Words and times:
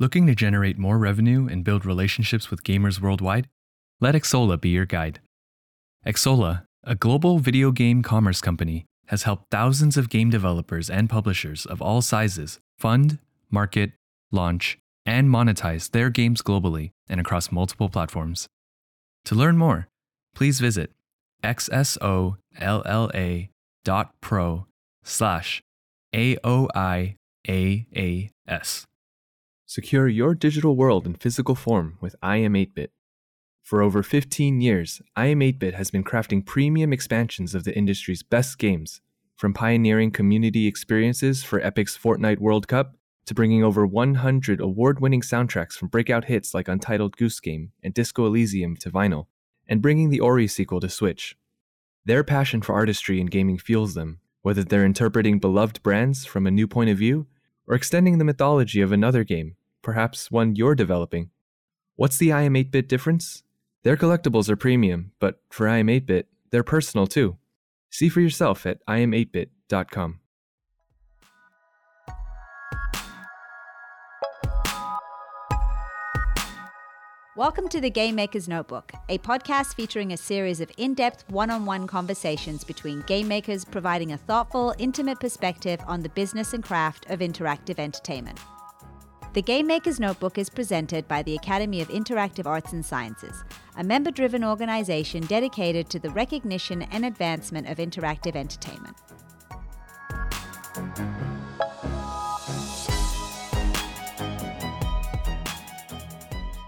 Looking 0.00 0.28
to 0.28 0.34
generate 0.36 0.78
more 0.78 0.96
revenue 0.96 1.48
and 1.50 1.64
build 1.64 1.84
relationships 1.84 2.52
with 2.52 2.62
gamers 2.62 3.00
worldwide? 3.00 3.48
Let 4.00 4.14
Xsolla 4.14 4.60
be 4.60 4.68
your 4.68 4.86
guide. 4.86 5.18
Xsolla, 6.06 6.62
a 6.84 6.94
global 6.94 7.40
video 7.40 7.72
game 7.72 8.04
commerce 8.04 8.40
company, 8.40 8.86
has 9.06 9.24
helped 9.24 9.50
thousands 9.50 9.96
of 9.96 10.08
game 10.08 10.30
developers 10.30 10.88
and 10.88 11.10
publishers 11.10 11.66
of 11.66 11.82
all 11.82 12.00
sizes 12.00 12.60
fund, 12.78 13.18
market, 13.50 13.90
launch, 14.30 14.78
and 15.04 15.28
monetize 15.28 15.90
their 15.90 16.10
games 16.10 16.42
globally 16.42 16.90
and 17.08 17.18
across 17.18 17.50
multiple 17.50 17.88
platforms. 17.88 18.46
To 19.24 19.34
learn 19.34 19.58
more, 19.58 19.88
please 20.32 20.60
visit 20.60 20.92
xsolla 21.42 22.36
dot 23.84 24.12
pro 24.20 24.66
slash 25.02 25.60
AOIAAS. 26.14 27.16
Secure 29.70 30.08
your 30.08 30.34
digital 30.34 30.76
world 30.76 31.04
in 31.04 31.12
physical 31.12 31.54
form 31.54 31.98
with 32.00 32.16
iam8bit. 32.22 32.88
For 33.62 33.82
over 33.82 34.02
15 34.02 34.62
years, 34.62 35.02
iam8bit 35.14 35.74
has 35.74 35.90
been 35.90 36.02
crafting 36.02 36.46
premium 36.46 36.90
expansions 36.90 37.54
of 37.54 37.64
the 37.64 37.76
industry's 37.76 38.22
best 38.22 38.56
games, 38.56 39.02
from 39.36 39.52
pioneering 39.52 40.10
community 40.10 40.66
experiences 40.66 41.44
for 41.44 41.60
Epic's 41.60 41.98
Fortnite 41.98 42.38
World 42.38 42.66
Cup 42.66 42.96
to 43.26 43.34
bringing 43.34 43.62
over 43.62 43.86
100 43.86 44.58
award 44.58 45.00
winning 45.00 45.20
soundtracks 45.20 45.74
from 45.74 45.88
breakout 45.88 46.24
hits 46.24 46.54
like 46.54 46.66
Untitled 46.66 47.18
Goose 47.18 47.38
Game 47.38 47.72
and 47.82 47.92
Disco 47.92 48.24
Elysium 48.24 48.74
to 48.76 48.90
vinyl, 48.90 49.26
and 49.68 49.82
bringing 49.82 50.08
the 50.08 50.20
Ori 50.20 50.46
sequel 50.46 50.80
to 50.80 50.88
Switch. 50.88 51.36
Their 52.06 52.24
passion 52.24 52.62
for 52.62 52.74
artistry 52.74 53.20
and 53.20 53.30
gaming 53.30 53.58
fuels 53.58 53.92
them, 53.92 54.20
whether 54.40 54.64
they're 54.64 54.86
interpreting 54.86 55.38
beloved 55.38 55.82
brands 55.82 56.24
from 56.24 56.46
a 56.46 56.50
new 56.50 56.66
point 56.66 56.88
of 56.88 56.96
view 56.96 57.26
or 57.66 57.74
extending 57.74 58.16
the 58.16 58.24
mythology 58.24 58.80
of 58.80 58.92
another 58.92 59.24
game, 59.24 59.56
perhaps 59.82 60.30
one 60.30 60.56
you're 60.56 60.74
developing. 60.74 61.30
What's 61.96 62.18
the 62.18 62.28
iam8bit 62.28 62.88
difference? 62.88 63.42
Their 63.82 63.96
collectibles 63.96 64.48
are 64.48 64.56
premium, 64.56 65.12
but 65.20 65.40
for 65.50 65.66
iam8bit, 65.66 66.24
they're 66.50 66.62
personal 66.62 67.06
too. 67.06 67.36
See 67.90 68.08
for 68.08 68.20
yourself 68.20 68.66
at 68.66 68.84
iam8bit.com. 68.86 70.20
Welcome 77.38 77.68
to 77.68 77.80
the 77.80 77.88
Game 77.88 78.16
Maker's 78.16 78.48
Notebook, 78.48 78.92
a 79.08 79.18
podcast 79.18 79.76
featuring 79.76 80.12
a 80.12 80.16
series 80.16 80.60
of 80.60 80.72
in 80.76 80.94
depth 80.94 81.22
one 81.30 81.50
on 81.50 81.64
one 81.64 81.86
conversations 81.86 82.64
between 82.64 83.02
game 83.02 83.28
makers 83.28 83.64
providing 83.64 84.10
a 84.10 84.18
thoughtful, 84.18 84.74
intimate 84.78 85.20
perspective 85.20 85.78
on 85.86 86.02
the 86.02 86.08
business 86.08 86.52
and 86.52 86.64
craft 86.64 87.08
of 87.10 87.20
interactive 87.20 87.78
entertainment. 87.78 88.40
The 89.34 89.42
Game 89.42 89.66
Maker's 89.66 90.00
Notebook 90.00 90.38
is 90.38 90.48
presented 90.48 91.06
by 91.06 91.22
the 91.22 91.36
Academy 91.36 91.82
of 91.82 91.88
Interactive 91.88 92.46
Arts 92.46 92.72
and 92.72 92.84
Sciences, 92.84 93.44
a 93.76 93.84
member 93.84 94.10
driven 94.10 94.42
organization 94.42 95.22
dedicated 95.26 95.90
to 95.90 95.98
the 95.98 96.08
recognition 96.10 96.82
and 96.90 97.04
advancement 97.04 97.68
of 97.68 97.76
interactive 97.76 98.34
entertainment. 98.34 98.96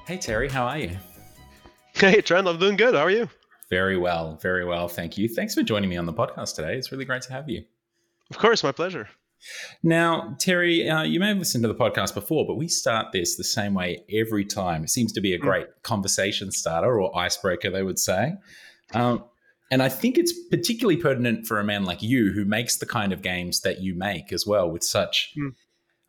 Hey 0.06 0.18
Terry, 0.18 0.50
how 0.50 0.66
are 0.66 0.78
you? 0.78 0.98
Hey 1.94 2.20
Trent, 2.20 2.46
I'm 2.46 2.58
doing 2.58 2.76
good. 2.76 2.94
How 2.94 3.00
are 3.00 3.10
you? 3.10 3.28
Very 3.70 3.96
well, 3.96 4.36
very 4.42 4.66
well. 4.66 4.86
Thank 4.86 5.16
you. 5.16 5.28
Thanks 5.28 5.54
for 5.54 5.62
joining 5.62 5.88
me 5.88 5.96
on 5.96 6.04
the 6.04 6.12
podcast 6.12 6.56
today. 6.56 6.76
It's 6.76 6.92
really 6.92 7.06
great 7.06 7.22
to 7.22 7.32
have 7.32 7.48
you. 7.48 7.64
Of 8.28 8.36
course, 8.36 8.62
my 8.62 8.72
pleasure. 8.72 9.08
Now, 9.82 10.36
Terry, 10.38 10.88
uh, 10.88 11.02
you 11.02 11.20
may 11.20 11.28
have 11.28 11.38
listened 11.38 11.62
to 11.64 11.68
the 11.68 11.74
podcast 11.74 12.14
before, 12.14 12.46
but 12.46 12.56
we 12.56 12.68
start 12.68 13.12
this 13.12 13.36
the 13.36 13.44
same 13.44 13.74
way 13.74 14.04
every 14.12 14.44
time. 14.44 14.84
It 14.84 14.90
seems 14.90 15.12
to 15.12 15.20
be 15.20 15.34
a 15.34 15.38
great 15.38 15.66
mm. 15.66 15.82
conversation 15.82 16.50
starter 16.50 17.00
or 17.00 17.16
icebreaker, 17.16 17.70
they 17.70 17.82
would 17.82 17.98
say. 17.98 18.34
Um, 18.92 19.24
and 19.70 19.82
I 19.82 19.88
think 19.88 20.18
it's 20.18 20.32
particularly 20.50 20.96
pertinent 20.96 21.46
for 21.46 21.60
a 21.60 21.64
man 21.64 21.84
like 21.84 22.02
you 22.02 22.32
who 22.32 22.44
makes 22.44 22.78
the 22.78 22.86
kind 22.86 23.12
of 23.12 23.22
games 23.22 23.60
that 23.60 23.80
you 23.80 23.94
make 23.94 24.32
as 24.32 24.46
well 24.46 24.68
with 24.68 24.82
such, 24.82 25.32
mm. 25.38 25.54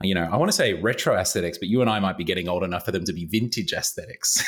you 0.02 0.16
know, 0.16 0.28
I 0.32 0.38
want 0.38 0.50
to 0.50 0.58
say 0.58 0.74
retro 0.74 1.16
aesthetics, 1.16 1.58
but 1.58 1.68
you 1.68 1.82
and 1.82 1.90
I 1.90 2.00
might 2.00 2.18
be 2.18 2.24
getting 2.24 2.50
old 2.50 2.64
enough 2.64 2.86
for 2.86 2.92
them 2.92 3.06
to 3.06 3.14
be 3.14 3.26
vintage 3.26 3.72
aesthetics. 3.72 4.44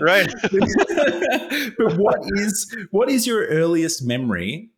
right. 0.00 0.32
but 0.42 1.96
what 1.98 2.20
is 2.36 2.74
what 2.90 3.10
is 3.10 3.26
your 3.26 3.46
earliest 3.46 4.04
memory 4.04 4.70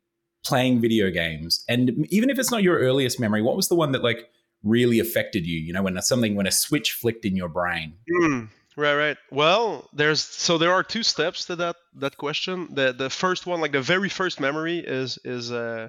playing 0.47 0.81
video 0.81 1.11
games. 1.11 1.65
And 1.69 2.07
even 2.11 2.31
if 2.31 2.39
it's 2.39 2.51
not 2.51 2.63
your 2.63 2.79
earliest 2.79 3.19
memory 3.19 3.43
what 3.43 3.57
was 3.57 3.69
the 3.69 3.75
one 3.75 3.93
that 3.93 4.03
like 4.03 4.31
really 4.63 4.99
affected 4.99 5.47
you 5.47 5.59
you 5.59 5.73
know 5.73 5.83
when 5.83 6.01
something 6.03 6.35
when 6.35 6.47
a 6.47 6.51
switch 6.51 6.93
flicked 6.93 7.25
in 7.25 7.37
your 7.37 7.49
brain? 7.49 7.95
Mm, 8.23 8.49
right 8.77 8.95
right. 8.95 9.17
Well 9.31 9.89
there's 9.93 10.23
so 10.23 10.57
there 10.59 10.73
are 10.73 10.83
two 10.83 11.03
steps 11.03 11.47
to 11.47 11.57
that 11.57 11.77
that 11.97 12.17
question. 12.17 12.69
The 12.73 12.93
the 12.93 13.11
first 13.11 13.47
one 13.47 13.61
like 13.61 13.73
the 13.73 13.83
very 13.83 14.09
first 14.09 14.41
memory 14.41 14.79
is 14.79 15.19
is 15.25 15.51
uh 15.51 15.89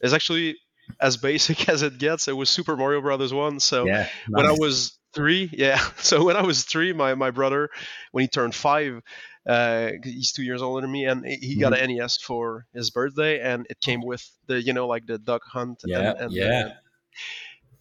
is 0.00 0.14
actually 0.14 0.56
as 1.00 1.16
basic 1.16 1.68
as 1.74 1.82
it 1.82 1.98
gets. 1.98 2.28
It 2.28 2.36
was 2.36 2.48
super 2.48 2.76
mario 2.76 3.00
brothers 3.00 3.34
1 3.34 3.60
so 3.60 3.86
yeah, 3.86 3.92
nice. 3.92 4.08
when 4.28 4.46
i 4.46 4.52
was 4.52 4.98
three 5.12 5.50
yeah. 5.64 5.80
So 5.98 6.24
when 6.24 6.36
i 6.36 6.42
was 6.42 6.64
three 6.64 6.92
my 6.92 7.14
my 7.14 7.30
brother 7.30 7.68
when 8.12 8.22
he 8.22 8.28
turned 8.28 8.54
five 8.54 9.02
uh, 9.46 9.92
he's 10.02 10.32
two 10.32 10.42
years 10.42 10.62
older 10.62 10.82
than 10.82 10.92
me, 10.92 11.06
and 11.06 11.24
he 11.24 11.56
got 11.56 11.72
mm-hmm. 11.72 11.90
an 11.90 11.96
NES 11.96 12.18
for 12.18 12.66
his 12.74 12.90
birthday, 12.90 13.40
and 13.40 13.66
it 13.70 13.80
came 13.80 14.02
with 14.02 14.28
the 14.46 14.60
you 14.60 14.72
know 14.72 14.86
like 14.86 15.06
the 15.06 15.18
duck 15.18 15.42
hunt. 15.44 15.82
Yeah, 15.84 15.98
and, 15.98 16.18
and 16.20 16.32
yeah, 16.32 16.46
the, 16.46 16.74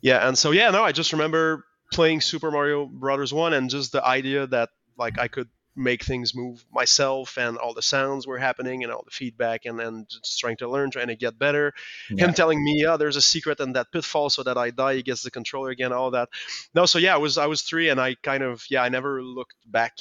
yeah. 0.02 0.28
And 0.28 0.38
so 0.38 0.52
yeah, 0.52 0.72
no, 0.72 0.84
I 0.84 0.92
just 0.92 1.12
remember 1.12 1.66
playing 1.92 2.22
Super 2.22 2.52
Mario 2.52 2.86
Brothers 2.86 3.34
one, 3.34 3.53
and 3.53 3.70
just 3.70 3.92
the 3.92 4.06
idea 4.06 4.47
that 4.47 4.70
like 4.97 5.20
I 5.20 5.28
could 5.28 5.50
make 5.75 6.03
things 6.03 6.35
move 6.35 6.66
myself 6.72 7.38
and 7.38 7.57
all 7.57 7.74
the 7.74 7.81
sounds 7.81 8.28
were 8.28 8.38
happening 8.38 8.84
and 8.84 8.91
all 8.91 9.03
the 9.03 9.12
feedback 9.12 9.66
and 9.66 9.80
then 9.80 10.06
just 10.09 10.40
trying 10.40 10.57
to 10.57 10.68
learn 10.68 10.91
trying 10.91 11.07
to 11.07 11.16
get 11.16 11.38
better 11.40 11.74
yeah. 12.09 12.25
him 12.25 12.34
telling 12.34 12.63
me 12.63 12.81
yeah 12.81 12.97
there's 12.97 13.16
a 13.16 13.22
secret 13.22 13.59
in 13.59 13.74
that 13.74 13.91
pitfall 13.91 14.29
so 14.29 14.44
that 14.44 14.58
i 14.58 14.72
die 14.72 14.96
he 14.96 15.03
gets 15.03 15.24
the 15.24 15.31
controller 15.31 15.69
again 15.69 15.94
all 15.94 16.12
that 16.12 16.28
no 16.74 16.85
so 16.85 17.00
yeah 17.00 17.13
i 17.13 17.18
was 17.18 17.38
i 17.38 17.46
was 17.46 17.62
three 17.62 17.90
and 17.90 18.00
i 18.00 18.16
kind 18.16 18.44
of 18.44 18.63
yeah 18.69 18.81
i 18.81 18.90
never 18.90 19.22
looked 19.24 19.56
back 19.66 19.94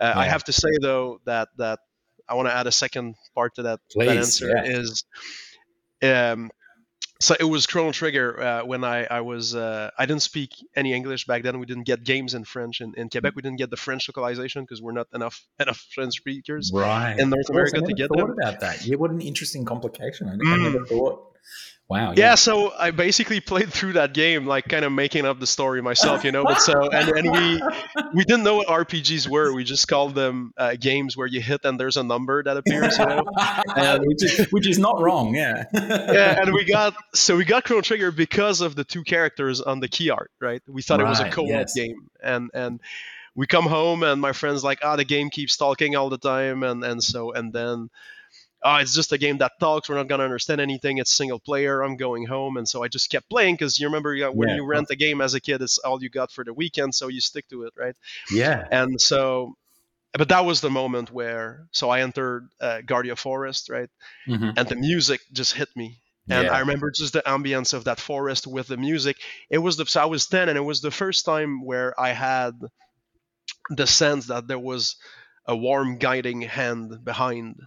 uh, 0.00 0.12
yeah. 0.14 0.18
i 0.20 0.24
have 0.24 0.42
to 0.42 0.52
say 0.52 0.70
though 0.80 1.20
that 1.24 1.48
that 1.56 1.78
i 2.28 2.34
want 2.34 2.48
to 2.48 2.54
add 2.54 2.66
a 2.66 2.72
second 2.72 3.14
part 3.34 3.54
to 3.54 3.62
that, 3.62 3.80
Please, 3.92 4.06
that 4.06 4.16
answer 4.16 4.48
yeah. 4.48 4.64
is 4.64 5.04
um, 6.02 6.50
so 7.20 7.36
it 7.38 7.44
was 7.44 7.66
Chrono 7.66 7.92
Trigger 7.92 8.40
uh, 8.40 8.64
when 8.64 8.82
I, 8.82 9.04
I 9.04 9.20
was 9.20 9.54
uh, 9.54 9.90
I 9.98 10.06
didn't 10.06 10.22
speak 10.22 10.50
any 10.74 10.94
English 10.94 11.26
back 11.26 11.42
then. 11.42 11.58
We 11.58 11.66
didn't 11.66 11.84
get 11.84 12.02
games 12.02 12.32
in 12.34 12.44
French 12.44 12.80
in, 12.80 12.94
in 12.96 13.10
Quebec. 13.10 13.34
We 13.36 13.42
didn't 13.42 13.58
get 13.58 13.70
the 13.70 13.76
French 13.76 14.08
localization 14.08 14.62
because 14.62 14.80
we're 14.80 14.92
not 14.92 15.06
enough 15.12 15.44
enough 15.60 15.86
French 15.94 16.16
speakers 16.16 16.70
right. 16.74 17.18
in 17.18 17.28
North 17.28 17.50
America 17.50 17.80
to 17.82 17.92
get 17.92 18.08
thought 18.08 18.28
them. 18.28 18.36
about 18.40 18.60
that. 18.60 18.84
Yeah, 18.86 18.96
what 18.96 19.10
an 19.10 19.20
interesting 19.20 19.64
complication. 19.66 20.28
I, 20.28 20.32
mm. 20.32 20.52
I 20.52 20.56
never 20.56 20.86
thought 20.86 21.36
Wow. 21.90 22.12
Yeah. 22.12 22.14
yeah. 22.16 22.34
so 22.36 22.72
I 22.72 22.92
basically 22.92 23.40
played 23.40 23.72
through 23.72 23.94
that 23.94 24.14
game, 24.14 24.46
like 24.46 24.68
kind 24.68 24.84
of 24.84 24.92
making 24.92 25.26
up 25.26 25.40
the 25.40 25.46
story 25.46 25.82
myself, 25.82 26.22
you 26.22 26.30
know. 26.30 26.44
But 26.44 26.62
so 26.62 26.88
and, 26.88 27.08
and 27.08 27.32
we 27.32 27.60
we 28.14 28.24
didn't 28.24 28.44
know 28.44 28.56
what 28.58 28.68
RPGs 28.68 29.28
were. 29.28 29.52
We 29.52 29.64
just 29.64 29.88
called 29.88 30.14
them 30.14 30.54
uh, 30.56 30.76
games 30.78 31.16
where 31.16 31.26
you 31.26 31.40
hit 31.40 31.62
and 31.64 31.80
there's 31.80 31.96
a 31.96 32.04
number 32.04 32.44
that 32.44 32.56
appears, 32.56 32.96
you 32.96 33.06
know. 33.06 33.24
And, 33.74 34.02
which 34.06 34.22
is 34.22 34.46
which 34.52 34.68
is 34.68 34.78
not 34.78 35.00
wrong, 35.00 35.34
yeah. 35.34 35.64
yeah, 35.74 36.40
and 36.40 36.54
we 36.54 36.64
got 36.64 36.94
so 37.12 37.36
we 37.36 37.44
got 37.44 37.64
Chrono 37.64 37.82
Trigger 37.82 38.12
because 38.12 38.60
of 38.60 38.76
the 38.76 38.84
two 38.84 39.02
characters 39.02 39.60
on 39.60 39.80
the 39.80 39.88
key 39.88 40.10
art, 40.10 40.30
right? 40.40 40.62
We 40.68 40.82
thought 40.82 41.00
right, 41.00 41.06
it 41.06 41.10
was 41.10 41.18
a 41.18 41.28
co-op 41.28 41.48
yes. 41.48 41.74
game, 41.74 42.08
and 42.22 42.52
and 42.54 42.80
we 43.34 43.48
come 43.48 43.66
home 43.66 44.04
and 44.04 44.20
my 44.20 44.32
friends 44.32 44.62
like, 44.62 44.78
ah, 44.84 44.92
oh, 44.92 44.96
the 44.96 45.04
game 45.04 45.28
keeps 45.28 45.56
talking 45.56 45.96
all 45.96 46.08
the 46.08 46.18
time, 46.18 46.62
and 46.62 46.84
and 46.84 47.02
so 47.02 47.32
and 47.32 47.52
then 47.52 47.90
oh, 48.62 48.76
it's 48.76 48.94
just 48.94 49.12
a 49.12 49.18
game 49.18 49.38
that 49.38 49.52
talks. 49.58 49.88
We're 49.88 49.96
not 49.96 50.08
going 50.08 50.18
to 50.18 50.24
understand 50.24 50.60
anything. 50.60 50.98
It's 50.98 51.12
single 51.12 51.38
player. 51.38 51.82
I'm 51.82 51.96
going 51.96 52.26
home. 52.26 52.56
And 52.56 52.68
so 52.68 52.82
I 52.82 52.88
just 52.88 53.10
kept 53.10 53.28
playing 53.30 53.54
because 53.54 53.78
you 53.78 53.86
remember 53.86 54.16
when 54.32 54.48
yeah. 54.48 54.56
you 54.56 54.66
rent 54.66 54.88
a 54.90 54.96
game 54.96 55.20
as 55.20 55.34
a 55.34 55.40
kid, 55.40 55.62
it's 55.62 55.78
all 55.78 56.02
you 56.02 56.10
got 56.10 56.30
for 56.30 56.44
the 56.44 56.52
weekend. 56.52 56.94
So 56.94 57.08
you 57.08 57.20
stick 57.20 57.48
to 57.48 57.64
it, 57.64 57.72
right? 57.76 57.94
Yeah. 58.30 58.66
And 58.70 59.00
so, 59.00 59.54
but 60.12 60.28
that 60.28 60.44
was 60.44 60.60
the 60.60 60.70
moment 60.70 61.10
where, 61.10 61.66
so 61.72 61.88
I 61.88 62.00
entered 62.00 62.48
uh, 62.60 62.80
Guardia 62.82 63.16
Forest, 63.16 63.70
right? 63.70 63.88
Mm-hmm. 64.28 64.50
And 64.56 64.68
the 64.68 64.76
music 64.76 65.20
just 65.32 65.54
hit 65.54 65.68
me. 65.76 65.98
And 66.28 66.46
yeah. 66.46 66.52
I 66.52 66.60
remember 66.60 66.90
just 66.90 67.14
the 67.14 67.22
ambience 67.22 67.74
of 67.74 67.84
that 67.84 67.98
forest 67.98 68.46
with 68.46 68.68
the 68.68 68.76
music. 68.76 69.16
It 69.48 69.58
was 69.58 69.76
the, 69.76 69.86
so 69.86 70.02
I 70.02 70.04
was 70.04 70.26
10 70.26 70.48
and 70.48 70.58
it 70.58 70.62
was 70.62 70.80
the 70.80 70.90
first 70.90 71.24
time 71.24 71.64
where 71.64 71.98
I 71.98 72.10
had 72.10 72.52
the 73.70 73.86
sense 73.86 74.26
that 74.26 74.46
there 74.46 74.58
was 74.58 74.96
a 75.46 75.56
warm 75.56 75.98
guiding 75.98 76.42
hand 76.42 77.04
behind 77.04 77.60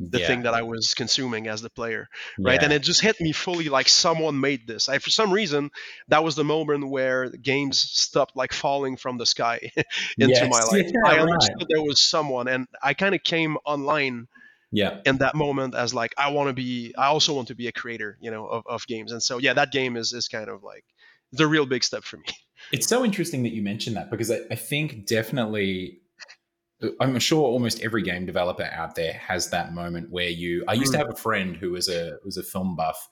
the 0.00 0.20
yeah. 0.20 0.26
thing 0.26 0.42
that 0.42 0.54
I 0.54 0.62
was 0.62 0.94
consuming 0.94 1.46
as 1.46 1.60
the 1.60 1.68
player, 1.68 2.08
right? 2.38 2.54
Yeah. 2.54 2.64
And 2.64 2.72
it 2.72 2.82
just 2.82 3.02
hit 3.02 3.20
me 3.20 3.32
fully 3.32 3.68
like 3.68 3.86
someone 3.86 4.40
made 4.40 4.66
this. 4.66 4.88
I, 4.88 4.98
for 4.98 5.10
some 5.10 5.30
reason, 5.30 5.70
that 6.08 6.24
was 6.24 6.36
the 6.36 6.44
moment 6.44 6.88
where 6.88 7.28
games 7.28 7.78
stopped 7.78 8.34
like 8.34 8.54
falling 8.54 8.96
from 8.96 9.18
the 9.18 9.26
sky 9.26 9.60
into 10.18 10.34
yes. 10.34 10.50
my 10.50 10.78
life. 10.78 10.90
Yeah, 10.90 11.12
I 11.12 11.18
understood 11.18 11.56
right. 11.58 11.66
there 11.68 11.82
was 11.82 12.00
someone, 12.00 12.48
and 12.48 12.66
I 12.82 12.94
kind 12.94 13.14
of 13.14 13.22
came 13.22 13.56
online. 13.64 14.26
Yeah. 14.72 15.00
In 15.04 15.18
that 15.18 15.34
moment, 15.34 15.74
as 15.74 15.92
like 15.92 16.14
I 16.16 16.30
want 16.30 16.48
to 16.48 16.52
be, 16.52 16.94
I 16.96 17.06
also 17.06 17.34
want 17.34 17.48
to 17.48 17.56
be 17.56 17.66
a 17.66 17.72
creator, 17.72 18.16
you 18.20 18.30
know, 18.30 18.46
of, 18.46 18.62
of 18.68 18.86
games. 18.86 19.10
And 19.10 19.20
so 19.20 19.38
yeah, 19.38 19.52
that 19.54 19.72
game 19.72 19.96
is 19.96 20.12
is 20.12 20.28
kind 20.28 20.48
of 20.48 20.62
like 20.62 20.84
the 21.32 21.48
real 21.48 21.66
big 21.66 21.82
step 21.82 22.04
for 22.04 22.18
me. 22.18 22.24
It's 22.72 22.86
so 22.86 23.04
interesting 23.04 23.42
that 23.42 23.52
you 23.52 23.62
mentioned 23.62 23.96
that 23.96 24.10
because 24.10 24.30
I, 24.30 24.40
I 24.50 24.54
think 24.54 25.06
definitely 25.06 25.98
I'm 27.00 27.18
sure 27.18 27.42
almost 27.42 27.80
every 27.82 28.02
game 28.02 28.26
developer 28.26 28.64
out 28.64 28.94
there 28.94 29.12
has 29.12 29.50
that 29.50 29.74
moment 29.74 30.10
where 30.10 30.28
you. 30.28 30.64
I 30.66 30.74
used 30.74 30.92
to 30.92 30.98
have 30.98 31.10
a 31.10 31.16
friend 31.16 31.56
who 31.56 31.72
was 31.72 31.88
a 31.88 32.16
was 32.24 32.36
a 32.36 32.42
film 32.42 32.74
buff, 32.74 33.08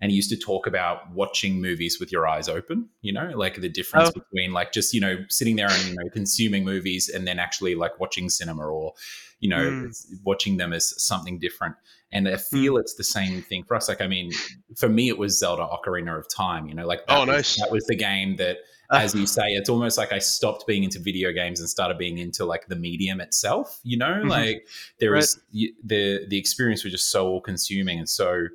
and 0.00 0.10
he 0.10 0.16
used 0.16 0.30
to 0.30 0.36
talk 0.36 0.66
about 0.66 1.10
watching 1.12 1.60
movies 1.60 1.98
with 2.00 2.10
your 2.10 2.26
eyes 2.26 2.48
open. 2.48 2.88
You 3.00 3.12
know, 3.12 3.30
like 3.34 3.60
the 3.60 3.68
difference 3.68 4.08
oh. 4.08 4.20
between 4.20 4.52
like 4.52 4.72
just 4.72 4.92
you 4.92 5.00
know 5.00 5.18
sitting 5.28 5.56
there 5.56 5.70
and 5.70 5.88
you 5.88 5.94
know 5.94 6.10
consuming 6.12 6.64
movies 6.64 7.08
and 7.08 7.26
then 7.26 7.38
actually 7.38 7.76
like 7.76 8.00
watching 8.00 8.28
cinema 8.28 8.66
or 8.66 8.94
you 9.38 9.48
know 9.48 9.62
mm. 9.62 9.94
watching 10.24 10.56
them 10.56 10.72
as 10.72 10.92
something 11.02 11.38
different. 11.38 11.76
And 12.10 12.28
I 12.28 12.36
feel 12.36 12.74
mm. 12.74 12.80
it's 12.80 12.94
the 12.94 13.04
same 13.04 13.40
thing 13.42 13.64
for 13.64 13.74
us. 13.74 13.88
Like, 13.88 14.02
I 14.02 14.06
mean, 14.06 14.32
for 14.76 14.88
me, 14.88 15.08
it 15.08 15.16
was 15.16 15.38
Zelda 15.38 15.62
Ocarina 15.62 16.18
of 16.18 16.26
Time. 16.28 16.66
You 16.66 16.74
know, 16.74 16.86
like 16.86 17.02
oh, 17.08 17.24
nice. 17.24 17.56
Was, 17.56 17.56
that 17.56 17.70
was 17.70 17.84
the 17.84 17.96
game 17.96 18.36
that 18.36 18.58
as 18.92 19.14
you 19.14 19.26
say, 19.26 19.48
it's 19.48 19.68
almost 19.68 19.96
like 19.96 20.12
I 20.12 20.18
stopped 20.18 20.66
being 20.66 20.84
into 20.84 20.98
video 20.98 21.32
games 21.32 21.60
and 21.60 21.68
started 21.68 21.98
being 21.98 22.18
into 22.18 22.44
like 22.44 22.66
the 22.68 22.76
medium 22.76 23.20
itself. 23.20 23.80
You 23.82 23.96
know, 23.96 24.06
mm-hmm. 24.06 24.28
like 24.28 24.68
there 24.98 25.12
right. 25.12 25.26
the 25.52 26.26
the 26.28 26.38
experience 26.38 26.84
was 26.84 26.92
just 26.92 27.10
so 27.10 27.26
all 27.26 27.40
consuming 27.40 27.98
and 27.98 28.08
so 28.08 28.48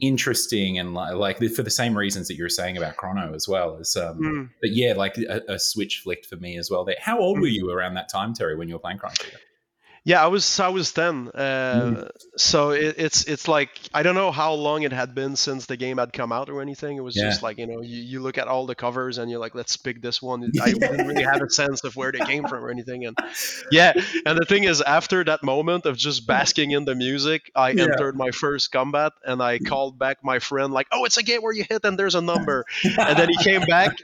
interesting 0.00 0.78
and 0.78 0.94
like, 0.94 1.14
like, 1.14 1.50
for 1.52 1.62
the 1.62 1.70
same 1.70 1.96
reasons 1.96 2.26
that 2.28 2.34
you 2.34 2.42
were 2.42 2.48
saying 2.48 2.76
about 2.76 2.96
Chrono 2.96 3.34
as 3.34 3.46
well 3.46 3.76
as 3.78 3.96
um 3.96 4.18
mm. 4.18 4.50
but 4.62 4.70
yeah 4.70 4.94
like 4.94 5.18
a, 5.18 5.42
a, 5.46 5.58
switch 5.58 6.00
flicked 6.02 6.24
for 6.24 6.36
me 6.36 6.56
as 6.56 6.70
well 6.70 6.86
there 6.86 6.96
how 6.98 7.18
old 7.18 7.36
mm. 7.36 7.42
were 7.42 7.48
you 7.48 7.70
around 7.70 7.92
that 7.94 8.08
time 8.08 8.32
Terry 8.32 8.56
when 8.56 8.66
you 8.66 8.74
were 8.74 8.80
playing 8.80 8.96
Chrono 8.96 9.14
Trigger 9.14 9.36
yeah, 10.04 10.22
I 10.22 10.28
was 10.28 10.58
I 10.58 10.68
was 10.68 10.92
ten. 10.92 11.28
Uh, 11.34 11.82
mm. 11.84 12.10
So 12.36 12.70
it, 12.70 12.94
it's 12.96 13.24
it's 13.24 13.48
like 13.48 13.70
I 13.92 14.02
don't 14.02 14.14
know 14.14 14.30
how 14.30 14.54
long 14.54 14.82
it 14.82 14.92
had 14.92 15.14
been 15.14 15.36
since 15.36 15.66
the 15.66 15.76
game 15.76 15.98
had 15.98 16.12
come 16.12 16.32
out 16.32 16.48
or 16.48 16.62
anything. 16.62 16.96
It 16.96 17.02
was 17.02 17.16
yeah. 17.16 17.24
just 17.24 17.42
like 17.42 17.58
you 17.58 17.66
know 17.66 17.82
you, 17.82 18.02
you 18.02 18.20
look 18.20 18.38
at 18.38 18.48
all 18.48 18.66
the 18.66 18.74
covers 18.74 19.18
and 19.18 19.30
you're 19.30 19.40
like 19.40 19.54
let's 19.54 19.76
pick 19.76 20.00
this 20.00 20.22
one. 20.22 20.50
I 20.62 20.72
didn't 20.72 21.06
really 21.06 21.22
have 21.22 21.42
a 21.42 21.50
sense 21.50 21.84
of 21.84 21.96
where 21.96 22.12
they 22.12 22.20
came 22.20 22.46
from 22.46 22.64
or 22.64 22.70
anything. 22.70 23.04
And 23.04 23.16
yeah, 23.70 23.92
and 24.24 24.38
the 24.38 24.46
thing 24.46 24.64
is 24.64 24.80
after 24.80 25.22
that 25.24 25.42
moment 25.42 25.84
of 25.84 25.98
just 25.98 26.26
basking 26.26 26.70
in 26.70 26.86
the 26.86 26.94
music, 26.94 27.50
I 27.54 27.70
yeah. 27.72 27.84
entered 27.84 28.16
my 28.16 28.30
first 28.30 28.72
combat 28.72 29.12
and 29.24 29.42
I 29.42 29.58
called 29.58 29.98
back 29.98 30.24
my 30.24 30.38
friend 30.38 30.72
like 30.72 30.86
oh 30.92 31.04
it's 31.04 31.18
a 31.18 31.22
game 31.22 31.42
where 31.42 31.52
you 31.52 31.64
hit 31.68 31.84
and 31.84 31.98
there's 31.98 32.14
a 32.14 32.22
number, 32.22 32.64
and 32.84 33.18
then 33.18 33.28
he 33.28 33.36
came 33.44 33.62
back, 33.62 33.98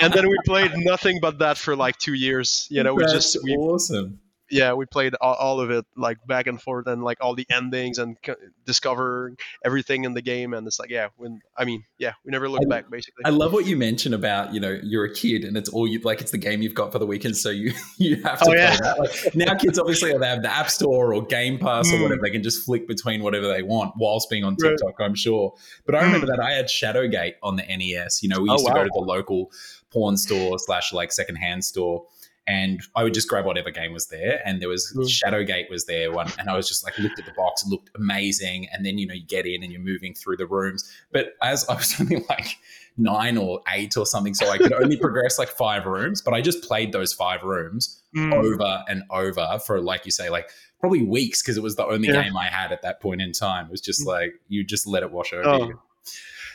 and 0.00 0.14
then 0.14 0.28
we 0.28 0.38
played 0.46 0.72
nothing 0.76 1.18
but 1.20 1.40
that 1.40 1.58
for 1.58 1.76
like 1.76 1.98
two 1.98 2.14
years. 2.14 2.66
You 2.70 2.82
know, 2.82 2.96
That's 2.98 3.12
we 3.12 3.16
just 3.16 3.44
we, 3.44 3.56
awesome 3.56 4.18
yeah, 4.50 4.72
we 4.72 4.86
played 4.86 5.14
all, 5.20 5.34
all, 5.34 5.60
of 5.60 5.70
it 5.70 5.84
like 5.96 6.18
back 6.26 6.46
and 6.46 6.60
forth 6.60 6.86
and 6.86 7.02
like 7.02 7.18
all 7.20 7.34
the 7.34 7.46
endings 7.50 7.98
and 7.98 8.16
c- 8.24 8.34
discover 8.66 9.34
everything 9.64 10.04
in 10.04 10.14
the 10.14 10.22
game. 10.22 10.54
And 10.54 10.66
it's 10.66 10.78
like, 10.78 10.90
yeah, 10.90 11.08
when 11.16 11.40
I 11.56 11.64
mean, 11.64 11.84
yeah, 11.98 12.12
we 12.24 12.30
never 12.30 12.48
look 12.48 12.68
back 12.68 12.90
basically. 12.90 13.24
I 13.24 13.30
love 13.30 13.52
what 13.52 13.66
you 13.66 13.76
mentioned 13.76 14.14
about 14.14 14.52
you 14.52 14.60
know 14.60 14.78
you're 14.82 15.04
a 15.04 15.14
kid 15.14 15.44
and 15.44 15.56
it's 15.56 15.68
all 15.68 15.86
you 15.86 16.00
like 16.00 16.20
it's 16.20 16.32
the 16.32 16.38
game 16.38 16.62
you've 16.62 16.74
got 16.74 16.92
for 16.92 16.98
the 16.98 17.06
weekend, 17.06 17.36
so 17.36 17.50
you 17.50 17.72
you 17.98 18.22
have 18.22 18.40
to. 18.40 18.50
Oh, 18.50 18.54
yeah. 18.54 18.76
Like, 18.98 19.34
now 19.34 19.54
kids 19.54 19.78
obviously 19.78 20.16
they 20.16 20.26
have 20.26 20.42
the 20.42 20.52
App 20.52 20.70
Store 20.70 21.14
or 21.14 21.24
Game 21.24 21.58
Pass 21.58 21.88
mm. 21.88 21.98
or 21.98 22.02
whatever. 22.02 22.22
They 22.22 22.30
can 22.30 22.42
just 22.42 22.64
flick 22.64 22.88
between 22.88 23.22
whatever 23.22 23.48
they 23.48 23.62
want 23.62 23.94
whilst 23.96 24.28
being 24.30 24.44
on 24.44 24.56
TikTok. 24.56 24.98
Right. 24.98 25.06
I'm 25.06 25.14
sure, 25.14 25.54
but 25.86 25.94
I 25.94 26.02
remember 26.02 26.26
mm. 26.26 26.36
that 26.36 26.40
I 26.40 26.52
had 26.52 26.66
Shadowgate 26.66 27.34
on 27.42 27.56
the 27.56 27.62
NES. 27.62 28.22
You 28.22 28.28
know, 28.28 28.40
we 28.40 28.50
oh, 28.50 28.54
used 28.54 28.66
oh, 28.66 28.72
wow. 28.72 28.74
to 28.74 28.80
go 28.80 28.84
to 28.84 28.90
the 28.94 29.06
local 29.06 29.50
pawn 29.92 30.16
store 30.16 30.58
slash 30.58 30.92
like 30.92 31.12
secondhand 31.12 31.64
store 31.64 32.04
and 32.50 32.82
I 32.96 33.04
would 33.04 33.14
just 33.14 33.28
grab 33.28 33.44
whatever 33.44 33.70
game 33.70 33.92
was 33.92 34.08
there. 34.08 34.42
And 34.44 34.60
there 34.60 34.68
was 34.68 34.92
mm. 34.96 35.04
Shadowgate 35.04 35.70
was 35.70 35.86
there 35.86 36.10
one, 36.10 36.32
and 36.36 36.50
I 36.50 36.56
was 36.56 36.66
just 36.66 36.82
like 36.82 36.98
looked 36.98 37.20
at 37.20 37.24
the 37.24 37.32
box, 37.32 37.62
it 37.62 37.68
looked 37.68 37.90
amazing. 37.94 38.66
And 38.72 38.84
then 38.84 38.98
you 38.98 39.06
know 39.06 39.14
you 39.14 39.24
get 39.24 39.46
in 39.46 39.62
and 39.62 39.70
you're 39.70 39.80
moving 39.80 40.14
through 40.14 40.36
the 40.36 40.46
rooms. 40.46 40.90
But 41.12 41.34
as 41.42 41.64
I 41.68 41.74
was 41.74 41.94
only 42.00 42.24
like 42.28 42.56
nine 42.96 43.36
or 43.36 43.60
eight 43.72 43.96
or 43.96 44.04
something, 44.04 44.34
so 44.34 44.48
I 44.50 44.58
could 44.58 44.72
only 44.72 44.96
progress 44.96 45.38
like 45.38 45.48
five 45.48 45.86
rooms. 45.86 46.22
But 46.22 46.34
I 46.34 46.40
just 46.40 46.64
played 46.64 46.90
those 46.90 47.12
five 47.12 47.44
rooms 47.44 48.02
mm. 48.16 48.34
over 48.34 48.82
and 48.88 49.04
over 49.10 49.60
for 49.64 49.80
like 49.80 50.04
you 50.04 50.10
say, 50.10 50.28
like 50.28 50.50
probably 50.80 51.04
weeks 51.04 51.42
because 51.42 51.56
it 51.56 51.62
was 51.62 51.76
the 51.76 51.86
only 51.86 52.08
yeah. 52.08 52.24
game 52.24 52.36
I 52.36 52.46
had 52.46 52.72
at 52.72 52.82
that 52.82 53.00
point 53.00 53.22
in 53.22 53.30
time. 53.30 53.66
It 53.66 53.70
was 53.70 53.80
just 53.80 54.02
mm. 54.02 54.06
like 54.06 54.32
you 54.48 54.64
just 54.64 54.88
let 54.88 55.04
it 55.04 55.12
wash 55.12 55.32
over 55.32 55.48
oh, 55.48 55.66
you. 55.68 55.80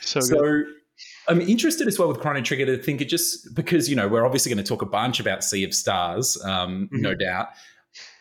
So, 0.02 0.20
so 0.20 0.64
I'm 1.28 1.40
interested 1.40 1.88
as 1.88 1.98
well 1.98 2.08
with 2.08 2.20
Chrono 2.20 2.40
Trigger 2.40 2.66
to 2.66 2.78
think 2.82 3.00
it 3.00 3.06
just 3.06 3.54
because 3.54 3.88
you 3.88 3.96
know 3.96 4.08
we're 4.08 4.24
obviously 4.24 4.52
going 4.52 4.62
to 4.62 4.68
talk 4.68 4.82
a 4.82 4.86
bunch 4.86 5.20
about 5.20 5.44
Sea 5.44 5.64
of 5.64 5.74
Stars, 5.74 6.40
um, 6.44 6.84
mm-hmm. 6.84 7.00
no 7.00 7.14
doubt. 7.14 7.48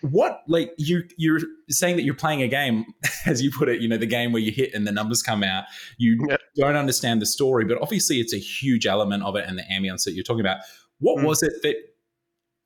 What 0.02 0.42
like 0.48 0.72
you 0.78 1.04
you're 1.18 1.42
saying 1.70 1.98
that 1.98 2.04
you're 2.04 2.16
playing 2.16 2.42
a 2.42 2.48
game, 2.48 2.86
as 3.26 3.42
you 3.42 3.52
put 3.52 3.70
it, 3.70 3.82
you 3.82 3.88
know 3.88 3.98
the 3.98 4.06
game 4.06 4.32
where 4.32 4.42
you 4.42 4.52
hit 4.52 4.74
and 4.74 4.88
the 4.88 4.92
numbers 4.92 5.22
come 5.22 5.44
out. 5.44 5.66
You 5.98 6.26
yep. 6.30 6.40
don't 6.56 6.76
understand 6.76 7.22
the 7.22 7.26
story, 7.26 7.66
but 7.66 7.82
obviously 7.82 8.20
it's 8.20 8.34
a 8.34 8.38
huge 8.38 8.86
element 8.86 9.24
of 9.24 9.36
it 9.36 9.46
and 9.48 9.58
the 9.58 9.64
ambience 9.64 10.04
that 10.06 10.14
you're 10.14 10.24
talking 10.24 10.42
about. 10.42 10.60
What 11.00 11.22
mm. 11.22 11.28
was 11.28 11.44
it 11.44 11.54
that 11.64 11.76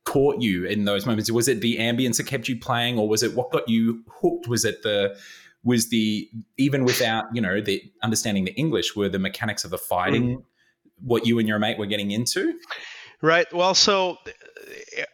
caught 0.04 0.40
you 0.40 0.64
in 0.64 0.84
those 0.84 1.06
moments? 1.06 1.30
Was 1.30 1.48
it 1.48 1.60
the 1.60 1.78
ambience 1.78 2.16
that 2.16 2.26
kept 2.26 2.48
you 2.48 2.58
playing, 2.58 2.98
or 2.98 3.08
was 3.08 3.22
it 3.22 3.34
what 3.34 3.50
got 3.50 3.68
you 3.68 4.04
hooked? 4.20 4.48
Was 4.48 4.64
it 4.64 4.82
the 4.82 5.16
was 5.62 5.90
the 5.90 6.28
even 6.56 6.84
without 6.84 7.26
you 7.32 7.40
know 7.40 7.60
the 7.60 7.82
understanding 8.02 8.44
the 8.44 8.52
English 8.52 8.96
were 8.96 9.08
the 9.08 9.18
mechanics 9.18 9.64
of 9.64 9.70
the 9.70 9.78
fighting 9.78 10.38
mm. 10.38 10.42
what 11.02 11.26
you 11.26 11.38
and 11.38 11.48
your 11.48 11.58
mate 11.58 11.78
were 11.78 11.86
getting 11.86 12.10
into? 12.10 12.58
Right. 13.22 13.52
Well, 13.52 13.74
so 13.74 14.16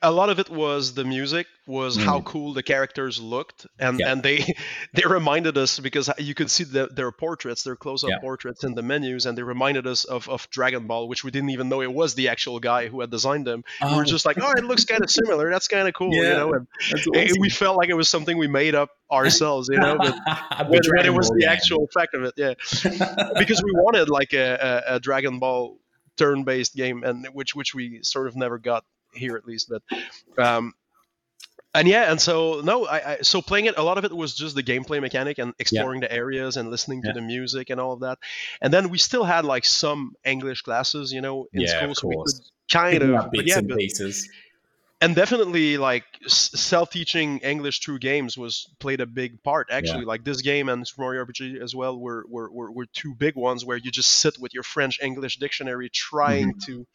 a 0.02 0.10
lot 0.10 0.30
of 0.30 0.38
it 0.38 0.50
was 0.50 0.94
the 0.94 1.04
music 1.04 1.46
was 1.66 1.96
mm. 1.96 2.02
how 2.02 2.20
cool 2.20 2.52
the 2.52 2.62
characters 2.62 3.20
looked 3.20 3.66
and 3.78 3.98
yeah. 3.98 4.12
and 4.12 4.22
they 4.22 4.54
they 4.94 5.04
reminded 5.06 5.58
us 5.58 5.78
because 5.78 6.10
you 6.18 6.34
could 6.34 6.50
see 6.50 6.64
the, 6.64 6.86
their 6.88 7.10
portraits 7.10 7.62
their 7.62 7.76
close-up 7.76 8.10
yeah. 8.10 8.18
portraits 8.20 8.64
in 8.64 8.74
the 8.74 8.82
menus 8.82 9.26
and 9.26 9.36
they 9.36 9.42
reminded 9.42 9.86
us 9.86 10.04
of, 10.04 10.28
of 10.28 10.48
dragon 10.50 10.86
ball 10.86 11.08
which 11.08 11.24
we 11.24 11.30
didn't 11.30 11.50
even 11.50 11.68
know 11.68 11.82
it 11.82 11.92
was 11.92 12.14
the 12.14 12.28
actual 12.28 12.60
guy 12.60 12.88
who 12.88 13.00
had 13.00 13.10
designed 13.10 13.46
them 13.46 13.64
oh. 13.82 13.92
we 13.92 13.96
were 13.98 14.04
just 14.04 14.24
like 14.24 14.38
oh 14.40 14.52
it 14.56 14.64
looks 14.64 14.84
kind 14.84 15.02
of 15.02 15.10
similar 15.10 15.50
that's 15.50 15.68
kind 15.68 15.88
of 15.88 15.94
cool 15.94 16.12
yeah. 16.12 16.22
you 16.22 16.28
know 16.28 16.52
and 16.54 16.66
awesome. 16.94 17.40
we 17.40 17.50
felt 17.50 17.76
like 17.76 17.88
it 17.88 17.96
was 17.96 18.08
something 18.08 18.38
we 18.38 18.48
made 18.48 18.74
up 18.74 18.90
ourselves 19.10 19.68
you 19.70 19.78
know 19.78 19.96
but 19.98 20.14
when, 20.68 20.80
when 20.94 21.06
it 21.06 21.14
was 21.14 21.30
the 21.30 21.46
actual 21.48 21.88
fact 21.92 22.14
of 22.14 22.22
it 22.22 22.34
yeah 22.36 22.54
because 23.38 23.62
we 23.62 23.72
wanted 23.72 24.08
like 24.08 24.32
a, 24.32 24.82
a, 24.88 24.94
a 24.96 25.00
dragon 25.00 25.38
ball 25.38 25.78
turn-based 26.16 26.74
game 26.74 27.02
and 27.04 27.26
which 27.32 27.54
which 27.54 27.74
we 27.74 28.00
sort 28.02 28.26
of 28.26 28.36
never 28.36 28.58
got 28.58 28.84
here 29.16 29.36
at 29.36 29.46
least. 29.46 29.70
But 29.70 30.44
um, 30.44 30.74
and 31.76 31.86
yeah, 31.86 32.10
and 32.10 32.20
so 32.20 32.62
no, 32.62 32.86
I, 32.86 33.12
I, 33.12 33.16
so 33.22 33.42
playing 33.42 33.66
it, 33.66 33.76
a 33.76 33.82
lot 33.82 33.98
of 33.98 34.04
it 34.04 34.12
was 34.12 34.34
just 34.34 34.54
the 34.54 34.62
gameplay 34.62 35.00
mechanic 35.00 35.38
and 35.38 35.52
exploring 35.58 36.00
yeah. 36.00 36.08
the 36.08 36.14
areas 36.14 36.56
and 36.56 36.70
listening 36.70 37.02
to 37.02 37.08
yeah. 37.08 37.14
the 37.14 37.20
music 37.20 37.70
and 37.70 37.78
all 37.78 37.92
of 37.92 38.00
that. 38.00 38.18
And 38.62 38.72
then 38.72 38.88
we 38.88 38.98
still 38.98 39.24
had 39.24 39.44
like 39.44 39.64
some 39.64 40.14
English 40.24 40.62
classes, 40.62 41.12
you 41.12 41.20
know, 41.20 41.46
in 41.52 41.62
yeah, 41.62 41.78
school, 41.78 41.94
so 41.94 42.08
we 42.08 42.16
could 42.16 42.40
kind 42.72 43.00
Picking 43.00 43.14
of 43.14 43.30
bits 43.30 43.48
yeah, 43.48 43.58
and 43.58 43.68
but, 43.68 43.78
pieces. 43.78 44.28
And 45.02 45.14
definitely, 45.14 45.76
like 45.76 46.04
self-teaching 46.26 47.40
English 47.40 47.80
through 47.80 47.98
games 47.98 48.38
was 48.38 48.66
played 48.78 49.02
a 49.02 49.06
big 49.06 49.42
part. 49.42 49.68
Actually, 49.70 50.06
like 50.06 50.24
this 50.24 50.40
game 50.40 50.70
and 50.70 50.88
Super 50.88 51.02
Mario 51.02 51.24
RPG 51.26 51.60
as 51.60 51.74
well 51.74 51.98
were, 51.98 52.24
were 52.26 52.50
were, 52.50 52.72
were 52.72 52.86
two 52.86 53.14
big 53.14 53.36
ones 53.36 53.62
where 53.62 53.76
you 53.76 53.90
just 53.90 54.10
sit 54.10 54.38
with 54.38 54.54
your 54.54 54.62
French 54.62 54.98
English 55.02 55.36
dictionary 55.36 55.90
trying 55.90 56.52
mm-hmm. 56.52 56.72
to 56.72 56.86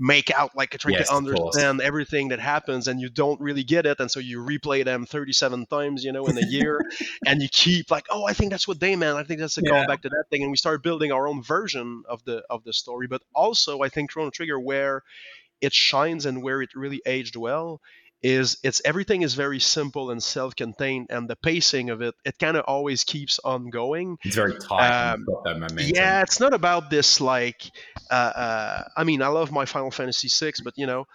make 0.00 0.30
out 0.30 0.56
like 0.56 0.70
trying 0.70 0.94
yes, 0.94 1.08
to 1.08 1.14
understand 1.14 1.82
everything 1.82 2.28
that 2.28 2.40
happens 2.40 2.88
and 2.88 3.00
you 3.00 3.10
don't 3.10 3.38
really 3.38 3.62
get 3.62 3.84
it 3.84 4.00
and 4.00 4.10
so 4.10 4.18
you 4.18 4.42
replay 4.42 4.82
them 4.82 5.04
37 5.04 5.66
times 5.66 6.02
you 6.02 6.10
know 6.10 6.26
in 6.26 6.38
a 6.38 6.46
year 6.46 6.80
and 7.26 7.42
you 7.42 7.48
keep 7.52 7.90
like 7.90 8.06
oh 8.08 8.26
i 8.26 8.32
think 8.32 8.50
that's 8.50 8.66
what 8.66 8.80
they 8.80 8.96
meant. 8.96 9.18
I 9.18 9.24
think 9.24 9.40
that's 9.40 9.58
a 9.58 9.62
yeah. 9.62 9.84
callback 9.84 10.00
to 10.02 10.08
that 10.08 10.24
thing 10.30 10.42
and 10.42 10.50
we 10.50 10.56
start 10.56 10.82
building 10.82 11.12
our 11.12 11.28
own 11.28 11.42
version 11.42 12.02
of 12.08 12.24
the 12.24 12.42
of 12.48 12.64
the 12.64 12.72
story. 12.72 13.06
But 13.06 13.22
also 13.34 13.82
i 13.82 13.90
think 13.90 14.10
chrono 14.10 14.30
trigger 14.30 14.58
where 14.58 15.02
it 15.60 15.74
shines 15.74 16.24
and 16.24 16.42
where 16.42 16.62
it 16.62 16.70
really 16.74 17.02
aged 17.04 17.36
well 17.36 17.82
is 18.22 18.58
it's 18.62 18.82
everything 18.84 19.22
is 19.22 19.34
very 19.34 19.58
simple 19.60 20.10
and 20.10 20.22
self-contained 20.22 21.06
and 21.10 21.28
the 21.28 21.36
pacing 21.36 21.90
of 21.90 22.02
it 22.02 22.14
it 22.24 22.38
kind 22.38 22.56
of 22.56 22.64
always 22.66 23.04
keeps 23.04 23.38
on 23.44 23.70
going 23.70 24.18
it's 24.24 24.36
very 24.36 24.58
tight 24.58 25.14
um, 25.14 25.26
yeah 25.78 26.20
it's 26.22 26.38
not 26.38 26.52
about 26.52 26.90
this 26.90 27.20
like 27.20 27.62
uh, 28.10 28.14
uh, 28.14 28.82
i 28.96 29.04
mean 29.04 29.22
i 29.22 29.28
love 29.28 29.50
my 29.50 29.64
final 29.64 29.90
fantasy 29.90 30.28
6 30.28 30.60
but 30.60 30.74
you 30.76 30.86
know 30.86 31.06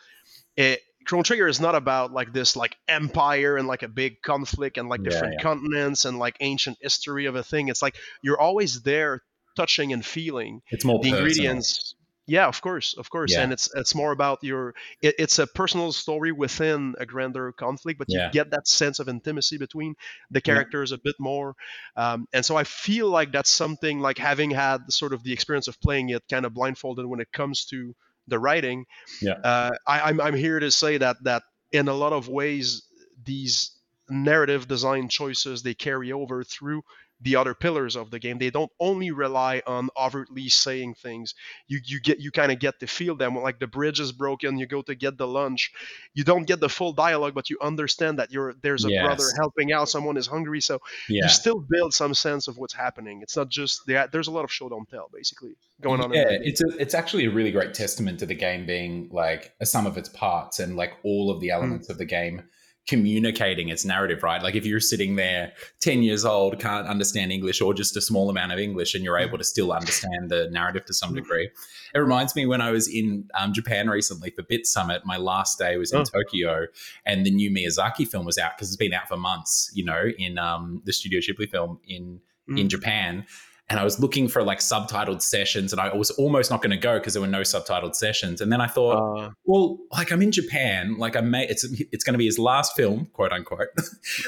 it 0.56 0.82
Chrono 1.06 1.22
Trigger 1.22 1.48
is 1.48 1.62
not 1.62 1.76
about 1.76 2.12
like 2.12 2.34
this 2.34 2.56
like 2.56 2.76
empire 2.88 3.58
and 3.58 3.68
like 3.68 3.84
a 3.84 3.88
big 3.88 4.22
conflict 4.22 4.78
and 4.78 4.90
like 4.90 5.04
different 5.04 5.34
yeah, 5.34 5.38
yeah. 5.38 5.44
continents 5.44 6.06
and 6.06 6.18
like 6.18 6.36
ancient 6.40 6.78
history 6.82 7.28
of 7.28 7.36
a 7.36 7.44
thing. 7.44 7.68
It's 7.68 7.84
like 7.84 7.96
you're 8.24 8.40
always 8.40 8.82
there 8.82 9.22
touching 9.56 9.94
and 9.94 10.04
feeling 10.04 10.62
it's 10.72 10.84
more 10.84 11.00
the 11.00 11.12
personal. 11.12 11.28
ingredients 11.28 11.96
yeah, 12.28 12.48
of 12.48 12.62
course, 12.62 12.96
of 12.98 13.10
course, 13.10 13.34
yeah. 13.34 13.42
and 13.42 13.54
it's 13.54 13.70
it's 13.76 13.94
more 13.94 14.12
about 14.12 14.44
your. 14.44 14.74
It, 15.02 15.16
it's 15.20 15.38
a 15.38 15.46
personal 15.46 15.92
story 15.92 16.32
within 16.32 16.96
a 17.00 17.06
grander 17.06 17.52
conflict, 17.52 18.00
but 18.00 18.08
you 18.10 18.20
get 18.32 18.52
that 18.52 18.68
sense 18.68 19.00
of 19.00 19.08
intimacy 19.08 19.58
between 19.58 19.96
the 20.32 20.42
characters 20.42 20.92
yeah. 20.92 20.96
a 20.96 21.00
bit 21.04 21.16
more, 21.20 21.56
um, 21.96 22.28
and 22.34 22.44
so 22.44 22.56
I 22.56 22.64
feel 22.64 23.10
like 23.10 23.32
that's 23.32 23.52
something 23.52 24.00
like 24.00 24.18
having 24.18 24.50
had 24.50 24.92
sort 24.92 25.14
of 25.14 25.24
the 25.24 25.34
experience 25.34 25.68
of 25.68 25.80
playing 25.80 26.10
it 26.10 26.24
kind 26.30 26.46
of 26.46 26.54
blindfolded 26.54 27.06
when 27.06 27.20
it 27.20 27.32
comes 27.32 27.66
to 27.66 27.96
the 28.28 28.40
writing. 28.40 28.86
Yeah, 29.22 29.34
uh, 29.34 29.72
I, 29.86 30.02
I'm 30.02 30.20
I'm 30.20 30.36
here 30.36 30.60
to 30.60 30.72
say 30.72 30.98
that 30.98 31.18
that 31.24 31.44
in 31.72 31.88
a 31.88 31.94
lot 31.94 32.14
of 32.14 32.28
ways 32.28 32.84
these 33.24 33.72
narrative 34.10 34.68
design 34.68 35.10
choices 35.10 35.64
they 35.64 35.74
carry 35.74 36.12
over 36.12 36.44
through 36.44 36.84
the 37.22 37.38
other 37.38 37.54
pillars 37.54 37.96
of 37.96 38.12
the 38.12 38.20
game. 38.20 38.38
They 38.38 38.50
don't 38.50 38.72
only 38.80 39.12
rely 39.12 39.62
on 39.66 39.90
overtly 39.98 40.50
saying 40.50 40.96
things. 40.96 41.34
You 41.68 41.80
you 41.86 42.00
get 42.02 42.20
you 42.20 42.32
kind 42.32 42.52
of 42.52 42.60
get 42.60 42.80
to 42.82 42.88
feel 42.88 43.16
them. 43.16 43.36
Like 43.36 43.60
the 43.60 43.68
bridge 43.68 44.00
is 44.00 44.12
broken, 44.12 44.58
you 44.58 44.68
go 44.68 44.82
to 44.84 44.96
get 44.96 45.18
the 45.18 45.26
lunch. 45.28 45.72
You 46.14 46.24
don't 46.24 46.46
get 46.46 46.60
the 46.60 46.70
full 46.70 46.94
dialogue, 46.94 47.34
but 47.34 47.50
you 47.50 47.58
understand 47.62 48.20
that 48.20 48.32
you're 48.32 48.54
there's 48.62 48.86
a 48.86 48.90
Yes. 48.90 49.04
brother 49.04 49.26
helping 49.40 49.72
out. 49.72 49.90
Someone 49.90 50.18
is 50.18 50.28
hungry, 50.28 50.62
so 50.62 50.80
Yeah. 51.10 51.24
you 51.24 51.30
still 51.30 51.60
build 51.60 51.94
some 51.94 52.14
sense 52.14 52.48
of 52.48 52.58
what's 52.58 52.74
happening. 52.74 53.22
It's 53.22 53.38
not 53.38 53.50
just 53.50 53.82
there. 53.88 54.08
There's 54.12 54.28
a 54.28 54.32
lot 54.32 54.44
of 54.44 54.52
show 54.52 54.68
don't 54.70 54.90
tell 54.90 55.10
basically 55.14 55.56
going 55.82 56.02
on. 56.02 56.14
Yeah, 56.14 56.26
it's 56.30 56.62
a, 56.62 56.68
it's 56.78 56.94
actually 56.94 57.26
a 57.26 57.32
really 57.32 57.52
great 57.52 57.74
testament 57.74 58.20
to 58.20 58.26
the 58.26 58.36
game 58.36 58.66
being 58.66 59.10
like 59.12 59.54
a 59.62 59.66
sum 59.66 59.86
of 59.88 59.98
its 59.98 60.10
parts 60.10 60.60
and 60.60 60.76
like 60.76 60.94
all 61.04 61.32
of 61.32 61.40
the 61.40 61.48
Hmm. 61.48 61.54
elements 61.56 61.90
of 61.90 61.98
the 61.98 62.06
game 62.06 62.44
communicating 62.88 63.70
its 63.70 63.84
narrative, 63.84 64.22
right? 64.24 64.42
Like 64.44 64.56
if 64.56 64.66
you're 64.66 64.80
sitting 64.80 65.16
there 65.16 65.54
10 65.82 66.04
years 66.04 66.24
old, 66.24 66.60
can't 66.60 66.88
understand 66.88 67.32
English 67.32 67.60
or 67.62 67.74
just 67.74 67.98
a 67.98 68.02
small 68.02 68.30
amount 68.30 68.52
of 68.52 68.60
English 68.60 68.94
and 68.96 69.04
you're 69.04 69.18
able 69.18 69.38
to 69.38 69.44
still 69.44 69.72
understand 69.72 70.30
the 70.30 70.50
narrative 70.52 70.86
to 70.86 70.94
some 70.94 71.10
Hmm. 71.10 71.16
degree. 71.16 71.50
It 71.94 72.00
reminds 72.00 72.36
me 72.36 72.46
when 72.46 72.62
I 72.62 72.72
was 72.72 72.88
in 72.88 73.28
um, 73.34 73.54
Japan 73.54 73.90
recently 73.90 74.30
for 74.30 74.44
Bit 74.44 74.68
Summit, 74.68 75.02
my 75.06 75.18
last 75.18 75.58
day 75.58 75.78
was 75.78 75.92
in 75.92 76.00
Oh. 76.00 76.04
Tokyo 76.04 76.68
and 77.06 77.26
the 77.26 77.32
new 77.32 77.50
Miyazaki 77.50 78.08
film 78.08 78.26
was 78.26 78.38
out 78.38 78.52
because 78.56 78.68
it's 78.70 78.78
been 78.78 78.94
out 78.94 79.08
for 79.08 79.18
months, 79.18 79.72
you 79.74 79.84
know, 79.84 80.12
in 80.18 80.38
um, 80.38 80.82
the 80.86 80.94
Studio 80.94 81.20
Ghibli 81.20 81.50
film 81.50 81.80
in 81.88 82.20
in 82.48 82.68
Mm. 82.68 82.70
Japan. 82.70 83.26
And 83.68 83.80
I 83.80 83.84
was 83.84 84.00
looking 84.00 84.28
for 84.28 84.44
like 84.44 84.60
subtitled 84.60 85.24
sessions, 85.24 85.72
and 85.74 85.82
I 85.82 85.92
was 85.96 86.12
almost 86.12 86.52
not 86.52 86.62
going 86.62 86.70
to 86.70 86.78
go 86.78 87.00
because 87.00 87.14
there 87.14 87.22
were 87.22 87.28
no 87.28 87.42
subtitled 87.42 87.96
sessions. 87.96 88.40
And 88.40 88.52
then 88.52 88.62
I 88.62 88.68
thought, 88.68 88.98
Uh, 89.26 89.30
well, 89.46 89.80
like 89.92 90.12
I'm 90.12 90.22
in 90.22 90.32
Japan, 90.32 90.98
like 91.00 91.16
I 91.16 91.22
may 91.22 91.48
it's 91.48 91.64
it's 91.92 92.04
going 92.04 92.14
to 92.14 92.20
be 92.20 92.26
his 92.26 92.38
last 92.38 92.76
film, 92.76 93.08
quote 93.14 93.32
unquote. 93.32 93.70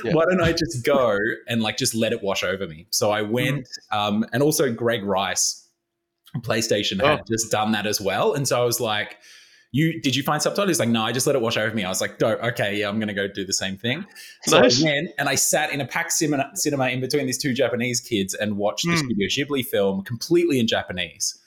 Yeah. 0.03 0.13
Why 0.13 0.25
don't 0.25 0.41
I 0.41 0.53
just 0.53 0.83
go 0.83 1.17
and 1.47 1.61
like 1.61 1.77
just 1.77 1.93
let 1.93 2.13
it 2.13 2.23
wash 2.23 2.43
over 2.43 2.65
me? 2.67 2.87
So 2.89 3.11
I 3.11 3.21
went, 3.21 3.67
um, 3.91 4.25
and 4.33 4.41
also 4.41 4.71
Greg 4.73 5.03
Rice, 5.03 5.67
PlayStation 6.37 6.99
had 7.05 7.19
Oh. 7.19 7.23
just 7.29 7.51
done 7.51 7.73
that 7.73 7.85
as 7.85 8.01
well, 8.01 8.33
and 8.33 8.47
so 8.47 8.59
I 8.61 8.65
was 8.65 8.79
like. 8.79 9.17
You 9.71 10.01
did 10.01 10.15
you 10.15 10.23
find 10.23 10.41
subtitles? 10.41 10.69
He's 10.69 10.79
like, 10.79 10.89
no, 10.89 11.01
I 11.03 11.11
just 11.11 11.27
let 11.27 11.35
it 11.35 11.41
wash 11.41 11.57
over 11.57 11.75
me. 11.75 11.83
I 11.83 11.89
was 11.89 11.99
like, 12.01 12.17
"Dope, 12.19 12.41
okay, 12.41 12.77
yeah, 12.79 12.87
I'm 12.87 12.99
gonna 12.99 13.13
go 13.13 13.27
do 13.27 13.45
the 13.45 13.53
same 13.53 13.77
thing. 13.77 14.05
So 14.43 14.59
Nice. 14.61 14.81
I 14.81 14.85
went 14.85 15.09
and 15.19 15.27
I 15.27 15.35
sat 15.35 15.71
in 15.73 15.81
a 15.81 15.85
packed 15.85 16.13
cinema, 16.13 16.49
cinema 16.55 16.87
in 16.89 17.01
between 17.01 17.25
these 17.25 17.37
two 17.37 17.53
Japanese 17.53 17.99
kids 17.99 18.33
and 18.33 18.57
watched 18.57 18.85
the 18.85 18.93
Mm. 18.93 18.97
Studio 18.99 19.27
Ghibli 19.27 19.65
film 19.65 20.03
completely 20.03 20.59
in 20.59 20.67
Japanese. 20.67 21.37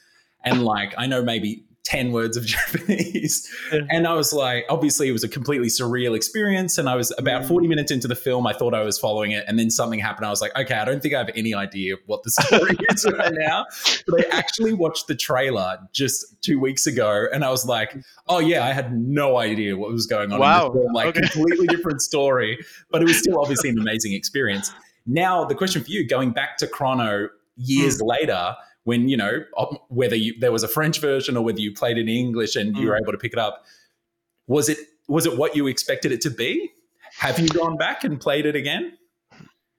And 0.45 0.65
like, 0.65 0.95
I 0.99 1.07
know 1.07 1.23
maybe 1.23 1.65
10 1.85 2.13
words 2.13 2.37
of 2.37 2.45
Japanese. 2.95 3.49
Yeah. 3.73 3.81
And 3.91 4.07
I 4.07 4.13
was 4.15 4.33
like, 4.33 4.65
obviously, 4.69 5.09
it 5.09 5.13
was 5.13 5.25
a 5.25 5.29
completely 5.29 5.69
surreal 5.69 6.15
experience. 6.15 6.79
And 6.79 6.89
I 6.89 6.95
was 6.95 7.13
about 7.19 7.43
Mm. 7.43 7.49
40 7.49 7.69
minutes 7.69 7.91
into 7.91 8.07
the 8.07 8.15
film. 8.15 8.47
I 8.47 8.53
thought 8.53 8.75
I 8.75 8.83
was 8.83 8.99
following 8.99 9.31
it. 9.33 9.45
And 9.49 9.59
then 9.59 9.71
something 9.71 9.99
happened. 9.99 10.27
I 10.27 10.31
was 10.31 10.41
like, 10.41 10.55
okay, 10.57 10.75
I 10.75 10.85
don't 10.85 11.03
think 11.03 11.15
I 11.15 11.19
have 11.19 11.31
any 11.35 11.55
idea 11.55 11.97
what 12.07 12.23
the 12.23 12.31
story 12.31 12.77
is 12.91 13.07
right 13.19 13.33
now. 13.33 13.65
But 14.07 14.27
I 14.33 14.37
actually 14.39 14.75
watched 14.75 15.07
the 15.07 15.15
trailer 15.17 15.79
just 15.93 16.41
two 16.43 16.61
weeks 16.61 16.87
ago. 16.87 17.27
And 17.33 17.45
I 17.45 17.51
was 17.51 17.65
like, 17.67 17.97
oh, 18.29 18.39
yeah, 18.41 18.65
I 18.65 18.73
had 18.73 18.93
no 18.97 19.39
idea 19.39 19.77
what 19.77 19.91
was 19.91 20.07
going 20.07 20.33
on 20.33 20.39
Wow. 20.39 20.67
in 20.67 20.73
this 20.75 20.83
film. 20.83 20.93
Like, 20.93 21.07
Okay. 21.17 21.21
completely 21.29 21.67
different 21.75 22.03
story. 22.03 22.59
But 22.91 23.01
it 23.03 23.07
was 23.07 23.19
still 23.19 23.41
obviously 23.41 23.71
an 23.71 23.79
amazing 23.79 24.13
experience. 24.13 24.71
Now, 25.07 25.45
the 25.47 25.55
question 25.55 25.83
for 25.83 25.91
you, 25.91 26.07
going 26.07 26.33
back 26.33 26.59
to 26.59 26.67
Chrono 26.67 27.31
years 27.57 28.01
later, 28.03 28.55
when 28.85 29.09
you 29.09 29.17
know 29.17 29.45
whether 29.89 30.17
you, 30.17 30.35
there 30.39 30.53
was 30.53 30.63
a 30.63 30.69
French 30.69 31.01
version 31.01 31.37
or 31.37 31.45
whether 31.45 31.61
you 31.61 31.73
played 31.73 31.99
it 31.99 32.03
in 32.03 32.09
English 32.09 32.57
and 32.57 32.77
you 32.77 32.89
were 32.89 32.95
mm. 32.95 33.03
able 33.03 33.13
to 33.13 33.19
pick 33.19 33.33
it 33.33 33.39
up, 33.39 33.65
was 34.47 34.69
it 34.69 34.79
was 35.09 35.27
it 35.27 35.37
what 35.37 35.57
you 35.57 35.67
expected 35.67 36.13
it 36.13 36.21
to 36.23 36.31
be? 36.31 36.71
Have 37.19 37.39
you 37.39 37.49
gone 37.49 37.77
back 37.77 38.05
and 38.05 38.21
played 38.21 38.47
it 38.47 38.57
again? 38.57 38.97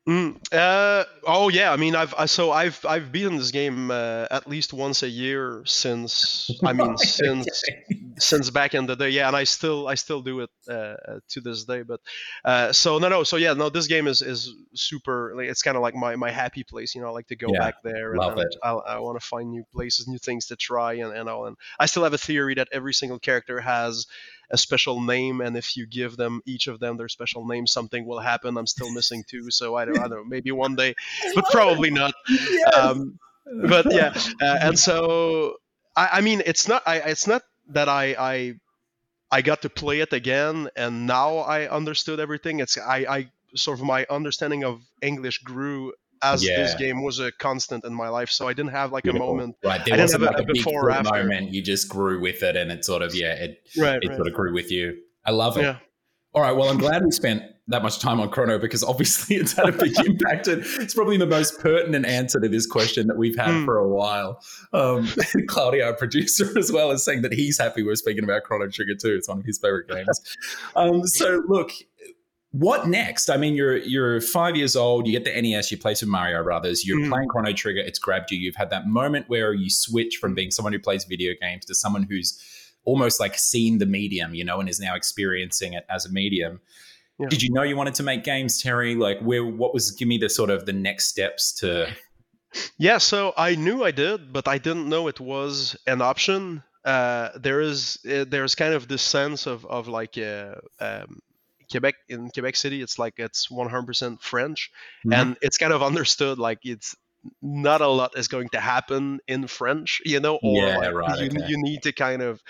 Mm, 0.09 0.35
uh, 0.51 1.05
oh 1.27 1.49
yeah, 1.49 1.71
I 1.71 1.77
mean, 1.77 1.95
I've 1.95 2.15
I, 2.17 2.25
so 2.25 2.51
I've 2.51 2.83
I've 2.85 3.11
beaten 3.11 3.37
this 3.37 3.51
game 3.51 3.91
uh, 3.91 4.25
at 4.31 4.47
least 4.47 4.73
once 4.73 5.03
a 5.03 5.09
year 5.09 5.61
since 5.65 6.59
I 6.65 6.73
mean 6.73 6.97
since 6.97 7.69
since 8.17 8.49
back 8.49 8.73
in 8.73 8.87
the 8.87 8.95
day. 8.95 9.09
Yeah, 9.11 9.27
and 9.27 9.35
I 9.37 9.43
still 9.43 9.87
I 9.87 9.93
still 9.93 10.23
do 10.23 10.39
it 10.39 10.49
uh, 10.67 10.73
uh, 10.73 11.19
to 11.29 11.41
this 11.41 11.65
day. 11.65 11.83
But 11.83 12.01
uh, 12.43 12.71
so 12.73 12.97
no 12.97 13.09
no 13.09 13.23
so 13.23 13.37
yeah 13.37 13.53
no 13.53 13.69
this 13.69 13.85
game 13.85 14.07
is 14.07 14.23
is 14.23 14.51
super. 14.73 15.33
Like, 15.35 15.49
it's 15.49 15.61
kind 15.61 15.77
of 15.77 15.83
like 15.83 15.93
my 15.93 16.15
my 16.15 16.31
happy 16.31 16.63
place. 16.63 16.95
You 16.95 17.01
know, 17.01 17.07
I 17.07 17.11
like 17.11 17.27
to 17.27 17.35
go 17.35 17.53
Yeah, 17.53 17.59
back 17.59 17.75
there. 17.83 18.15
love 18.15 18.37
and 18.37 18.37
it. 18.37 18.55
I, 18.63 18.71
I 18.71 18.99
want 18.99 19.21
to 19.21 19.25
find 19.25 19.51
new 19.51 19.65
places, 19.71 20.07
new 20.07 20.17
things 20.17 20.47
to 20.47 20.55
try, 20.55 20.93
and 20.93 21.13
and 21.15 21.29
all. 21.29 21.45
And 21.45 21.57
I 21.79 21.85
still 21.85 22.03
have 22.05 22.13
a 22.13 22.17
theory 22.17 22.55
that 22.55 22.69
every 22.71 22.95
single 22.95 23.19
character 23.19 23.61
has 23.61 24.07
a 24.51 24.57
special 24.57 25.01
name, 25.01 25.41
and 25.41 25.57
if 25.57 25.77
you 25.77 25.87
give 25.87 26.17
them 26.17 26.41
each 26.45 26.67
of 26.67 26.79
them 26.79 26.97
their 26.97 27.09
special 27.09 27.47
name, 27.47 27.65
something 27.65 28.05
will 28.05 28.19
happen. 28.19 28.57
I'm 28.57 28.67
still 28.67 28.91
missing 28.91 29.23
two, 29.27 29.49
so 29.49 29.75
I 29.75 29.85
don't, 29.85 29.99
I 29.99 30.07
don't 30.07 30.11
know. 30.11 30.23
Maybe 30.23 30.51
one 30.51 30.75
day, 30.75 30.95
but 31.35 31.45
probably 31.51 31.89
not. 31.89 32.13
Um, 32.77 33.19
but 33.65 33.91
yeah, 33.91 34.13
uh, 34.41 34.57
and 34.61 34.77
so 34.77 35.55
I, 35.95 36.09
I 36.13 36.21
mean, 36.21 36.41
it's 36.45 36.67
not. 36.67 36.83
I, 36.85 36.97
it's 36.97 37.27
not 37.27 37.43
that 37.69 37.89
I, 37.89 38.15
I 38.19 38.53
I 39.31 39.41
got 39.41 39.61
to 39.61 39.69
play 39.69 40.01
it 40.01 40.13
again, 40.13 40.69
and 40.75 41.07
now 41.07 41.37
I 41.37 41.69
understood 41.69 42.19
everything. 42.19 42.59
It's 42.59 42.77
I, 42.77 42.97
I 43.09 43.31
sort 43.55 43.79
of 43.79 43.85
my 43.85 44.05
understanding 44.09 44.63
of 44.63 44.81
English 45.01 45.39
grew 45.39 45.93
as 46.23 46.41
this 46.41 46.75
game 46.75 47.01
was 47.03 47.19
a 47.19 47.31
constant 47.33 47.83
in 47.85 47.93
my 47.93 48.09
life. 48.09 48.29
So 48.29 48.47
I 48.47 48.53
didn't 48.53 48.71
have 48.71 48.91
like 48.91 49.03
Beautiful. 49.03 49.29
a 49.29 49.31
moment. 49.31 49.55
right? 49.63 49.83
There 49.85 49.93
I 49.93 49.97
didn't 49.97 50.01
wasn't 50.01 50.23
have 50.23 50.33
like 50.33 50.47
a 50.47 50.51
a 50.51 50.53
before 50.53 50.85
or 50.87 50.91
after. 50.91 51.11
moment. 51.23 51.53
You 51.53 51.61
just 51.61 51.89
grew 51.89 52.19
with 52.21 52.43
it, 52.43 52.55
and 52.55 52.71
it 52.71 52.85
sort 52.85 53.01
of 53.01 53.13
yeah, 53.15 53.33
it 53.33 53.63
Right. 53.77 53.99
it 54.01 54.07
right. 54.07 54.15
sort 54.17 54.27
of 54.27 54.33
grew 54.33 54.53
with 54.53 54.71
you. 54.71 54.97
I 55.25 55.31
love 55.31 55.57
it. 55.57 55.61
Yeah. 55.63 55.77
All 56.33 56.41
right. 56.41 56.51
Well, 56.53 56.69
I'm 56.69 56.77
glad 56.77 57.03
we 57.03 57.11
spent 57.11 57.43
that 57.67 57.83
much 57.83 57.99
time 57.99 58.19
on 58.19 58.29
Chrono 58.29 58.57
because 58.57 58.83
obviously 58.83 59.35
it's 59.37 59.53
had 59.53 59.67
a 59.69 59.71
big 59.71 59.93
impact. 60.05 60.47
And 60.47 60.63
it's 60.79 60.93
probably 60.93 61.17
the 61.17 61.25
most 61.25 61.59
pertinent 61.59 62.05
answer 62.05 62.39
to 62.39 62.47
this 62.49 62.65
question 62.65 63.07
that 63.07 63.17
we've 63.17 63.37
had 63.37 63.49
Hmm. 63.51 63.65
for 63.65 63.77
a 63.77 63.87
while. 63.87 64.41
Um, 64.73 65.07
Claudio, 65.47 65.85
our 65.87 65.93
producer, 65.93 66.57
as 66.57 66.71
well, 66.71 66.91
is 66.91 67.03
saying 67.03 67.21
that 67.23 67.33
he's 67.33 67.57
happy 67.59 67.83
we're 67.83 67.95
speaking 67.95 68.23
about 68.23 68.43
Chrono 68.43 68.67
Trigger 68.69 68.95
too. 68.95 69.13
It's 69.15 69.27
one 69.27 69.39
of 69.39 69.45
his 69.45 69.57
favorite 69.59 69.87
games. 69.89 70.19
Um, 70.75 71.05
so, 71.05 71.43
look, 71.47 71.71
what 72.51 72.87
next? 72.87 73.29
I 73.29 73.37
mean, 73.37 73.55
you're 73.55 73.77
you're 73.77 74.19
five 74.21 74.55
years 74.55 74.75
old. 74.75 75.07
You 75.07 75.13
get 75.17 75.23
the 75.23 75.41
NES. 75.41 75.71
You 75.71 75.77
play 75.77 75.93
Super 75.93 76.11
Mario 76.11 76.43
Brothers. 76.43 76.85
You're 76.85 76.99
Mhm. 76.99 77.09
playing 77.09 77.27
Chrono 77.29 77.53
Trigger. 77.53 77.79
It's 77.79 77.99
grabbed 77.99 78.31
you. 78.31 78.37
You've 78.37 78.55
had 78.55 78.69
that 78.71 78.87
moment 78.87 79.29
where 79.29 79.53
you 79.53 79.69
switch 79.69 80.17
from 80.17 80.35
being 80.35 80.51
someone 80.51 80.73
who 80.73 80.79
plays 80.79 81.05
video 81.05 81.33
games 81.41 81.65
to 81.65 81.75
someone 81.75 82.03
who's 82.09 82.37
almost 82.83 83.19
like 83.19 83.37
seen 83.37 83.77
the 83.77 83.85
medium, 83.85 84.33
you 84.35 84.43
know, 84.43 84.59
and 84.59 84.67
is 84.67 84.79
now 84.79 84.95
experiencing 84.95 85.73
it 85.73 85.85
as 85.89 86.05
a 86.05 86.11
medium. 86.11 86.59
Yeah. 87.19 87.27
Did 87.29 87.41
you 87.43 87.51
know 87.53 87.61
you 87.63 87.75
wanted 87.75 87.93
to 87.95 88.03
make 88.03 88.23
games, 88.23 88.61
Terry? 88.61 88.95
Like, 88.95 89.19
where? 89.19 89.45
What 89.45 89.73
was? 89.73 89.91
Give 89.91 90.07
me 90.07 90.17
the 90.17 90.29
sort 90.29 90.49
of 90.49 90.65
the 90.65 90.73
next 90.73 91.07
steps 91.07 91.53
to. 91.59 91.93
Yeah, 92.77 92.97
so 92.97 93.33
I 93.37 93.55
knew 93.55 93.83
I 93.83 93.91
did, 93.91 94.33
but 94.33 94.47
I 94.47 94.57
didn't 94.57 94.89
know 94.89 95.07
it 95.07 95.19
was 95.21 95.77
an 95.87 96.01
option. 96.01 96.63
Uh, 96.83 97.29
there 97.39 97.61
is 97.61 97.97
uh, 98.11 98.25
there's 98.27 98.55
kind 98.55 98.73
of 98.73 98.87
this 98.89 99.01
sense 99.03 99.45
of 99.47 99.65
of 99.65 99.87
like 99.87 100.17
uh, 100.17 100.55
um, 100.79 101.19
Quebec 101.71 101.95
in 102.09 102.29
Quebec 102.29 102.55
City, 102.55 102.81
it's 102.81 102.99
like 102.99 103.15
it's 103.17 103.49
100% 103.49 104.21
French, 104.21 104.71
Mhm. 105.03 105.27
and 105.27 105.37
it's 105.41 105.57
kind 105.57 105.73
of 105.73 105.83
understood 105.83 106.39
like 106.39 106.59
it's 106.63 106.95
not 107.41 107.81
a 107.81 107.87
lot 107.87 108.17
is 108.17 108.27
going 108.27 108.49
to 108.49 108.59
happen 108.59 109.19
in 109.27 109.45
French, 109.47 110.01
you 110.05 110.19
know, 110.19 110.39
or 110.43 110.71
Yeah, 110.71 110.73
like 110.73 110.89
right, 110.89 111.19
you, 111.19 111.29
okay. 111.29 111.45
you 111.45 111.55
need 111.61 111.83
to 111.83 111.91
kind 111.91 112.21
of, 112.21 112.41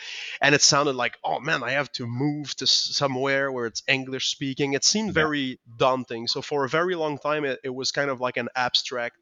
and 0.42 0.56
it 0.56 0.62
sounded 0.62 0.96
like, 0.96 1.18
oh 1.24 1.40
man, 1.40 1.64
I 1.64 1.72
have 1.72 1.92
to 1.94 2.06
move 2.08 2.56
to 2.58 2.68
somewhere 2.68 3.52
where 3.52 3.66
it's 3.66 3.84
English 3.88 4.30
speaking. 4.32 4.74
It 4.74 4.86
seemed 4.86 5.14
Yeah. 5.14 5.14
very 5.14 5.60
daunting. 5.78 6.28
So 6.28 6.42
for 6.42 6.64
a 6.64 6.70
very 6.70 6.96
long 6.96 7.18
time, 7.18 7.44
it, 7.46 7.60
it 7.64 7.70
was 7.70 7.92
kind 7.92 8.10
of 8.10 8.22
like 8.22 8.38
an 8.38 8.48
abstract 8.56 9.18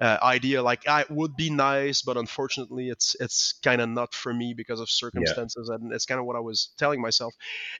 uh, 0.00 0.16
idea 0.22 0.62
like 0.62 0.82
ah, 0.88 1.00
it 1.00 1.10
would 1.10 1.36
be 1.36 1.50
nice 1.50 2.00
but 2.00 2.16
unfortunately 2.16 2.88
it's 2.88 3.14
it's 3.20 3.54
kind 3.62 3.80
of 3.82 3.88
not 3.88 4.14
for 4.14 4.32
me 4.32 4.54
because 4.54 4.80
of 4.80 4.88
circumstances 4.88 5.68
and 5.68 5.92
it's 5.92 6.06
kind 6.06 6.18
of 6.18 6.26
what 6.26 6.36
i 6.36 6.40
was 6.40 6.70
telling 6.78 7.00
myself. 7.00 7.34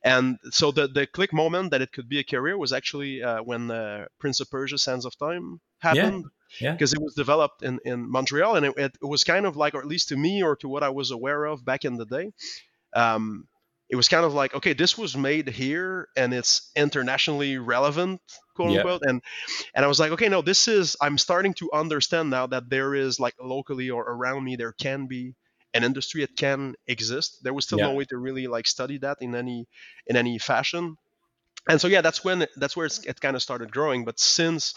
And 0.04 0.38
so 0.50 0.70
the 0.70 0.86
the 0.86 1.06
click 1.06 1.32
moment 1.32 1.70
that 1.70 1.80
it 1.80 1.92
could 1.92 2.08
be 2.08 2.18
a 2.18 2.24
career 2.24 2.58
was 2.58 2.72
actually 2.72 3.22
uh, 3.22 3.42
when 3.42 3.70
uh, 3.70 4.06
prince 4.18 4.40
of 4.40 4.50
persia 4.50 4.78
sands 4.78 5.06
of 5.06 5.16
time 5.18 5.60
happened 5.78 6.26
yeah. 6.60 6.72
because 6.72 6.92
it 6.92 7.00
was 7.00 7.14
developed 7.14 7.62
in, 7.62 7.80
in 7.84 8.10
montreal 8.10 8.56
and 8.56 8.66
it, 8.66 8.74
it 8.76 8.92
was 9.02 9.24
kind 9.24 9.46
of 9.46 9.56
like 9.56 9.74
or 9.74 9.80
at 9.80 9.86
least 9.86 10.08
to 10.08 10.16
me 10.16 10.42
or 10.42 10.56
to 10.56 10.68
what 10.68 10.82
i 10.82 10.90
was 10.90 11.10
aware 11.10 11.44
of 11.44 11.64
back 11.64 11.84
in 11.84 11.96
the 11.96 12.06
day. 12.06 12.32
Um, 12.92 13.46
it 13.90 13.96
was 13.96 14.08
kind 14.08 14.24
of 14.24 14.34
like 14.34 14.54
okay 14.54 14.72
this 14.72 14.96
was 14.96 15.16
made 15.16 15.48
here 15.48 16.08
and 16.16 16.32
it's 16.32 16.70
internationally 16.76 17.58
relevant 17.58 18.20
quote 18.54 18.70
Yeah. 18.70 18.84
unquote 18.84 19.02
and 19.04 19.22
and 19.74 19.84
i 19.84 19.88
was 19.88 20.00
like 20.00 20.12
okay 20.12 20.28
no 20.28 20.42
this 20.42 20.68
is 20.68 20.96
i'm 21.00 21.18
starting 21.18 21.54
to 21.54 21.70
understand 21.72 22.30
now 22.30 22.46
that 22.46 22.70
there 22.70 22.94
is 22.94 23.20
like 23.20 23.34
locally 23.40 23.90
or 23.90 24.02
around 24.04 24.44
me 24.44 24.56
there 24.56 24.72
can 24.72 25.06
be 25.06 25.34
an 25.72 25.84
industry 25.84 26.22
that 26.22 26.36
can 26.36 26.74
exist. 26.88 27.38
There 27.44 27.54
was 27.54 27.64
still 27.64 27.78
no 27.78 27.92
way 27.92 28.04
to 28.06 28.18
really 28.18 28.48
like 28.48 28.66
study 28.66 28.98
that 28.98 29.18
in 29.20 29.36
any 29.36 29.68
in 30.06 30.16
any 30.16 30.36
fashion. 30.38 30.96
And 31.68 31.80
so 31.80 31.88
yeah 31.88 32.00
that's 32.00 32.24
when 32.24 32.46
that's 32.56 32.76
where 32.76 32.86
it's, 32.86 33.04
it 33.06 33.20
kind 33.20 33.36
of 33.36 33.42
started 33.42 33.70
growing 33.72 34.04
but 34.04 34.18
since 34.18 34.74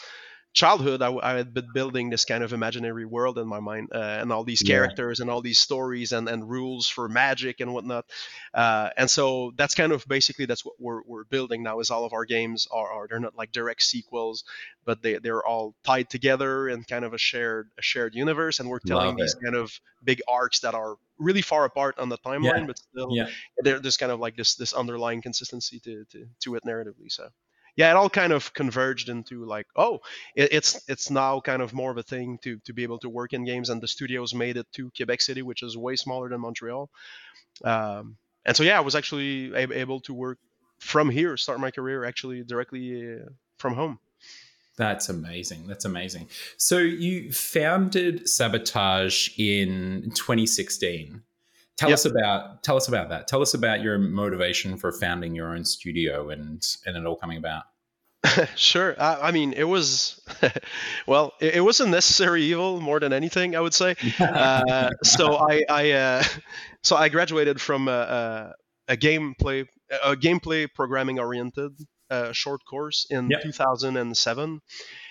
childhood, 0.53 1.01
I, 1.01 1.15
I, 1.15 1.33
had 1.33 1.53
been 1.53 1.67
building 1.73 2.09
this 2.09 2.25
kind 2.25 2.43
of 2.43 2.53
imaginary 2.53 3.05
world 3.05 3.39
in 3.39 3.47
my 3.47 3.59
mind, 3.59 3.89
uh, 3.93 3.97
and 3.97 4.31
all 4.31 4.43
these 4.43 4.61
characters 4.61 5.19
yeah. 5.19 5.23
and 5.23 5.31
all 5.31 5.41
these 5.41 5.59
stories 5.59 6.11
and, 6.11 6.29
and 6.29 6.47
rules 6.47 6.87
for 6.87 7.09
magic 7.09 7.59
and 7.59 7.73
whatnot. 7.73 8.05
Uh, 8.53 8.89
and 8.95 9.09
so 9.09 9.51
that's 9.57 9.73
kind 9.73 9.91
of 9.91 10.07
basically 10.07 10.45
that's 10.45 10.63
what 10.63 10.75
we're, 10.79 11.01
we're 11.05 11.23
building 11.25 11.63
now. 11.63 11.79
Is 11.79 11.89
all 11.89 12.05
of 12.05 12.13
our 12.13 12.25
games 12.25 12.67
are, 12.71 12.87
are 12.91 13.07
they're 13.09 13.19
not 13.19 13.35
like 13.35 13.51
direct 13.51 13.81
sequels, 13.81 14.43
but 14.85 15.01
they 15.01 15.17
they're 15.17 15.45
all 15.45 15.73
tied 15.83 16.09
together 16.09 16.69
in 16.69 16.83
kind 16.83 17.03
of 17.03 17.13
a 17.13 17.17
shared 17.17 17.69
a 17.79 17.81
shared 17.81 18.13
universe, 18.13 18.59
and 18.59 18.69
we're 18.69 18.79
telling 18.79 19.15
these 19.15 19.35
kind 19.43 19.55
of 19.55 19.71
big 20.03 20.21
arcs 20.27 20.59
that 20.59 20.75
are 20.75 20.95
really 21.17 21.41
far 21.41 21.65
apart 21.65 21.97
on 21.97 22.09
the 22.09 22.17
timeline, 22.19 22.59
yeah. 22.59 22.65
but 22.67 22.77
still 22.77 23.09
yeah. 23.11 23.27
there's 23.57 23.97
kind 23.97 24.11
of 24.11 24.19
like 24.19 24.35
this 24.35 24.55
this 24.55 24.73
underlying 24.73 25.21
consistency 25.21 25.79
to, 25.79 26.05
to 26.11 26.27
to 26.41 26.55
it 26.55 26.63
narratively. 26.63 27.09
So 27.09 27.29
yeah, 27.75 27.89
it 27.89 27.95
all 27.95 28.09
kind 28.09 28.33
of 28.33 28.53
converged 28.53 29.09
into 29.09 29.45
like, 29.45 29.67
oh, 29.75 29.99
it, 30.35 30.53
it's 30.53 30.81
it's 30.87 31.09
now 31.09 31.39
kind 31.39 31.61
of 31.61 31.73
more 31.73 31.91
of 31.91 31.97
a 31.97 32.03
thing 32.03 32.37
to 32.43 32.59
to 32.65 32.73
be 32.73 32.83
able 32.83 32.99
to 32.99 33.09
work 33.09 33.33
in 33.33 33.45
games, 33.45 33.69
and 33.69 33.81
the 33.81 33.87
studios 33.87 34.33
made 34.33 34.57
it 34.57 34.67
to 34.73 34.91
Quebec 34.95 35.21
City, 35.21 35.41
which 35.41 35.63
is 35.63 35.77
way 35.77 35.95
smaller 35.95 36.29
than 36.29 36.41
Montreal. 36.41 36.89
Um, 37.63 38.17
and 38.45 38.55
so 38.55 38.63
yeah, 38.63 38.77
I 38.77 38.81
was 38.81 38.95
actually 38.95 39.53
able 39.55 39.99
to 40.01 40.13
work 40.13 40.37
from 40.79 41.09
here, 41.09 41.37
start 41.37 41.59
my 41.59 41.71
career 41.71 42.03
actually 42.03 42.43
directly 42.43 43.15
uh, 43.15 43.29
from 43.57 43.73
home. 43.73 43.99
That's 44.75 45.09
amazing. 45.09 45.67
That's 45.67 45.85
amazing. 45.85 46.29
So 46.57 46.79
you 46.79 47.31
founded 47.31 48.27
Sabotage 48.27 49.29
in 49.37 50.11
2016. 50.15 51.21
Tell 51.77 51.89
yep. 51.89 51.95
us 51.95 52.05
about 52.05 52.63
tell 52.63 52.77
us 52.77 52.87
about 52.87 53.09
that. 53.09 53.27
Tell 53.27 53.41
us 53.41 53.53
about 53.53 53.81
your 53.81 53.97
motivation 53.97 54.77
for 54.77 54.91
founding 54.91 55.33
your 55.33 55.55
own 55.55 55.65
studio 55.65 56.29
and 56.29 56.61
and 56.85 56.95
it 56.95 57.05
all 57.05 57.15
coming 57.15 57.37
about. 57.37 57.63
sure. 58.55 58.95
I, 59.01 59.27
I, 59.27 59.31
mean, 59.31 59.53
it 59.53 59.65
was 59.65 60.21
well, 61.07 61.33
it, 61.41 61.55
it, 61.55 61.59
was 61.59 61.81
a 61.81 61.87
necessary 61.87 62.43
evil 62.43 62.79
more 62.79 62.99
than 62.99 63.11
anything, 63.11 63.55
I 63.55 63.59
would 63.59 63.73
say. 63.73 63.95
Uh, 64.19 64.91
so 65.03 65.35
I, 65.35 65.63
I 65.69 65.91
uh, 65.91 66.23
so 66.83 66.95
I 66.95 67.09
graduated 67.09 67.59
from 67.59 67.87
a, 67.87 67.91
a, 68.87 68.93
a 68.93 68.97
gameplay 68.97 69.65
a 70.03 70.15
gameplay 70.15 70.67
programming 70.73 71.19
oriented 71.19 71.73
a 72.13 72.33
short 72.33 72.63
course 72.65 73.05
in 73.09 73.29
yep. 73.29 73.41
2007, 73.41 74.61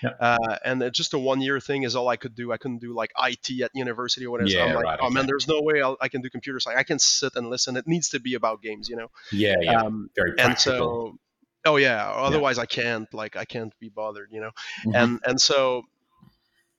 yep. 0.02 0.16
uh, 0.21 0.56
and 0.64 0.90
just 0.92 1.14
a 1.14 1.18
one-year 1.18 1.61
thing 1.61 1.82
is 1.82 1.97
all 1.97 2.09
I 2.09 2.16
could 2.16 2.35
do. 2.35 2.52
I 2.52 2.56
couldn't 2.56 2.78
do 2.78 2.94
like 2.94 3.11
IT 3.18 3.62
at 3.62 3.71
university 3.75 4.26
or 4.26 4.30
whatever. 4.30 4.50
Yeah, 4.50 4.59
so 4.59 4.68
I'm 4.68 4.75
like, 4.75 4.85
right, 4.85 4.99
oh 5.00 5.06
okay. 5.06 5.14
man, 5.14 5.26
there's 5.26 5.49
no 5.49 5.61
way 5.62 5.82
I'll, 5.82 5.97
i 6.00 6.09
can 6.09 6.23
do 6.23 6.30
computer 6.30 6.61
science. 6.61 6.78
I 6.78 6.85
can 6.85 6.99
sit 6.99 7.37
and 7.37 7.50
listen. 7.50 7.76
It 7.76 7.87
needs 7.87 8.11
to 8.11 8.21
be 8.21 8.35
about 8.35 8.62
games, 8.62 8.88
you 8.88 8.97
know. 8.97 9.09
Yeah, 9.32 9.56
yeah. 9.61 9.82
Um, 9.82 10.11
Very 10.14 10.32
practical. 10.35 10.49
And 10.49 10.59
so, 10.59 11.18
oh 11.64 11.76
yeah. 11.76 12.11
Otherwise, 12.11 12.56
yeah. 12.56 12.62
I 12.62 12.66
can't. 12.66 13.12
Like, 13.12 13.37
I 13.37 13.44
can't 13.44 13.73
be 13.80 13.88
bothered, 13.88 14.28
you 14.30 14.40
know. 14.40 14.50
Mm-hmm. 14.87 14.94
And 14.94 15.21
and 15.25 15.40
so 15.40 15.85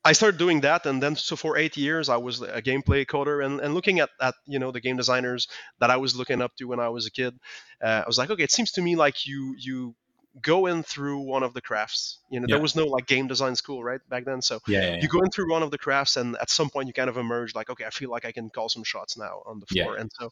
I 0.05 0.11
started 0.11 0.37
doing 0.37 0.61
that, 0.61 0.85
and 0.85 1.01
then 1.01 1.15
so 1.15 1.37
for 1.37 1.57
eight 1.57 1.77
years 1.77 2.09
I 2.09 2.17
was 2.17 2.41
a 2.41 2.61
gameplay 2.61 3.05
coder, 3.05 3.45
and, 3.45 3.61
and 3.61 3.73
looking 3.73 4.01
at, 4.01 4.09
at 4.19 4.35
you 4.45 4.59
know 4.59 4.71
the 4.71 4.81
game 4.81 4.97
designers 4.97 5.47
that 5.79 5.89
I 5.89 5.97
was 5.97 6.15
looking 6.15 6.41
up 6.41 6.53
to 6.57 6.65
when 6.65 6.81
I 6.81 6.89
was 6.89 7.05
a 7.05 7.11
kid, 7.11 7.39
uh, 7.81 8.01
I 8.03 8.07
was 8.07 8.17
like, 8.17 8.29
okay, 8.29 8.43
it 8.43 8.51
seems 8.51 8.71
to 8.73 8.81
me 8.81 8.97
like 8.97 9.25
you 9.25 9.55
you 9.57 9.95
go 10.41 10.65
in 10.65 10.83
through 10.83 11.19
one 11.19 11.43
of 11.43 11.53
the 11.53 11.61
crafts. 11.61 12.17
You 12.29 12.39
know, 12.39 12.47
yeah. 12.49 12.55
there 12.55 12.61
was 12.61 12.75
no 12.75 12.85
like 12.85 13.05
game 13.05 13.27
design 13.27 13.55
school 13.55 13.83
right 13.83 13.99
back 14.09 14.25
then. 14.25 14.41
So 14.41 14.59
yeah, 14.67 14.81
yeah, 14.81 15.01
you 15.01 15.07
go 15.07 15.19
in 15.19 15.29
through 15.29 15.51
one 15.51 15.63
of 15.63 15.71
the 15.71 15.77
crafts, 15.77 16.17
and 16.17 16.35
at 16.41 16.49
some 16.49 16.69
point 16.69 16.87
you 16.87 16.93
kind 16.93 17.09
of 17.09 17.17
emerge 17.17 17.53
like, 17.53 17.69
okay, 17.69 17.85
I 17.85 17.89
feel 17.89 18.09
like 18.09 18.25
I 18.25 18.31
can 18.31 18.49
call 18.49 18.69
some 18.69 18.83
shots 18.83 19.17
now 19.17 19.43
on 19.45 19.59
the 19.59 19.65
floor. 19.67 19.95
And 19.95 20.11
so 20.19 20.31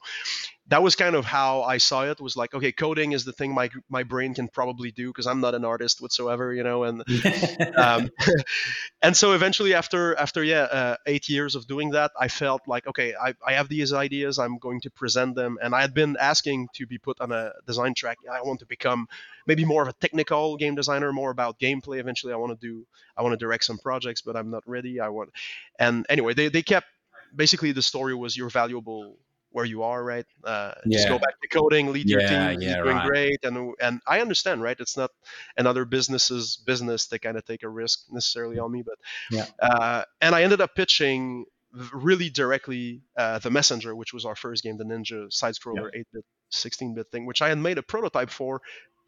that 0.68 0.82
was 0.82 0.96
kind 0.96 1.16
of 1.16 1.26
how 1.26 1.62
I 1.62 1.78
saw 1.78 2.06
it. 2.06 2.20
Was 2.20 2.36
like, 2.36 2.54
okay, 2.54 2.72
coding 2.72 3.12
is 3.12 3.26
the 3.26 3.34
thing 3.34 3.54
my 3.54 3.70
my 3.90 4.04
brain 4.04 4.34
can 4.34 4.48
probably 4.48 4.92
do 4.92 5.10
because 5.10 5.28
I'm 5.28 5.42
not 5.42 5.54
an 5.54 5.66
artist 5.66 6.02
whatsoever. 6.02 6.54
You 6.54 6.64
know, 6.64 6.84
and 6.84 7.04
um, 7.78 8.10
and 9.02 9.16
so 9.16 9.34
eventually 9.34 9.74
after 9.74 10.16
after 10.16 10.44
yeah 10.44 10.64
uh, 10.64 10.96
eight 11.06 11.30
years 11.30 11.56
of 11.56 11.68
doing 11.68 11.92
that, 11.92 12.12
I 12.20 12.28
felt 12.28 12.68
like 12.68 12.88
okay, 12.88 13.14
I 13.14 13.36
I 13.46 13.54
have 13.54 13.70
these 13.70 13.94
ideas. 13.94 14.40
I'm 14.40 14.58
going 14.58 14.82
to 14.82 14.90
present 14.90 15.36
them, 15.36 15.60
and 15.62 15.76
I 15.76 15.82
had 15.82 15.94
been 15.94 16.18
asking 16.20 16.70
to 16.74 16.88
be 16.88 16.98
put 16.98 17.22
on 17.22 17.32
a 17.32 17.52
design 17.68 17.94
track. 17.94 18.18
I 18.32 18.42
want 18.42 18.60
to 18.62 18.66
become 18.66 19.08
maybe 19.52 19.66
more 19.66 19.82
of 19.82 19.90
a 19.90 19.94
technical 20.00 20.56
game 20.56 20.76
designer, 20.76 21.12
more 21.12 21.30
about 21.30 21.60
gameplay. 21.60 22.00
Eventually, 22.00 22.32
I 22.32 22.38
want 22.38 22.58
to 22.58 22.68
do, 22.68 22.88
I 23.18 23.22
want 23.22 23.34
to 23.34 23.38
direct 23.38 23.66
some 23.66 23.78
projects, 23.78 24.22
but 24.22 24.38
I'm 24.38 24.50
not 24.50 24.64
ready. 24.66 25.02
I 25.02 25.10
want, 25.10 25.32
and 25.78 26.06
anyway, 26.08 26.34
they, 26.34 26.48
they 26.48 26.62
kept 26.62 26.88
basically 27.36 27.74
the 27.74 27.82
story 27.82 28.16
was 28.16 28.38
you're 28.38 28.50
valuable 28.50 29.18
where 29.50 29.66
you 29.66 29.84
are, 29.84 30.02
right? 30.02 30.26
Uh, 30.46 30.72
yeah. 30.86 30.98
Just 30.98 31.10
go 31.10 31.20
back 31.20 31.36
to 31.42 31.48
coding, 31.50 31.92
lead 31.92 32.10
yeah, 32.10 32.18
your 32.18 32.30
team, 32.30 32.62
yeah, 32.62 32.78
doing 32.78 32.96
right. 32.96 33.08
great, 33.08 33.40
and 33.44 33.74
and 33.82 34.00
I 34.08 34.22
understand, 34.22 34.62
right? 34.62 34.78
It's 34.80 34.96
not 34.96 35.12
another 35.58 35.84
business's 35.84 36.56
business 36.56 37.08
to 37.08 37.20
kind 37.20 37.36
of 37.36 37.44
take 37.44 37.64
a 37.64 37.70
risk 37.70 38.06
necessarily 38.10 38.58
on 38.58 38.72
me, 38.72 38.84
but 38.84 38.98
yeah. 39.30 39.48
Uh, 39.62 40.04
and 40.22 40.34
I 40.34 40.44
ended 40.44 40.62
up 40.62 40.76
pitching 40.76 41.46
really 41.94 42.30
directly 42.30 43.02
uh, 43.18 43.40
the 43.40 43.50
messenger 43.50 43.96
which 43.96 44.14
was 44.14 44.26
our 44.26 44.36
first 44.36 44.64
game 44.64 44.78
the 44.78 44.84
ninja 44.84 45.32
side 45.32 45.54
scroller 45.54 45.90
8-bit 45.96 46.26
16-bit 46.52 47.08
thing 47.12 47.26
which 47.26 47.42
i 47.42 47.48
had 47.48 47.58
made 47.58 47.78
a 47.78 47.84
prototype 47.84 48.30
for 48.30 48.62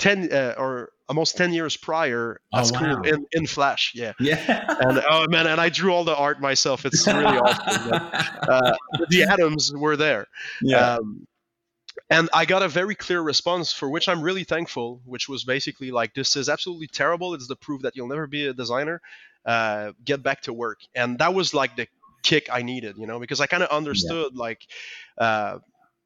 10 0.03 0.33
uh, 0.33 0.53
or 0.57 0.89
almost 1.07 1.37
10 1.37 1.53
years 1.53 1.77
prior 1.77 2.41
at 2.53 2.59
oh, 2.59 2.63
school 2.63 2.95
wow. 2.95 3.01
in, 3.03 3.25
in 3.31 3.47
flash 3.47 3.93
yeah. 3.95 4.11
Yeah. 4.19 4.65
And 4.81 5.01
oh 5.09 5.27
man 5.29 5.47
and 5.47 5.61
i 5.61 5.69
drew 5.69 5.93
all 5.93 6.03
the 6.03 6.15
art 6.15 6.41
myself. 6.41 6.85
It's 6.85 7.07
really 7.07 7.25
awesome 7.25 7.91
uh, 7.93 8.75
the 9.09 9.23
atoms 9.23 9.71
were 9.73 9.95
there. 9.95 10.27
Yeah. 10.61 10.95
Um, 10.95 11.25
and 12.09 12.29
i 12.33 12.43
got 12.43 12.61
a 12.63 12.67
very 12.67 12.95
clear 12.95 13.21
response 13.21 13.71
for 13.71 13.87
which 13.89 14.09
i'm 14.09 14.21
really 14.21 14.43
thankful 14.43 14.99
which 15.05 15.29
was 15.29 15.45
basically 15.45 15.89
like 15.91 16.13
this 16.13 16.35
is 16.35 16.49
absolutely 16.49 16.87
terrible. 16.87 17.33
It's 17.33 17.47
the 17.47 17.55
proof 17.55 17.83
that 17.83 17.95
you'll 17.95 18.09
never 18.09 18.27
be 18.27 18.47
a 18.47 18.53
designer. 18.53 19.01
Uh, 19.45 19.91
get 20.03 20.23
back 20.23 20.41
to 20.41 20.53
work. 20.53 20.79
And 20.95 21.19
that 21.19 21.33
was 21.33 21.53
like 21.53 21.75
the 21.75 21.87
kick 22.23 22.47
i 22.49 22.61
needed 22.61 22.97
you 22.97 23.05
know 23.05 23.19
because 23.19 23.41
i 23.41 23.47
kind 23.47 23.63
of 23.63 23.69
understood 23.69 24.31
yeah. 24.33 24.39
like 24.47 24.61
uh, 25.17 25.57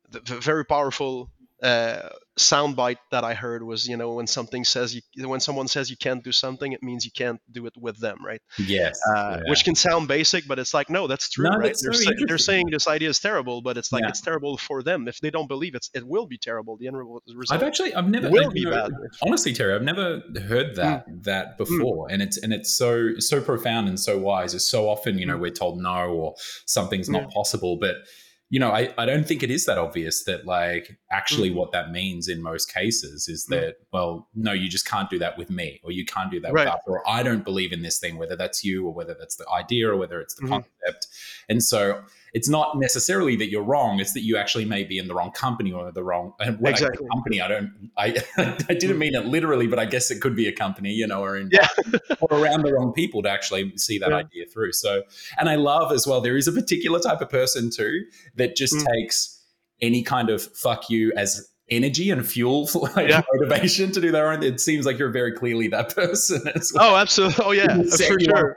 the, 0.09 0.19
the 0.21 0.35
very 0.39 0.65
powerful 0.65 1.29
uh, 1.63 2.09
soundbite 2.37 2.97
that 3.09 3.23
I 3.23 3.33
heard 3.33 3.63
was, 3.63 3.87
you 3.87 3.97
know, 3.97 4.13
when 4.13 4.27
something 4.27 4.63
says 4.63 4.93
you, 4.93 5.27
when 5.27 5.39
someone 5.39 5.67
says 5.67 5.89
you 5.89 5.97
can't 5.97 6.23
do 6.23 6.31
something, 6.31 6.71
it 6.71 6.83
means 6.83 7.03
you 7.03 7.11
can't 7.11 7.41
do 7.51 7.65
it 7.65 7.73
with 7.75 7.99
them, 7.99 8.23
right? 8.23 8.41
Yes. 8.59 8.99
Uh, 9.09 9.37
yeah. 9.37 9.49
Which 9.49 9.63
can 9.63 9.73
sound 9.73 10.07
basic, 10.07 10.47
but 10.47 10.59
it's 10.59 10.73
like, 10.73 10.89
no, 10.89 11.07
that's 11.07 11.29
true, 11.29 11.49
no, 11.49 11.57
right? 11.57 11.67
That's 11.67 11.81
they're, 11.81 11.93
say, 11.93 12.11
they're, 12.27 12.37
saying 12.37 12.67
this 12.71 12.87
idea 12.87 13.09
is 13.09 13.19
terrible, 13.19 13.61
but 13.61 13.77
it's 13.77 13.91
like 13.91 14.03
yeah. 14.03 14.09
it's 14.09 14.21
terrible 14.21 14.57
for 14.57 14.83
them. 14.83 15.07
If 15.07 15.19
they 15.19 15.31
don't 15.31 15.47
believe 15.47 15.73
it, 15.73 15.87
it 15.95 16.07
will 16.07 16.27
be 16.27 16.37
terrible. 16.37 16.77
The 16.77 16.87
end 16.87 16.97
result. 16.97 17.23
I've 17.49 17.63
actually, 17.63 17.95
I've 17.95 18.09
never, 18.09 18.29
will 18.29 18.51
be 18.51 18.65
bad. 18.65 18.91
honestly, 19.23 19.53
Terry, 19.53 19.73
I've 19.73 19.81
never 19.81 20.21
heard 20.47 20.75
that 20.75 21.09
mm. 21.09 21.23
that 21.23 21.53
mm. 21.53 21.57
before, 21.57 22.07
mm. 22.07 22.13
and 22.13 22.21
it's 22.21 22.37
and 22.37 22.53
it's 22.53 22.71
so 22.71 23.17
so 23.17 23.41
profound 23.41 23.87
and 23.87 23.99
so 23.99 24.17
wise. 24.17 24.53
It's 24.53 24.67
so 24.67 24.87
often, 24.87 25.17
you 25.17 25.25
know, 25.25 25.37
mm. 25.37 25.41
we're 25.41 25.51
told 25.51 25.81
no 25.81 26.09
or 26.09 26.35
something's 26.65 27.09
not 27.09 27.31
possible, 27.31 27.77
but 27.77 27.95
you 28.49 28.59
know, 28.59 28.71
I, 28.71 28.93
I 28.97 29.05
don't 29.05 29.27
think 29.27 29.43
it 29.43 29.51
is 29.51 29.65
that 29.65 29.77
obvious 29.77 30.23
that 30.23 30.45
like 30.45 30.97
actually 31.11 31.49
mm-hmm. 31.49 31.59
what 31.59 31.71
that 31.71 31.91
means 31.91 32.27
in 32.27 32.41
most 32.41 32.73
cases 32.73 33.27
is 33.27 33.45
mm. 33.45 33.49
that, 33.49 33.75
mm-hmm. 33.75 33.83
well, 33.93 34.27
no, 34.35 34.51
you 34.51 34.67
just 34.67 34.87
can't 34.87 35.09
do 35.09 35.19
that 35.19 35.37
with 35.37 35.49
me, 35.49 35.79
or 35.83 35.91
you 35.91 36.05
can't 36.05 36.29
do 36.29 36.39
that 36.41 36.51
right. 36.53 36.65
with 36.65 36.73
us, 36.73 36.79
or 36.85 37.07
I 37.07 37.23
don't 37.23 37.45
believe 37.45 37.71
in 37.71 37.81
this 37.81 37.99
thing, 37.99 38.17
whether 38.17 38.35
that's 38.35 38.63
you 38.63 38.85
or 38.85 38.93
whether 38.93 39.15
that's 39.17 39.35
the 39.35 39.47
idea 39.49 39.89
or 39.89 39.95
whether 39.95 40.19
it's 40.19 40.35
the 40.35 40.43
mm-hmm. 40.43 40.53
concept. 40.53 41.07
And 41.49 41.63
so 41.63 42.01
it's 42.33 42.49
not 42.49 42.77
necessarily 42.77 43.35
that 43.37 43.49
you're 43.49 43.63
wrong; 43.63 43.99
it's 43.99 44.13
that 44.13 44.21
you 44.21 44.37
actually 44.37 44.65
may 44.65 44.83
be 44.83 44.97
in 44.97 45.07
the 45.07 45.15
wrong 45.15 45.31
company 45.31 45.71
or 45.71 45.91
the 45.91 46.03
wrong 46.03 46.33
when 46.37 46.73
exactly. 46.73 47.05
I 47.05 47.15
company. 47.15 47.41
I 47.41 47.47
don't. 47.47 47.89
I 47.97 48.23
I 48.69 48.73
didn't 48.73 48.97
mean 48.97 49.15
it 49.15 49.25
literally, 49.25 49.67
but 49.67 49.79
I 49.79 49.85
guess 49.85 50.11
it 50.11 50.21
could 50.21 50.35
be 50.35 50.47
a 50.47 50.51
company, 50.51 50.91
you 50.91 51.07
know, 51.07 51.23
or 51.23 51.37
in 51.37 51.49
yeah. 51.51 51.67
or 52.21 52.39
around 52.39 52.63
the 52.63 52.73
wrong 52.73 52.91
people 52.91 53.23
to 53.23 53.29
actually 53.29 53.75
see 53.77 53.97
that 53.99 54.09
yeah. 54.09 54.17
idea 54.17 54.45
through. 54.45 54.73
So, 54.73 55.03
and 55.39 55.49
I 55.49 55.55
love 55.55 55.91
as 55.91 56.05
well. 56.05 56.19
There 56.19 56.37
is 56.37 56.47
a 56.47 56.51
particular 56.51 56.99
type 56.99 57.21
of 57.21 57.29
person 57.29 57.69
too 57.69 58.03
that 58.35 58.55
just 58.55 58.75
mm. 58.75 58.85
takes 58.93 59.36
any 59.81 60.03
kind 60.03 60.29
of 60.29 60.41
fuck 60.41 60.89
you 60.89 61.13
as 61.15 61.49
energy 61.69 62.09
and 62.09 62.25
fuel 62.25 62.67
for 62.67 62.89
like 62.95 63.09
yeah. 63.09 63.21
motivation 63.33 63.91
to 63.91 64.01
do 64.01 64.11
their 64.11 64.31
own. 64.31 64.43
It 64.43 64.59
seems 64.59 64.85
like 64.85 64.97
you're 64.97 65.11
very 65.11 65.33
clearly 65.33 65.67
that 65.69 65.95
person. 65.95 66.41
Oh, 66.77 66.95
absolutely. 66.95 67.45
Oh, 67.45 67.51
yeah, 67.51 67.83
for 67.83 68.19
sure. 68.19 68.55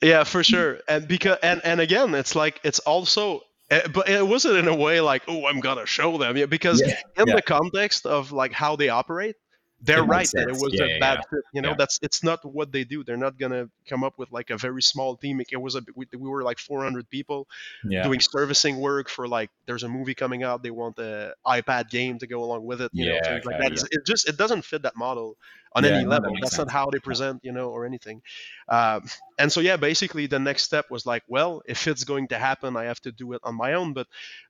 Yeah, 0.00 0.24
for 0.24 0.44
sure. 0.44 0.78
And 0.88 1.08
because 1.08 1.38
and 1.42 1.60
and 1.64 1.80
again, 1.80 2.14
it's 2.14 2.34
like 2.34 2.60
it's 2.62 2.78
also 2.80 3.42
eh, 3.70 3.86
but 3.88 4.08
it 4.08 4.26
wasn't 4.26 4.56
in 4.56 4.68
a 4.68 4.74
way 4.74 5.00
like 5.00 5.22
oh 5.28 5.46
i'm 5.46 5.60
gonna 5.60 5.86
show 5.86 6.18
them 6.18 6.36
yeah 6.36 6.46
because 6.46 6.82
yeah, 6.84 6.96
in 7.16 7.28
the 7.28 7.42
context 7.42 8.06
of 8.06 8.32
like 8.32 8.52
how 8.52 8.76
they 8.76 8.88
operate 8.88 9.36
they're 9.80 10.02
right 10.02 10.28
that 10.32 10.48
it 10.48 10.56
was 10.56 10.72
yeah, 10.72 10.84
a 10.84 10.98
bad 10.98 11.20
fit 11.30 11.40
you 11.52 11.62
know 11.62 11.74
that's 11.78 12.00
it's 12.02 12.24
not 12.24 12.44
what 12.44 12.72
they 12.72 12.84
do. 12.84 13.04
They're 13.04 13.16
not 13.16 13.38
gonna 13.38 13.68
come 13.86 14.02
up 14.02 14.18
with 14.18 14.30
like 14.32 14.50
a 14.50 14.56
very 14.56 14.82
small 14.82 15.16
team. 15.16 15.40
It 15.40 15.56
was 15.56 15.76
a 15.76 15.82
we, 15.94 16.06
we 16.12 16.28
were 16.28 16.42
like 16.42 16.58
400 16.58 17.08
people 17.08 17.46
doing 17.88 18.20
servicing 18.20 18.78
work 18.78 19.08
for 19.08 19.28
like 19.28 19.50
there's 19.66 19.84
a 19.84 19.88
movie 19.88 20.14
coming 20.14 20.42
out. 20.42 20.62
They 20.62 20.70
want 20.70 20.96
the 20.96 21.34
ipad 21.46 21.90
game 21.90 22.18
to 22.18 22.26
go 22.26 22.42
along 22.42 22.64
with 22.64 22.80
it 22.80 22.90
you 22.92 23.06
know 23.06 23.18
like 23.44 23.58
that. 23.58 23.88
it 23.90 24.04
just 24.04 24.28
it 24.28 24.36
doesn't 24.36 24.64
fit 24.64 24.82
that 24.82 24.96
model 24.96 25.36
on 25.74 25.84
any 25.84 26.04
level. 26.04 26.32
that 26.32 26.40
that's 26.40 26.56
sense. 26.56 26.66
not 26.66 26.72
how 26.72 26.90
they 26.90 26.98
present 26.98 27.40
you 27.44 27.52
know 27.52 27.70
or 27.70 27.86
anything. 27.86 28.20
Um, 28.68 29.04
and 29.38 29.52
so 29.52 29.60
yeah 29.60 29.76
basically 29.76 30.26
the 30.26 30.38
next 30.38 30.64
step 30.64 30.86
was 30.90 31.06
like 31.06 31.22
well 31.28 31.62
if 31.66 31.86
it's 31.86 32.04
going 32.04 32.28
to 32.28 32.38
happen 32.38 32.76
i 32.76 32.84
have 32.84 33.00
to 33.00 33.12
do 33.12 33.32
it 33.32 33.40
on 33.44 33.54
my 33.54 33.74
own. 33.74 33.92
But 33.92 34.08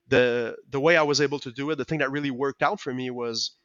the 0.08 0.56
the 0.70 0.80
way 0.80 0.96
i 0.96 1.02
was 1.02 1.20
able 1.20 1.38
to 1.40 1.52
do 1.52 1.70
it 1.70 1.76
the 1.76 1.84
thing 1.84 1.98
that 1.98 2.10
really 2.10 2.30
worked 2.30 2.62
out 2.62 2.80
for 2.80 2.94
me 2.94 3.10
was 3.10 3.57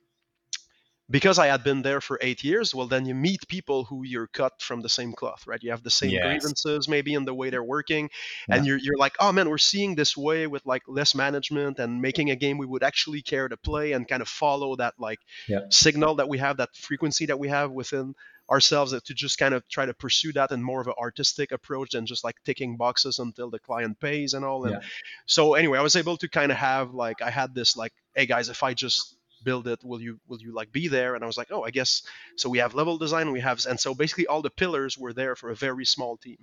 because 1.10 1.38
I 1.38 1.48
had 1.48 1.64
been 1.64 1.82
there 1.82 2.02
for 2.02 2.18
eight 2.22 2.44
years, 2.44 2.74
well, 2.74 2.88
then 2.88 3.06
you 3.06 3.14
meet 3.14 3.48
people 3.48 3.84
who 3.84 4.04
you're 4.04 4.28
cut 4.28 4.62
from 4.62 4.82
the 4.82 4.90
same 4.90 5.14
cloth, 5.14 5.46
right? 5.46 5.62
You 5.62 5.72
have 5.72 5.84
the 5.84 5.90
same 5.90 6.18
Yes. 6.18 6.20
grievances, 6.20 6.88
maybe 6.88 7.14
in 7.14 7.26
the 7.26 7.34
way 7.34 7.50
they're 7.50 7.64
working, 7.64 8.10
Yeah. 8.48 8.56
and 8.56 8.66
you're 8.66 8.78
you're 8.80 8.98
like, 8.98 9.16
oh 9.20 9.32
man, 9.32 9.50
we're 9.50 9.58
seeing 9.58 9.96
this 9.96 10.16
way 10.18 10.48
with 10.48 10.66
like 10.66 10.84
less 10.88 11.14
management 11.16 11.80
and 11.80 12.02
making 12.02 12.30
a 12.32 12.36
game 12.36 12.58
we 12.58 12.66
would 12.66 12.84
actually 12.84 13.22
care 13.22 13.48
to 13.48 13.58
play 13.58 13.92
and 13.92 14.08
kind 14.08 14.22
of 14.22 14.28
follow 14.30 14.76
that 14.78 14.94
like 14.98 15.20
Yeah. 15.48 15.60
signal 15.70 16.16
that 16.16 16.30
we 16.30 16.38
have, 16.38 16.58
that 16.58 16.76
frequency 16.76 17.26
that 17.28 17.40
we 17.40 17.50
have 17.50 17.72
within 17.72 18.16
ourselves, 18.50 18.92
to 19.02 19.14
just 19.14 19.38
kind 19.38 19.54
of 19.54 19.68
try 19.70 19.86
to 19.86 19.94
pursue 19.94 20.32
that 20.34 20.52
in 20.52 20.62
more 20.62 20.82
of 20.82 20.88
an 20.88 20.94
artistic 21.00 21.52
approach 21.52 21.92
than 21.92 22.06
just 22.06 22.24
like 22.24 22.36
ticking 22.44 22.78
boxes 22.78 23.20
until 23.20 23.50
the 23.50 23.60
client 23.60 24.00
pays 24.00 24.34
and 24.34 24.46
all. 24.46 24.66
And 24.66 24.74
Yeah. 24.74 24.90
so 25.26 25.54
anyway, 25.56 25.78
I 25.80 25.82
was 25.82 25.96
able 25.96 26.18
to 26.18 26.30
kind 26.30 26.52
of 26.52 26.58
have 26.58 26.94
like 26.94 27.22
I 27.22 27.30
had 27.30 27.54
this 27.56 27.76
like, 27.76 27.94
hey 28.16 28.26
guys, 28.26 28.50
if 28.50 28.64
I 28.64 28.74
just 28.74 29.18
build 29.44 29.68
it, 29.68 29.84
will 29.84 30.02
you 30.02 30.20
will 30.28 30.42
you 30.42 30.54
like 30.54 30.72
be 30.72 30.88
there? 30.88 31.16
And 31.16 31.24
I 31.24 31.28
was 31.28 31.38
like, 31.38 31.52
oh, 31.52 31.64
I 31.64 31.72
guess 31.72 32.04
so. 32.36 32.50
We 32.50 32.60
have 32.60 32.74
level 32.74 32.98
design, 32.98 33.32
we 33.32 33.40
have, 33.42 33.66
and 33.68 33.80
so 33.80 33.94
basically 33.94 34.28
all 34.28 34.42
the 34.42 34.50
pillars 34.50 34.98
were 34.98 35.14
there 35.14 35.36
for 35.36 35.50
a 35.50 35.56
very 35.56 35.86
small 35.86 36.18
team. 36.18 36.38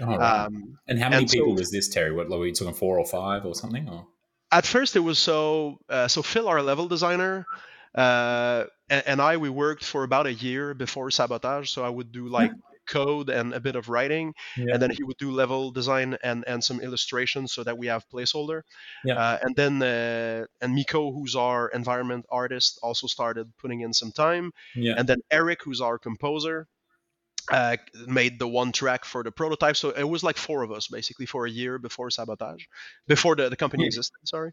All 0.00 0.18
right. 0.18 0.44
Um, 0.44 0.78
and 0.88 0.98
how 0.98 1.08
many 1.08 1.22
and 1.22 1.30
so- 1.30 1.38
people 1.38 1.54
was 1.54 1.70
this, 1.70 1.88
Terry? 1.88 2.12
What, 2.12 2.28
were 2.28 2.46
you 2.46 2.52
talking 2.52 2.74
four 2.74 2.98
or 2.98 3.06
five 3.06 3.44
or 3.44 3.54
something? 3.54 3.88
Or 3.88 4.06
at 4.50 4.66
first 4.66 4.96
it 4.96 5.00
was 5.00 5.18
so 5.18 5.78
uh, 5.88 6.08
so 6.08 6.22
Phil, 6.22 6.48
our 6.48 6.62
level 6.62 6.88
designer, 6.88 7.46
uh, 7.94 8.64
and, 8.88 9.02
and 9.06 9.22
I 9.22 9.36
we 9.38 9.50
worked 9.50 9.84
for 9.84 10.04
about 10.04 10.26
a 10.26 10.34
year 10.34 10.74
before 10.74 11.10
sabotage. 11.10 11.70
So 11.70 11.84
I 11.84 11.88
would 11.88 12.12
do 12.12 12.28
like 12.28 12.52
code 12.86 13.30
and 13.30 13.54
a 13.54 13.60
bit 13.60 13.76
of 13.76 13.88
writing, 13.88 14.34
Yeah. 14.56 14.72
and 14.74 14.82
then 14.82 14.90
he 14.90 15.02
would 15.02 15.16
do 15.18 15.30
level 15.30 15.70
design 15.70 16.16
and 16.22 16.44
and 16.46 16.62
some 16.64 16.80
illustrations 16.80 17.52
so 17.52 17.64
that 17.64 17.78
we 17.78 17.86
have 17.88 18.04
placeholder. 18.08 18.62
Yeah. 19.04 19.14
Uh, 19.18 19.38
and 19.42 19.56
then 19.56 19.82
uh, 19.82 20.46
and 20.60 20.74
Miko, 20.74 21.12
who's 21.12 21.34
our 21.36 21.68
environment 21.68 22.26
artist, 22.30 22.78
also 22.82 23.06
started 23.06 23.52
putting 23.58 23.80
in 23.82 23.92
some 23.92 24.12
time. 24.12 24.52
yeah. 24.74 24.94
And 24.96 25.08
then 25.08 25.18
Eric, 25.30 25.62
who's 25.64 25.80
our 25.80 25.98
composer. 25.98 26.66
Uh, 27.50 27.76
made 28.06 28.38
the 28.38 28.46
one 28.46 28.70
track 28.70 29.04
for 29.04 29.24
the 29.24 29.32
prototype, 29.32 29.76
so 29.76 29.90
it 29.90 30.08
was 30.08 30.22
like 30.22 30.36
four 30.36 30.62
of 30.62 30.70
us 30.70 30.86
basically 30.86 31.26
for 31.26 31.44
a 31.44 31.50
year 31.50 31.76
before 31.76 32.08
sabotage, 32.08 32.62
before 33.08 33.34
the, 33.34 33.48
the 33.48 33.56
company 33.56 33.84
existed. 33.84 34.14
Sorry, 34.22 34.52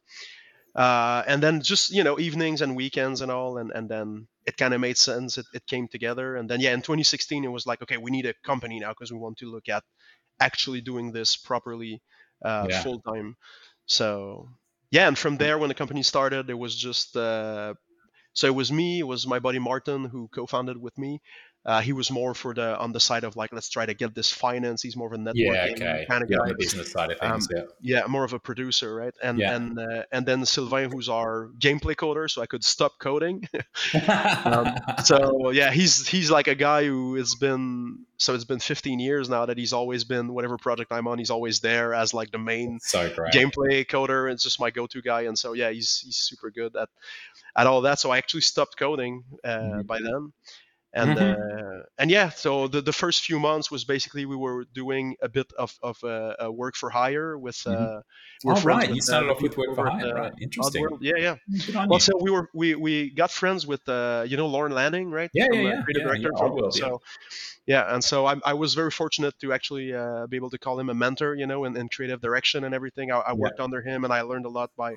uh, 0.75 1.23
and 1.27 1.41
then 1.43 1.61
just 1.61 1.91
you 1.91 2.03
know 2.03 2.19
evenings 2.19 2.61
and 2.61 2.75
weekends 2.75 3.21
and 3.21 3.31
all 3.31 3.57
and, 3.57 3.71
and 3.71 3.89
then 3.89 4.27
it 4.45 4.57
kind 4.57 4.73
of 4.73 4.81
made 4.81 4.97
sense. 4.97 5.37
It, 5.37 5.45
it 5.53 5.65
came 5.67 5.87
together. 5.87 6.35
And 6.35 6.49
then 6.49 6.59
yeah 6.61 6.73
in 6.73 6.81
2016 6.81 7.43
it 7.43 7.49
was 7.49 7.65
like 7.67 7.81
okay 7.83 7.97
we 7.97 8.11
need 8.11 8.25
a 8.25 8.33
company 8.43 8.79
now 8.79 8.89
because 8.89 9.11
we 9.11 9.19
want 9.19 9.37
to 9.39 9.51
look 9.51 9.69
at 9.69 9.83
actually 10.39 10.81
doing 10.81 11.11
this 11.11 11.35
properly 11.37 12.01
uh, 12.43 12.67
Yeah. 12.67 12.83
full 12.83 13.01
time 13.01 13.35
so 13.85 14.49
yeah 14.91 15.07
and 15.07 15.17
from 15.17 15.37
there 15.37 15.57
when 15.57 15.69
the 15.69 15.75
company 15.75 16.03
started 16.03 16.49
it 16.49 16.53
was 16.53 16.75
just 16.75 17.15
uh, 17.17 17.73
so 18.33 18.47
it 18.47 18.55
was 18.55 18.71
me 18.71 18.99
it 18.99 19.03
was 19.07 19.27
my 19.27 19.39
buddy 19.39 19.59
martin 19.59 20.05
who 20.05 20.27
co-founded 20.29 20.77
with 20.77 20.97
me 20.97 21.21
uh, 21.65 21.81
he 21.81 21.91
was 21.93 22.09
more 22.09 22.33
for 22.33 22.53
the 22.53 22.77
on 22.79 22.91
the 22.93 22.99
side 22.99 23.23
of 23.23 23.35
like 23.35 23.51
let's 23.51 23.69
try 23.69 23.85
to 23.85 23.93
get 23.93 24.15
this 24.15 24.31
finance 24.31 24.81
he's 24.81 24.95
more 24.95 25.07
of 25.07 25.13
a 25.13 25.17
networking 25.17 25.35
yeah, 25.35 25.67
okay. 25.75 26.05
kind 26.09 26.23
of 26.23 26.29
yeah, 26.29 26.37
guy 26.45 26.53
business 26.57 26.91
side 26.91 27.11
of 27.11 27.19
things. 27.19 27.47
yeah. 27.53 27.63
yeah, 27.81 28.07
more 28.07 28.23
of 28.23 28.33
a 28.33 28.39
producer, 28.39 28.95
right? 28.95 29.13
And 29.21 29.37
Yeah. 29.39 29.55
and 29.55 29.77
uh, 29.77 30.03
and 30.11 30.25
then 30.25 30.45
Sylvain, 30.45 30.89
who's 30.91 31.09
our 31.09 31.49
gameplay 31.59 31.95
coder, 31.95 32.29
so 32.29 32.41
I 32.41 32.45
could 32.45 32.63
stop 32.63 32.93
coding. 32.99 33.47
Um, 34.45 34.75
so 35.03 35.49
yeah, 35.51 35.71
he's 35.71 36.07
he's 36.07 36.31
like 36.31 36.47
a 36.47 36.55
guy 36.55 36.85
who 36.85 37.15
has 37.15 37.35
been 37.35 38.05
so 38.17 38.33
it's 38.35 38.45
been 38.45 38.59
15 38.59 38.99
years 38.99 39.29
now 39.29 39.45
that 39.45 39.57
he's 39.57 39.73
always 39.73 40.03
been 40.03 40.33
whatever 40.33 40.57
project 40.57 40.91
I'm 40.91 41.07
on, 41.07 41.17
he's 41.19 41.29
always 41.29 41.59
there 41.61 41.93
as 41.93 42.13
like 42.13 42.31
the 42.31 42.37
main 42.37 42.79
so 42.81 43.09
gameplay 43.09 43.85
coder. 43.85 44.31
It's 44.31 44.43
just 44.43 44.59
my 44.59 44.69
go-to 44.71 45.01
guy, 45.01 45.21
and 45.21 45.37
so 45.37 45.53
yeah, 45.53 45.69
he's 45.71 45.99
he's 46.03 46.17
super 46.17 46.51
good 46.51 46.75
at 46.75 46.89
at 47.55 47.67
all 47.67 47.81
that. 47.81 47.99
So 47.99 48.11
I 48.11 48.17
actually 48.17 48.41
stopped 48.41 48.77
coding 48.77 49.23
uh, 49.43 49.49
Mhm. 49.49 49.87
by 49.87 49.99
then. 50.01 50.33
And 50.93 51.17
Mhm. 51.17 51.19
uh, 51.19 51.83
and 51.99 52.09
yeah, 52.09 52.29
so 52.29 52.67
the, 52.67 52.81
the 52.81 52.91
first 52.93 53.23
few 53.23 53.39
months 53.39 53.69
was 53.69 53.85
basically 53.85 54.25
we 54.25 54.35
were 54.35 54.65
doing 54.73 55.15
a 55.21 55.29
bit 55.29 55.51
of 55.57 55.77
of 55.83 56.03
uh, 56.03 56.49
work 56.51 56.75
for 56.75 56.89
hire 56.89 57.37
with. 57.37 57.65
Uh, 57.67 58.01
we're 58.43 58.55
Oh, 58.55 58.61
right. 58.61 58.87
with, 58.87 58.95
You 58.95 59.01
uh, 59.01 59.01
started 59.01 59.29
off 59.29 59.41
with 59.41 59.55
work 59.57 59.75
for 59.75 59.87
hire, 59.87 60.13
right? 60.15 60.31
Interesting. 60.41 60.85
Oddworld. 60.85 60.97
Yeah, 61.01 61.17
yeah. 61.17 61.35
Well, 61.87 61.97
you. 61.97 61.99
so 61.99 62.13
we 62.19 62.31
were 62.31 62.49
we 62.55 62.73
we 62.75 63.11
got 63.11 63.29
friends 63.31 63.67
with 63.67 63.87
uh, 63.87 64.25
you 64.27 64.37
know 64.37 64.47
Lorne 64.47 64.71
Lanning 64.71 65.11
right? 65.11 65.29
Yeah, 65.33 65.45
From, 65.45 65.59
yeah, 65.59 65.61
yeah, 65.61 65.81
creative 65.83 66.01
yeah, 66.01 66.07
director. 66.07 66.31
yeah, 66.35 66.41
Oddworld, 66.41 66.73
yeah. 66.73 66.87
so 66.87 67.01
yeah, 67.67 67.93
and 67.93 68.03
so 68.03 68.25
I, 68.25 68.35
I 68.45 68.53
was 68.53 68.73
very 68.73 68.91
fortunate 68.91 69.37
to 69.39 69.53
actually 69.53 69.93
uh, 69.93 70.27
be 70.27 70.37
able 70.37 70.49
to 70.51 70.57
call 70.57 70.79
him 70.79 70.89
a 70.89 70.93
mentor, 70.93 71.35
you 71.35 71.47
know, 71.47 71.65
in, 71.65 71.77
in 71.77 71.89
creative 71.89 72.21
direction 72.21 72.63
and 72.63 72.73
everything. 72.73 73.11
I, 73.11 73.19
I 73.19 73.33
worked 73.33 73.59
under 73.59 73.81
him, 73.81 74.03
and 74.03 74.13
I 74.13 74.21
learned 74.21 74.45
a 74.45 74.49
lot 74.49 74.71
by 74.75 74.95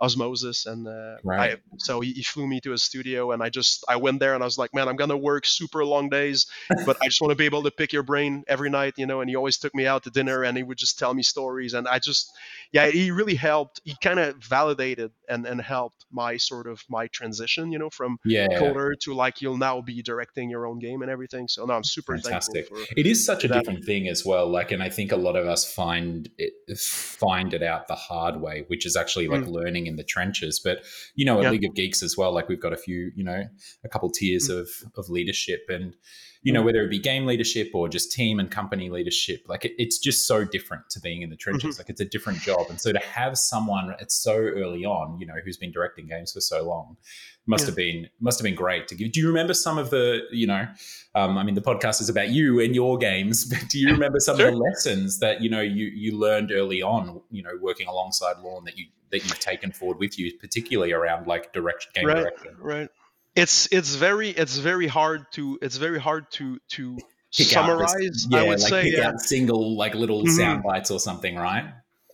osmosis. 0.00 0.66
And 0.66 0.88
uh, 0.88 1.16
Right. 1.22 1.52
I, 1.52 1.56
so 1.78 2.00
he, 2.00 2.12
he 2.12 2.22
flew 2.22 2.46
me 2.46 2.60
to 2.62 2.70
his 2.70 2.82
studio, 2.82 3.32
and 3.32 3.42
I 3.42 3.48
just 3.50 3.84
I 3.88 3.96
went 3.96 4.20
there, 4.20 4.34
and 4.34 4.42
I 4.42 4.46
was 4.46 4.58
like, 4.58 4.74
man, 4.74 4.88
I'm 4.88 4.96
gonna 4.96 5.16
work 5.16 5.46
super 5.46 5.84
long 5.84 6.08
days, 6.08 6.46
but 6.84 6.96
I 7.02 7.06
just 7.06 7.20
want 7.20 7.32
to 7.32 7.36
be 7.36 7.44
able 7.44 7.62
to 7.64 7.70
pick 7.70 7.92
your 7.92 8.02
brain 8.02 8.44
every 8.48 8.70
night, 8.70 8.94
you 8.96 9.06
know. 9.06 9.20
And 9.20 9.28
he 9.30 9.36
always 9.36 9.58
took 9.58 9.74
me 9.74 9.86
out 9.86 10.04
to 10.04 10.10
dinner, 10.10 10.42
and 10.44 10.56
he 10.56 10.62
would 10.62 10.78
just 10.78 10.98
tell 10.98 11.14
me 11.14 11.22
stories, 11.22 11.74
and 11.74 11.86
I 11.88 11.98
just 11.98 12.32
yeah, 12.72 12.86
he 12.86 13.10
really 13.10 13.34
helped. 13.34 13.80
He 13.84 13.96
kind 14.02 14.18
of 14.18 14.36
validated 14.36 15.12
and 15.30 15.46
and 15.46 15.60
helped 15.60 16.04
my 16.10 16.36
sort 16.36 16.66
of 16.66 16.82
my 16.88 17.06
transition, 17.08 17.72
you 17.72 17.78
know, 17.78 17.88
from 17.90 18.18
yeah. 18.24 18.48
coder 18.60 18.90
to 19.02 19.14
like 19.14 19.40
you'll 19.40 19.56
now 19.56 19.80
be 19.80 20.02
directing 20.02 20.50
your 20.50 20.66
own 20.66 20.78
game 20.78 21.02
and 21.02 21.10
everything. 21.10 21.48
So 21.48 21.64
no, 21.64 21.74
I'm 21.74 21.84
super 21.84 22.16
Fantastic. 22.18 22.66
thankful 22.68 22.84
for 22.86 22.94
It 23.00 23.06
is 23.06 23.24
such 23.24 23.44
a 23.44 23.48
that. 23.48 23.54
different 23.58 23.84
thing 23.84 24.08
as 24.08 24.24
well. 24.26 24.48
Like, 24.48 24.72
and 24.72 24.82
I 24.82 24.88
think 24.90 25.12
a 25.12 25.16
lot 25.16 25.36
of 25.36 25.46
us 25.46 25.70
find 25.72 26.28
it 26.38 26.52
find 26.78 27.54
it 27.54 27.62
out 27.62 27.88
the 27.88 27.94
hard 27.94 28.40
way, 28.40 28.64
which 28.68 28.84
is 28.84 28.96
actually 28.96 29.28
like 29.28 29.46
learning 29.46 29.86
in 29.86 29.96
the 29.96 30.04
trenches. 30.04 30.60
But 30.62 30.78
you 31.14 31.24
know, 31.24 31.34
at 31.38 31.40
Mm. 31.40 31.42
Yeah. 31.44 31.50
League 31.52 31.64
of 31.64 31.74
Geeks 31.74 32.02
as 32.02 32.16
well, 32.16 32.32
like 32.32 32.48
we've 32.48 32.60
got 32.60 32.72
a 32.72 32.76
few, 32.76 33.12
you 33.14 33.24
know, 33.24 33.44
a 33.84 33.88
couple 33.88 34.10
tiers 34.10 34.48
Mm. 34.48 34.60
of 34.60 34.68
of 34.96 35.08
leadership, 35.08 35.60
and 35.68 35.94
you 36.42 36.52
know, 36.52 36.62
whether 36.62 36.82
it 36.82 36.88
be 36.88 36.98
game 36.98 37.26
leadership 37.26 37.70
or 37.74 37.88
just 37.88 38.10
team 38.12 38.40
and 38.40 38.50
company 38.50 38.88
leadership, 38.88 39.42
like 39.46 39.64
it, 39.66 39.72
it's 39.76 39.98
just 39.98 40.26
so 40.26 40.44
different 40.44 40.88
to 40.90 41.00
being 41.00 41.20
in 41.22 41.28
the 41.28 41.36
trenches. 41.36 41.74
Mm-hmm. 41.74 41.80
Like 41.80 41.90
it's 41.90 42.00
a 42.00 42.04
different 42.06 42.40
job, 42.40 42.66
and 42.70 42.80
so 42.80 42.92
to 42.92 42.98
have 42.98 43.36
someone 43.36 43.94
at 44.00 44.10
so 44.10 44.34
early 44.34 44.84
on, 44.84 45.18
you 45.20 45.26
know, 45.26 45.34
who's 45.44 45.56
been 45.58 45.70
directing 45.72 46.06
games 46.06 46.32
for 46.32 46.40
so 46.40 46.66
long, 46.66 46.96
must 47.46 47.62
Yeah. 47.64 47.66
have 47.66 47.76
been 47.76 48.08
must 48.20 48.38
have 48.38 48.44
been 48.44 48.54
great 48.54 48.88
to 48.88 48.94
give. 48.94 49.12
Do 49.12 49.20
you 49.20 49.26
remember 49.28 49.52
some 49.52 49.76
of 49.76 49.90
the, 49.90 50.22
you 50.30 50.46
know, 50.46 50.66
um, 51.14 51.36
I 51.36 51.42
mean, 51.42 51.56
the 51.56 51.60
podcast 51.60 52.00
is 52.00 52.08
about 52.08 52.30
you 52.30 52.58
and 52.60 52.74
your 52.74 52.96
games, 52.96 53.44
but 53.50 53.68
do 53.68 53.78
you 53.78 53.88
remember 53.92 54.18
some 54.20 54.36
Sure. 54.38 54.48
of 54.48 54.54
the 54.54 54.58
lessons 54.60 55.18
that 55.18 55.42
you 55.42 55.50
know 55.50 55.60
you 55.60 55.86
you 55.86 56.16
learned 56.18 56.52
early 56.52 56.80
on, 56.80 57.20
you 57.30 57.42
know, 57.42 57.52
working 57.60 57.86
alongside 57.86 58.38
Lorne 58.42 58.64
that 58.64 58.78
you 58.78 58.86
that 59.10 59.18
you've 59.24 59.40
taken 59.40 59.72
forward 59.72 59.98
with 59.98 60.18
you, 60.18 60.32
particularly 60.38 60.92
around 60.92 61.26
like 61.26 61.52
direct 61.52 61.92
game 61.94 62.06
right, 62.06 62.16
direction? 62.22 62.56
right. 62.60 62.88
It's 63.42 63.68
it's 63.72 63.94
very 63.94 64.30
it's 64.30 64.56
very 64.58 64.86
hard 64.86 65.20
to 65.32 65.58
it's 65.62 65.76
very 65.76 66.00
hard 66.00 66.24
to 66.32 66.58
to 66.76 66.96
Pick 66.96 67.56
out 67.56 67.78
this- 67.78 67.92
summarize. 67.92 68.26
yeah, 68.28 68.38
I 68.40 68.42
would 68.42 68.60
like 68.60 68.68
say 68.68 68.82
pick 68.82 68.92
yeah, 68.98 69.08
out 69.08 69.20
single 69.20 69.76
like 69.76 69.94
little 69.94 70.22
Mhm. 70.24 70.36
sound 70.36 70.62
bites 70.62 70.90
or 70.90 70.98
something, 71.00 71.36
right? 71.36 71.66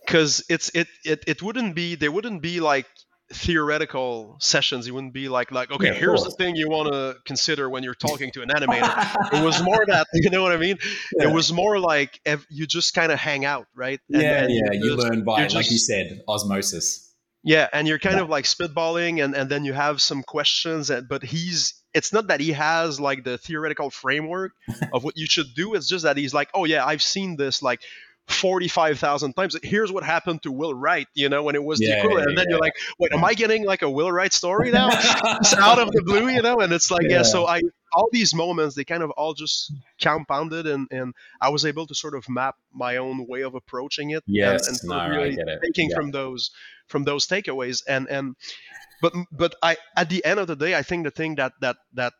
because 0.05 0.41
it's 0.47 0.69
it, 0.73 0.87
it 1.03 1.23
it 1.27 1.41
wouldn't 1.43 1.75
be 1.75 1.95
there 1.95 2.11
wouldn't 2.11 2.41
be 2.41 2.59
like 2.61 2.85
theoretical 3.33 4.37
sessions. 4.39 4.87
It 4.87 4.91
wouldn't 4.91 5.13
be 5.13 5.27
like 5.29 5.51
like 5.51 5.71
okay, 5.71 5.87
Yeah, 5.87 5.93
here's 5.93 6.23
the 6.23 6.31
thing 6.31 6.55
you 6.55 6.69
want 6.69 6.91
to 6.93 7.15
consider 7.25 7.69
when 7.69 7.83
you're 7.83 7.95
talking 7.95 8.31
to 8.31 8.41
an 8.41 8.49
animator. 8.49 9.33
it 9.33 9.43
was 9.43 9.61
more 9.63 9.83
that 9.87 10.07
you 10.13 10.29
know 10.29 10.43
what 10.43 10.51
I 10.51 10.57
mean. 10.57 10.77
Yeah. 11.17 11.27
It 11.29 11.33
was 11.33 11.51
more 11.51 11.79
like 11.79 12.19
you 12.49 12.65
just 12.67 12.93
kind 12.93 13.11
of 13.11 13.19
hang 13.19 13.43
out, 13.45 13.65
right? 13.75 13.99
And 14.11 14.21
yeah, 14.21 14.41
then 14.41 14.49
yeah. 14.51 14.71
You 14.73 14.95
just- 14.95 15.03
learn 15.07 15.23
by, 15.23 15.41
you're 15.41 15.49
like 15.49 15.71
you 15.71 15.77
said, 15.77 16.21
osmosis. 16.27 17.06
Yeah, 17.47 17.67
and 17.71 17.87
you're 17.87 17.97
kind 17.99 18.17
Yeah. 18.17 18.23
of 18.23 18.29
like 18.29 18.45
spitballing, 18.45 19.23
and, 19.23 19.33
and 19.35 19.49
then 19.49 19.65
you 19.65 19.73
have 19.73 20.01
some 20.01 20.21
questions. 20.21 20.89
And, 20.89 21.07
but 21.07 21.23
he's 21.23 21.73
it's 21.93 22.11
not 22.13 22.27
that 22.27 22.39
he 22.39 22.51
has 22.51 22.99
like 22.99 23.23
the 23.23 23.37
theoretical 23.37 23.89
framework 23.89 24.51
of 24.93 25.03
what 25.03 25.17
you 25.17 25.25
should 25.25 25.47
do. 25.55 25.73
It's 25.73 25.87
just 25.87 26.03
that 26.03 26.17
he's 26.17 26.33
like, 26.33 26.49
oh 26.53 26.65
yeah, 26.65 26.85
I've 26.85 27.01
seen 27.01 27.37
this 27.37 27.63
like 27.63 27.81
forty 28.27 28.67
five 28.67 28.99
thousand 28.99 29.33
times. 29.33 29.55
Here's 29.63 29.91
what 29.91 30.03
happened 30.03 30.43
to 30.43 30.51
Will 30.51 30.73
Wright, 30.73 31.07
you 31.15 31.29
know, 31.29 31.41
when 31.43 31.55
it 31.55 31.63
was 31.63 31.79
the 31.79 31.87
Yeah, 31.87 31.97
equivalent. 31.99 32.27
And 32.27 32.37
then 32.37 32.45
you're 32.49 32.59
like, 32.59 32.73
wait, 32.99 33.13
am 33.13 33.23
I 33.23 33.33
getting 33.33 33.65
like 33.65 33.81
a 33.81 33.89
Will 33.89 34.11
Wright 34.11 34.33
story 34.33 34.69
now? 34.71 34.89
it's 35.41 35.57
out 35.57 35.79
of 35.79 35.89
the 35.91 36.03
blue, 36.03 36.27
you 36.27 36.41
know. 36.41 36.59
And 36.59 36.73
it's 36.73 36.91
like. 36.91 37.03
Yeah. 37.09 37.23
So 37.23 37.47
I 37.47 37.61
all 37.93 38.09
these 38.11 38.33
moments 38.35 38.75
they 38.75 38.83
kind 38.83 39.03
of 39.03 39.11
all 39.11 39.33
just 39.33 39.71
compounded, 40.01 40.67
and 40.67 40.87
and 40.91 41.13
I 41.41 41.49
was 41.49 41.65
able 41.65 41.87
to 41.87 41.95
sort 41.95 42.15
of 42.15 42.27
map 42.29 42.55
my 42.73 42.97
own 42.97 43.25
way 43.27 43.41
of 43.41 43.55
approaching 43.55 44.11
it. 44.11 44.23
and- 44.27 44.35
Yes, 44.35 44.67
and, 44.67 44.77
sort 44.77 44.97
no, 45.09 45.15
really 45.17 45.35
get 45.35 45.47
it. 45.47 45.59
taking 45.63 45.89
Yeah. 45.89 45.95
from 45.97 46.11
those 46.11 46.51
from 46.87 47.03
those 47.03 47.27
takeaways 47.27 47.83
and 47.87 48.07
and 48.09 48.35
but 49.01 49.13
but 49.31 49.55
i 49.61 49.75
at 49.97 50.09
the 50.09 50.23
end 50.23 50.39
of 50.39 50.47
the 50.47 50.55
day 50.55 50.73
i 50.75 50.81
think 50.81 51.03
the 51.03 51.11
thing 51.11 51.35
that 51.35 51.51
that 51.61 51.75
that 51.93 52.13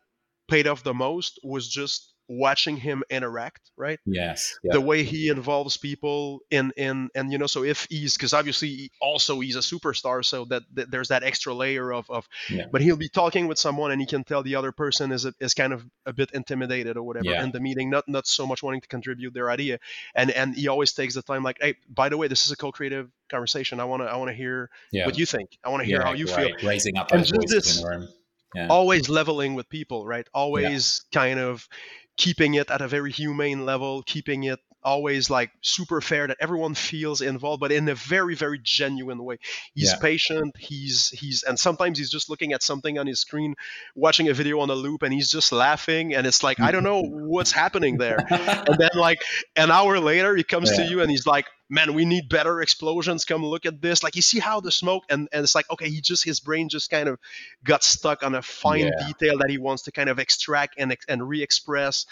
paid 0.48 0.66
off 0.66 0.82
the 0.82 0.92
most 0.94 1.38
was 1.42 1.66
just 1.68 2.12
watching 2.28 2.76
him 2.76 3.02
interact 3.10 3.70
right 3.76 3.98
Yes. 4.04 4.58
Yeah. 4.62 4.72
the 4.74 4.80
way 4.80 5.02
he 5.02 5.28
involves 5.28 5.76
people 5.78 6.40
in 6.50 6.72
in 6.76 7.08
and 7.14 7.32
you 7.32 7.38
know 7.38 7.46
so 7.46 7.64
if 7.64 7.86
he's 7.88 8.16
because 8.16 8.34
obviously 8.34 8.90
also 9.00 9.40
he's 9.40 9.56
a 9.56 9.60
superstar 9.60 10.24
so 10.24 10.44
that, 10.46 10.62
that 10.74 10.90
there's 10.90 11.08
that 11.08 11.22
extra 11.22 11.54
layer 11.54 11.92
of 11.92 12.08
of 12.10 12.28
Yeah. 12.50 12.66
but 12.70 12.82
he'll 12.82 12.96
be 12.96 13.08
talking 13.08 13.46
with 13.48 13.58
someone 13.58 13.90
and 13.92 14.00
he 14.00 14.06
can 14.06 14.24
tell 14.24 14.42
the 14.42 14.56
other 14.56 14.72
person 14.72 15.10
is 15.10 15.26
is 15.40 15.54
kind 15.54 15.72
of 15.72 15.84
a 16.04 16.12
bit 16.12 16.30
intimidated 16.32 16.96
or 16.98 17.02
whatever 17.02 17.24
Yeah. 17.30 17.42
in 17.42 17.50
the 17.50 17.60
meeting 17.60 17.88
not 17.90 18.04
not 18.08 18.26
so 18.26 18.46
much 18.46 18.62
wanting 18.62 18.82
to 18.82 18.88
contribute 18.88 19.32
their 19.32 19.50
idea 19.50 19.78
and 20.14 20.30
and 20.30 20.54
he 20.54 20.68
always 20.68 20.92
takes 20.92 21.14
the 21.14 21.22
time 21.22 21.42
like 21.42 21.56
hey 21.60 21.76
by 21.88 22.08
the 22.10 22.16
way 22.18 22.28
this 22.28 22.44
is 22.44 22.52
a 22.52 22.56
co-creative 22.56 23.10
conversation 23.30 23.80
i 23.80 23.84
want 23.84 24.02
to 24.02 24.06
i 24.06 24.16
want 24.16 24.28
to 24.28 24.34
hear 24.34 24.68
yeah. 24.92 25.06
what 25.06 25.16
you 25.18 25.24
think 25.26 25.56
i 25.64 25.68
want 25.70 25.80
to 25.80 25.86
hear 25.86 25.98
yeah, 26.00 26.04
how 26.04 26.12
you 26.12 26.26
feel. 26.26 26.50
Raising 26.62 26.96
up 26.98 27.10
And 27.12 27.24
just 27.24 27.48
this- 27.48 27.78
in 27.78 27.82
the 27.84 27.88
room. 27.88 28.08
Yeah. 28.54 28.68
always 28.68 29.10
leveling 29.10 29.52
with 29.54 29.68
people, 29.68 30.06
right? 30.06 30.26
Always 30.32 31.04
kind 31.12 31.38
of 31.38 31.68
keeping 32.18 32.54
it 32.54 32.70
at 32.70 32.82
a 32.82 32.88
very 32.88 33.12
humane 33.12 33.64
level, 33.64 34.02
keeping 34.02 34.44
it 34.44 34.60
always 34.88 35.30
like 35.30 35.50
super 35.62 36.00
fair 36.00 36.26
that 36.26 36.36
everyone 36.40 36.74
feels 36.74 37.20
involved 37.20 37.60
but 37.60 37.72
in 37.72 37.88
a 37.88 37.94
very 37.94 38.34
very 38.34 38.58
genuine 38.62 39.22
way. 39.22 39.36
He's 39.74 39.92
Yeah. 39.92 40.00
patient 40.00 40.56
he's 40.58 41.10
he's 41.10 41.42
and 41.42 41.58
sometimes 41.58 41.98
he's 41.98 42.10
just 42.10 42.28
looking 42.30 42.52
at 42.52 42.62
something 42.62 42.98
on 42.98 43.06
his 43.06 43.20
screen 43.20 43.54
watching 43.94 44.28
a 44.28 44.34
video 44.34 44.60
on 44.60 44.70
a 44.70 44.74
loop 44.74 45.02
and 45.02 45.12
he's 45.12 45.30
just 45.30 45.52
laughing 45.52 46.14
and 46.14 46.26
it's 46.26 46.42
like 46.42 46.58
i 46.60 46.70
don't 46.72 46.84
know 46.84 47.02
what's 47.34 47.52
happening 47.52 47.98
there. 47.98 48.22
And 48.66 48.76
then 48.78 48.90
like 48.94 49.20
an 49.56 49.70
hour 49.70 49.98
later 50.00 50.34
he 50.36 50.44
comes 50.44 50.70
to 50.76 50.82
you 50.82 51.00
and 51.02 51.10
he's 51.10 51.26
like 51.26 51.46
man 51.70 51.92
we 51.94 52.04
need 52.06 52.28
better 52.30 52.60
explosions. 52.62 53.24
Come 53.26 53.44
look 53.44 53.66
at 53.66 53.82
this. 53.82 54.02
Like 54.02 54.16
you 54.16 54.22
see 54.22 54.38
how 54.38 54.60
the 54.60 54.72
smoke 54.72 55.04
and, 55.10 55.28
and 55.32 55.42
it's 55.44 55.54
like 55.54 55.70
okay 55.70 55.88
he 55.90 56.00
just 56.00 56.24
his 56.24 56.40
brain 56.40 56.68
just 56.68 56.90
kind 56.90 57.08
of 57.08 57.18
got 57.62 57.82
stuck 57.84 58.22
on 58.22 58.34
a 58.34 58.42
fine 58.42 58.86
Yeah. 58.86 58.90
detail 59.06 59.38
that 59.38 59.50
he 59.50 59.58
wants 59.58 59.82
to 59.84 59.92
kind 59.92 60.08
of 60.08 60.18
extract 60.18 60.74
and 60.78 60.96
and 61.08 61.28
re-express. 61.28 62.06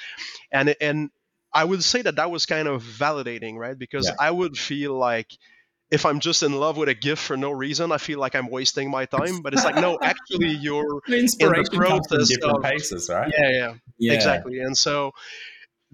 And 0.52 0.74
and 0.80 1.10
i 1.60 1.64
would 1.70 1.82
say 1.92 2.00
that 2.06 2.16
that 2.20 2.30
was 2.30 2.44
kind 2.46 2.68
of 2.68 2.82
validating 2.82 3.54
right 3.64 3.78
because 3.84 4.06
Yeah. 4.08 4.26
i 4.28 4.30
would 4.38 4.54
feel 4.70 4.94
like 5.10 5.30
if 5.96 6.04
i'm 6.08 6.20
just 6.28 6.42
in 6.42 6.52
love 6.64 6.76
with 6.80 6.88
a 6.88 6.94
gift 7.08 7.22
for 7.28 7.36
no 7.46 7.50
reason 7.64 7.92
i 7.92 7.98
feel 7.98 8.18
like 8.24 8.34
i'm 8.38 8.50
wasting 8.58 8.90
my 8.90 9.04
time 9.18 9.34
but 9.42 9.54
it's 9.54 9.64
like 9.68 9.76
no 9.88 9.98
actually 10.12 10.52
you're 10.66 11.00
The 11.06 11.18
inspiration 11.24 11.64
comes 11.64 11.68
from 11.76 11.86
process 11.86 12.28
different 12.28 12.56
of- 12.58 12.62
paces, 12.70 13.08
right? 13.16 13.32
yeah 13.38 13.50
yeah 13.60 13.72
Yeah. 14.06 14.12
exactly 14.18 14.56
and 14.66 14.76
so 14.86 15.12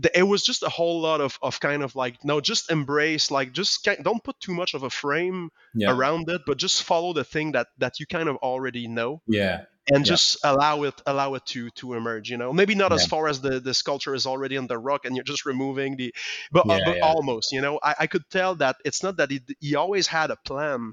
the, 0.03 0.11
it 0.19 0.23
was 0.23 0.43
just 0.45 0.63
a 0.63 0.69
whole 0.69 1.01
lot 1.01 1.21
of, 1.21 1.39
of 1.43 1.61
kind 1.61 1.83
of 1.83 1.95
like 1.97 2.17
no 2.25 2.41
just 2.41 2.71
embrace 2.71 3.31
like 3.31 3.53
just 3.53 3.89
don't 4.03 4.23
put 4.25 4.39
too 4.41 4.55
much 4.55 4.75
of 4.75 4.83
a 4.83 4.91
frame 4.91 5.51
Yeah. 5.75 5.93
around 5.95 6.29
it 6.29 6.43
but 6.47 6.57
just 6.59 6.83
follow 6.83 7.13
the 7.13 7.25
thing 7.25 7.53
that 7.53 7.69
that 7.79 8.01
you 8.01 8.07
kind 8.07 8.29
of 8.29 8.37
already 8.37 8.87
know 8.89 9.21
Yeah. 9.27 9.65
and 9.93 10.05
Yeah. 10.07 10.13
just 10.13 10.39
allow 10.45 10.83
it 10.89 10.95
allow 11.07 11.35
it 11.35 11.45
to 11.53 11.71
to 11.81 11.95
emerge 11.95 12.31
you 12.31 12.37
know 12.37 12.53
maybe 12.53 12.75
not 12.75 12.93
as 12.93 13.07
far 13.07 13.29
as 13.29 13.41
the 13.41 13.61
the 13.61 13.75
sculpture 13.75 14.15
is 14.15 14.27
already 14.27 14.57
on 14.59 14.67
the 14.67 14.79
rock 14.79 15.05
and 15.05 15.15
you're 15.17 15.25
just 15.35 15.45
removing 15.47 15.97
the 15.97 16.13
but, 16.51 16.69
uh, 16.69 16.75
Yeah, 16.75 16.85
but 16.87 16.97
yeah. 16.97 17.07
almost 17.13 17.53
you 17.53 17.61
know 17.61 17.79
I, 17.83 17.95
I 18.01 18.07
could 18.07 18.25
tell 18.31 18.55
that 18.57 18.77
it's 18.85 19.03
not 19.03 19.17
that 19.19 19.31
he, 19.31 19.41
he 19.61 19.75
always 19.77 20.07
had 20.07 20.31
a 20.31 20.37
plan 20.45 20.93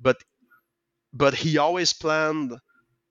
but 0.00 0.16
but 1.12 1.34
he 1.34 1.58
always 1.58 1.92
planned 1.94 2.52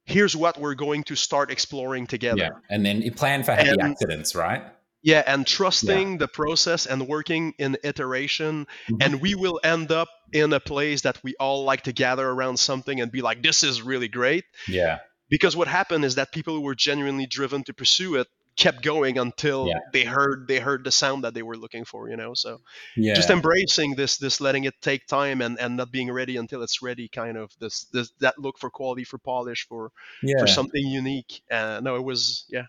here's 0.07 0.35
what 0.35 0.59
we're 0.59 0.75
going 0.75 1.03
to 1.05 1.15
start 1.15 1.49
exploring 1.49 2.05
together 2.07 2.37
Yeah. 2.43 2.49
And 2.69 2.85
then 2.85 3.01
he 3.01 3.09
planned 3.09 3.45
for 3.45 3.53
happy 3.53 3.69
And- 3.69 3.81
accidents, 3.81 4.35
right? 4.35 4.61
Yeah 5.05 5.23
and 5.25 5.45
trusting 5.47 6.17
the 6.17 6.27
process 6.27 6.85
and 6.87 7.07
working 7.07 7.53
in 7.59 7.77
iteration 7.83 8.67
Mhm. 8.89 8.97
and 9.03 9.21
we 9.21 9.35
will 9.35 9.59
end 9.63 9.91
up 9.91 10.09
in 10.33 10.51
a 10.53 10.59
place 10.59 11.01
that 11.03 11.17
we 11.23 11.35
all 11.39 11.63
like 11.63 11.83
to 11.83 11.93
gather 11.93 12.27
around 12.27 12.57
something 12.57 12.99
and 13.01 13.11
be 13.11 13.21
like 13.21 13.41
this 13.41 13.63
is 13.63 13.81
really 13.81 14.09
great 14.09 14.43
Yeah. 14.67 14.99
because 15.29 15.55
what 15.55 15.67
happened 15.67 16.03
is 16.05 16.15
that 16.15 16.31
people 16.33 16.53
who 16.55 16.61
were 16.61 16.75
genuinely 16.75 17.27
driven 17.27 17.63
to 17.65 17.73
pursue 17.73 18.15
it 18.15 18.27
kept 18.57 18.81
going 18.81 19.17
until 19.19 19.67
Yeah. 19.67 19.79
they 19.93 20.05
heard 20.05 20.47
they 20.47 20.59
heard 20.59 20.83
the 20.85 20.91
sound 20.91 21.23
that 21.23 21.33
they 21.33 21.43
were 21.43 21.57
looking 21.57 21.85
for 21.85 22.09
you 22.09 22.15
know 22.21 22.33
so 22.33 22.61
Yeah. 22.95 23.13
just 23.13 23.29
embracing 23.29 23.95
this 23.95 24.17
this 24.17 24.39
letting 24.41 24.63
it 24.63 24.75
take 24.81 25.05
time 25.07 25.41
and 25.45 25.59
and 25.59 25.75
not 25.77 25.91
being 25.91 26.09
ready 26.11 26.37
until 26.37 26.63
it's 26.63 26.81
ready 26.81 27.07
kind 27.09 27.37
of 27.37 27.51
this 27.59 27.85
this 27.93 28.07
that 28.21 28.35
look 28.39 28.57
for 28.57 28.69
quality 28.69 29.03
for 29.03 29.19
polish 29.19 29.67
for 29.69 29.91
yeah. 30.23 30.39
for 30.39 30.47
something 30.47 30.85
unique 30.87 31.41
uh 31.51 31.79
no 31.83 31.95
it 31.97 32.03
was 32.11 32.45
yeah 32.49 32.67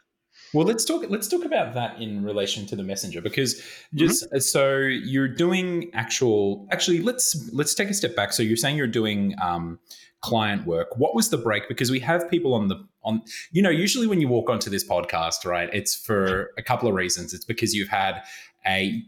Well, 0.55 0.67
let's 0.67 0.85
talk. 0.85 1.05
Let's 1.09 1.29
talk 1.29 1.45
about 1.45 1.75
that 1.75 2.01
in 2.01 2.23
relation 2.25 2.67
to 2.67 2.77
the 2.77 2.83
messenger, 2.83 3.21
because 3.21 3.55
Mm-hmm. 3.57 3.99
just 3.99 4.51
so 4.53 4.79
you're 4.79 5.29
doing 5.29 5.91
actual. 5.95 6.67
Actually, 6.71 7.01
let's 7.01 7.49
let's 7.53 7.75
take 7.75 7.89
a 7.91 7.95
step 7.95 8.15
back. 8.17 8.33
So 8.33 8.43
you're 8.43 8.57
saying 8.57 8.77
you're 8.77 8.87
doing 8.87 9.35
um, 9.41 9.79
client 10.23 10.67
work. 10.67 10.97
What 10.97 11.15
was 11.15 11.31
the 11.31 11.39
break? 11.39 11.69
Because 11.69 11.91
we 11.91 12.01
have 12.01 12.29
people 12.31 12.55
on 12.55 12.69
the 12.69 12.77
on. 13.03 13.23
You 13.53 13.63
know, 13.63 13.71
usually 13.71 14.07
when 14.07 14.21
you 14.21 14.29
walk 14.29 14.49
onto 14.51 14.71
this 14.71 14.87
podcast, 14.87 15.45
right, 15.45 15.69
it's 15.73 15.95
for 15.95 16.51
a 16.59 16.63
couple 16.63 16.89
of 16.89 16.95
reasons. 16.95 17.35
It's 17.35 17.45
because 17.45 17.75
you've 17.75 17.89
had 17.89 18.23
a 18.67 19.03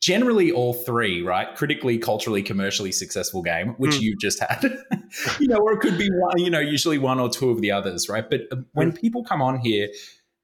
generally 0.00 0.52
all 0.52 0.74
three, 0.74 1.22
right? 1.22 1.54
Critically, 1.56 1.96
culturally, 1.96 2.42
commercially 2.42 2.92
successful 2.92 3.40
game, 3.42 3.68
which 3.78 3.92
Mm. 3.96 4.00
you 4.02 4.16
just 4.16 4.38
had. 4.40 4.62
you 5.40 5.48
know, 5.48 5.56
or 5.56 5.72
it 5.72 5.80
could 5.80 5.96
be 5.96 6.10
one, 6.10 6.38
you 6.38 6.50
know, 6.50 6.60
usually 6.60 6.98
one 6.98 7.18
or 7.18 7.30
two 7.30 7.48
of 7.50 7.62
the 7.62 7.70
others, 7.72 8.06
right? 8.08 8.28
But 8.28 8.42
uh, 8.52 8.56
when 8.74 8.92
people 8.92 9.24
come 9.24 9.40
on 9.40 9.58
here, 9.60 9.88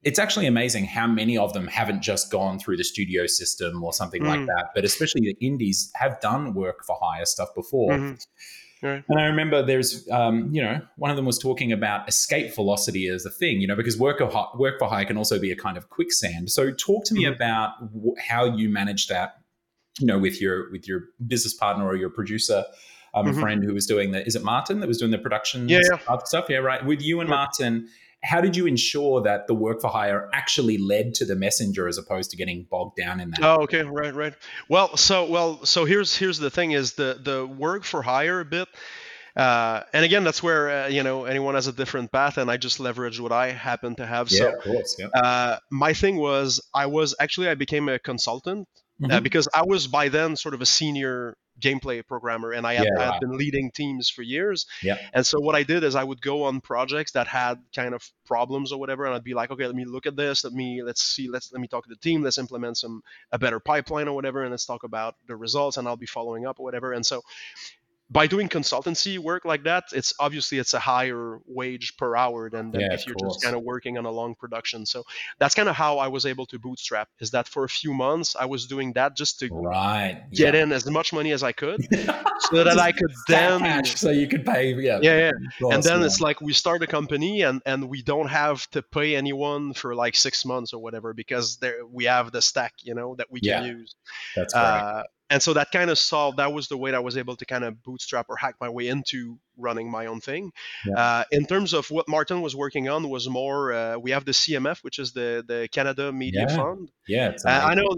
it's 0.02 0.18
actually 0.18 0.46
amazing 0.46 0.84
how 0.86 1.06
many 1.06 1.36
of 1.36 1.52
them 1.52 1.66
haven't 1.66 2.00
just 2.02 2.30
gone 2.30 2.58
through 2.58 2.76
the 2.76 2.84
studio 2.84 3.26
system 3.26 3.82
or 3.84 3.92
something 3.92 4.24
like 4.24 4.40
Mm. 4.40 4.46
that, 4.46 4.70
but 4.74 4.84
especially 4.84 5.20
the 5.20 5.36
indies 5.46 5.90
have 5.94 6.18
done 6.20 6.54
work 6.54 6.84
for 6.86 6.96
hire 7.00 7.24
stuff 7.26 7.54
before. 7.54 7.92
Mhm. 7.92 8.26
Right. 8.82 9.04
And 9.10 9.20
I 9.20 9.24
remember 9.26 9.62
there's, 9.62 10.08
um, 10.10 10.48
you 10.54 10.62
know, 10.62 10.80
one 10.96 11.10
of 11.10 11.16
them 11.18 11.26
was 11.26 11.38
talking 11.38 11.70
about 11.70 12.08
escape 12.08 12.54
velocity 12.54 13.08
as 13.08 13.26
a 13.26 13.30
thing, 13.30 13.60
you 13.60 13.66
know, 13.66 13.76
because 13.76 13.98
work, 13.98 14.20
of, 14.22 14.34
work 14.58 14.78
for 14.78 14.88
hire 14.88 15.04
can 15.04 15.18
also 15.18 15.38
be 15.38 15.50
a 15.50 15.56
kind 15.56 15.76
of 15.76 15.90
quicksand. 15.90 16.50
So 16.50 16.70
talk 16.72 17.04
to 17.04 17.14
me 17.14 17.24
Mhm. 17.24 17.34
about 17.34 17.72
wh- 17.92 18.18
how 18.18 18.46
you 18.56 18.70
manage 18.70 19.08
that, 19.08 19.34
you 19.98 20.06
know, 20.06 20.18
with 20.18 20.40
your 20.40 20.70
with 20.72 20.88
your 20.88 21.02
business 21.26 21.52
partner 21.52 21.84
or 21.86 21.94
your 21.96 22.08
producer. 22.10 22.64
Um, 23.12 23.26
Mhm. 23.26 23.40
friend 23.40 23.64
who 23.64 23.74
was 23.74 23.86
doing 23.86 24.12
the, 24.12 24.24
is 24.24 24.36
it 24.36 24.44
Martin 24.44 24.78
that 24.78 24.86
was 24.86 24.98
doing 24.98 25.10
the 25.10 25.18
production 25.18 25.68
Yeah, 25.68 25.80
yeah. 25.90 26.16
stuff-? 26.24 26.46
Yeah, 26.48 26.58
right. 26.58 26.86
With 26.86 27.02
you 27.02 27.18
and. 27.20 27.28
Martin, 27.28 27.88
how 28.22 28.40
did 28.40 28.56
you 28.56 28.66
ensure 28.66 29.22
that 29.22 29.46
the 29.46 29.54
work 29.54 29.80
for 29.80 29.88
hire 29.88 30.28
actually 30.32 30.76
led 30.78 31.14
to 31.14 31.24
the 31.24 31.34
messenger 31.34 31.88
as 31.88 31.98
opposed 31.98 32.30
to 32.30 32.36
getting 32.36 32.66
bogged 32.70 32.96
down 32.96 33.20
in 33.20 33.30
that? 33.30 33.40
Oh, 33.42 33.62
okay, 33.62 33.82
right, 33.82 34.14
right. 34.14 34.34
Well, 34.68 34.96
so 34.96 35.24
well, 35.24 35.64
so 35.64 35.84
here's 35.84 36.16
here's 36.16 36.38
the 36.38 36.50
thing: 36.50 36.72
is 36.72 36.94
the 36.94 37.18
the 37.22 37.46
work 37.46 37.84
for 37.84 38.02
hire 38.02 38.40
a 38.40 38.44
bit, 38.44 38.68
uh, 39.36 39.82
and 39.92 40.04
again, 40.04 40.24
that's 40.24 40.42
where 40.42 40.84
uh, 40.84 40.88
you 40.88 41.02
know 41.02 41.24
anyone 41.24 41.54
has 41.54 41.66
a 41.66 41.72
different 41.72 42.12
path, 42.12 42.36
and 42.38 42.50
I 42.50 42.56
just 42.56 42.78
leveraged 42.78 43.20
what 43.20 43.32
I 43.32 43.52
happen 43.52 43.96
to 43.96 44.06
have. 44.06 44.30
yeah, 44.30 44.38
So, 44.38 44.48
of 44.56 44.62
course. 44.62 44.96
Yeah. 44.98 45.06
uh, 45.14 45.58
my 45.70 45.92
thing 45.94 46.16
was 46.16 46.60
I 46.74 46.86
was 46.86 47.14
actually 47.20 47.48
I 47.48 47.54
became 47.54 47.88
a 47.88 47.98
consultant 47.98 48.68
uh, 49.02 49.08
Mhm. 49.18 49.22
because 49.22 49.48
I 49.54 49.62
was 49.64 49.86
by 49.86 50.08
then 50.10 50.36
sort 50.36 50.54
of 50.54 50.60
a 50.60 50.66
senior 50.66 51.36
gameplay 51.60 52.06
programmer, 52.06 52.52
and 52.52 52.66
I 52.66 52.74
had, 52.74 52.86
Yeah, 52.96 53.02
I 53.02 53.12
had 53.12 53.20
been 53.20 53.36
leading 53.36 53.70
teams 53.70 54.08
for 54.08 54.22
years. 54.22 54.66
Yeah. 54.82 54.98
And 55.12 55.26
so 55.26 55.40
what 55.40 55.54
I 55.54 55.62
did 55.62 55.84
is 55.84 55.94
I 55.94 56.04
would 56.04 56.20
go 56.20 56.44
on 56.44 56.60
projects 56.60 57.12
that 57.12 57.26
had 57.26 57.58
kind 57.74 57.94
of 57.94 58.08
problems 58.26 58.72
or 58.72 58.80
whatever, 58.80 59.04
and 59.06 59.14
I'd 59.14 59.24
be 59.24 59.34
like, 59.34 59.50
okay, 59.50 59.66
let 59.66 59.74
me 59.74 59.84
look 59.84 60.06
at 60.06 60.16
this. 60.16 60.44
Let 60.44 60.52
me 60.52 60.82
let's 60.82 61.02
see. 61.02 61.28
Let's 61.28 61.52
let 61.52 61.60
me 61.60 61.68
talk 61.68 61.84
to 61.84 61.90
the 61.90 61.96
team. 61.96 62.22
Let's 62.22 62.38
implement 62.38 62.78
some 62.78 63.02
a 63.32 63.38
better 63.38 63.60
pipeline 63.60 64.08
or 64.08 64.14
whatever, 64.14 64.42
and 64.42 64.50
let's 64.50 64.66
talk 64.66 64.84
about 64.84 65.14
the 65.26 65.36
results. 65.36 65.76
And 65.76 65.86
I'll 65.86 65.96
be 65.96 66.06
following 66.06 66.46
up 66.46 66.60
or 66.60 66.64
whatever. 66.64 66.92
And 66.92 67.04
so 67.04 67.22
by 68.10 68.26
doing 68.26 68.48
consultancy 68.48 69.18
work 69.18 69.44
like 69.44 69.62
that, 69.64 69.84
it's 69.92 70.12
obviously 70.18 70.58
it's 70.58 70.74
a 70.74 70.80
higher 70.80 71.38
wage 71.46 71.96
per 71.96 72.16
hour 72.16 72.50
than, 72.50 72.72
than 72.72 72.80
Yeah, 72.80 72.92
if 72.94 73.06
you're 73.06 73.14
course. 73.14 73.34
just 73.34 73.44
kind 73.44 73.54
of 73.54 73.62
working 73.62 73.98
on 73.98 74.04
a 74.04 74.10
long 74.10 74.34
production. 74.34 74.84
So 74.84 75.04
that's 75.38 75.54
kind 75.54 75.68
of 75.68 75.76
how 75.76 75.98
I 75.98 76.08
was 76.08 76.26
able 76.26 76.46
to 76.46 76.58
bootstrap. 76.58 77.08
Is 77.20 77.30
that 77.30 77.46
for 77.46 77.62
a 77.64 77.68
few 77.68 77.94
months 77.94 78.34
I 78.38 78.46
was 78.46 78.66
doing 78.66 78.92
that 78.94 79.16
just 79.16 79.38
to 79.40 79.48
Right. 79.52 80.24
get 80.32 80.54
yeah. 80.54 80.62
in 80.64 80.72
as 80.72 80.90
much 80.90 81.12
money 81.12 81.30
as 81.30 81.42
I 81.44 81.52
could, 81.52 81.80
so 82.50 82.64
that 82.64 82.78
I 82.80 82.90
could 82.92 83.12
then 83.28 83.60
cash 83.60 83.94
so 83.94 84.10
you 84.10 84.26
could 84.26 84.44
pay. 84.44 84.74
Yeah. 84.74 84.98
yeah 85.02 85.18
yeah. 85.18 85.30
course, 85.60 85.74
And 85.74 85.82
then 85.84 86.02
it's 86.02 86.20
like 86.20 86.40
we 86.40 86.52
start 86.52 86.82
a 86.82 86.86
company 86.88 87.42
and 87.42 87.62
and 87.64 87.88
we 87.88 88.02
don't 88.02 88.28
have 88.28 88.68
to 88.70 88.82
pay 88.82 89.14
anyone 89.14 89.72
for 89.72 89.94
like 89.94 90.16
six 90.16 90.44
months 90.44 90.72
or 90.72 90.82
whatever 90.82 91.14
because 91.14 91.58
there 91.58 91.86
we 91.86 92.04
have 92.06 92.32
the 92.32 92.42
stack 92.42 92.74
you 92.82 92.94
know 92.94 93.14
that 93.16 93.30
we 93.30 93.40
can 93.40 93.64
use. 93.64 93.94
that's 94.34 94.52
great. 94.52 94.62
Uh, 94.62 95.02
and 95.30 95.42
so 95.42 95.54
that 95.54 95.70
kind 95.70 95.90
of 95.90 95.98
solved 95.98 96.38
that 96.38 96.52
was 96.52 96.68
the 96.68 96.76
way 96.76 96.90
that 96.90 96.96
I 96.96 97.00
was 97.00 97.16
able 97.16 97.36
to 97.36 97.46
kind 97.46 97.64
of 97.64 97.82
bootstrap 97.82 98.26
or 98.28 98.36
hack 98.36 98.56
my 98.60 98.68
way 98.68 98.88
into 98.88 99.38
running 99.56 99.90
my 99.90 100.06
own 100.06 100.20
thing. 100.20 100.52
Yeah. 100.86 100.94
Uh, 100.94 101.24
in 101.30 101.46
terms 101.46 101.72
of 101.72 101.90
what 101.90 102.08
Martin 102.08 102.40
was 102.42 102.54
working 102.56 102.88
on 102.88 103.08
was 103.08 103.28
more 103.28 103.72
uh, 103.72 103.96
we 103.98 104.10
have 104.10 104.24
the 104.24 104.32
CMF 104.32 104.78
which 104.82 104.98
is 104.98 105.12
the 105.12 105.44
the 105.46 105.68
Canada 105.72 106.12
Media 106.12 106.46
Yeah. 106.48 106.56
Fund. 106.56 106.90
yeah. 107.08 107.32
Uh, 107.44 107.50
I 107.70 107.74
know 107.74 107.88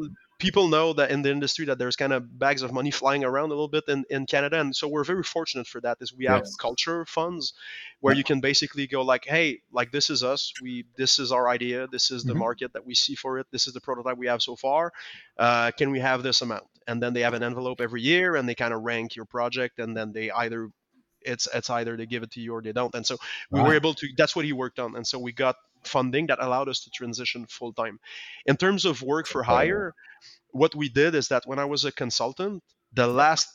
people 0.42 0.68
know 0.68 0.92
that 0.92 1.10
in 1.12 1.22
the 1.22 1.30
industry 1.30 1.64
that 1.66 1.78
there's 1.78 1.96
kind 1.96 2.12
of 2.12 2.38
bags 2.38 2.62
of 2.62 2.72
money 2.72 2.90
flying 2.90 3.24
around 3.24 3.46
a 3.46 3.54
little 3.54 3.68
bit 3.68 3.84
in, 3.88 4.04
in 4.10 4.26
Canada, 4.26 4.60
and 4.60 4.74
so 4.76 4.88
we're 4.88 5.04
very 5.04 5.22
fortunate 5.22 5.66
for 5.68 5.80
that. 5.82 5.98
Is 6.00 6.12
we 6.12 6.26
have 6.26 6.42
Yes. 6.42 6.56
culture 6.58 7.06
funds 7.06 7.54
where 8.00 8.12
Yeah. 8.12 8.14
you 8.14 8.24
can 8.24 8.40
basically 8.40 8.86
go 8.88 9.02
like, 9.02 9.24
hey, 9.24 9.62
like 9.70 9.92
this 9.92 10.10
is 10.10 10.24
us. 10.24 10.52
We 10.60 10.84
this 10.96 11.18
is 11.18 11.32
our 11.32 11.48
idea. 11.48 11.86
This 11.86 12.10
is 12.10 12.24
the 12.24 12.34
Mhm. 12.34 12.42
market 12.46 12.72
that 12.74 12.84
we 12.84 12.94
see 12.94 13.14
for 13.14 13.38
it. 13.38 13.46
This 13.52 13.66
is 13.68 13.72
the 13.74 13.80
prototype 13.80 14.18
we 14.18 14.26
have 14.26 14.42
so 14.42 14.56
far. 14.56 14.92
Uh, 15.38 15.70
can 15.78 15.90
we 15.92 16.00
have 16.00 16.22
this 16.22 16.42
amount? 16.42 16.64
And 16.86 17.02
then 17.02 17.14
they 17.14 17.20
have 17.22 17.34
an 17.34 17.42
envelope 17.44 17.80
every 17.80 18.02
year, 18.02 18.36
and 18.36 18.48
they 18.48 18.56
kind 18.56 18.74
of 18.74 18.82
rank 18.82 19.14
your 19.16 19.26
project, 19.26 19.78
and 19.78 19.96
then 19.96 20.12
they 20.12 20.30
either 20.30 20.70
it's 21.24 21.48
it's 21.54 21.70
either 21.70 21.96
they 21.96 22.06
give 22.06 22.22
it 22.24 22.32
to 22.32 22.40
you 22.40 22.52
or 22.54 22.62
they 22.62 22.72
don't. 22.72 22.94
And 22.94 23.06
so 23.06 23.16
we 23.52 23.60
were 23.62 23.74
able 23.74 23.94
to. 23.94 24.08
That's 24.16 24.34
what 24.34 24.44
he 24.44 24.52
worked 24.52 24.78
on, 24.80 24.96
and 24.96 25.06
so 25.06 25.18
we 25.18 25.32
got 25.32 25.56
funding 25.84 26.26
that 26.28 26.38
allowed 26.40 26.68
us 26.68 26.80
to 26.84 26.90
transition 26.90 27.46
full 27.46 27.72
time. 27.72 27.98
In 28.46 28.56
terms 28.56 28.84
of 28.84 29.02
work 29.02 29.26
for 29.26 29.42
hire, 29.42 29.94
what 30.50 30.74
we 30.74 30.88
did 30.88 31.14
is 31.14 31.28
that 31.28 31.44
when 31.46 31.58
I 31.58 31.64
was 31.64 31.84
a 31.84 31.92
consultant, 31.92 32.62
the 32.92 33.06
last 33.06 33.48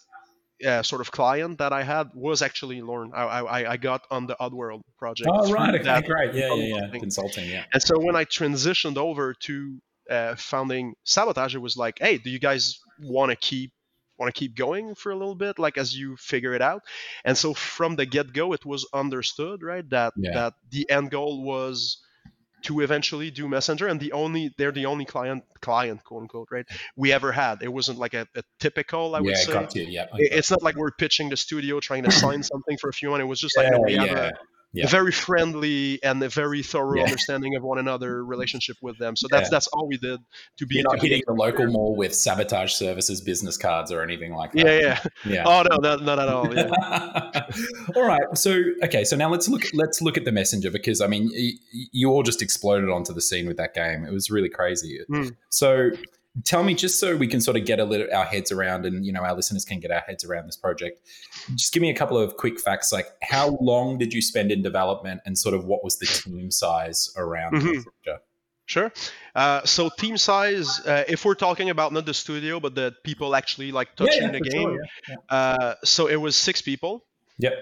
uh, 0.65 0.81
sort 0.81 1.01
of 1.01 1.11
client 1.11 1.59
that 1.59 1.71
I 1.71 1.83
had 1.83 2.09
was 2.15 2.41
actually 2.41 2.81
Lorne. 2.81 3.11
I, 3.13 3.23
I, 3.23 3.71
I 3.73 3.77
got 3.77 4.01
on 4.09 4.25
the 4.25 4.35
Oddworld 4.39 4.81
project. 4.97 5.29
Oh 5.31 5.51
right. 5.51 5.75
Okay. 5.87 6.07
Great. 6.07 6.33
Yeah. 6.33 6.53
Yeah. 6.53 6.89
Yeah. 6.91 6.99
consulting. 6.99 7.47
Yeah. 7.49 7.65
And 7.73 7.81
so 7.81 7.99
when 7.99 8.15
I 8.15 8.25
transitioned 8.25 8.97
over 8.97 9.33
to 9.41 9.79
uh, 10.09 10.35
founding 10.35 10.95
Sabotage, 11.03 11.55
it 11.55 11.59
was 11.59 11.77
like, 11.77 11.99
hey, 11.99 12.17
do 12.17 12.29
you 12.29 12.39
guys 12.39 12.79
want 12.99 13.29
to 13.29 13.35
keep 13.35 13.71
want 14.17 14.33
to 14.33 14.39
keep 14.39 14.55
going 14.55 14.95
for 14.95 15.11
a 15.11 15.15
little 15.15 15.35
bit, 15.35 15.59
like 15.59 15.77
as 15.77 15.95
you 15.95 16.17
figure 16.17 16.55
it 16.55 16.61
out. 16.61 16.81
And 17.23 17.37
so 17.37 17.53
from 17.53 17.95
the 17.95 18.05
get 18.07 18.33
go, 18.33 18.51
it 18.53 18.65
was 18.65 18.87
understood, 18.91 19.61
right, 19.61 19.87
that 19.91 20.13
Yeah. 20.17 20.33
that 20.33 20.53
the 20.71 20.89
end 20.89 21.11
goal 21.11 21.43
was 21.43 21.99
to 22.63 22.81
eventually 22.81 23.29
do 23.31 23.47
messenger 23.47 23.87
and 23.87 23.99
the 23.99 24.11
only 24.13 24.51
they're 24.57 24.71
the 24.71 24.85
only 24.87 25.05
client 25.05 25.43
client 25.61 26.03
quote 26.03 26.23
unquote 26.23 26.47
right 26.51 26.65
we 26.95 27.13
ever 27.13 27.31
had. 27.31 27.61
It 27.61 27.71
wasn't 27.71 27.99
like 27.99 28.13
a, 28.13 28.27
a 28.35 28.43
typical 28.59 29.15
i 29.15 29.19
would 29.21 29.29
yeah, 29.29 29.35
say. 29.37 29.53
got 29.53 29.75
you. 29.75 29.83
Yeah, 29.83 30.05
It- 30.15 30.33
it's 30.33 30.51
not 30.51 30.63
like 30.63 30.75
we're 30.75 30.91
pitching 30.91 31.29
the 31.29 31.37
studio 31.37 31.79
trying 31.79 32.03
to 32.03 32.11
sign 32.11 32.43
something 32.53 32.77
for 32.77 32.89
a 32.89 32.93
few 32.93 33.09
months. 33.09 33.21
It 33.21 33.27
was 33.27 33.39
just 33.39 33.57
like 33.57 33.71
no, 33.71 33.81
we 33.81 33.93
have 33.95 34.09
a, 34.09 34.33
yeah. 34.73 34.85
a 34.85 34.87
very 34.87 35.11
friendly 35.11 36.01
and 36.03 36.21
a 36.23 36.29
very 36.29 36.61
thorough 36.63 36.97
Yeah. 36.97 37.03
understanding 37.03 37.55
of 37.55 37.63
one 37.63 37.77
another 37.79 38.23
relationship 38.23 38.77
with 38.81 38.97
them 38.99 39.15
so 39.15 39.27
that's 39.31 39.45
Yeah. 39.47 39.49
that's 39.51 39.67
all 39.67 39.87
we 39.87 39.97
did 39.97 40.19
to 40.57 40.65
be 40.65 40.75
You're 40.75 40.83
not 40.83 41.01
hitting 41.01 41.21
the 41.25 41.33
local 41.33 41.67
mall 41.67 41.95
with 41.95 42.13
sabotage 42.15 42.73
services 42.73 43.21
business 43.21 43.57
cards 43.57 43.91
or 43.91 44.01
anything 44.01 44.33
like 44.33 44.51
that. 44.53 44.65
yeah 44.65 44.79
yeah 44.79 44.99
yeah. 45.33 45.43
oh 45.45 45.63
no 45.69 45.77
not, 45.77 46.03
not 46.03 46.19
at 46.19 46.29
all 46.29 46.53
yeah 46.55 46.69
all 47.95 48.03
right. 48.05 48.21
So 48.35 48.61
okay. 48.83 49.03
So 49.03 49.15
now 49.15 49.29
let's 49.29 49.47
look. 49.47 49.63
Let's 49.73 50.01
look 50.01 50.17
at 50.17 50.25
the 50.25 50.31
messenger 50.31 50.71
because 50.71 51.01
I 51.01 51.07
mean, 51.07 51.29
y- 51.33 51.51
y- 51.73 51.85
you 51.91 52.09
all 52.09 52.23
just 52.23 52.41
exploded 52.41 52.89
onto 52.89 53.13
the 53.13 53.21
scene 53.21 53.47
with 53.47 53.57
that 53.57 53.73
game. 53.73 54.03
It 54.05 54.11
was 54.11 54.29
really 54.29 54.49
crazy. 54.49 54.99
Hmm. 55.07 55.29
So 55.49 55.89
tell 56.43 56.63
me, 56.63 56.73
just 56.73 56.99
so 56.99 57.15
we 57.15 57.27
can 57.27 57.41
sort 57.41 57.57
of 57.57 57.65
get 57.65 57.79
a 57.79 57.85
little 57.85 58.07
our 58.13 58.25
heads 58.25 58.51
around, 58.51 58.85
and 58.85 59.05
you 59.05 59.11
know, 59.11 59.21
our 59.21 59.33
listeners 59.35 59.65
can 59.65 59.79
get 59.79 59.91
our 59.91 60.01
heads 60.01 60.23
around 60.25 60.47
this 60.47 60.55
project. 60.57 60.99
Just 61.55 61.73
give 61.73 61.81
me 61.81 61.89
a 61.89 61.95
couple 61.95 62.17
of 62.17 62.37
quick 62.37 62.59
facts. 62.59 62.91
Like, 62.91 63.07
how 63.21 63.57
long 63.61 63.97
did 63.97 64.13
you 64.13 64.21
spend 64.21 64.51
in 64.51 64.61
development, 64.61 65.21
and 65.25 65.37
sort 65.37 65.55
of 65.55 65.65
what 65.65 65.83
was 65.83 65.97
the 65.99 66.05
team 66.05 66.51
size 66.51 67.09
around 67.17 67.53
Mhm. 67.53 67.63
Messenger? 67.65 68.19
Sure. 68.65 68.91
Uh, 69.33 69.63
so 69.63 69.89
team 69.97 70.17
size, 70.17 70.81
uh, 70.85 71.05
if 71.07 71.23
we're 71.23 71.35
talking 71.35 71.69
about 71.69 71.93
not 71.93 72.05
the 72.05 72.13
studio, 72.13 72.59
but 72.59 72.75
the 72.75 72.93
people 73.05 73.33
actually 73.33 73.71
like 73.71 73.95
touching 73.95 74.23
yeah, 74.23 74.31
the 74.31 74.41
game. 74.41 74.61
sure, 74.73 74.79
yeah, 75.07 75.15
Uh, 75.29 75.75
so 75.85 76.07
it 76.07 76.17
was 76.17 76.35
six 76.35 76.61
people. 76.61 77.05
Yep. 77.39 77.53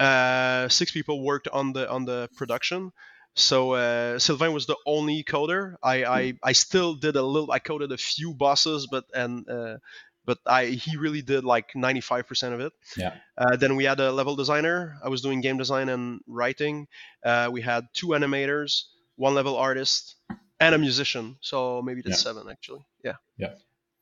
Uh, 0.00 0.68
six 0.68 0.90
people 0.90 1.22
worked 1.22 1.46
on 1.48 1.72
the 1.72 1.88
on 1.88 2.04
the 2.06 2.28
production. 2.36 2.92
So 3.38 3.74
uh, 3.74 4.18
Sylvain 4.18 4.52
was 4.52 4.66
the 4.66 4.76
only 4.84 5.22
coder. 5.22 5.76
I, 5.82 6.04
I 6.04 6.34
I 6.42 6.52
still 6.52 6.94
did 6.94 7.14
a 7.16 7.22
little. 7.22 7.52
I 7.52 7.60
coded 7.60 7.92
a 7.92 7.96
few 7.96 8.34
bosses, 8.34 8.88
but 8.90 9.04
and 9.14 9.48
uh, 9.48 9.78
but 10.24 10.38
I 10.44 10.66
he 10.66 10.96
really 10.96 11.22
did 11.22 11.44
like 11.44 11.72
95% 11.72 12.52
of 12.52 12.60
it. 12.60 12.72
Yeah. 12.96 13.14
Uh, 13.36 13.56
then 13.56 13.76
we 13.76 13.84
had 13.84 14.00
a 14.00 14.10
level 14.12 14.36
designer. 14.36 14.98
I 15.02 15.08
was 15.08 15.22
doing 15.22 15.40
game 15.40 15.56
design 15.56 15.88
and 15.88 16.20
writing. 16.26 16.88
Uh, 17.24 17.48
we 17.52 17.62
had 17.62 17.86
two 17.94 18.08
animators, 18.08 18.84
one 19.16 19.34
level 19.34 19.56
artist, 19.56 20.16
and 20.60 20.74
a 20.74 20.78
musician. 20.78 21.36
So 21.40 21.80
maybe 21.80 22.02
that's 22.02 22.20
seven 22.20 22.48
actually. 22.50 22.84
Yeah. 23.04 23.16
Yeah. 23.36 23.54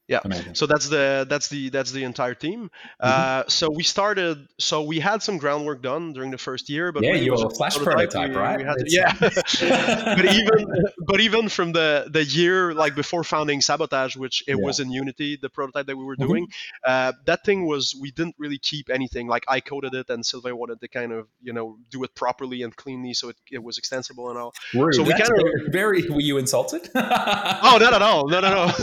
Yeah. 0.08 0.20
Amazing. 0.24 0.54
So 0.54 0.66
that's 0.66 0.88
the 0.88 1.26
that's 1.28 1.48
the 1.48 1.68
that's 1.70 1.90
the 1.90 2.04
entire 2.04 2.34
team. 2.34 2.70
Uh, 3.00 3.42
so 3.48 3.68
we 3.70 3.82
started. 3.82 4.46
So 4.58 4.82
we 4.82 5.00
had 5.00 5.20
some 5.20 5.36
groundwork 5.38 5.82
done 5.82 6.12
during 6.12 6.30
the 6.30 6.38
first 6.38 6.68
year, 6.70 6.92
but 6.92 7.02
Yeah, 7.02 7.14
you 7.14 7.32
were 7.32 7.46
a 7.46 7.50
Flash 7.50 7.76
prototype, 7.76 8.30
we- 8.30 8.36
right? 8.36 8.58
we 8.58 8.64
to- 8.64 8.84
yeah. 8.86 9.12
but 9.20 10.24
even 10.24 10.66
but 11.06 11.20
even 11.20 11.48
from 11.48 11.72
the 11.72 12.06
the 12.08 12.22
year 12.24 12.72
like 12.72 12.94
before 12.94 13.24
founding 13.24 13.60
Sabotage, 13.60 14.16
which 14.16 14.44
it 14.46 14.56
Yeah. 14.58 14.64
was 14.64 14.78
in 14.78 14.90
Unity, 14.92 15.36
the 15.42 15.48
prototype 15.50 15.86
that 15.86 15.96
we 15.96 16.04
were 16.04 16.16
Mhm. 16.16 16.26
doing, 16.28 16.46
uh, 16.86 17.12
that 17.24 17.44
thing 17.44 17.66
was 17.66 17.94
we 18.00 18.10
didn't 18.12 18.36
really 18.38 18.58
keep 18.58 18.88
anything. 18.90 19.26
Like 19.26 19.44
I 19.48 19.58
coded 19.60 19.92
it, 19.94 20.08
and 20.08 20.24
Sylvain 20.24 20.56
wanted 20.56 20.80
to 20.82 20.88
kind 20.88 21.12
of 21.12 21.26
you 21.42 21.52
know 21.52 21.78
do 21.90 22.04
it 22.04 22.14
properly 22.14 22.62
and 22.62 22.74
cleanly, 22.76 23.12
so 23.14 23.30
it, 23.30 23.36
it 23.50 23.62
was 23.62 23.76
extensible 23.78 24.30
and 24.30 24.38
all. 24.38 24.54
Rude. 24.72 24.94
So 24.94 25.02
we 25.02 25.10
kinda- 25.14 25.34
very, 25.34 26.02
very. 26.02 26.08
Were 26.10 26.20
you 26.20 26.38
insulted? 26.38 26.88
Oh, 26.94 27.78
not 27.80 27.92
at 27.92 28.02
all. 28.02 28.28
No, 28.28 28.38
no, 28.40 28.50
no. 28.50 28.72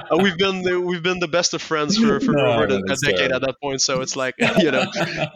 Uh, 0.10 0.16
we've 0.20 0.36
been 0.40 0.84
we've 0.86 1.02
been 1.02 1.20
the 1.20 1.28
best 1.28 1.54
of 1.54 1.62
friends 1.62 1.96
for, 1.96 2.20
for 2.20 2.32
No, 2.36 2.46
over 2.46 2.66
no, 2.66 2.76
a, 2.76 2.82
decade 2.82 3.16
terrible. 3.16 3.36
at 3.36 3.42
that 3.42 3.60
point. 3.60 3.80
So 3.82 4.00
it's 4.00 4.16
like 4.16 4.34
you 4.58 4.70
know, 4.70 4.84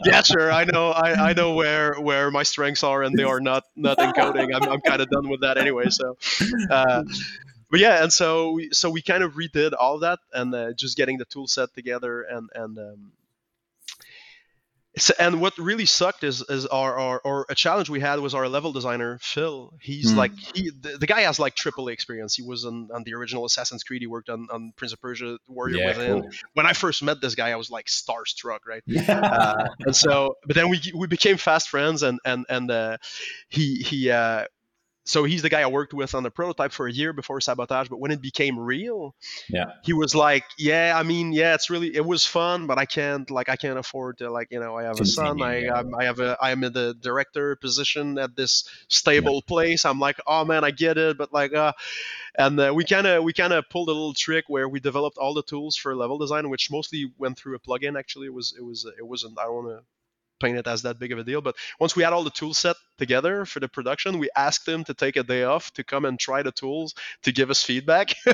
yeah, 0.05 0.21
sure. 0.21 0.51
I 0.51 0.65
know 0.65 0.89
I, 0.91 1.29
I 1.29 1.33
know 1.33 1.53
where 1.53 1.95
where 2.01 2.31
my 2.31 2.43
strengths 2.43 2.83
are, 2.83 3.03
and 3.03 3.17
they 3.17 3.23
are 3.23 3.39
not 3.39 3.63
not 3.75 4.01
in 4.01 4.11
coding. 4.13 4.53
I'm, 4.53 4.63
I'm 4.63 4.81
kind 4.81 5.01
of 5.01 5.09
done 5.09 5.29
with 5.29 5.41
that 5.41 5.57
anyway. 5.57 5.85
So, 5.89 6.17
uh, 6.69 7.03
but 7.71 7.79
yeah, 7.79 8.03
and 8.03 8.11
so 8.11 8.51
we 8.51 8.69
so 8.73 8.89
we 8.89 9.01
kind 9.01 9.23
of 9.23 9.33
redid 9.33 9.73
all 9.79 9.95
of 9.95 10.01
that, 10.01 10.19
and 10.33 10.53
uh, 10.53 10.73
just 10.73 10.97
getting 10.97 11.17
the 11.17 11.25
tool 11.25 11.47
set 11.47 11.73
together, 11.73 12.23
and 12.23 12.49
and 12.55 12.77
um, 12.77 13.11
so, 14.97 15.13
and 15.19 15.41
what 15.41 15.57
really 15.57 15.85
sucked 15.85 16.23
is 16.23 16.41
is 16.49 16.65
our, 16.67 16.97
our 16.97 17.19
or 17.19 17.45
a 17.49 17.55
challenge 17.55 17.89
we 17.89 17.99
had 17.99 18.19
was 18.19 18.33
our 18.33 18.47
level 18.47 18.71
designer 18.71 19.17
Phil. 19.21 19.73
He's 19.81 20.11
Hmm. 20.11 20.17
like 20.17 20.31
he 20.53 20.69
the, 20.69 20.97
the 20.97 21.07
guy 21.07 21.21
has 21.21 21.39
like 21.39 21.55
triple 21.55 21.89
A 21.89 21.91
experience. 21.91 22.35
He 22.35 22.43
was 22.43 22.65
on, 22.65 22.89
on 22.93 23.03
the 23.03 23.13
original 23.13 23.45
Assassin's 23.45 23.83
Creed. 23.83 24.01
He 24.01 24.07
worked 24.07 24.29
on, 24.29 24.47
on 24.51 24.73
Prince 24.75 24.93
of 24.93 25.01
Persia 25.01 25.37
Warrior 25.47 25.77
yeah, 25.77 25.87
Within. 25.89 26.21
cool. 26.21 26.31
When 26.53 26.65
I 26.65 26.73
first 26.73 27.03
met 27.03 27.21
this 27.21 27.35
guy, 27.35 27.51
I 27.51 27.55
was 27.55 27.69
like 27.69 27.87
starstruck, 27.87 28.59
right? 28.67 28.83
uh, 29.09 29.69
and 29.79 29.95
so 29.95 30.35
but 30.45 30.55
then 30.55 30.69
we 30.69 30.79
we 30.95 31.07
became 31.07 31.37
fast 31.37 31.69
friends 31.69 32.03
and 32.03 32.19
and 32.25 32.45
and 32.49 32.71
uh, 32.71 32.97
he 33.49 33.75
he 33.77 34.09
uh, 34.11 34.45
so 35.05 35.23
he's 35.23 35.41
the 35.41 35.49
guy 35.49 35.61
I 35.61 35.67
worked 35.67 35.93
with 35.93 36.15
on 36.15 36.23
the 36.23 36.31
prototype 36.31 36.71
for 36.71 36.87
a 36.87 36.91
year 36.91 37.13
before 37.13 37.39
sabotage 37.39 37.87
but 37.87 37.99
when 37.99 38.11
it 38.11 38.21
became 38.21 38.59
real 38.59 39.15
Yeah. 39.49 39.71
he 39.83 39.93
was 39.93 40.15
like 40.15 40.43
yeah 40.57 40.93
I 40.95 41.03
mean 41.03 41.31
yeah 41.31 41.53
it's 41.53 41.69
really 41.69 41.95
it 41.95 42.05
was 42.05 42.25
fun 42.25 42.67
but 42.67 42.77
I 42.77 42.85
can't 42.85 43.29
like 43.29 43.49
I 43.49 43.55
can't 43.55 43.77
afford 43.77 44.17
to 44.19 44.29
like 44.29 44.47
you 44.51 44.59
know 44.59 44.75
I 44.75 44.83
have 44.83 44.99
a 44.99 45.05
son 45.05 45.41
I 45.41 45.63
yeah. 45.65 45.73
I'm, 45.73 45.93
I 45.95 46.05
have 46.05 46.19
a 46.19 46.37
I 46.41 46.51
am 46.51 46.63
in 46.63 46.73
the 46.73 46.95
director 46.99 47.55
position 47.55 48.17
at 48.17 48.35
this 48.35 48.67
stable 48.89 49.41
place 49.41 49.85
I'm 49.85 49.99
like 49.99 50.17
oh 50.27 50.43
man 50.45 50.63
I 50.63 50.71
get 50.71 50.97
it 50.97 51.17
but 51.17 51.31
like 51.31 51.53
uh 51.53 51.73
and 52.37 52.59
uh, 52.59 52.71
we 52.75 52.83
kind 52.83 53.07
of 53.07 53.23
we 53.23 53.33
kind 53.33 53.53
of 53.53 53.69
pulled 53.69 53.89
a 53.89 53.93
little 53.93 54.13
trick 54.13 54.45
where 54.47 54.67
we 54.67 54.79
developed 54.79 55.17
all 55.17 55.33
the 55.33 55.43
tools 55.43 55.75
for 55.75 55.95
level 55.95 56.17
design 56.17 56.49
which 56.49 56.69
mostly 56.71 57.11
went 57.17 57.37
through 57.37 57.55
a 57.55 57.59
plugin 57.59 57.97
actually 57.97 58.27
it 58.27 58.33
was 58.33 58.53
it 58.57 58.63
was 58.63 58.85
it 58.97 59.05
wasn't 59.07 59.37
i 59.39 59.43
don't 59.43 59.55
want 59.55 59.79
to 59.79 59.83
paint 60.39 60.57
it 60.57 60.67
as 60.67 60.81
that 60.83 60.99
big 60.99 61.11
of 61.11 61.19
a 61.19 61.23
deal 61.23 61.41
but 61.41 61.55
once 61.79 61.95
we 61.95 62.03
had 62.03 62.13
all 62.13 62.23
the 62.23 62.29
tool 62.29 62.53
set 62.53 62.75
together 62.97 63.45
for 63.45 63.59
the 63.59 63.67
production 63.67 64.19
we 64.19 64.29
asked 64.35 64.67
him 64.67 64.83
to 64.83 64.93
take 64.93 65.15
a 65.15 65.23
day 65.23 65.43
off 65.43 65.71
to 65.73 65.83
come 65.83 66.05
and 66.05 66.19
try 66.19 66.41
the 66.43 66.51
tools 66.51 66.93
to 67.23 67.31
give 67.31 67.49
us 67.49 67.61
feedback 67.63 68.13
the 68.25 68.33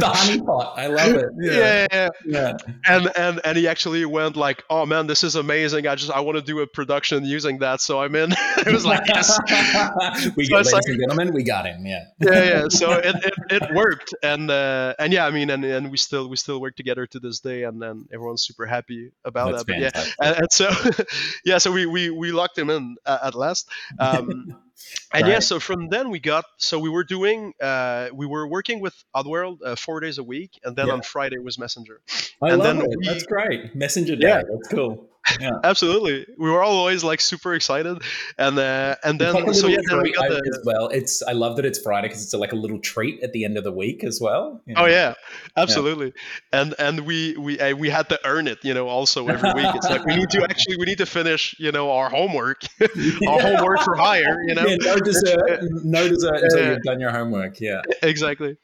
honeypot. 0.00 0.78
I 0.78 0.86
love 0.86 1.14
it. 1.14 1.26
yeah, 1.40 1.86
yeah, 1.92 2.08
yeah. 2.24 2.56
and 2.86 3.10
and 3.16 3.40
and 3.44 3.58
he 3.58 3.68
actually 3.68 4.04
went 4.04 4.36
like 4.36 4.64
oh 4.70 4.86
man 4.86 5.06
this 5.06 5.24
is 5.24 5.34
amazing 5.36 5.86
i 5.86 5.94
just 5.94 6.10
i 6.10 6.20
want 6.20 6.36
to 6.36 6.42
do 6.42 6.60
a 6.60 6.66
production 6.66 7.24
using 7.24 7.58
that 7.58 7.80
so 7.80 8.00
i'm 8.00 8.14
in 8.14 8.32
it 8.58 8.72
was 8.72 8.84
like 8.84 9.02
yes 9.08 9.38
we 10.36 10.44
So 10.44 10.50
got, 10.50 10.60
it's 10.60 10.72
ladies 10.72 10.72
like- 10.72 10.82
and 10.86 11.00
gentlemen, 11.00 11.32
we 11.34 11.42
got 11.42 11.66
him. 11.66 11.84
Yeah. 11.86 12.04
yeah, 12.20 12.44
yeah. 12.44 12.68
So 12.68 12.92
it, 12.92 13.14
it, 13.24 13.34
it 13.62 13.74
worked, 13.74 14.14
and 14.22 14.50
uh, 14.50 14.94
and 14.98 15.12
yeah, 15.12 15.26
I 15.26 15.30
mean, 15.30 15.50
and, 15.50 15.64
and 15.64 15.90
we 15.90 15.96
still 15.96 16.28
we 16.28 16.36
still 16.36 16.60
work 16.60 16.76
together 16.76 17.06
to 17.06 17.18
this 17.20 17.40
day, 17.40 17.64
and 17.64 17.80
then 17.80 18.06
everyone's 18.12 18.42
super 18.44 18.66
happy 18.66 19.10
about 19.24 19.52
That's 19.52 19.64
that. 19.64 19.72
Yeah, 19.78 19.90
and, 20.20 20.36
and 20.36 20.52
so 20.52 20.70
yeah, 21.44 21.58
so 21.58 21.70
we 21.72 21.86
we, 21.86 22.10
we 22.10 22.32
locked 22.32 22.58
him 22.58 22.70
in 22.70 22.96
uh, 23.04 23.18
at 23.24 23.34
last. 23.34 23.68
Um, 23.98 24.56
and 25.12 25.26
yeah, 25.26 25.38
so 25.40 25.58
from 25.60 25.88
then 25.88 26.10
we 26.10 26.18
got 26.20 26.44
so 26.58 26.78
we 26.78 26.88
were 26.90 27.04
doing 27.04 27.52
uh, 27.60 28.08
we 28.12 28.26
were 28.26 28.46
working 28.46 28.80
with 28.80 28.94
Oddworld 29.14 29.58
uh, 29.64 29.76
four 29.76 30.00
days 30.00 30.18
a 30.18 30.22
week, 30.24 30.58
and 30.64 30.76
then 30.76 30.86
Yeah. 30.88 30.94
on 30.94 31.02
Friday 31.02 31.38
was 31.38 31.58
Messenger. 31.58 32.00
I 32.42 32.50
and 32.50 32.58
love 32.58 32.76
then 32.76 32.86
it. 32.86 32.98
we- 32.98 33.06
That's 33.06 33.24
great. 33.24 33.74
Messenger 33.74 34.16
Day. 34.16 34.28
Yeah. 34.28 34.42
That's 34.50 34.68
cool. 34.68 35.08
Yeah. 35.40 35.50
Absolutely, 35.64 36.26
we 36.38 36.50
were 36.50 36.62
always 36.62 37.02
like 37.04 37.20
super 37.20 37.54
excited, 37.54 38.02
and 38.38 38.58
uh, 38.58 38.96
and 39.04 39.20
then 39.20 39.34
like 39.34 39.54
so 39.54 39.66
yeah, 39.66 39.78
then 39.88 40.02
we 40.02 40.12
got 40.12 40.28
the 40.28 40.36
as 40.36 40.60
well. 40.64 40.88
It's 40.88 41.22
I 41.22 41.32
love 41.32 41.56
that 41.56 41.64
it's 41.64 41.78
Friday 41.78 42.08
because 42.08 42.22
it's 42.22 42.34
like 42.34 42.52
a 42.52 42.56
little 42.56 42.78
treat 42.78 43.22
at 43.22 43.32
the 43.32 43.44
end 43.44 43.56
of 43.58 43.64
the 43.64 43.72
week 43.72 44.04
as 44.04 44.20
well. 44.20 44.62
you 44.66 44.74
Oh 44.76 44.86
yeah, 44.86 45.14
absolutely. 45.56 46.12
And 46.52 46.74
and 46.78 47.00
we 47.00 47.36
we 47.36 47.58
uh, 47.58 47.74
we 47.76 47.90
had 47.90 48.08
to 48.10 48.18
earn 48.24 48.46
it, 48.48 48.58
you 48.62 48.74
know. 48.74 48.88
Also 48.88 49.26
every 49.28 49.52
week, 49.54 49.74
it's 49.74 49.88
like 49.88 50.04
we 50.04 50.16
need 50.16 50.30
to 50.30 50.42
actually 50.50 50.76
we 50.76 50.84
need 50.86 50.98
to 50.98 51.06
finish, 51.06 51.54
you 51.58 51.72
know, 51.72 51.90
our 51.90 52.08
homework, 52.08 52.62
our 53.28 53.40
homework 53.40 53.80
for 53.80 53.94
hire, 53.96 54.38
you 54.46 54.54
know. 54.54 54.66
Yeah, 54.66 54.76
no 54.80 54.96
dessert, 54.96 55.60
no 55.84 56.08
dessert 56.08 56.36
until 56.42 56.60
Yeah. 56.60 56.70
you've 56.72 56.82
done 56.82 57.00
your 57.00 57.10
homework. 57.10 57.60
Yeah. 57.60 57.82
exactly. 58.02 58.56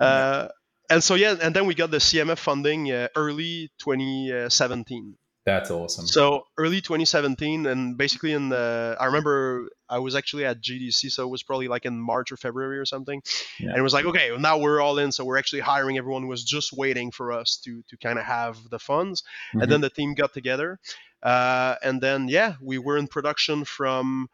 Uh, 0.00 0.48
and 0.90 1.02
so 1.04 1.14
yeah, 1.14 1.36
and 1.40 1.54
then 1.54 1.66
we 1.66 1.74
got 1.74 1.90
the 1.90 1.98
CMF 1.98 2.38
funding 2.38 2.90
uh, 2.90 3.08
early 3.14 3.70
2017. 3.78 5.16
That's 5.48 5.70
awesome. 5.70 6.06
So 6.06 6.44
early 6.58 6.80
2017, 6.82 7.64
and 7.66 7.96
basically 7.96 8.32
in 8.32 8.50
the, 8.50 8.96
I 9.00 9.06
remember 9.06 9.70
I 9.88 9.98
was 9.98 10.14
actually 10.14 10.44
at 10.44 10.60
GDC, 10.60 11.10
so 11.10 11.22
it 11.24 11.30
was 11.30 11.42
probably 11.42 11.68
like 11.68 11.86
in 11.86 11.98
March 11.98 12.30
or 12.32 12.36
February 12.36 12.78
or 12.78 12.84
something, 12.84 13.22
Yeah. 13.58 13.70
and 13.70 13.78
it 13.78 13.82
was 13.82 13.94
like, 13.94 14.04
okay, 14.04 14.36
now 14.38 14.58
we're 14.58 14.80
all 14.80 14.98
in, 14.98 15.10
so 15.10 15.24
we're 15.24 15.38
actually 15.38 15.60
hiring. 15.60 15.96
Everyone 15.96 16.22
who 16.22 16.28
was 16.28 16.44
just 16.44 16.72
waiting 16.72 17.10
for 17.10 17.32
us 17.32 17.56
to 17.64 17.82
to 17.88 17.96
kind 17.96 18.18
of 18.18 18.26
have 18.26 18.58
the 18.68 18.78
funds, 18.78 19.22
Mhm. 19.54 19.62
and 19.62 19.72
then 19.72 19.80
the 19.80 19.90
team 19.90 20.14
got 20.14 20.34
together, 20.34 20.78
uh, 21.22 21.76
and 21.82 22.00
then 22.02 22.28
yeah, 22.28 22.56
we 22.60 22.76
were 22.78 22.98
in 22.98 23.06
production 23.08 23.64
from. 23.64 24.28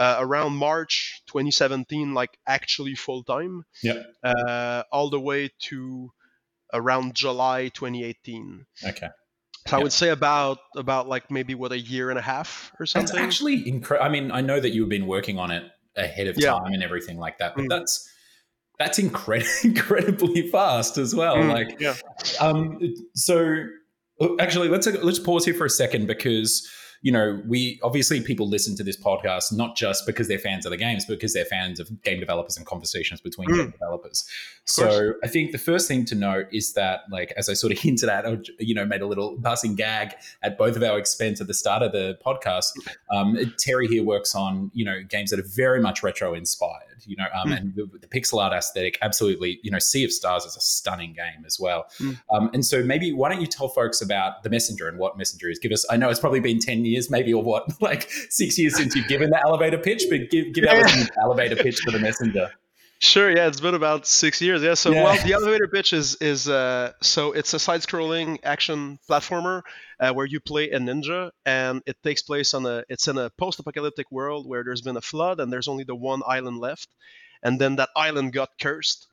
Uh, 0.00 0.18
around 0.20 0.52
March 0.54 1.22
2017, 1.26 2.14
like 2.14 2.38
actually 2.46 2.94
full 2.94 3.24
time, 3.24 3.64
yeah. 3.82 4.00
uh, 4.22 4.84
all 4.92 5.10
the 5.10 5.18
way 5.18 5.50
to 5.58 6.12
around 6.72 7.16
July 7.16 7.66
2018. 7.70 8.64
Okay. 8.84 9.08
So 9.68 9.76
I 9.76 9.82
would 9.82 9.92
say 9.92 10.08
about 10.08 10.58
about 10.76 11.08
like 11.08 11.30
maybe 11.30 11.54
what 11.54 11.72
a 11.72 11.78
year 11.78 12.08
and 12.10 12.18
a 12.18 12.22
half 12.22 12.72
or 12.80 12.86
something. 12.86 13.14
That's 13.14 13.22
actually 13.22 13.68
incredible. 13.68 14.06
I 14.06 14.08
mean, 14.08 14.30
I 14.30 14.40
know 14.40 14.60
that 14.60 14.70
you've 14.70 14.88
been 14.88 15.06
working 15.06 15.38
on 15.38 15.50
it 15.50 15.64
ahead 15.96 16.26
of 16.26 16.36
Yeah. 16.38 16.52
time 16.52 16.72
and 16.72 16.82
everything 16.82 17.18
like 17.18 17.38
that, 17.38 17.54
but 17.54 17.64
Mm. 17.64 17.68
that's 17.68 18.08
that's 18.78 18.98
incred- 18.98 19.46
incredibly 19.64 20.48
fast 20.50 20.98
as 20.98 21.14
well. 21.14 21.36
Mm, 21.36 21.52
like, 21.52 21.80
yeah. 21.80 21.96
um, 22.40 22.78
so 23.14 23.64
uh, 24.20 24.28
actually, 24.40 24.68
let's 24.68 24.86
let's 24.86 25.18
pause 25.18 25.44
here 25.44 25.54
for 25.54 25.66
a 25.66 25.70
second 25.70 26.06
because 26.06 26.66
you 27.02 27.12
know, 27.12 27.40
we 27.46 27.78
obviously 27.82 28.20
people 28.20 28.48
listen 28.48 28.76
to 28.76 28.82
this 28.82 28.96
podcast 28.96 29.52
not 29.52 29.76
just 29.76 30.04
because 30.06 30.28
they're 30.28 30.38
fans 30.38 30.66
of 30.66 30.70
the 30.70 30.76
games, 30.76 31.04
but 31.04 31.14
because 31.14 31.32
they're 31.32 31.44
fans 31.44 31.78
of 31.78 32.02
game 32.02 32.18
developers 32.18 32.56
and 32.56 32.66
conversations 32.66 33.20
between 33.20 33.48
mm. 33.48 33.56
game 33.56 33.70
developers. 33.70 34.28
So 34.64 35.14
I 35.22 35.28
think 35.28 35.52
the 35.52 35.58
first 35.58 35.86
thing 35.86 36.04
to 36.06 36.14
note 36.14 36.46
is 36.52 36.72
that, 36.74 37.02
like, 37.10 37.32
as 37.36 37.48
I 37.48 37.54
sort 37.54 37.72
of 37.72 37.78
hinted 37.88 38.08
at, 38.08 38.26
or, 38.26 38.42
you 38.58 38.74
know, 38.74 38.84
made 38.84 39.02
a 39.02 39.06
little 39.06 39.38
passing 39.42 39.74
gag 39.74 40.14
at 40.42 40.58
both 40.58 40.76
of 40.76 40.82
our 40.82 40.98
expense 40.98 41.40
at 41.40 41.46
the 41.46 41.54
start 41.54 41.82
of 41.82 41.92
the 41.92 42.18
podcast. 42.24 42.72
Um, 43.10 43.54
Thierry 43.60 43.86
here 43.86 44.02
works 44.02 44.34
on, 44.34 44.70
you 44.74 44.84
know, 44.84 45.02
games 45.08 45.30
that 45.30 45.38
are 45.38 45.48
very 45.54 45.80
much 45.80 46.02
retro 46.02 46.34
inspired, 46.34 46.87
you 47.06 47.16
know, 47.16 47.26
um, 47.34 47.50
mm. 47.50 47.56
and 47.56 47.74
the, 47.74 47.88
the, 48.00 48.06
pixel 48.08 48.42
art 48.42 48.52
aesthetic, 48.52 48.98
absolutely, 49.02 49.60
you 49.62 49.70
know, 49.70 49.78
Sea 49.78 50.04
of 50.04 50.12
Stars 50.12 50.44
is 50.44 50.56
a 50.56 50.60
stunning 50.60 51.12
game 51.12 51.44
as 51.46 51.58
well. 51.60 51.86
Mm. 52.00 52.20
Um, 52.30 52.50
and 52.52 52.64
so 52.64 52.82
maybe 52.82 53.12
why 53.12 53.28
don't 53.28 53.40
you 53.40 53.46
tell 53.46 53.68
folks 53.68 54.00
about 54.00 54.42
the 54.42 54.50
Messenger 54.50 54.88
and 54.88 54.98
what 54.98 55.16
Messenger 55.18 55.50
is? 55.50 55.58
Give 55.58 55.72
us, 55.72 55.84
I 55.90 55.96
know 55.96 56.08
it's 56.08 56.20
probably 56.20 56.40
been 56.40 56.58
10 56.58 56.84
years, 56.84 57.10
maybe, 57.10 57.32
or 57.32 57.42
what, 57.42 57.68
like 57.80 58.10
six 58.30 58.58
years 58.58 58.76
since 58.76 58.94
you've 58.94 59.08
given 59.08 59.30
the 59.30 59.40
elevator 59.40 59.78
pitch, 59.78 60.04
but 60.10 60.30
give, 60.30 60.52
give 60.52 60.64
listeners 60.64 61.10
elevator 61.22 61.56
pitch 61.56 61.78
for 61.84 61.90
the 61.90 61.98
messenger. 61.98 62.50
Sure, 63.00 63.30
yeah, 63.30 63.46
it's 63.46 63.60
been 63.60 63.76
about 63.76 64.08
six 64.08 64.42
years. 64.42 64.60
Yeah, 64.60 64.74
so 64.74 64.90
yeah. 64.90 65.04
well, 65.04 65.24
the 65.24 65.32
elevator 65.32 65.68
pitch 65.68 65.92
is 65.92 66.16
is 66.16 66.48
uh, 66.48 66.92
so 67.00 67.30
it's 67.30 67.54
a 67.54 67.58
side-scrolling 67.58 68.38
action 68.42 68.98
platformer 69.08 69.62
uh, 70.00 70.12
where 70.12 70.26
you 70.26 70.40
play 70.40 70.70
a 70.70 70.80
ninja, 70.80 71.30
and 71.46 71.80
it 71.86 71.96
takes 72.02 72.22
place 72.22 72.54
on 72.54 72.66
a 72.66 72.82
it's 72.88 73.06
in 73.06 73.16
a 73.16 73.30
post-apocalyptic 73.38 74.10
world 74.10 74.48
where 74.48 74.64
there's 74.64 74.82
been 74.82 74.96
a 74.96 75.00
flood 75.00 75.38
and 75.38 75.52
there's 75.52 75.68
only 75.68 75.84
the 75.84 75.94
one 75.94 76.22
island 76.26 76.58
left, 76.58 76.88
and 77.40 77.60
then 77.60 77.76
that 77.76 77.88
island 77.94 78.32
got 78.32 78.48
cursed, 78.60 79.06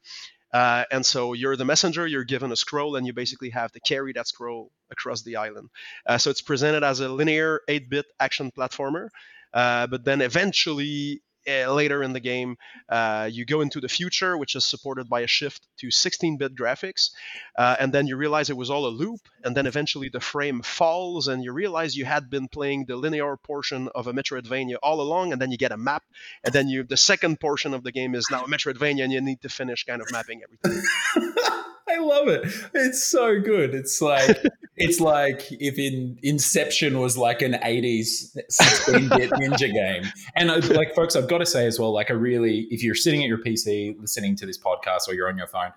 uh, 0.52 0.86
and 0.90 1.06
so 1.06 1.34
you're 1.34 1.56
the 1.56 1.66
messenger, 1.66 2.08
you're 2.08 2.24
given 2.24 2.52
a 2.52 2.56
scroll, 2.56 2.96
and 2.96 3.06
you 3.06 3.14
basically 3.14 3.52
have 3.52 3.72
to 3.74 3.80
carry 3.82 4.14
that 4.14 4.28
scroll 4.28 4.72
across 4.90 5.22
the 5.22 5.36
island. 5.36 5.70
Uh, 6.08 6.18
so 6.18 6.32
it's 6.32 6.42
presented 6.42 6.84
as 6.84 7.02
a 7.02 7.10
linear 7.10 7.62
8 7.68 7.90
bit 7.90 8.06
action 8.20 8.52
platformer. 8.58 9.10
Uh, 9.54 9.88
but 9.88 10.04
then 10.04 10.22
eventually 10.22 11.22
uh, 11.48 11.74
later 11.74 12.04
in 12.04 12.14
the 12.14 12.20
game, 12.20 12.58
uh, 12.90 13.30
you 13.32 13.46
go 13.46 13.62
into 13.62 13.80
the 13.80 13.88
future, 13.88 14.38
which 14.38 14.56
is 14.56 14.66
supported 14.66 15.10
by 15.10 15.22
a 15.22 15.28
shift 15.28 15.68
to 15.78 15.88
16-bit 15.88 16.56
graphics, 16.56 17.12
uh, 17.58 17.76
and 17.80 17.94
then 17.94 18.08
you 18.08 18.16
realize 18.18 18.50
it 18.50 18.58
was 18.58 18.70
all 18.70 18.88
a 18.88 18.90
loop, 18.90 19.22
and 19.44 19.56
then 19.56 19.66
eventually 19.66 20.10
the 20.10 20.20
frame 20.20 20.62
falls, 20.62 21.28
and 21.28 21.44
you 21.44 21.52
realize 21.52 21.96
you 21.96 22.06
had 22.06 22.30
been 22.30 22.48
playing 22.48 22.86
the 22.86 22.96
linear 22.96 23.38
portion 23.38 23.90
of 23.96 24.08
a 24.08 24.14
Metroidvania 24.14 24.76
all 24.82 25.02
along, 25.02 25.32
and 25.32 25.42
then 25.42 25.52
you 25.52 25.58
get 25.58 25.72
a 25.72 25.78
map, 25.78 26.04
and 26.44 26.54
then 26.54 26.68
you 26.68 26.84
the 26.84 26.98
second 26.98 27.40
portion 27.40 27.74
of 27.74 27.84
the 27.84 27.92
game 27.92 28.16
is 28.16 28.28
now 28.32 28.44
a 28.44 28.48
Metroidvania, 28.48 29.04
and 29.04 29.14
you 29.14 29.22
need 29.22 29.42
to 29.42 29.50
finish 29.50 29.84
kind 29.84 30.02
of 30.02 30.12
mapping 30.12 30.42
everything. 30.44 30.84
I 31.90 31.98
love 32.00 32.28
it. 32.28 32.46
It's 32.74 33.04
so 33.04 33.40
good. 33.40 33.76
It's 33.76 34.02
like 34.02 34.44
it's 34.76 35.00
like 35.00 35.44
if 35.52 35.78
in 35.78 36.18
Inception 36.24 37.00
was 37.00 37.18
like 37.18 37.42
an 37.42 37.54
80s 37.54 38.36
16-bit 38.62 39.32
ninja 39.32 39.72
game. 39.72 40.12
And 40.36 40.52
I, 40.52 40.58
like 40.58 40.96
folks, 40.96 41.16
I've 41.16 41.30
got 41.30 41.40
to 41.40 41.46
say 41.46 41.66
as 41.66 41.80
well, 41.80 41.94
like 41.94 42.10
I 42.10 42.16
really, 42.16 42.68
if 42.72 42.84
you're 42.84 42.96
sitting 42.96 43.22
at 43.22 43.28
your 43.28 43.38
PC 43.38 44.00
listening 44.00 44.36
to 44.38 44.46
this 44.46 44.58
podcast 44.58 45.08
or 45.08 45.14
you're 45.14 45.30
on 45.30 45.38
your 45.38 45.48
phone, 45.48 45.72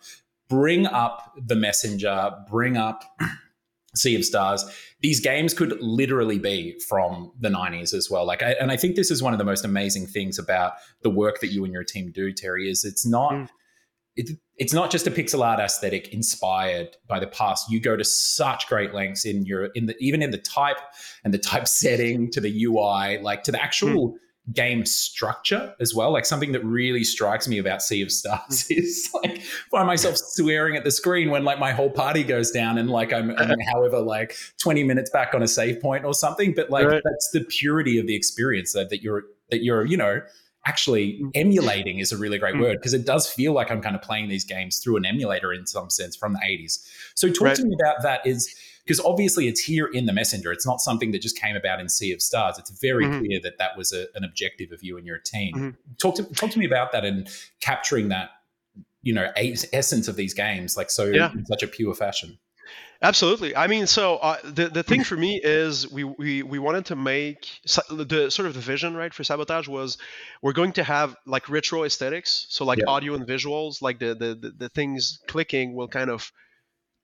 bring 0.49 0.87
up 0.87 1.35
the 1.37 1.55
messenger, 1.55 2.33
bring 2.51 2.77
up 2.77 3.05
Sea 3.95 4.17
of 4.17 4.25
Stars. 4.25 4.65
These 5.01 5.21
games 5.21 5.55
could 5.55 5.79
literally 5.81 6.39
be 6.39 6.79
from 6.89 7.33
the 7.39 7.49
90s 7.49 7.95
as 7.95 8.09
well. 8.11 8.27
Like, 8.27 8.43
I, 8.43 8.53
and 8.53 8.73
I 8.73 8.77
think 8.77 8.97
this 8.97 9.11
is 9.11 9.23
one 9.23 9.33
of 9.33 9.39
the 9.39 9.45
most 9.45 9.65
amazing 9.65 10.07
things 10.07 10.39
about 10.39 10.75
the 11.03 11.11
work 11.11 11.41
that 11.41 11.49
you 11.49 11.65
and 11.65 11.73
your 11.73 11.85
team 11.85 12.11
do, 12.11 12.33
Thierry, 12.33 12.71
is 12.71 12.85
it's 12.85 13.07
not. 13.07 13.33
Mm 13.33 13.49
it, 14.19 14.39
it's 14.59 14.73
not 14.73 14.91
just 14.91 15.07
a 15.07 15.11
pixel 15.11 15.45
art 15.45 15.61
aesthetic 15.61 16.09
inspired 16.09 16.97
by 17.07 17.21
the 17.21 17.29
past. 17.29 17.71
You 17.71 17.81
go 17.81 17.97
to 17.97 18.05
such 18.05 18.67
great 18.69 18.93
lengths 18.93 19.25
in 19.25 19.47
your 19.47 19.67
in 19.67 19.87
the 19.87 19.97
even 19.99 20.21
in 20.23 20.31
the 20.31 20.39
type 20.39 20.79
and 21.25 21.33
the 21.33 21.39
type 21.39 21.69
setting 21.69 22.31
to 22.33 22.41
the 22.41 22.65
UI, 22.65 23.19
like 23.19 23.45
to 23.45 23.53
the 23.53 23.63
actual. 23.63 24.13
Mm. 24.13 24.15
Game 24.55 24.87
structure 24.87 25.75
as 25.79 25.95
well, 25.95 26.11
like 26.11 26.25
something 26.25 26.53
that 26.53 26.65
really 26.65 27.05
strikes 27.05 27.47
me 27.47 27.59
about 27.59 27.83
Sea 27.83 28.01
of 28.01 28.11
Stars 28.11 28.65
mm. 28.65 28.79
is 28.79 29.11
like 29.13 29.43
find 29.71 29.87
myself 29.87 30.17
swearing 30.17 30.75
at 30.75 30.85
the 30.85 30.91
screen 30.91 31.29
when 31.29 31.45
like 31.45 31.59
my 31.59 31.71
whole 31.71 31.91
party 31.91 32.25
goes 32.25 32.51
down 32.51 32.79
and 32.79 32.89
like 32.89 33.13
I'm, 33.13 33.33
I'm 33.33 33.61
however 33.75 34.01
like 34.01 34.35
20 34.57 34.85
minutes 34.85 35.11
back 35.11 35.35
on 35.35 35.43
a 35.43 35.49
save 35.49 35.83
point 35.83 36.07
or 36.07 36.15
something. 36.15 36.55
But 36.55 36.71
like 36.71 36.87
right. 36.87 37.03
that's 37.05 37.29
the 37.31 37.43
purity 37.43 37.99
of 37.99 38.07
the 38.07 38.17
experience 38.17 38.73
that, 38.73 38.89
that 38.89 39.03
you're 39.03 39.25
that 39.51 39.63
you're 39.63 39.85
you 39.85 39.99
know 39.99 40.23
actually 40.67 41.21
mm. 41.23 41.31
emulating 41.35 41.99
is 41.99 42.13
a 42.13 42.17
really 42.17 42.39
great 42.39 42.55
mm. 42.55 42.61
word 42.61 42.77
because 42.79 42.95
it 42.95 43.07
does 43.07 43.31
feel 43.31 43.53
like 43.53 43.71
I'm 43.71 43.81
kind 43.81 43.97
of 43.97 44.03
playing 44.03 44.29
these 44.29 44.45
games 44.45 44.79
through 44.79 44.97
an 44.97 45.05
emulator 45.05 45.53
in 45.53 45.67
some 45.67 45.91
sense 45.91 46.17
from 46.17 46.35
the 46.35 46.41
80s. 46.41 46.85
So 47.15 47.29
talk 47.29 47.43
right. 47.43 47.57
to 47.57 47.65
me 47.65 47.77
about 47.81 48.03
that 48.03 48.27
is 48.27 48.55
because 48.85 49.01
obviously 49.01 49.49
it's 49.49 49.61
here 49.61 49.87
in 49.87 50.07
the 50.07 50.13
messenger. 50.13 50.51
It's 50.51 50.67
not 50.67 50.81
something 50.81 51.13
that 51.13 51.21
just 51.21 51.39
came 51.39 51.57
about 51.57 51.79
in 51.79 51.89
Sea 51.89 52.13
of 52.13 52.23
Stars. 52.23 52.59
It's 52.59 52.71
very 52.81 53.05
mm-hmm. 53.05 53.19
clear 53.19 53.41
that 53.43 53.59
that 53.59 53.77
was 53.77 53.93
a, 53.93 54.07
an 54.15 54.25
objective 54.25 54.73
of 54.73 54.83
you 54.83 54.97
and 54.97 55.07
your 55.07 55.19
team. 55.19 55.55
Mm-hmm. 55.55 55.71
Talk 56.01 56.15
to 56.17 56.25
talk 56.35 56.51
to 56.51 56.59
me 56.59 56.67
about 56.67 56.93
that 56.93 57.05
and 57.05 57.29
capturing 57.61 58.09
that 58.09 58.31
you 59.03 59.13
know 59.13 59.31
essence 59.37 60.09
of 60.09 60.17
these 60.17 60.35
games 60.35 60.77
like 60.77 60.91
so 60.91 61.05
yeah. 61.05 61.31
in 61.33 61.45
such 61.47 61.63
a 61.63 61.69
pure 61.69 61.95
fashion. 61.95 62.39
Absolutely. 63.01 63.55
I 63.55 63.69
mean, 63.69 63.87
so 63.87 64.17
uh, 64.17 64.39
the 64.43 64.69
the 64.69 64.83
thing 64.83 65.05
for 65.05 65.17
me 65.17 65.41
is 65.43 65.89
we, 65.89 66.03
we 66.03 66.43
we 66.43 66.59
wanted 66.59 66.87
to 66.87 66.97
make 66.97 67.49
the 67.65 68.27
sort 68.31 68.49
of 68.49 68.55
the 68.55 68.61
vision 68.61 68.97
right 68.97 69.15
for 69.15 69.23
sabotage 69.23 69.69
was 69.69 69.99
we're 70.43 70.53
going 70.53 70.73
to 70.73 70.83
have 70.83 71.15
like 71.25 71.49
retro 71.49 71.85
aesthetics, 71.85 72.47
so 72.49 72.65
like 72.65 72.79
yeah. 72.79 72.87
audio 72.89 73.15
and 73.15 73.25
visuals, 73.25 73.81
like 73.83 74.01
the, 74.01 74.15
the 74.15 74.35
the 74.35 74.51
the 74.51 74.69
things 74.69 75.21
clicking 75.29 75.77
will 75.77 75.89
kind 75.89 76.11
of 76.11 76.33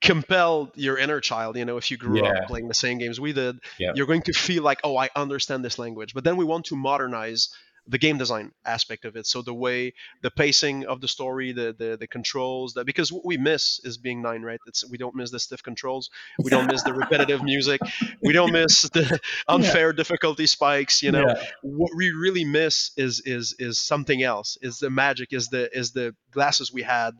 compel 0.03 0.71
your 0.75 0.99
inner 0.99 1.19
child 1.19 1.57
you 1.57 1.65
know 1.65 1.79
if 1.79 1.91
you 1.91 1.97
grew 1.97 2.19
yeah. 2.19 2.29
up 2.29 2.47
playing 2.47 2.69
the 2.69 2.75
same 2.75 2.99
games 2.99 3.19
we 3.19 3.33
did 3.33 3.59
yeah. 3.79 3.93
you're 3.95 4.07
going 4.07 4.21
to 4.21 4.35
feel 4.35 4.63
like 4.63 4.79
oh 4.85 4.99
i 4.99 5.09
understand 5.17 5.65
this 5.65 5.79
language 5.79 6.13
but 6.13 6.25
then 6.25 6.37
we 6.37 6.45
want 6.45 6.67
to 6.67 6.77
modernize 6.77 7.49
the 7.87 7.99
game 7.99 8.17
design 8.17 8.53
aspect 8.65 9.05
of 9.05 9.17
it. 9.17 9.27
So 9.27 9.43
the 9.43 9.55
way 9.55 9.93
the 10.23 10.31
pacing 10.31 10.87
of 10.87 11.01
the 11.01 11.09
story, 11.09 11.53
the 11.53 11.75
the, 11.77 11.97
the 11.99 12.07
controls, 12.07 12.75
that 12.75 12.87
because 12.87 13.13
what 13.13 13.25
we 13.25 13.37
miss 13.37 13.81
is 13.85 13.99
being 13.99 14.23
nine, 14.23 14.43
right? 14.43 14.61
It's 14.67 14.89
we 14.89 14.99
don't 14.99 15.15
miss 15.15 15.31
the 15.31 15.39
stiff 15.39 15.63
controls, 15.63 16.11
we 16.43 16.51
don't 16.51 16.71
miss 16.71 16.83
the 16.83 16.95
repetitive 17.03 17.43
music, 17.43 17.81
we 18.23 18.33
don't 18.33 18.53
miss 18.53 18.83
the 18.83 19.21
unfair 19.49 19.91
yeah. 19.91 19.97
difficulty 19.97 20.47
spikes. 20.47 21.03
You 21.03 21.13
know, 21.13 21.27
yeah. 21.29 21.45
what 21.63 21.91
we 21.97 22.13
really 22.13 22.45
miss 22.45 22.93
is 22.97 23.21
is 23.21 23.55
is 23.59 23.79
something 23.79 24.23
else. 24.23 24.57
Is 24.63 24.79
the 24.79 24.91
magic? 24.91 25.33
Is 25.33 25.49
the 25.49 25.71
is 25.77 25.93
the 25.93 26.15
glasses 26.33 26.73
we 26.73 26.83
had 26.83 27.13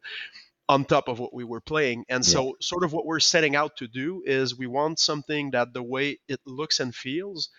on 0.67 0.85
top 0.85 1.09
of 1.09 1.19
what 1.19 1.35
we 1.35 1.45
were 1.45 1.61
playing. 1.61 2.07
And 2.09 2.25
so, 2.25 2.47
yeah. 2.47 2.53
sort 2.61 2.85
of 2.85 2.93
what 2.95 3.05
we're 3.05 3.21
setting 3.21 3.55
out 3.55 3.77
to 3.77 3.87
do 3.87 4.23
is 4.25 4.57
we 4.57 4.67
want 4.67 4.99
something 4.99 5.51
that 5.51 5.75
the 5.75 5.83
way 5.83 6.21
it 6.27 6.41
looks 6.47 6.81
and 6.81 6.95
feels 6.95 7.51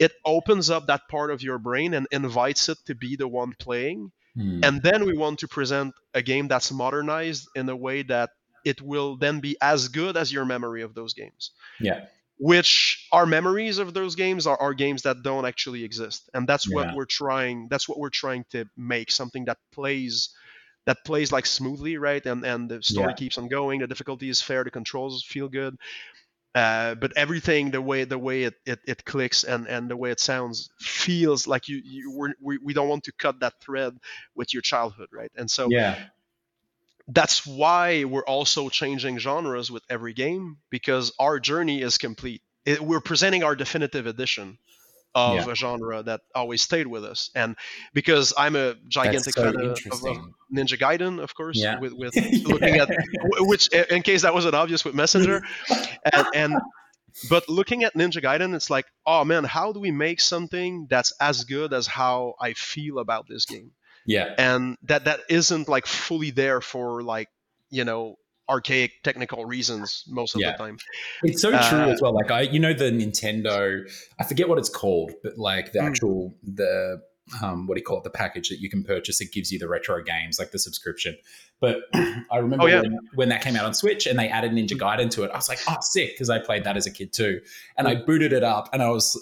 it 0.00 0.12
opens 0.24 0.70
up 0.70 0.86
that 0.86 1.02
part 1.08 1.30
of 1.30 1.42
your 1.42 1.58
brain 1.58 1.92
and 1.92 2.08
invites 2.10 2.70
it 2.70 2.78
to 2.86 2.94
be 2.94 3.16
the 3.16 3.28
one 3.28 3.52
playing. 3.58 4.10
Mm. 4.36 4.64
And 4.64 4.82
then 4.82 5.04
we 5.04 5.16
want 5.16 5.40
to 5.40 5.48
present 5.48 5.94
a 6.14 6.22
game 6.22 6.48
that's 6.48 6.72
modernized 6.72 7.46
in 7.54 7.68
a 7.68 7.76
way 7.76 8.02
that 8.04 8.30
it 8.64 8.80
will 8.80 9.16
then 9.16 9.40
be 9.40 9.56
as 9.60 9.88
good 9.88 10.16
as 10.16 10.32
your 10.32 10.46
memory 10.46 10.82
of 10.82 10.94
those 10.94 11.12
games. 11.12 11.50
Yeah. 11.78 12.06
Which 12.38 13.06
our 13.12 13.26
memories 13.26 13.76
of 13.76 13.92
those 13.92 14.14
games 14.14 14.46
are, 14.46 14.58
are 14.58 14.72
games 14.72 15.02
that 15.02 15.22
don't 15.22 15.44
actually 15.44 15.84
exist. 15.84 16.30
And 16.32 16.48
that's 16.48 16.70
what 16.70 16.88
yeah. 16.88 16.94
we're 16.94 17.04
trying 17.04 17.68
that's 17.68 17.86
what 17.86 17.98
we're 17.98 18.08
trying 18.08 18.46
to 18.52 18.64
make 18.78 19.10
something 19.10 19.44
that 19.44 19.58
plays 19.72 20.30
that 20.86 21.04
plays 21.04 21.30
like 21.30 21.44
smoothly, 21.44 21.98
right? 21.98 22.24
And 22.24 22.46
and 22.46 22.70
the 22.70 22.82
story 22.82 23.08
yeah. 23.08 23.14
keeps 23.14 23.36
on 23.36 23.48
going, 23.48 23.80
the 23.80 23.86
difficulty 23.86 24.30
is 24.30 24.40
fair, 24.40 24.64
the 24.64 24.70
controls 24.70 25.22
feel 25.22 25.48
good 25.48 25.76
uh, 26.54 26.94
but 26.96 27.12
everything 27.16 27.70
the 27.70 27.80
way 27.80 28.04
the 28.04 28.18
way 28.18 28.42
it, 28.42 28.54
it, 28.66 28.80
it, 28.86 29.04
clicks 29.04 29.44
and, 29.44 29.68
and 29.68 29.88
the 29.88 29.96
way 29.96 30.10
it 30.10 30.18
sounds 30.18 30.70
feels 30.80 31.46
like 31.46 31.68
you, 31.68 31.80
you 31.84 32.32
we, 32.40 32.58
we 32.58 32.74
don't 32.74 32.88
want 32.88 33.04
to 33.04 33.12
cut 33.12 33.40
that 33.40 33.54
thread 33.60 33.96
with 34.34 34.52
your 34.52 34.62
childhood 34.62 35.08
right? 35.12 35.30
And 35.36 35.48
so 35.50 35.68
yeah. 35.70 35.96
that's 37.06 37.46
why 37.46 38.04
we're 38.04 38.24
also 38.24 38.68
changing 38.68 39.18
genres 39.18 39.70
with 39.70 39.84
every 39.88 40.12
game 40.12 40.58
because 40.70 41.12
our 41.20 41.38
journey 41.38 41.82
is 41.82 41.98
complete. 41.98 42.42
It, 42.64 42.80
we're 42.80 43.00
presenting 43.00 43.44
our 43.44 43.54
definitive 43.54 44.06
edition 44.06 44.58
of 45.14 45.34
yeah. 45.34 45.50
a 45.50 45.54
genre 45.54 46.02
that 46.02 46.20
always 46.34 46.62
stayed 46.62 46.86
with 46.86 47.04
us. 47.04 47.30
And 47.34 47.56
because 47.92 48.32
I'm 48.36 48.56
a 48.56 48.74
gigantic 48.88 49.34
so 49.34 49.42
fan 49.42 49.56
of, 49.56 49.78
of, 49.92 50.18
Ninja 50.54 50.78
Gaiden, 50.78 51.20
of 51.20 51.34
course, 51.34 51.58
yeah. 51.58 51.78
with, 51.78 51.92
with 51.92 52.14
looking 52.46 52.76
at 52.76 52.88
which, 53.40 53.68
in 53.68 54.02
case 54.02 54.22
that 54.22 54.34
wasn't 54.34 54.54
obvious, 54.54 54.84
with 54.84 54.94
Messenger, 54.94 55.42
and, 56.12 56.26
and 56.34 56.54
but 57.28 57.48
looking 57.48 57.84
at 57.84 57.94
Ninja 57.94 58.22
Gaiden, 58.22 58.54
it's 58.54 58.70
like, 58.70 58.86
oh 59.06 59.24
man, 59.24 59.44
how 59.44 59.72
do 59.72 59.80
we 59.80 59.90
make 59.90 60.20
something 60.20 60.86
that's 60.88 61.12
as 61.20 61.44
good 61.44 61.72
as 61.72 61.86
how 61.86 62.34
I 62.40 62.52
feel 62.54 62.98
about 62.98 63.26
this 63.28 63.46
game? 63.46 63.72
Yeah, 64.06 64.34
and 64.38 64.76
that 64.84 65.04
that 65.04 65.20
isn't 65.28 65.68
like 65.68 65.86
fully 65.86 66.30
there 66.30 66.60
for 66.60 67.02
like 67.02 67.28
you 67.68 67.84
know 67.84 68.16
archaic 68.50 69.02
technical 69.02 69.44
reasons 69.44 70.04
most 70.08 70.34
of 70.34 70.40
yeah. 70.40 70.52
the 70.52 70.58
time. 70.58 70.78
It's 71.22 71.40
so 71.40 71.50
true 71.50 71.78
uh, 71.78 71.88
as 71.88 72.02
well. 72.02 72.12
Like 72.12 72.30
I, 72.30 72.42
you 72.42 72.58
know, 72.58 72.74
the 72.74 72.90
Nintendo, 72.90 73.80
I 74.18 74.24
forget 74.24 74.48
what 74.48 74.58
it's 74.58 74.68
called, 74.68 75.12
but 75.22 75.38
like 75.38 75.72
the 75.72 75.78
mm. 75.78 75.86
actual 75.86 76.34
the 76.42 77.00
um, 77.40 77.68
what 77.68 77.76
do 77.76 77.80
you 77.80 77.84
call 77.84 77.98
it? 77.98 78.04
The 78.04 78.10
package 78.10 78.48
that 78.48 78.58
you 78.58 78.68
can 78.68 78.82
purchase 78.82 79.18
that 79.20 79.32
gives 79.32 79.52
you 79.52 79.58
the 79.60 79.68
retro 79.68 80.02
games, 80.02 80.40
like 80.40 80.50
the 80.50 80.58
subscription. 80.58 81.16
But 81.60 81.76
I 81.94 82.38
remember 82.38 82.64
Oh, 82.64 82.66
yeah. 82.66 82.80
when, 82.80 82.98
when 83.14 83.28
that 83.28 83.40
came 83.40 83.54
out 83.54 83.64
on 83.64 83.72
Switch 83.72 84.06
and 84.08 84.18
they 84.18 84.28
added 84.28 84.50
Ninja 84.50 84.72
Gaiden 84.72 85.10
to 85.12 85.22
it, 85.22 85.30
I 85.30 85.36
was 85.36 85.48
like, 85.48 85.60
oh, 85.68 85.76
sick, 85.80 86.14
because 86.14 86.28
I 86.28 86.40
played 86.40 86.64
that 86.64 86.76
as 86.76 86.86
a 86.86 86.90
kid 86.90 87.12
too. 87.12 87.40
And 87.78 87.86
I 87.86 87.94
booted 87.94 88.32
it 88.32 88.42
up, 88.42 88.68
and 88.72 88.82
I 88.82 88.90
was 88.90 89.16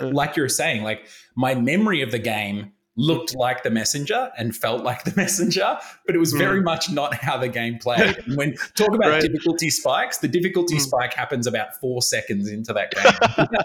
Mm. 0.00 0.12
like 0.12 0.36
you 0.36 0.42
were 0.42 0.48
saying, 0.48 0.82
like 0.82 1.06
my 1.36 1.54
memory 1.54 2.02
of 2.02 2.10
the 2.10 2.18
game 2.18 2.72
looked 2.96 3.34
like 3.34 3.62
the 3.64 3.70
messenger 3.70 4.30
and 4.38 4.54
felt 4.54 4.84
like 4.84 5.02
the 5.04 5.12
messenger, 5.16 5.78
but 6.06 6.14
it 6.14 6.18
was 6.18 6.32
very 6.32 6.60
much 6.60 6.90
not 6.90 7.12
how 7.14 7.36
the 7.36 7.48
game 7.48 7.76
played. 7.78 8.16
And 8.26 8.36
when 8.36 8.54
talk 8.76 8.88
about 8.94 9.08
Mm. 9.08 9.10
Right. 9.12 9.22
difficulty 9.22 9.68
spikes, 9.70 10.18
the 10.18 10.28
difficulty 10.28 10.76
Mm. 10.76 10.80
spike 10.80 11.12
happens 11.14 11.46
about 11.46 11.78
four 11.80 12.02
seconds 12.02 12.48
into 12.48 12.72
that 12.72 12.92
game. 12.92 13.48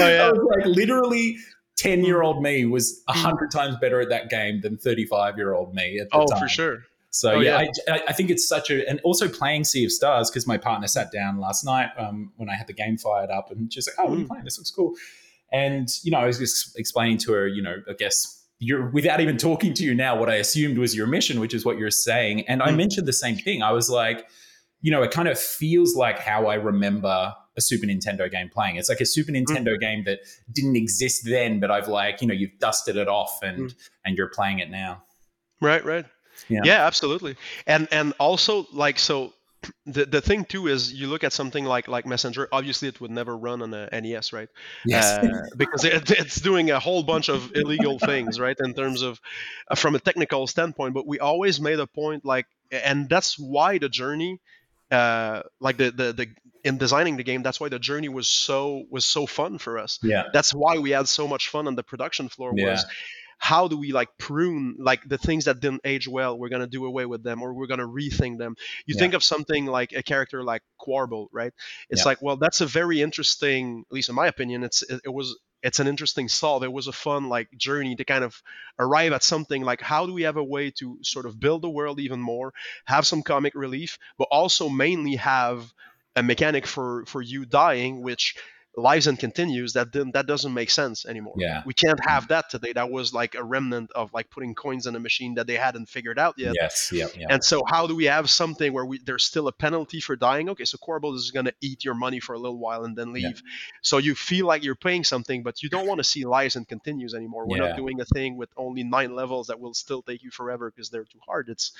Oh, 0.00 0.08
yeah. 0.08 0.26
I 0.26 0.30
was 0.32 0.46
like 0.56 0.66
literally 0.66 1.38
10 1.76 2.04
year 2.04 2.22
old 2.22 2.42
me 2.42 2.64
was 2.64 3.02
a 3.08 3.12
hundred 3.12 3.50
times 3.50 3.76
better 3.80 4.00
at 4.00 4.08
that 4.10 4.30
game 4.30 4.60
than 4.60 4.76
35 4.76 5.36
year 5.36 5.54
old 5.54 5.74
me 5.74 5.98
at 5.98 6.08
the 6.10 6.16
Oh, 6.16 6.26
time. 6.26 6.38
for 6.40 6.48
sure. 6.48 6.78
So 7.10 7.32
Oh, 7.32 7.40
yeah, 7.40 7.62
yeah. 7.62 7.94
I, 7.94 8.02
I 8.08 8.12
think 8.12 8.30
it's 8.30 8.46
such 8.46 8.70
a, 8.70 8.86
and 8.88 9.00
also 9.02 9.28
playing 9.28 9.64
Sea 9.64 9.84
of 9.86 9.92
Stars 9.92 10.30
because 10.30 10.46
my 10.46 10.58
partner 10.58 10.86
sat 10.86 11.10
down 11.10 11.38
last 11.40 11.64
night 11.64 11.88
um, 11.96 12.32
when 12.36 12.48
I 12.50 12.54
had 12.54 12.66
the 12.66 12.72
game 12.74 12.98
fired 12.98 13.30
up 13.30 13.50
and 13.50 13.72
she's 13.72 13.88
like, 13.88 13.96
"Oh, 13.98 14.04
what 14.10 14.12
are 14.14 14.18
you 14.18 14.24
Mm. 14.24 14.28
playing? 14.28 14.44
This 14.44 14.58
looks 14.58 14.70
cool." 14.70 14.92
And 15.52 15.88
you 16.02 16.10
know, 16.10 16.18
I 16.18 16.26
was 16.26 16.38
just 16.38 16.78
explaining 16.78 17.18
to 17.18 17.32
her, 17.32 17.46
you 17.48 17.62
know, 17.62 17.76
I 17.88 17.92
guess 17.94 18.34
you're 18.58 18.90
without 18.90 19.20
even 19.20 19.36
talking 19.36 19.72
to 19.74 19.84
you 19.84 19.94
now, 19.94 20.18
what 20.18 20.28
I 20.28 20.34
assumed 20.36 20.78
was 20.78 20.94
your 20.96 21.06
mission, 21.06 21.40
which 21.40 21.54
is 21.54 21.64
what 21.64 21.78
you're 21.78 21.90
saying, 21.90 22.46
and 22.48 22.62
I 22.62 22.70
Mm. 22.70 22.76
mentioned 22.76 23.06
the 23.06 23.12
same 23.12 23.36
thing. 23.36 23.62
I 23.62 23.72
was 23.72 23.88
like, 23.88 24.26
you 24.80 24.90
know, 24.90 25.02
it 25.02 25.10
kind 25.10 25.28
of 25.28 25.38
feels 25.38 25.94
like 25.96 26.18
how 26.18 26.46
I 26.46 26.54
remember 26.54 27.34
a 27.56 27.60
Super 27.60 27.86
Nintendo 27.86 28.30
game 28.30 28.48
playing. 28.48 28.76
It's 28.76 28.88
like 28.88 29.00
a 29.00 29.06
Super 29.06 29.32
Mm. 29.32 29.44
Nintendo 29.44 29.78
game 29.80 30.04
that 30.04 30.20
didn't 30.52 30.76
exist 30.76 31.22
then, 31.24 31.58
but 31.60 31.70
I've 31.70 31.88
like, 31.88 32.20
you 32.20 32.26
know, 32.28 32.34
you've 32.34 32.56
dusted 32.60 32.96
it 32.96 33.08
off 33.08 33.38
and 33.42 33.74
and 34.04 34.16
you're 34.16 34.28
playing 34.30 34.58
it 34.60 34.70
now. 34.70 35.02
Right, 35.60 35.84
right. 35.84 36.06
Yeah. 36.48 36.60
Yeah. 36.64 36.86
absolutely. 36.86 37.36
And 37.66 37.88
and 37.90 38.12
also 38.20 38.66
like 38.72 38.98
so 38.98 39.32
the 39.86 40.04
the 40.04 40.20
thing 40.20 40.44
too 40.44 40.68
is 40.68 40.92
you 40.92 41.08
look 41.08 41.24
at 41.24 41.32
something 41.32 41.64
like 41.64 41.88
like 41.88 42.06
Messenger, 42.06 42.48
obviously 42.52 42.88
it 42.88 43.00
would 43.00 43.10
never 43.10 43.36
run 43.36 43.62
on 43.62 43.74
a 43.74 43.88
NES, 44.00 44.32
right? 44.32 44.48
Uh, 44.92 45.42
because 45.56 45.84
it, 45.84 46.10
it's 46.22 46.40
doing 46.40 46.70
a 46.70 46.78
whole 46.78 47.02
bunch 47.02 47.28
of 47.28 47.52
illegal 47.54 47.98
things, 47.98 48.38
right? 48.38 48.56
In 48.60 48.74
terms 48.74 49.02
of 49.02 49.20
uh, 49.68 49.74
from 49.74 49.94
a 49.94 49.98
technical 49.98 50.46
standpoint, 50.46 50.94
but 50.94 51.06
we 51.06 51.18
always 51.18 51.60
made 51.60 51.80
a 51.80 51.86
point 51.86 52.24
like 52.24 52.46
and 52.70 53.08
that's 53.08 53.38
why 53.38 53.78
the 53.78 53.88
journey 53.88 54.40
uh 54.90 55.42
like 55.60 55.76
the 55.76 55.90
the 55.90 56.12
the 56.12 56.26
in 56.64 56.78
designing 56.78 57.16
the 57.16 57.22
game 57.22 57.42
that's 57.42 57.60
why 57.60 57.68
the 57.68 57.78
journey 57.78 58.08
was 58.08 58.26
so 58.26 58.84
was 58.90 59.04
so 59.04 59.26
fun 59.26 59.58
for 59.58 59.78
us 59.78 59.98
yeah. 60.02 60.24
that's 60.32 60.52
why 60.52 60.78
we 60.78 60.90
had 60.90 61.06
so 61.06 61.28
much 61.28 61.48
fun 61.48 61.66
on 61.66 61.74
the 61.74 61.82
production 61.82 62.28
floor 62.28 62.52
Yeah. 62.56 62.70
was 62.70 62.86
how 63.38 63.68
do 63.68 63.76
we 63.78 63.92
like 63.92 64.08
prune 64.18 64.76
like 64.78 65.02
the 65.08 65.18
things 65.18 65.44
that 65.46 65.60
didn't 65.60 65.80
age 65.84 66.08
well 66.08 66.38
we're 66.38 66.48
going 66.48 66.60
to 66.60 66.66
do 66.66 66.84
away 66.86 67.06
with 67.06 67.22
them 67.22 67.42
or 67.42 67.54
we're 67.54 67.66
going 67.66 67.80
to 67.80 67.86
rethink 67.86 68.38
them 68.38 68.54
you 68.86 68.94
Yeah. 68.94 68.98
think 68.98 69.14
of 69.14 69.22
something 69.24 69.66
like 69.66 69.92
a 69.92 70.02
character 70.02 70.42
like 70.42 70.62
quarble 70.78 71.28
right 71.32 71.52
it's 71.90 72.00
Yeah. 72.00 72.04
like 72.04 72.22
well 72.22 72.36
that's 72.36 72.60
a 72.60 72.66
very 72.66 73.00
interesting 73.00 73.84
at 73.88 73.92
least 73.94 74.08
in 74.08 74.14
my 74.14 74.26
opinion 74.26 74.64
it's 74.64 74.82
it, 74.82 75.00
it 75.04 75.10
was 75.10 75.38
it's 75.62 75.80
an 75.80 75.88
interesting 75.88 76.28
solve 76.28 76.62
it 76.62 76.72
was 76.72 76.86
a 76.86 76.92
fun 76.92 77.28
like 77.28 77.48
journey 77.56 77.96
to 77.96 78.04
kind 78.04 78.24
of 78.24 78.40
arrive 78.78 79.12
at 79.12 79.22
something 79.22 79.62
like 79.62 79.80
how 79.80 80.06
do 80.06 80.12
we 80.12 80.22
have 80.22 80.36
a 80.36 80.44
way 80.44 80.70
to 80.70 80.98
sort 81.02 81.26
of 81.26 81.38
build 81.40 81.62
the 81.62 81.70
world 81.70 82.00
even 82.00 82.20
more 82.20 82.52
have 82.86 83.06
some 83.06 83.22
comic 83.22 83.54
relief 83.54 83.98
but 84.18 84.28
also 84.30 84.68
mainly 84.68 85.16
have 85.16 85.72
a 86.16 86.22
mechanic 86.22 86.66
for 86.66 87.04
for 87.06 87.22
you 87.22 87.44
dying 87.44 88.02
which 88.02 88.36
lives 88.78 89.06
and 89.08 89.18
continues 89.18 89.72
that 89.72 89.90
didn't, 89.90 90.12
that 90.14 90.26
doesn't 90.26 90.54
make 90.54 90.70
sense 90.70 91.04
anymore 91.04 91.34
Yeah. 91.36 91.62
we 91.66 91.74
can't 91.74 91.98
have 92.06 92.28
that 92.28 92.48
today 92.48 92.72
that 92.74 92.90
was 92.90 93.12
like 93.12 93.34
a 93.34 93.42
remnant 93.42 93.90
of 93.92 94.12
like 94.14 94.30
putting 94.30 94.54
coins 94.54 94.86
in 94.86 94.94
a 94.94 95.00
machine 95.00 95.34
that 95.34 95.46
they 95.46 95.56
hadn't 95.56 95.86
figured 95.88 96.18
out 96.18 96.34
yet 96.38 96.54
Yes. 96.54 96.90
Yep. 96.92 97.12
and 97.28 97.42
so 97.42 97.62
how 97.66 97.86
do 97.86 97.96
we 97.96 98.04
have 98.04 98.30
something 98.30 98.72
where 98.72 98.84
we 98.86 98.98
there's 99.04 99.24
still 99.24 99.48
a 99.48 99.52
penalty 99.52 100.00
for 100.00 100.14
dying 100.16 100.48
okay 100.50 100.64
so 100.64 100.78
Quarble 100.78 101.14
is 101.16 101.30
going 101.32 101.46
to 101.46 101.54
eat 101.60 101.84
your 101.84 101.94
money 101.94 102.20
for 102.20 102.34
a 102.34 102.38
little 102.38 102.58
while 102.58 102.84
and 102.84 102.96
then 102.96 103.12
leave 103.12 103.24
Yeah. 103.44 103.50
so 103.82 103.98
you 103.98 104.14
feel 104.14 104.46
like 104.46 104.62
you're 104.64 104.76
paying 104.76 105.04
something 105.04 105.42
but 105.42 105.62
you 105.62 105.68
don't 105.68 105.86
want 105.86 105.98
to 105.98 106.04
see 106.04 106.24
lives 106.24 106.54
and 106.56 106.66
continues 106.68 107.14
anymore 107.14 107.46
we're 107.48 107.56
Yeah. 107.58 107.68
not 107.70 107.76
doing 107.76 108.00
a 108.00 108.04
thing 108.04 108.36
with 108.36 108.50
only 108.56 108.84
nine 108.84 109.14
levels 109.14 109.48
that 109.48 109.58
will 109.60 109.74
still 109.74 110.02
take 110.02 110.22
you 110.22 110.30
forever 110.30 110.70
because 110.70 110.90
they're 110.90 111.04
too 111.04 111.20
hard 111.26 111.48
it's 111.48 111.72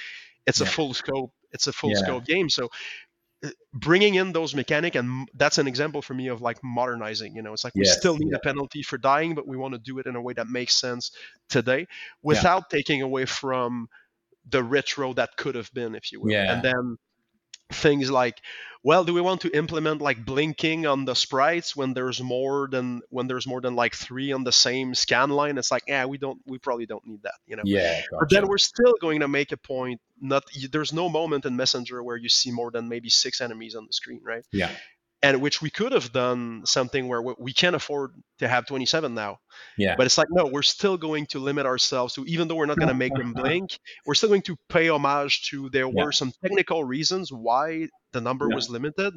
it's 0.47 0.61
a 0.61 0.67
full 0.67 0.95
scope 0.95 1.33
it's 1.53 1.67
a 1.67 1.73
full 1.73 1.91
Yeah. 1.91 1.97
scope 1.99 2.25
game 2.25 2.49
so 2.51 2.71
bringing 3.73 4.17
in 4.17 4.33
those 4.33 4.55
mechanic 4.55 4.97
and 4.97 5.29
that's 5.35 5.59
an 5.59 5.69
example 5.69 6.03
for 6.03 6.15
me 6.15 6.27
of 6.27 6.41
like 6.41 6.59
modernizing 6.65 7.37
you 7.37 7.43
know 7.43 7.53
it's 7.53 7.63
like 7.63 7.75
we 7.77 7.85
still 7.85 8.17
need 8.17 8.31
yeah. 8.31 8.37
a 8.37 8.41
penalty 8.41 8.83
for 8.83 8.99
dying 8.99 9.35
but 9.35 9.47
we 9.47 9.57
want 9.57 9.73
to 9.73 9.79
do 9.79 9.99
it 9.99 10.07
in 10.07 10.17
a 10.17 10.21
way 10.21 10.33
that 10.33 10.49
makes 10.49 10.75
sense 10.75 11.13
today 11.49 11.87
without 12.23 12.69
taking 12.69 13.03
away 13.03 13.25
from 13.25 13.89
the 14.49 14.63
retro 14.63 15.13
that 15.13 15.31
could 15.37 15.55
have 15.55 15.73
been 15.73 15.95
if 15.95 16.11
you 16.11 16.21
will 16.21 16.31
Yeah. 16.31 16.53
and 16.53 16.63
then 16.63 16.97
things 17.71 18.11
like 18.11 18.41
well 18.83 19.05
do 19.05 19.13
we 19.13 19.21
want 19.21 19.43
to 19.43 19.55
implement 19.57 20.01
like 20.01 20.25
blinking 20.25 20.87
on 20.87 21.05
the 21.05 21.15
sprites 21.15 21.77
when 21.77 21.93
there's 21.93 22.23
more 22.23 22.69
than 22.71 23.03
when 23.11 23.27
there's 23.27 23.47
more 23.47 23.61
than 23.61 23.75
like 23.77 23.95
three 23.95 24.33
on 24.33 24.45
the 24.45 24.53
same 24.53 24.95
scan 24.95 25.31
line 25.31 25.59
it's 25.59 25.71
like 25.71 25.83
yeah 25.87 26.07
we 26.07 26.17
don't 26.17 26.41
we 26.47 26.59
probably 26.59 26.87
don't 26.87 27.07
need 27.07 27.23
that 27.23 27.35
you 27.47 27.57
know 27.57 27.63
yeah. 27.65 28.01
but 28.19 28.31
then 28.31 28.47
we're 28.47 28.59
still 28.59 28.95
going 29.01 29.21
to 29.21 29.29
make 29.29 29.53
a 29.53 29.57
point 29.57 30.01
not 30.21 30.45
there's 30.73 30.93
no 30.93 31.09
moment 31.09 31.45
in 31.45 31.57
messenger 31.57 32.03
where 32.03 32.17
you 32.17 32.29
see 32.29 32.51
more 32.51 32.71
than 32.71 32.89
maybe 32.89 33.09
six 33.09 33.41
enemies 33.41 33.75
on 33.75 33.87
the 33.87 33.93
screen 33.93 34.21
right 34.25 34.45
Yeah. 34.53 34.71
And 35.23 35.41
which 35.41 35.61
we 35.61 35.71
could 35.71 35.93
have 35.93 36.13
done 36.13 36.63
something 36.65 37.09
where 37.09 37.21
we- 37.23 37.53
can't 37.53 37.75
afford 37.75 38.13
to 38.39 38.47
have 38.47 38.67
27 38.67 39.15
now 39.15 39.39
Yeah. 39.77 39.95
but 39.97 40.07
it's 40.07 40.17
like 40.19 40.29
no 40.31 40.47
we're 40.47 40.63
still 40.63 40.97
going 40.97 41.27
to 41.27 41.39
limit 41.41 41.67
ourselves 41.67 42.15
to 42.15 42.25
even 42.27 42.47
though 42.47 42.55
we're 42.55 42.67
not 42.67 42.79
going 42.79 42.89
to 42.89 42.95
make 42.95 43.15
them 43.15 43.33
blink 43.43 43.79
we're 44.07 44.15
still 44.15 44.29
going 44.29 44.43
to 44.43 44.57
pay 44.69 44.89
homage 44.89 45.49
to 45.51 45.69
there 45.71 45.89
Yeah. 45.93 46.05
were 46.05 46.13
some 46.13 46.33
technical 46.43 46.85
reasons 46.85 47.33
why 47.33 47.89
the 48.13 48.21
number 48.21 48.47
Yeah. 48.49 48.55
was 48.55 48.71
limited 48.71 49.15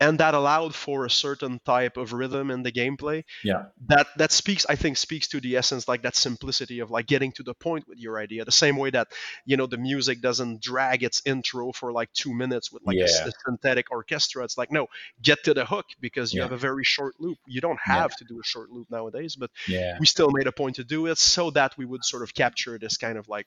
and 0.00 0.20
that 0.20 0.34
allowed 0.34 0.74
for 0.74 1.04
a 1.04 1.10
certain 1.10 1.60
type 1.64 1.96
of 1.96 2.12
rhythm 2.12 2.50
in 2.50 2.62
the 2.62 2.70
gameplay 2.72 3.24
Yeah. 3.44 3.66
that 3.88 4.06
that 4.16 4.32
speaks 4.32 4.64
i 4.68 4.76
think 4.76 4.96
speaks 4.96 5.28
to 5.28 5.40
the 5.40 5.56
essence 5.56 5.88
like 5.88 6.02
that 6.02 6.16
simplicity 6.16 6.80
of 6.80 6.90
like 6.90 7.06
getting 7.06 7.32
to 7.32 7.42
the 7.42 7.54
point 7.54 7.86
with 7.88 7.98
your 7.98 8.18
idea 8.18 8.44
the 8.44 8.52
same 8.52 8.76
way 8.76 8.90
that 8.90 9.08
you 9.44 9.56
know 9.56 9.66
the 9.66 9.76
music 9.76 10.20
doesn't 10.20 10.60
drag 10.60 11.02
its 11.02 11.22
intro 11.24 11.72
for 11.72 11.92
like 11.92 12.12
two 12.12 12.34
minutes 12.34 12.70
with 12.72 12.82
like 12.84 12.96
Yeah. 12.96 13.04
a, 13.26 13.32
synthetic 13.46 13.90
orchestra 13.90 14.44
it's 14.44 14.58
like 14.58 14.70
no 14.72 14.86
get 15.22 15.42
to 15.44 15.54
the 15.54 15.64
hook 15.64 15.86
because 16.00 16.32
you 16.32 16.38
Yeah. 16.40 16.44
have 16.44 16.52
a 16.52 16.56
very 16.58 16.84
short 16.84 17.14
loop 17.18 17.38
you 17.46 17.60
don't 17.60 17.78
Yeah. 17.86 18.02
have 18.02 18.16
to 18.16 18.24
do 18.24 18.38
a 18.40 18.44
short 18.44 18.70
loop 18.70 18.88
nowadays 18.90 19.36
but 19.36 19.50
Yeah. 19.66 19.96
we 20.00 20.06
still 20.06 20.30
made 20.32 20.46
a 20.46 20.52
point 20.52 20.76
to 20.76 20.84
do 20.84 21.06
it 21.06 21.18
so 21.18 21.50
that 21.50 21.76
we 21.78 21.84
would 21.84 22.04
sort 22.04 22.22
of 22.22 22.34
capture 22.34 22.78
this 22.78 22.96
kind 22.96 23.18
of 23.18 23.28
like 23.28 23.46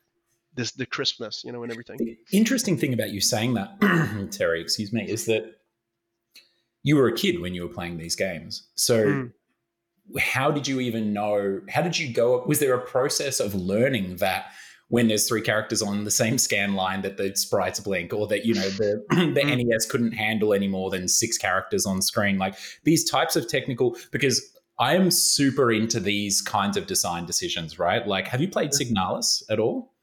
this 0.54 0.72
the 0.72 0.86
crispness 0.86 1.44
you 1.46 1.52
know 1.54 1.64
and 1.64 1.72
everything 1.72 1.98
The 1.98 2.18
interesting 2.32 2.78
thing 2.78 2.94
about 2.94 3.12
you 3.12 3.22
saying 3.22 3.54
that, 3.54 3.70
Thierry, 4.34 4.62
excuse 4.62 4.92
me, 4.92 5.10
is 5.10 5.26
that 5.26 5.61
you 6.84 6.96
were 6.96 7.08
a 7.08 7.14
kid 7.14 7.40
when 7.42 7.54
you 7.54 7.64
were 7.64 7.74
playing 7.74 7.98
these 7.98 8.16
games. 8.16 8.68
So, 8.76 9.06
Mm. 9.06 9.32
how 10.20 10.52
did 10.52 10.68
you 10.68 10.80
even 10.80 11.14
know? 11.14 11.62
How 11.70 11.82
did 11.82 11.98
you 11.98 12.14
go? 12.14 12.44
Was 12.48 12.60
there 12.60 12.74
a 12.74 12.82
process 12.82 13.40
of 13.40 13.54
learning 13.56 14.18
that 14.18 14.46
when 14.90 15.08
there's 15.08 15.26
three 15.28 15.42
characters 15.42 15.82
on 15.82 16.04
the 16.04 16.12
same 16.12 16.38
scan 16.38 16.74
line 16.74 17.02
that 17.04 17.16
the 17.16 17.34
sprites 17.36 17.80
blink, 17.80 18.14
or 18.14 18.28
that 18.28 18.46
you 18.46 18.54
know 18.54 18.70
the 18.72 19.04
the 19.10 19.42
Mm. 19.42 19.66
NES 19.68 19.86
couldn't 19.86 20.12
handle 20.14 20.54
any 20.54 20.68
more 20.68 20.90
than 20.90 21.08
six 21.08 21.38
characters 21.38 21.86
on 21.86 22.02
screen? 22.02 22.38
Like 22.38 22.56
these 22.84 23.10
types 23.10 23.36
of 23.36 23.48
technical 23.48 23.98
because. 24.12 24.42
I 24.80 24.96
am 24.96 25.12
super 25.12 25.72
into 25.72 26.00
these 26.00 26.42
kinds 26.42 26.76
of 26.76 26.88
design 26.88 27.28
decisions, 27.28 27.78
right? 27.78 28.08
Like, 28.08 28.28
have 28.30 28.42
you 28.42 28.48
played 28.48 28.72
Signalis 28.72 29.44
at 29.48 29.60
all? 29.60 29.94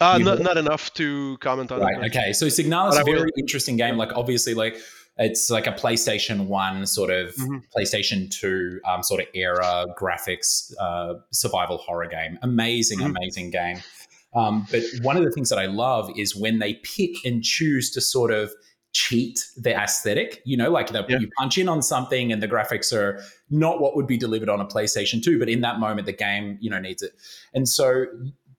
uh, 0.00 0.16
not, 0.16 0.40
not 0.40 0.56
enough 0.56 0.94
to 0.94 1.36
comment 1.42 1.70
on 1.70 1.80
Right. 1.82 2.06
Okay. 2.10 2.32
So 2.32 2.46
Signalis 2.46 2.92
is 2.92 2.98
a 3.00 3.04
very 3.04 3.28
interesting 3.36 3.76
game. 3.76 3.98
Like 3.98 4.12
obviously, 4.16 4.54
like 4.54 4.78
it's 5.16 5.50
like 5.50 5.66
a 5.66 5.72
PlayStation 5.72 6.46
One 6.46 6.86
sort 6.86 7.10
of 7.10 7.34
Mhm. 7.36 7.62
PlayStation 7.76 8.30
Two 8.30 8.80
um, 8.84 9.02
sort 9.02 9.20
of 9.20 9.26
era 9.34 9.86
graphics 9.98 10.72
uh, 10.80 11.14
survival 11.30 11.78
horror 11.78 12.08
game. 12.08 12.38
Amazing, 12.42 12.98
Mhm. 13.00 13.16
amazing 13.16 13.50
game. 13.50 13.78
Um, 14.34 14.66
but 14.72 14.82
one 15.02 15.16
of 15.16 15.24
the 15.24 15.30
things 15.30 15.48
that 15.50 15.58
I 15.60 15.66
love 15.66 16.10
is 16.16 16.34
when 16.34 16.58
they 16.58 16.74
pick 16.82 17.24
and 17.24 17.42
choose 17.44 17.90
to 17.92 18.00
sort 18.00 18.32
of 18.32 18.52
cheat 18.92 19.44
the 19.56 19.70
aesthetic. 19.70 20.40
You 20.44 20.56
know, 20.56 20.70
like 20.70 20.88
the, 20.92 21.04
Yeah. 21.08 21.18
you 21.18 21.28
punch 21.38 21.58
in 21.58 21.68
on 21.68 21.82
something 21.82 22.32
and 22.32 22.42
the 22.42 22.48
graphics 22.48 22.92
are 22.92 23.20
not 23.50 23.80
what 23.80 23.94
would 23.96 24.06
be 24.06 24.16
delivered 24.16 24.48
on 24.48 24.60
a 24.60 24.64
PlayStation 24.66 25.22
2, 25.22 25.38
but 25.38 25.48
in 25.48 25.60
that 25.62 25.78
moment 25.80 26.06
the 26.06 26.12
game, 26.12 26.58
you 26.60 26.70
know, 26.70 26.78
needs 26.78 27.02
it. 27.02 27.12
And 27.52 27.68
so 27.68 28.06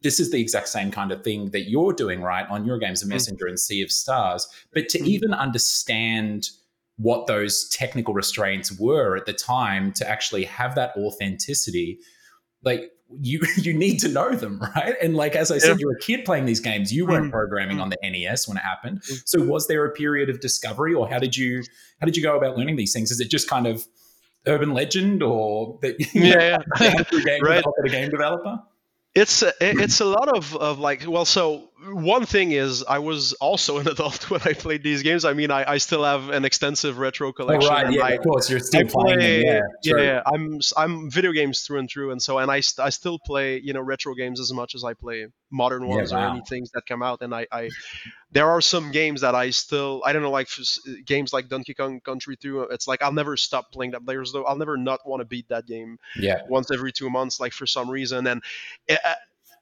this 0.05 0.19
is 0.19 0.29
the 0.31 0.39
exact 0.39 0.67
same 0.69 0.91
kind 0.91 1.11
of 1.11 1.23
thing 1.23 1.49
that 1.49 1.69
you're 1.69 1.91
doing, 1.93 2.21
right, 2.21 2.45
on 2.49 2.63
your 2.65 2.77
games, 2.77 3.01
of 3.03 3.09
Messenger 3.09 3.47
and 3.47 3.59
Sea 3.59 3.81
of 3.81 3.91
Stars. 3.91 4.47
But 4.73 4.87
to 4.89 4.99
Mhm. 4.99 5.07
even 5.07 5.33
understand 5.33 6.49
what 6.97 7.27
those 7.27 7.67
technical 7.69 8.13
restraints 8.13 8.71
were 8.79 9.17
at 9.17 9.25
the 9.25 9.33
time 9.33 9.91
to 9.93 10.07
actually 10.09 10.45
have 10.45 10.75
that 10.75 10.91
authenticity, 10.95 11.99
like 12.63 12.91
you 13.21 13.39
you 13.67 13.73
need 13.73 13.99
to 13.99 14.07
know 14.07 14.29
them, 14.35 14.59
right? 14.75 14.95
And 15.01 15.15
like 15.15 15.35
as 15.35 15.51
I 15.51 15.57
said, 15.57 15.71
Yeah. 15.71 15.75
you're 15.79 15.95
a 15.95 15.99
kid 15.99 16.23
playing 16.25 16.45
these 16.45 16.59
games. 16.59 16.93
You 16.93 17.05
weren't 17.05 17.27
Mhm. 17.27 17.31
programming 17.31 17.79
on 17.79 17.89
the 17.89 17.97
NES 18.03 18.47
when 18.47 18.57
it 18.57 18.61
happened. 18.71 19.01
So 19.25 19.43
was 19.43 19.67
there 19.67 19.83
a 19.85 19.91
period 19.91 20.29
of 20.29 20.39
discovery, 20.39 20.93
or 20.93 21.07
how 21.09 21.19
did 21.19 21.35
you 21.35 21.63
how 21.99 22.05
did 22.05 22.15
you 22.17 22.23
go 22.23 22.37
about 22.37 22.57
learning 22.57 22.75
these 22.77 22.93
things? 22.93 23.11
Is 23.11 23.19
it 23.19 23.29
just 23.29 23.49
kind 23.49 23.67
of 23.67 23.85
urban 24.47 24.73
legend 24.73 25.21
or 25.23 25.79
that 25.81 25.95
yeah, 26.13 26.57
yeah. 26.79 27.03
game 27.29 27.41
right. 27.43 27.63
developer, 27.63 27.87
game 27.89 28.09
developer? 28.11 28.55
It's 29.15 29.41
a, 29.43 29.53
it's 29.61 30.01
a 30.01 30.05
lot 30.05 30.35
of, 30.37 30.55
of 30.55 30.79
like 30.79 31.07
well 31.07 31.25
so 31.25 31.69
one 31.93 32.25
thing 32.25 32.51
is 32.51 32.83
I 32.83 32.99
was 32.99 33.33
also 33.33 33.77
an 33.77 33.87
adult 33.95 34.29
when 34.29 34.41
I 34.43 34.53
played 34.53 34.83
these 34.83 35.03
games. 35.03 35.25
I 35.25 35.33
mean 35.33 35.51
I, 35.51 35.73
I 35.73 35.77
still 35.77 36.03
have 36.03 36.29
an 36.29 36.45
extensive 36.45 36.97
retro 36.97 37.31
collection. 37.31 37.71
Oh, 37.71 37.73
right, 37.73 37.93
yeah, 37.93 38.03
I, 38.03 38.11
of 38.11 38.23
course 38.23 38.49
you're 38.49 38.59
still 38.59 38.87
playing. 38.87 39.19
Play, 39.19 39.43
yeah, 39.43 39.61
yeah, 39.83 39.97
yeah, 39.97 40.21
I'm 40.25 40.59
I'm 40.77 41.09
video 41.09 41.31
games 41.31 41.61
through 41.61 41.79
and 41.79 41.89
through, 41.89 42.11
and 42.11 42.21
so 42.21 42.39
and 42.39 42.51
I, 42.51 42.61
I 42.79 42.89
still 42.89 43.19
play 43.19 43.59
you 43.59 43.73
know 43.73 43.81
retro 43.81 44.13
games 44.15 44.39
as 44.39 44.51
much 44.51 44.75
as 44.75 44.83
I 44.83 44.93
play 44.93 45.27
modern 45.51 45.87
ones 45.87 46.11
yeah, 46.11 46.17
wow. 46.17 46.27
or 46.27 46.31
any 46.31 46.41
things 46.47 46.71
that 46.71 46.85
come 46.87 47.03
out, 47.03 47.21
and 47.21 47.33
I, 47.33 47.47
I 47.51 47.69
there 48.31 48.49
are 48.49 48.61
some 48.61 48.91
games 48.91 49.21
that 49.21 49.35
I 49.35 49.51
still 49.51 50.01
I 50.05 50.11
don't 50.13 50.21
know 50.21 50.31
like 50.31 50.49
games 51.05 51.31
like 51.31 51.47
Donkey 51.47 51.73
Kong 51.73 52.01
Country 52.01 52.35
2 52.35 52.63
it's 52.63 52.87
like 52.87 53.01
I'll 53.01 53.13
never 53.13 53.37
stop 53.37 53.71
playing 53.71 53.91
that 53.91 54.05
there's 54.05 54.33
though 54.33 54.43
I'll 54.43 54.57
never 54.57 54.75
not 54.75 54.99
want 55.07 55.21
to 55.21 55.25
beat 55.25 55.47
that 55.49 55.65
game 55.65 55.97
yeah 56.17 56.41
once 56.49 56.69
every 56.69 56.91
2 56.91 57.09
months 57.09 57.39
like 57.39 57.53
for 57.53 57.65
some 57.65 57.89
reason 57.89 58.27
and 58.27 58.43
it, 58.87 58.99
uh, 59.05 59.13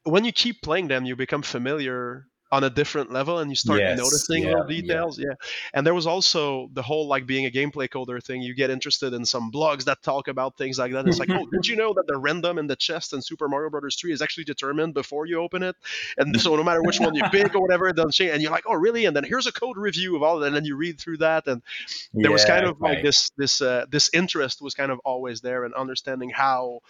when 0.03 0.25
you 0.25 0.31
keep 0.31 0.61
playing 0.61 0.87
them 0.87 1.05
you 1.05 1.15
become 1.15 1.41
familiar 1.41 2.27
on 2.53 2.63
a 2.63 2.69
different 2.69 3.11
level 3.11 3.39
and 3.39 3.49
you 3.49 3.55
start 3.55 3.79
yes, 3.79 3.97
noticing 3.97 4.43
yeah, 4.43 4.49
little 4.49 4.67
details 4.67 5.17
yeah. 5.17 5.25
yeah. 5.29 5.35
and 5.73 5.87
there 5.87 5.95
was 5.95 6.05
also 6.05 6.69
the 6.73 6.83
whole 6.83 7.07
like 7.07 7.25
being 7.25 7.47
a 7.47 7.49
gameplay 7.49 7.89
coder 7.89 8.23
thing. 8.23 8.43
You 8.43 8.53
get 8.53 8.69
interested 8.69 9.11
in 9.11 9.25
some 9.25 9.51
blogs 9.51 9.85
that 9.85 10.03
talk 10.03 10.27
about 10.27 10.55
things 10.55 10.77
like 10.77 10.91
that. 10.91 11.07
It's 11.07 11.17
like 11.17 11.31
oh 11.31 11.47
did 11.51 11.67
you 11.67 11.75
know 11.75 11.93
that 11.95 12.05
the 12.05 12.15
random 12.15 12.59
in 12.59 12.67
the 12.67 12.75
chest 12.75 13.11
in 13.13 13.23
super 13.23 13.49
mario 13.49 13.71
brothers 13.71 13.95
3 13.99 14.13
is 14.13 14.21
actually 14.21 14.43
determined 14.43 14.93
before 14.93 15.25
you 15.25 15.39
open 15.39 15.63
it? 15.63 15.75
And 16.19 16.39
so 16.39 16.55
no 16.55 16.63
matter 16.63 16.83
which 16.83 16.99
one 16.99 17.15
you 17.15 17.23
pick 17.31 17.55
or 17.55 17.61
whatever 17.61 17.87
it 17.87 17.95
doesn't 17.95 18.11
change. 18.11 18.31
And 18.33 18.41
you're 18.43 18.51
like 18.51 18.65
oh 18.67 18.75
really? 18.75 19.05
And 19.05 19.15
then 19.15 19.23
here's 19.23 19.47
a 19.47 19.51
code 19.51 19.77
review 19.77 20.15
of 20.15 20.21
all 20.21 20.37
that 20.37 20.45
and 20.45 20.55
then 20.55 20.63
you 20.63 20.75
read 20.75 20.99
through 20.99 21.17
that. 21.17 21.47
And 21.47 21.63
there 22.13 22.25
yeah, 22.25 22.29
was 22.29 22.45
kind 22.45 22.67
of 22.67 22.79
right. 22.79 22.93
like 22.93 23.03
this 23.03 23.31
this 23.35 23.61
uh, 23.61 23.87
this 23.89 24.11
interest 24.13 24.61
was 24.61 24.75
kind 24.75 24.91
of 24.91 24.99
always 24.99 25.41
there 25.41 25.63
and 25.63 25.73
understanding 25.73 26.29
how 26.29 26.81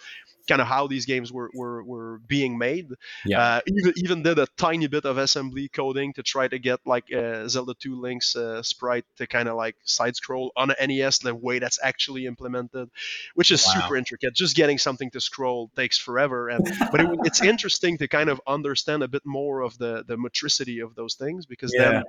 kind 0.48 0.60
of 0.60 0.66
how 0.66 0.86
these 0.86 1.06
games 1.06 1.32
were 1.32 1.50
were, 1.54 1.82
were 1.84 2.18
being 2.26 2.58
made. 2.58 2.88
Yeah. 3.24 3.40
Uh, 3.40 3.60
even 3.66 3.92
even 3.96 4.22
did 4.22 4.38
a 4.38 4.46
tiny 4.56 4.86
bit 4.86 5.04
of 5.04 5.18
assembly 5.18 5.68
coding 5.68 6.12
to 6.14 6.22
try 6.22 6.48
to 6.48 6.58
get 6.58 6.80
like 6.84 7.12
uh, 7.12 7.48
Zelda 7.48 7.74
2 7.78 8.00
Link's 8.00 8.36
uh, 8.36 8.62
sprite 8.62 9.04
to 9.16 9.26
kind 9.26 9.48
of 9.48 9.56
like 9.56 9.76
side 9.84 10.16
scroll 10.16 10.52
on 10.56 10.70
an 10.70 10.88
NES 10.88 11.18
the 11.18 11.34
way 11.34 11.58
that's 11.58 11.78
actually 11.82 12.26
implemented, 12.26 12.90
which 13.34 13.50
is 13.50 13.64
wow. 13.66 13.80
super 13.80 13.96
intricate. 13.96 14.34
Just 14.34 14.56
getting 14.56 14.78
something 14.78 15.10
to 15.10 15.20
scroll 15.20 15.70
takes 15.76 15.98
forever, 15.98 16.48
and 16.48 16.64
but 16.90 17.00
it, 17.00 17.08
it's 17.24 17.42
interesting 17.42 17.98
to 17.98 18.08
kind 18.08 18.30
of 18.30 18.40
understand 18.46 19.02
a 19.02 19.08
bit 19.08 19.22
more 19.24 19.60
of 19.60 19.76
the 19.78 20.04
the 20.06 20.16
metricity 20.16 20.82
of 20.82 20.94
those 20.94 21.14
things 21.14 21.46
because 21.46 21.72
yeah. 21.74 21.90
then 21.90 22.04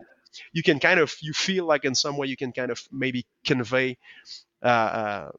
you 0.53 0.63
can 0.63 0.79
kind 0.79 0.99
of 0.99 1.13
you 1.21 1.33
feel 1.33 1.65
like 1.65 1.85
in 1.85 1.95
some 1.95 2.17
way 2.17 2.27
you 2.27 2.37
can 2.37 2.51
kind 2.51 2.71
of 2.71 2.81
maybe 2.91 3.25
convey 3.45 3.97
uh, 4.63 4.67
uh, 4.67 5.31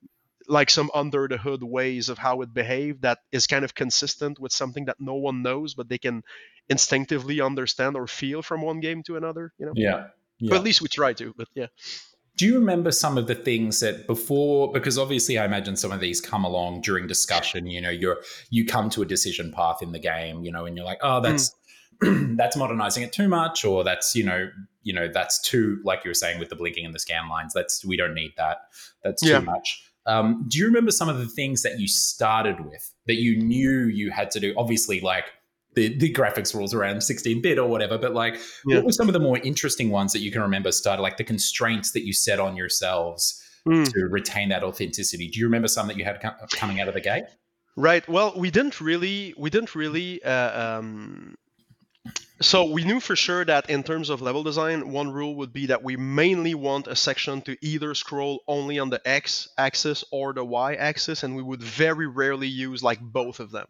like 0.49 0.71
some 0.71 0.91
under 0.95 1.29
the 1.29 1.39
hood 1.39 1.63
ways 1.63 2.09
of 2.09 2.19
how 2.19 2.43
it 2.43 2.53
behaved 2.53 3.03
that 3.03 3.19
is 3.33 3.47
kind 3.47 3.65
of 3.65 3.75
consistent 3.75 4.39
with 4.39 4.53
something 4.53 4.85
that 4.87 4.97
no 5.01 5.15
one 5.15 5.43
knows 5.43 5.75
but 5.75 5.89
they 5.89 5.99
can 5.99 6.23
instinctively 6.69 7.41
understand 7.41 7.97
or 7.97 8.07
feel 8.07 8.43
from 8.43 8.63
one 8.63 8.81
game 8.81 9.03
to 9.03 9.17
another 9.17 9.53
you 9.59 9.67
know 9.67 9.73
yeah, 9.75 10.07
yeah. 10.39 10.51
but 10.51 10.57
at 10.57 10.65
least 10.65 10.83
we 10.83 10.89
try 10.89 11.13
to 11.13 11.35
but 11.37 11.49
yeah 11.55 11.67
do 12.37 12.45
you 12.45 12.55
remember 12.59 12.91
some 12.91 13.17
of 13.17 13.27
the 13.27 13.35
things 13.35 13.81
that 13.81 14.07
before 14.07 14.73
because 14.73 14.99
obviously 14.99 15.39
i 15.39 15.45
imagine 15.45 15.77
some 15.77 15.93
of 15.93 16.01
these 16.01 16.21
come 16.21 16.45
along 16.45 16.81
during 16.81 17.07
discussion 17.07 17.67
you 17.67 17.81
know 17.81 17.91
you're 17.91 18.19
you 18.51 18.65
come 18.65 18.91
to 18.91 19.03
a 19.03 19.07
decision 19.07 19.53
path 19.53 19.83
in 19.83 19.93
the 19.93 19.99
game 19.99 20.45
you 20.45 20.53
know 20.53 20.65
and 20.65 20.77
you're 20.77 20.87
like 20.87 21.01
oh 21.03 21.21
that's 21.21 21.51
mm. 21.51 21.57
that's 22.37 22.57
modernizing 22.57 23.03
it 23.03 23.13
too 23.13 23.29
much 23.29 23.65
or 23.65 23.83
that's 23.83 24.15
you 24.15 24.23
know 24.23 24.51
you 24.83 24.93
know 24.93 25.09
that's 25.09 25.41
too 25.41 25.81
like 25.85 26.05
you 26.05 26.11
were 26.11 26.15
saying 26.15 26.39
with 26.39 26.49
the 26.51 26.57
blinking 26.57 26.85
and 26.85 26.95
the 26.95 26.99
scan 26.99 27.29
lines 27.29 27.53
that's 27.55 27.85
we 27.85 27.97
don't 27.97 28.15
need 28.15 28.33
that 28.37 28.59
that's 29.03 29.23
too 29.23 29.31
yeah. 29.31 29.39
much 29.39 29.86
um, 30.07 30.45
do 30.49 30.59
you 30.59 30.67
remember 30.67 30.91
some 30.91 31.09
of 31.09 31.19
the 31.19 31.27
things 31.27 31.63
that 31.63 31.81
you 31.81 31.89
started 31.89 32.61
with 32.61 32.93
that 33.07 33.17
you 33.17 33.37
knew 33.37 33.87
you 33.87 34.11
had 34.11 34.31
to 34.33 34.41
do? 34.41 34.55
Obviously, 34.57 35.01
like 35.01 35.25
the, 35.75 35.97
the 35.99 36.13
graphics 36.13 36.55
rules 36.55 36.73
around 36.73 37.01
16 37.03 37.43
bit 37.43 37.59
or 37.59 37.69
whatever, 37.69 37.99
but 37.99 38.15
like, 38.15 38.39
yeah. 38.67 38.77
what 38.77 38.87
were 38.87 38.93
some 38.93 39.09
of 39.09 39.13
the 39.13 39.21
more 39.21 39.39
interesting 39.39 39.91
ones 39.91 40.13
that 40.13 40.21
you 40.21 40.31
can 40.31 40.41
remember 40.41 40.73
started, 40.73 41.03
like 41.03 41.17
the 41.17 41.25
constraints 41.25 41.91
that 41.93 42.05
you 42.05 42.13
set 42.13 42.39
on 42.39 42.57
yourselves 42.57 43.43
mm. 43.69 43.91
to 43.93 44.07
retain 44.07 44.49
that 44.51 44.63
authenticity? 44.63 45.29
Do 45.29 45.39
you 45.41 45.47
remember 45.47 45.69
some 45.69 45.89
that 45.89 45.97
you 45.97 46.05
had 46.05 46.23
coming 46.53 46.81
out 46.81 46.89
of 46.89 46.95
the 46.95 47.01
gate? 47.01 47.25
Right. 47.77 48.09
Well, 48.09 48.33
we 48.37 48.51
didn't 48.51 48.81
really, 48.81 49.35
we 49.37 49.51
didn't 49.51 49.75
really 49.75 50.23
uh, 50.23 50.79
um, 50.79 51.37
so 52.41 52.67
we 52.67 52.85
knew 52.85 53.01
for 53.01 53.17
sure 53.17 53.45
that 53.47 53.71
in 53.71 53.83
terms 53.83 54.11
of 54.11 54.21
level 54.21 54.43
design, 54.43 54.93
one 54.93 55.11
rule 55.11 55.37
would 55.37 55.53
be 55.55 55.67
that 55.67 55.83
we 55.83 55.97
mainly 55.97 56.55
want 56.55 56.87
a 56.87 56.95
section 56.95 57.41
to 57.43 57.57
either 57.63 57.95
scroll 57.95 58.43
only 58.47 58.79
on 58.79 58.91
the 58.91 59.01
x 59.09 59.49
axis 59.57 60.05
or 60.11 60.35
the 60.35 60.45
y 60.45 60.75
axis, 60.75 61.23
and 61.23 61.35
we 61.35 61.43
would 61.43 61.63
very 61.63 62.07
rarely 62.07 62.49
use 62.49 62.83
like 62.83 63.01
both 63.01 63.41
of 63.41 63.51
them. 63.51 63.67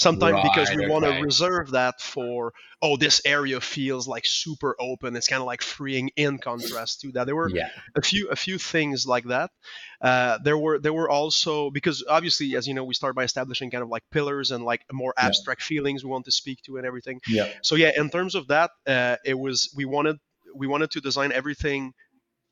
Sometimes 0.00 0.32
right, 0.32 0.50
because 0.50 0.70
we 0.70 0.84
okay. 0.84 0.90
want 0.90 1.04
to 1.04 1.20
reserve 1.20 1.72
that 1.72 2.00
for 2.00 2.54
oh 2.80 2.96
this 2.96 3.20
area 3.26 3.60
feels 3.60 4.08
like 4.08 4.24
super 4.24 4.74
open. 4.80 5.14
It's 5.14 5.28
kind 5.28 5.42
of 5.42 5.46
like 5.46 5.60
freeing 5.60 6.10
in 6.16 6.38
contrast 6.38 7.02
to 7.02 7.12
that. 7.12 7.26
There 7.26 7.36
were 7.36 7.50
yeah. 7.50 7.68
a 7.94 8.00
few 8.00 8.28
a 8.28 8.36
few 8.36 8.56
things 8.56 9.06
like 9.06 9.24
that. 9.24 9.50
Uh, 10.00 10.38
there 10.42 10.56
were 10.56 10.78
there 10.78 10.94
were 10.94 11.10
also 11.10 11.70
because 11.70 12.02
obviously 12.08 12.56
as 12.56 12.66
you 12.66 12.72
know 12.72 12.84
we 12.84 12.94
start 12.94 13.14
by 13.14 13.24
establishing 13.24 13.70
kind 13.70 13.82
of 13.82 13.90
like 13.90 14.02
pillars 14.10 14.52
and 14.52 14.64
like 14.64 14.80
more 14.90 15.12
abstract 15.18 15.60
yeah. 15.60 15.68
feelings 15.76 16.02
we 16.02 16.08
want 16.08 16.24
to 16.24 16.32
speak 16.32 16.62
to 16.62 16.78
and 16.78 16.86
everything. 16.86 17.20
Yeah. 17.28 17.48
So 17.60 17.74
yeah, 17.74 17.90
in 17.94 18.08
terms 18.08 18.34
of 18.34 18.48
that, 18.48 18.70
uh, 18.86 19.16
it 19.22 19.38
was 19.38 19.70
we 19.76 19.84
wanted 19.84 20.16
we 20.54 20.66
wanted 20.66 20.92
to 20.92 21.02
design 21.02 21.30
everything 21.30 21.92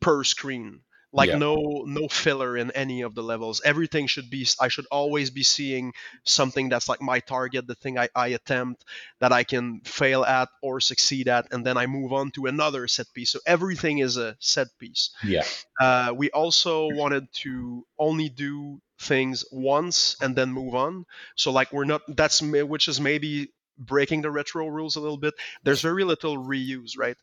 per 0.01 0.23
screen 0.23 0.81
like 1.13 1.31
yeah. 1.31 1.39
no 1.39 1.85
no 1.87 2.09
filler 2.09 2.57
in 2.57 2.71
any 2.73 3.03
of 3.03 3.15
the 3.15 3.23
levels. 3.23 3.61
Everything 3.65 4.07
should 4.07 4.31
be 4.31 4.47
i 4.61 4.69
should 4.69 4.87
always 4.91 5.31
be 5.31 5.43
seeing 5.43 5.93
something 6.25 6.69
that's 6.69 6.89
like 6.89 7.01
my 7.01 7.21
target 7.21 7.67
the 7.67 7.75
thing 7.75 7.99
i, 7.99 8.09
I 8.15 8.29
attempt 8.29 8.85
that 9.21 9.33
i 9.33 9.45
can 9.45 9.81
fail 9.85 10.25
at 10.25 10.49
or 10.63 10.81
succeed 10.81 11.29
at 11.29 11.53
and 11.53 11.65
then 11.65 11.77
i 11.77 11.87
move 11.87 12.13
on 12.13 12.31
to 12.33 12.47
another 12.47 12.87
set 12.89 13.07
piece. 13.15 13.31
So 13.31 13.41
everything 13.47 13.99
is 13.99 14.17
a 14.17 14.37
set 14.41 14.69
piece. 14.79 15.11
Yeah. 15.25 15.45
Uh, 15.81 16.13
we 16.17 16.31
also 16.31 16.89
wanted 16.93 17.33
to 17.45 17.87
only 17.99 18.29
do 18.29 18.81
things 19.01 19.45
once 19.53 20.17
and 20.21 20.35
then 20.35 20.53
move 20.53 20.75
on. 20.75 21.05
So 21.37 21.53
like 21.53 21.73
we're 21.73 21.85
not 21.85 22.03
that's 22.09 22.43
which 22.43 22.89
is 22.89 23.01
maybe 23.01 23.53
breaking 23.79 24.23
the 24.23 24.31
retro 24.31 24.67
rules 24.67 24.97
a 24.97 25.01
little 25.01 25.17
bit. 25.17 25.35
There's 25.63 25.81
very 25.81 26.05
little 26.05 26.37
reuse 26.37 26.99
right? 26.99 27.17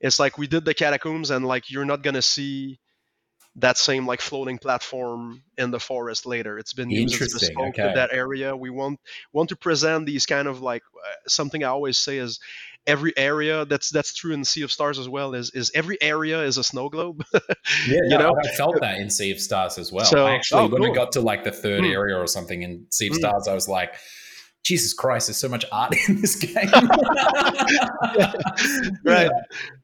It's 0.00 0.20
like 0.20 0.38
we 0.38 0.46
did 0.46 0.64
the 0.64 0.74
catacombs 0.74 1.30
and 1.30 1.44
like 1.44 1.70
you're 1.70 1.84
not 1.84 2.02
gonna 2.02 2.22
see 2.22 2.78
that 3.58 3.76
same 3.76 4.06
like 4.06 4.20
floating 4.20 4.58
platform 4.58 5.42
in 5.56 5.70
the 5.70 5.80
forest 5.80 6.26
later. 6.26 6.58
It's 6.58 6.72
been 6.72 6.90
used 6.90 7.20
as 7.20 7.34
bespoke 7.34 7.68
okay. 7.68 7.88
to 7.88 7.92
that 7.94 8.10
area. 8.12 8.56
We 8.56 8.70
want 8.70 9.00
want 9.32 9.50
to 9.50 9.56
present 9.56 10.06
these 10.06 10.26
kind 10.26 10.48
of 10.48 10.60
like 10.60 10.82
uh, 10.96 11.28
something 11.28 11.64
I 11.64 11.68
always 11.68 11.98
say 11.98 12.18
is 12.18 12.40
every 12.86 13.12
area 13.16 13.64
that's 13.64 13.90
that's 13.90 14.14
true 14.14 14.32
in 14.32 14.44
Sea 14.44 14.62
of 14.62 14.72
Stars 14.72 14.98
as 14.98 15.08
well 15.08 15.34
is 15.34 15.50
is 15.50 15.70
every 15.74 16.00
area 16.00 16.42
is 16.42 16.56
a 16.56 16.64
snow 16.64 16.88
globe. 16.88 17.24
yeah, 17.34 18.00
you 18.08 18.18
know? 18.18 18.34
I 18.36 18.56
felt 18.56 18.80
that 18.80 18.98
in 18.98 19.10
Sea 19.10 19.32
of 19.32 19.40
Stars 19.40 19.76
as 19.76 19.92
well. 19.92 20.04
So, 20.04 20.26
I 20.26 20.34
actually 20.34 20.62
oh, 20.62 20.68
when 20.68 20.82
cool. 20.82 20.92
I 20.92 20.94
got 20.94 21.12
to 21.12 21.20
like 21.20 21.44
the 21.44 21.52
third 21.52 21.82
mm. 21.82 21.92
area 21.92 22.16
or 22.16 22.26
something 22.26 22.62
in 22.62 22.86
Sea 22.90 23.08
of 23.08 23.14
mm. 23.14 23.18
Stars, 23.18 23.48
I 23.48 23.54
was 23.54 23.68
like 23.68 23.94
Jesus 24.68 24.92
Christ, 24.92 25.28
there's 25.28 25.38
so 25.38 25.48
much 25.48 25.64
art 25.72 25.94
in 26.08 26.20
this 26.20 26.36
game. 26.36 26.52
right. 29.02 29.30
Yeah. 29.30 29.30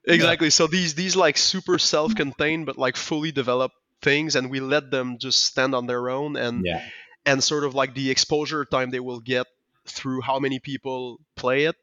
Exactly. 0.06 0.48
Yeah. 0.48 0.50
So 0.50 0.66
these 0.66 0.94
these 0.94 1.16
like 1.16 1.38
super 1.38 1.78
self-contained 1.78 2.66
but 2.66 2.76
like 2.76 2.96
fully 2.96 3.32
developed 3.32 3.76
things 4.02 4.36
and 4.36 4.50
we 4.50 4.60
let 4.60 4.90
them 4.90 5.16
just 5.18 5.42
stand 5.42 5.74
on 5.74 5.86
their 5.86 6.10
own 6.10 6.36
and 6.36 6.66
yeah. 6.66 6.82
and 7.24 7.42
sort 7.42 7.64
of 7.64 7.74
like 7.74 7.94
the 7.94 8.10
exposure 8.10 8.66
time 8.66 8.90
they 8.90 9.00
will 9.00 9.20
get 9.20 9.46
through 9.86 10.20
how 10.20 10.38
many 10.38 10.58
people 10.60 11.18
play 11.34 11.64
it 11.64 11.76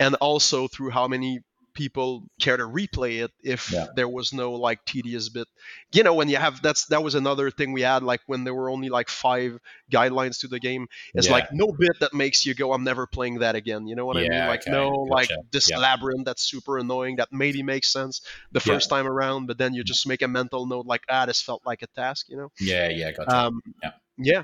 and 0.00 0.16
also 0.16 0.66
through 0.66 0.90
how 0.90 1.06
many 1.06 1.38
people 1.78 2.24
care 2.40 2.56
to 2.56 2.64
replay 2.64 3.22
it 3.24 3.30
if 3.44 3.70
yeah. 3.70 3.86
there 3.94 4.08
was 4.08 4.32
no 4.32 4.54
like 4.54 4.84
tedious 4.84 5.28
bit 5.28 5.46
you 5.92 6.02
know 6.02 6.12
when 6.12 6.28
you 6.28 6.36
have 6.36 6.60
that's 6.60 6.86
that 6.86 7.04
was 7.04 7.14
another 7.14 7.52
thing 7.52 7.72
we 7.72 7.82
had 7.82 8.02
like 8.02 8.20
when 8.26 8.42
there 8.42 8.52
were 8.52 8.68
only 8.68 8.88
like 8.88 9.08
five 9.08 9.56
guidelines 9.88 10.40
to 10.40 10.48
the 10.48 10.58
game 10.58 10.88
it's 11.14 11.28
yeah. 11.28 11.34
like 11.34 11.52
no 11.52 11.70
bit 11.70 11.92
that 12.00 12.12
makes 12.12 12.44
you 12.44 12.52
go 12.52 12.72
i'm 12.72 12.82
never 12.82 13.06
playing 13.06 13.38
that 13.38 13.54
again 13.54 13.86
you 13.86 13.94
know 13.94 14.04
what 14.04 14.16
yeah, 14.16 14.22
i 14.24 14.28
mean 14.28 14.48
like 14.48 14.62
okay. 14.62 14.72
no 14.72 15.06
gotcha. 15.08 15.14
like 15.14 15.30
this 15.52 15.70
labyrinth 15.70 16.24
that's 16.24 16.42
super 16.42 16.78
annoying 16.78 17.14
that 17.14 17.28
maybe 17.30 17.62
makes 17.62 17.92
sense 17.92 18.22
the 18.50 18.60
first 18.60 18.90
time 18.90 19.06
around 19.06 19.46
but 19.46 19.56
then 19.56 19.72
you 19.72 19.84
just 19.84 20.04
make 20.04 20.22
a 20.22 20.28
mental 20.28 20.66
note 20.66 20.84
like 20.84 21.02
ah 21.08 21.26
this 21.26 21.40
felt 21.40 21.62
like 21.64 21.82
a 21.82 21.86
task 21.94 22.26
you 22.28 22.36
know 22.36 22.50
yeah 22.58 22.88
yeah 22.88 23.12
gotcha. 23.12 23.36
um, 23.36 23.62
yeah 23.84 23.92
yeah 24.18 24.42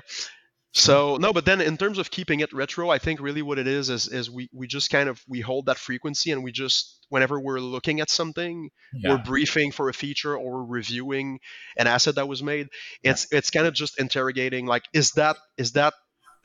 so 0.75 1.15
no, 1.15 1.31
but 1.31 1.45
then 1.45 1.61
in 1.61 1.77
terms 1.77 1.99
of 1.99 2.11
keeping 2.11 2.41
it 2.41 2.51
retro, 2.51 2.89
I 2.89 2.99
think 2.99 3.21
really 3.21 3.41
what 3.41 3.57
it 3.57 3.65
is 3.65 3.89
is 3.89 4.09
is 4.09 4.29
we 4.29 4.49
we 4.53 4.67
just 4.67 4.89
kind 4.89 5.07
of 5.07 5.23
we 5.25 5.39
hold 5.39 5.67
that 5.67 5.77
frequency 5.77 6.31
and 6.31 6.43
we 6.43 6.51
just 6.51 7.05
whenever 7.07 7.39
we're 7.39 7.61
looking 7.61 8.01
at 8.01 8.09
something, 8.09 8.69
yeah. 8.93 9.11
we're 9.11 9.23
briefing 9.23 9.71
for 9.71 9.87
a 9.87 9.93
feature 9.93 10.37
or 10.37 10.65
reviewing 10.65 11.39
an 11.77 11.87
asset 11.87 12.15
that 12.15 12.27
was 12.27 12.43
made. 12.43 12.67
It's 13.03 13.25
yeah. 13.31 13.37
it's 13.37 13.51
kind 13.51 13.65
of 13.65 13.73
just 13.73 13.97
interrogating 13.97 14.65
like 14.65 14.83
is 14.93 15.11
that 15.11 15.37
is 15.57 15.71
that 15.71 15.93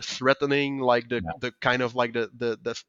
threatening 0.01 0.78
like 0.78 1.09
the 1.09 1.16
yeah. 1.16 1.33
the 1.41 1.53
kind 1.61 1.83
of 1.83 1.97
like 1.97 2.12
the 2.12 2.31
the 2.39 2.57
the 2.62 2.81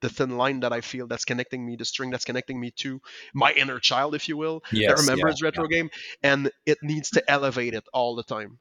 the 0.00 0.08
thin 0.08 0.36
line 0.36 0.60
that 0.60 0.72
I 0.72 0.80
feel 0.80 1.08
that's 1.08 1.24
connecting 1.24 1.66
me, 1.66 1.74
the 1.74 1.84
string 1.84 2.10
that's 2.10 2.24
connecting 2.24 2.60
me 2.60 2.70
to 2.76 3.00
my 3.34 3.52
inner 3.52 3.80
child, 3.80 4.14
if 4.14 4.28
you 4.28 4.36
will, 4.36 4.62
yes, 4.70 4.94
that 4.94 5.10
remembers 5.10 5.42
retro 5.42 5.66
game, 5.66 5.90
and 6.22 6.52
it 6.66 6.78
needs 6.82 7.10
to 7.10 7.28
elevate 7.28 7.74
it 7.74 7.84
all 7.92 8.14
the 8.14 8.22
time 8.22 8.60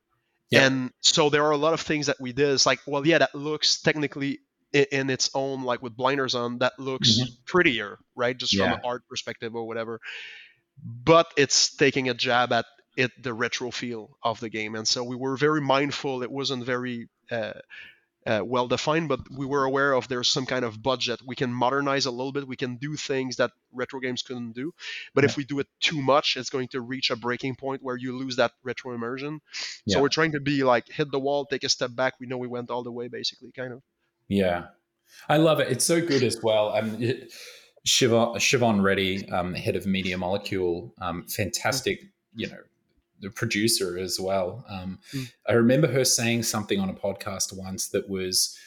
Yeah. 0.54 0.68
And 0.68 0.92
so 1.02 1.30
there 1.30 1.46
are 1.46 1.52
a 1.52 1.58
lot 1.58 1.74
of 1.74 1.82
things 1.82 2.08
that 2.08 2.18
we 2.20 2.34
did. 2.34 2.50
It's 2.50 2.66
like, 2.66 2.80
well, 2.86 3.06
yeah, 3.06 3.20
that 3.20 3.36
looks 3.36 3.82
technically 3.82 4.40
i- 4.76 4.88
in 4.92 5.10
its 5.10 5.30
own, 5.34 5.64
like 5.64 5.82
with 5.82 5.96
blinders 5.96 6.36
on, 6.36 6.60
that 6.60 6.74
looks 6.80 7.22
prettier, 7.46 8.00
right? 8.16 8.38
Just 8.38 8.56
from 8.56 8.72
an 8.74 8.80
art 8.84 9.04
perspective 9.10 9.56
or 9.56 9.66
whatever. 9.68 10.00
But 10.84 11.28
it's 11.38 11.76
taking 11.76 12.10
a 12.10 12.14
jab 12.14 12.52
at 12.52 12.66
it, 12.98 13.12
the 13.22 13.34
retro 13.34 13.72
feel 13.72 14.18
of 14.24 14.40
the 14.40 14.50
game. 14.50 14.76
And 14.76 14.88
so 14.88 15.04
we 15.04 15.16
were 15.16 15.38
very 15.38 15.62
mindful. 15.62 16.24
It 16.24 16.32
wasn't 16.32 16.66
very 16.66 17.10
uh, 17.32 17.54
uh, 18.26 18.42
well 18.44 18.68
defined, 18.68 19.10
but 19.10 19.20
we 19.32 19.46
were 19.46 19.64
aware 19.64 19.94
of 19.94 20.08
there's 20.08 20.30
some 20.30 20.46
kind 20.46 20.64
of 20.66 20.82
budget. 20.82 21.22
We 21.26 21.36
can 21.36 21.54
modernize 21.54 22.06
a 22.06 22.12
little 22.12 22.32
bit. 22.32 22.48
We 22.48 22.56
can 22.56 22.78
do 22.78 22.96
things 22.96 23.38
that 23.38 23.52
retro 23.72 24.00
games 24.00 24.22
couldn't 24.22 24.54
do. 24.54 24.74
But 25.14 25.24
if 25.26 25.38
we 25.38 25.44
do 25.44 25.60
it 25.60 25.68
too 25.80 26.02
much, 26.02 26.38
it's 26.38 26.50
going 26.50 26.70
to 26.70 26.82
reach 26.82 27.12
a 27.12 27.16
breaking 27.16 27.56
point 27.56 27.84
where 27.84 27.98
you 27.98 28.18
lose 28.18 28.38
that 28.38 28.52
retro 28.64 28.94
immersion. 28.94 29.42
Yeah. 29.86 29.96
So 29.96 30.02
we're 30.02 30.10
trying 30.10 30.34
to 30.34 30.40
be 30.40 30.64
like 30.64 30.88
hit 30.88 31.12
the 31.12 31.20
wall, 31.20 31.46
take 31.46 31.64
a 31.64 31.70
step 31.70 31.96
back. 31.96 32.14
We 32.20 32.28
know 32.28 32.38
we 32.38 32.48
went 32.48 32.70
all 32.70 32.84
the 32.84 32.92
way, 32.92 33.08
basically, 33.08 33.52
kind 33.52 33.74
of. 33.74 33.82
Yeah, 34.28 34.66
I 35.28 35.38
love 35.38 35.60
it. 35.60 35.70
It's 35.70 35.86
so 35.86 36.00
good 36.00 36.24
as 36.24 36.42
well. 36.42 36.76
Um, 36.76 37.02
it- 37.02 37.34
Siobhan, 37.86 38.36
Siobhan 38.38 38.82
Reddy, 38.82 39.30
um, 39.30 39.54
head 39.54 39.76
of 39.76 39.86
Media 39.86 40.18
Molecule, 40.18 40.94
um, 41.02 41.28
fantastic, 41.28 42.00
you 42.34 42.48
know, 42.48 42.60
producer 43.30 43.98
as 43.98 44.20
well. 44.20 44.66
Um, 44.70 45.00
Mm. 45.14 45.32
I 45.48 45.54
remember 45.54 45.88
her 45.88 46.06
saying 46.06 46.44
something 46.44 46.80
on 46.80 46.90
a 46.90 46.94
podcast 46.94 47.56
once 47.56 47.90
that 47.90 48.10
was, 48.10 48.58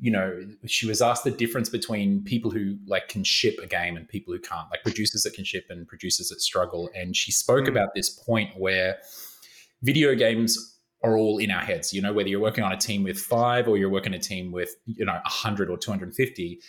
you 0.00 0.10
know, 0.10 0.40
she 0.66 0.86
was 0.86 1.00
asked 1.00 1.24
the 1.24 1.30
difference 1.30 1.68
between 1.68 2.22
people 2.24 2.50
who 2.50 2.76
like 2.86 3.08
can 3.08 3.22
ship 3.24 3.56
a 3.62 3.66
game 3.66 3.96
and 3.96 4.08
people 4.08 4.34
who 4.34 4.40
can't, 4.40 4.68
like 4.70 4.82
producers 4.82 5.22
that 5.22 5.34
can 5.34 5.44
ship 5.44 5.66
and 5.70 5.86
producers 5.86 6.28
that 6.30 6.40
struggle. 6.40 6.90
And 6.94 7.14
she 7.16 7.30
spoke 7.32 7.64
Mm. 7.66 7.68
about 7.68 7.94
this 7.94 8.10
point 8.10 8.50
where 8.58 8.98
video 9.82 10.14
games 10.14 10.72
are 11.02 11.16
all 11.18 11.38
in 11.38 11.50
our 11.50 11.60
heads. 11.62 11.92
You 11.92 12.00
know, 12.02 12.12
whether 12.12 12.28
you're 12.28 12.40
working 12.40 12.64
on 12.64 12.72
a 12.72 12.76
team 12.78 13.02
with 13.02 13.18
five 13.18 13.68
or 13.68 13.76
you're 13.76 13.90
working 13.90 14.14
a 14.14 14.18
team 14.18 14.50
with, 14.52 14.74
you 14.86 15.04
know, 15.04 15.12
100 15.24 15.68
or 15.70 15.76
250. 15.76 16.60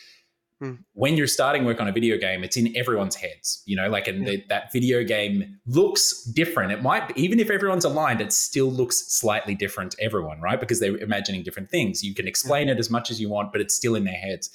Hmm. 0.66 0.82
When 0.93 1.18
you're 1.18 1.28
starting 1.28 1.66
work 1.66 1.80
on 1.82 1.88
a 1.88 1.91
video 1.91 2.18
game, 2.18 2.43
it's 2.43 2.57
in 2.57 2.76
everyone's 2.76 3.16
heads, 3.16 3.61
you 3.66 3.76
know, 3.76 3.89
like, 3.89 4.07
and 4.07 4.20
Yeah. 4.24 4.32
the, 4.32 4.43
that 4.49 4.72
video 4.74 5.03
game 5.03 5.57
looks 5.66 6.24
different. 6.24 6.72
It 6.72 6.82
might, 6.82 7.16
even 7.18 7.39
if 7.39 7.49
everyone's 7.49 7.86
aligned, 7.86 8.22
it 8.22 8.32
still 8.34 8.72
looks 8.72 8.97
slightly 9.13 9.55
different 9.55 9.91
to 9.93 10.03
everyone, 10.03 10.39
right? 10.41 10.59
Because 10.59 10.80
they're 10.80 10.97
imagining 10.97 11.43
different 11.43 11.70
things. 11.70 12.03
You 12.03 12.13
can 12.16 12.28
explain 12.28 12.70
it 12.70 12.80
as 12.80 12.89
much 12.89 13.11
as 13.11 13.20
you 13.22 13.30
want, 13.30 13.51
but 13.51 13.61
it's 13.61 13.76
still 13.76 13.95
in 13.95 14.03
their 14.05 14.16
heads. 14.16 14.49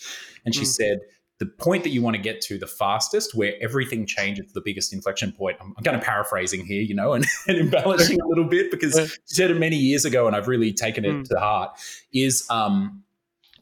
And 0.44 0.54
she 0.54 0.62
Hmm. 0.62 0.66
said, 0.66 0.98
the 1.38 1.46
point 1.46 1.84
that 1.84 1.90
you 1.90 2.02
want 2.02 2.14
to 2.16 2.20
get 2.22 2.42
to 2.42 2.58
the 2.58 2.66
fastest, 2.66 3.34
where 3.34 3.54
everything 3.62 4.04
changes 4.04 4.46
to 4.48 4.52
the 4.52 4.61
biggest 4.61 4.92
inflection 4.92 5.32
point. 5.32 5.56
I'm, 5.58 5.72
I'm 5.78 5.82
kind 5.82 5.96
of 5.96 6.02
paraphrasing 6.02 6.66
here, 6.66 6.82
you 6.82 6.94
know, 6.94 7.14
and, 7.14 7.24
and 7.48 7.56
embellishing 7.56 8.20
a 8.20 8.26
little 8.28 8.44
bit 8.44 8.70
because 8.70 8.98
Yeah. 8.98 9.06
she 9.06 9.16
said 9.36 9.50
it 9.50 9.58
many 9.58 9.76
years 9.76 10.04
ago, 10.04 10.26
and 10.26 10.36
I've 10.36 10.48
really 10.48 10.70
taken 10.74 11.06
it 11.06 11.14
Mm. 11.16 11.28
to 11.30 11.38
heart. 11.40 11.70
Is 12.12 12.44
um, 12.50 13.04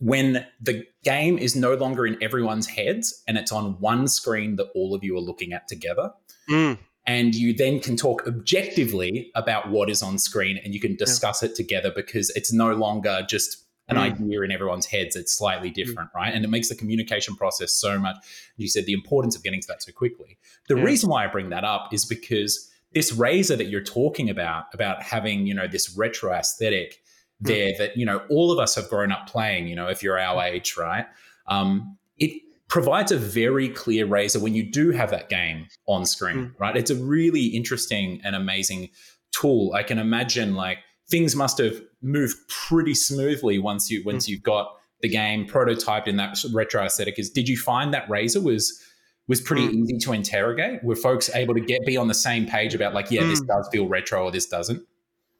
when 0.00 0.44
the 0.60 0.84
game 1.08 1.38
is 1.38 1.54
no 1.56 1.72
longer 1.74 2.06
in 2.06 2.16
everyone's 2.22 2.66
heads 2.66 3.22
and 3.26 3.38
it's 3.38 3.52
on 3.52 3.64
one 3.80 4.08
screen 4.08 4.56
that 4.56 4.68
all 4.74 4.94
of 4.94 5.02
you 5.04 5.16
are 5.16 5.20
looking 5.30 5.52
at 5.52 5.66
together. 5.68 6.10
Mm. 6.50 6.78
And 7.06 7.34
you 7.34 7.54
then 7.54 7.80
can 7.80 7.96
talk 7.96 8.18
objectively 8.26 9.30
about 9.34 9.70
what 9.70 9.88
is 9.88 10.02
on 10.02 10.18
screen 10.18 10.58
and 10.62 10.74
you 10.74 10.80
can 10.80 10.94
discuss 10.96 11.42
it 11.42 11.54
together 11.54 11.90
because 11.94 12.28
it's 12.38 12.52
no 12.52 12.74
longer 12.74 13.24
just 13.28 13.64
an 13.90 13.96
Mm. 13.96 14.00
idea 14.00 14.42
in 14.42 14.50
everyone's 14.52 14.84
heads. 14.84 15.16
It's 15.16 15.34
slightly 15.34 15.70
different, 15.70 16.10
right? 16.14 16.34
And 16.34 16.44
it 16.44 16.48
makes 16.48 16.68
the 16.68 16.74
communication 16.74 17.34
process 17.36 17.72
so 17.72 17.98
much. 17.98 18.16
You 18.58 18.68
said 18.68 18.84
the 18.84 18.92
importance 18.92 19.34
of 19.34 19.42
getting 19.42 19.62
to 19.62 19.68
that 19.68 19.82
so 19.82 19.92
quickly. 19.92 20.36
The 20.68 20.76
Yeah. 20.76 20.82
reason 20.90 21.08
why 21.08 21.24
I 21.24 21.28
bring 21.28 21.48
that 21.48 21.64
up 21.64 21.94
is 21.94 22.04
because 22.04 22.70
this 22.92 23.12
razor 23.12 23.56
that 23.56 23.68
you're 23.70 23.88
talking 24.00 24.28
about, 24.28 24.64
about 24.74 25.02
having, 25.02 25.46
you 25.46 25.54
know, 25.54 25.66
this 25.66 25.96
retro 25.96 26.32
aesthetic 26.32 27.00
there 27.40 27.72
that, 27.78 27.96
you 27.96 28.04
know, 28.04 28.22
all 28.28 28.50
of 28.50 28.58
us 28.58 28.74
have 28.74 28.88
grown 28.88 29.12
up 29.12 29.28
playing, 29.28 29.68
you 29.68 29.76
know, 29.76 29.88
if 29.88 30.02
you're 30.02 30.18
our 30.18 30.42
age, 30.42 30.76
right? 30.76 31.06
Um, 31.46 31.96
it 32.18 32.42
provides 32.68 33.12
a 33.12 33.16
very 33.16 33.68
clear 33.68 34.06
razor 34.06 34.40
when 34.40 34.54
you 34.54 34.62
do 34.70 34.90
have 34.90 35.10
that 35.10 35.28
game 35.28 35.66
on 35.86 36.04
screen, 36.04 36.54
right? 36.58 36.76
It's 36.76 36.90
a 36.90 36.96
really 36.96 37.46
interesting 37.46 38.20
and 38.24 38.34
amazing 38.36 38.90
tool. 39.30 39.72
I 39.74 39.82
can 39.82 39.98
imagine 39.98 40.54
like 40.54 40.78
things 41.08 41.34
must 41.36 41.58
have 41.58 41.80
moved 42.02 42.36
pretty 42.48 42.94
smoothly 42.94 43.58
once 43.58 43.90
you 43.90 44.02
once 44.04 44.28
you've 44.28 44.42
got 44.42 44.74
the 45.00 45.08
game 45.08 45.46
prototyped 45.46 46.08
in 46.08 46.16
that 46.16 46.36
retro 46.52 46.84
aesthetic. 46.84 47.18
Is 47.18 47.30
did 47.30 47.48
you 47.48 47.56
find 47.56 47.94
that 47.94 48.10
razor 48.10 48.40
was 48.42 48.82
was 49.28 49.40
pretty 49.40 49.68
Mm. 49.68 49.72
easy 49.74 49.98
to 49.98 50.12
interrogate? 50.12 50.82
Were 50.82 50.96
folks 50.96 51.30
able 51.34 51.54
to 51.54 51.60
get 51.60 51.84
be 51.86 51.96
on 51.96 52.08
the 52.08 52.14
same 52.14 52.46
page 52.46 52.74
about 52.74 52.94
like, 52.94 53.10
yeah, 53.10 53.24
this 53.24 53.40
Mm. 53.42 53.46
does 53.46 53.68
feel 53.72 53.86
retro 53.86 54.24
or 54.24 54.30
this 54.32 54.46
doesn't? 54.46 54.82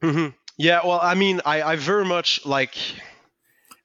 hmm 0.01 0.27
Yeah, 0.59 0.81
well, 0.85 0.99
I 1.01 1.15
mean, 1.15 1.41
I, 1.45 1.63
I 1.63 1.77
very 1.77 2.05
much 2.05 2.45
like, 2.45 2.75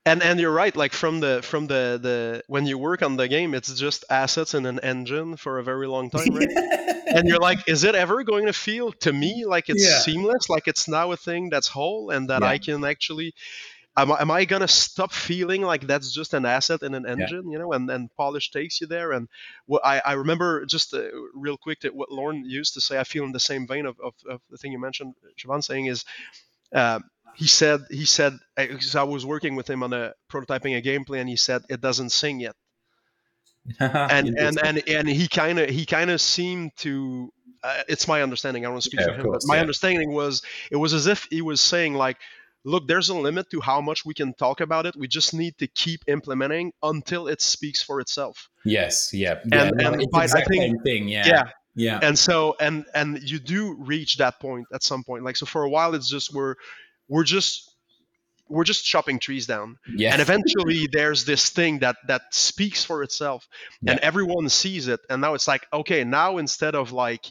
and 0.06 0.22
and 0.22 0.40
you're 0.40 0.52
right. 0.52 0.74
Like 0.76 0.92
from 0.92 1.20
the 1.20 1.40
from 1.42 1.66
the 1.66 1.98
the 2.02 2.42
when 2.48 2.66
you 2.66 2.78
work 2.78 3.02
on 3.02 3.16
the 3.16 3.28
game, 3.28 3.54
it's 3.54 3.74
just 3.78 4.04
assets 4.10 4.54
and 4.54 4.66
an 4.66 4.80
engine 4.80 5.36
for 5.36 5.58
a 5.58 5.64
very 5.64 5.88
long 5.88 6.10
time, 6.10 6.34
right? 6.34 6.50
and 7.12 7.28
you're 7.28 7.38
like, 7.40 7.60
is 7.68 7.84
it 7.84 7.94
ever 7.94 8.24
going 8.24 8.46
to 8.46 8.54
feel 8.54 8.92
to 8.92 9.12
me 9.12 9.44
like 9.46 9.70
it's 9.70 9.84
Yeah. 9.84 9.98
seamless, 10.04 10.50
like 10.50 10.68
it's 10.68 10.88
now 10.88 11.12
a 11.12 11.16
thing 11.16 11.50
that's 11.50 11.68
whole, 11.68 12.10
and 12.10 12.30
that 12.30 12.42
Yeah. 12.42 12.48
I 12.48 12.58
can 12.58 12.84
actually. 12.84 13.34
Am, 13.96 14.12
I- 14.12 14.20
am 14.22 14.30
I 14.30 14.44
gonna 14.46 14.68
stop 14.68 15.12
feeling 15.12 15.62
like 15.62 15.86
that's 15.86 16.12
just 16.14 16.34
an 16.34 16.46
asset 16.46 16.82
in 16.82 16.94
an 16.94 17.06
engine, 17.06 17.50
you 17.50 17.58
know, 17.58 17.72
and, 17.72 17.90
and 17.90 18.10
polish 18.16 18.50
takes 18.50 18.80
you 18.80 18.86
there? 18.88 19.12
And 19.12 19.28
what 19.66 19.84
I, 19.84 20.00
I 20.04 20.12
remember 20.14 20.66
just 20.66 20.94
uh, 20.94 21.02
real 21.34 21.58
quick 21.58 21.80
that 21.82 21.94
what 21.94 22.10
Lorne 22.12 22.44
used 22.44 22.74
to 22.74 22.80
say, 22.80 22.98
I 22.98 23.04
feel 23.04 23.24
in 23.24 23.32
the 23.32 23.40
same 23.40 23.66
vein 23.68 23.86
of, 23.86 24.00
of, 24.00 24.14
of 24.28 24.40
the 24.50 24.56
thing 24.58 24.72
you 24.72 24.80
mentioned, 24.80 25.14
Siobhan 25.38 25.62
saying 25.64 25.86
is, 25.86 26.04
uh, 26.74 27.00
he 27.36 27.46
said 27.46 27.80
he 27.90 28.04
said 28.04 28.32
I 28.56 29.02
was 29.04 29.24
working 29.26 29.54
with 29.56 29.68
him 29.68 29.82
on 29.82 29.92
a 29.92 30.12
prototyping 30.30 30.76
a 30.76 30.82
gameplay, 30.82 31.20
and 31.20 31.28
he 31.28 31.36
said 31.36 31.62
it 31.68 31.80
doesn't 31.80 32.10
sing 32.10 32.40
yet, 32.40 32.54
and 33.80 34.28
and 34.38 34.58
and 34.62 34.82
and 34.88 35.08
he 35.08 35.26
kind 35.28 35.58
of 35.58 35.70
he 35.70 35.86
kind 35.86 36.10
of 36.10 36.20
seemed 36.20 36.72
to. 36.78 37.30
Uh, 37.62 37.82
it's 37.88 38.06
my 38.06 38.22
understanding. 38.22 38.62
I 38.62 38.66
don't 38.66 38.74
want 38.74 38.82
to 38.84 38.90
speak 38.90 39.00
Yeah, 39.00 39.06
for 39.06 39.14
him, 39.14 39.22
course, 39.22 39.44
but 39.44 39.48
my 39.48 39.54
yeah. 39.56 39.62
understanding 39.62 40.12
was 40.12 40.42
it 40.70 40.76
was 40.76 40.92
as 40.92 41.06
if 41.06 41.26
he 41.30 41.40
was 41.40 41.62
saying 41.62 41.94
like, 41.94 42.18
look, 42.62 42.86
there's 42.86 43.08
a 43.08 43.14
limit 43.14 43.48
to 43.52 43.60
how 43.62 43.80
much 43.80 44.04
we 44.04 44.12
can 44.12 44.34
talk 44.34 44.60
about 44.60 44.84
it. 44.84 44.94
We 44.94 45.08
just 45.08 45.32
need 45.32 45.56
to 45.58 45.66
keep 45.66 46.02
implementing 46.06 46.72
until 46.82 47.26
it 47.26 47.40
speaks 47.40 47.82
for 47.82 48.00
itself. 48.00 48.50
yes, 48.66 49.14
yeah, 49.14 49.40
yeah. 49.50 49.62
And- 49.64 49.76
no, 49.78 49.92
and 49.92 50.02
it's 50.02 50.12
by- 50.12 50.26
the 50.26 50.38
I 50.38 50.44
think- 50.44 50.62
same 50.62 50.78
thing. 50.80 51.08
Yeah, 51.08 51.26
Yeah. 51.26 51.42
Yeah, 51.74 51.98
and 52.02 52.18
so 52.18 52.56
and 52.60 52.84
and 52.94 53.20
you 53.22 53.38
do 53.38 53.74
reach 53.74 54.16
that 54.18 54.40
point 54.40 54.66
at 54.72 54.82
some 54.82 55.04
point. 55.04 55.24
Like 55.24 55.36
so 55.36 55.46
for 55.46 55.62
a 55.62 55.70
while 55.70 55.94
it's 55.94 56.08
just 56.08 56.32
we're 56.32 56.54
we're 57.08 57.24
just 57.24 57.70
we're 58.48 58.64
just 58.64 58.84
chopping 58.84 59.18
trees 59.18 59.46
down. 59.46 59.78
Yeah. 59.96 60.12
and 60.12 60.20
eventually 60.20 60.88
there's 60.90 61.24
this 61.24 61.50
thing 61.50 61.80
that 61.80 61.96
that 62.06 62.22
speaks 62.30 62.84
for 62.84 63.02
itself. 63.02 63.48
And 63.86 63.98
everyone 64.00 64.48
sees 64.48 64.88
it. 64.88 65.00
And 65.08 65.20
now 65.20 65.34
it's 65.34 65.48
like 65.48 65.66
okay 65.72 66.04
now 66.04 66.38
instead 66.38 66.74
of 66.74 66.92
like 66.92 67.24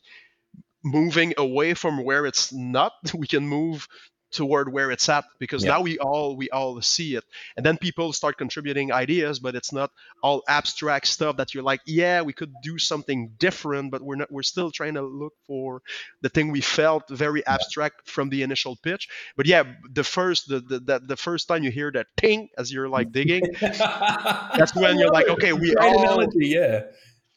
moving 0.83 1.33
away 1.37 1.73
from 1.73 2.03
where 2.03 2.25
it's 2.25 2.51
not 2.51 2.93
we 3.13 3.27
can 3.27 3.47
move 3.47 3.87
toward 4.33 4.71
where 4.71 4.91
it's 4.91 5.07
at 5.09 5.25
because 5.39 5.63
Yeah. 5.63 5.71
now 5.73 5.81
we 5.81 5.97
all 5.99 6.35
we 6.35 6.49
all 6.49 6.81
see 6.81 7.15
it 7.15 7.23
and 7.55 7.65
then 7.65 7.77
people 7.77 8.11
start 8.13 8.37
contributing 8.37 8.91
ideas 8.91 9.39
but 9.39 9.55
it's 9.55 9.71
not 9.71 9.91
all 10.21 10.43
abstract 10.47 11.07
stuff 11.07 11.37
that 11.37 11.53
you're 11.53 11.63
like 11.63 11.81
yeah 11.85 12.21
we 12.21 12.33
could 12.33 12.53
do 12.63 12.77
something 12.77 13.31
different 13.37 13.91
but 13.91 14.01
we're 14.01 14.15
not 14.17 14.31
we're 14.31 14.43
still 14.43 14.71
trying 14.71 14.95
to 14.95 15.01
look 15.03 15.33
for 15.47 15.81
the 16.21 16.29
thing 16.29 16.51
we 16.51 16.61
felt 16.61 17.03
very 17.09 17.45
abstract 17.45 18.09
from 18.09 18.29
the 18.29 18.43
initial 18.43 18.75
pitch 18.83 19.07
but 19.37 19.45
yeah 19.45 19.63
the 19.93 20.03
first 20.03 20.47
the 20.49 20.59
the, 20.59 20.79
the, 20.79 20.99
the 21.07 21.17
first 21.17 21.47
time 21.47 21.63
you 21.63 21.71
hear 21.71 21.91
that 21.91 22.07
ping 22.17 22.49
as 22.57 22.71
you're 22.73 22.89
like 22.89 23.11
digging 23.11 23.43
That's 23.61 24.75
when 24.75 24.99
you're 24.99 25.09
like, 25.11 25.27
okay, 25.27 25.53
we 25.53 25.73
Great 25.73 25.77
all- 25.87 26.01
analogy, 26.01 26.47
yeah. 26.47 26.83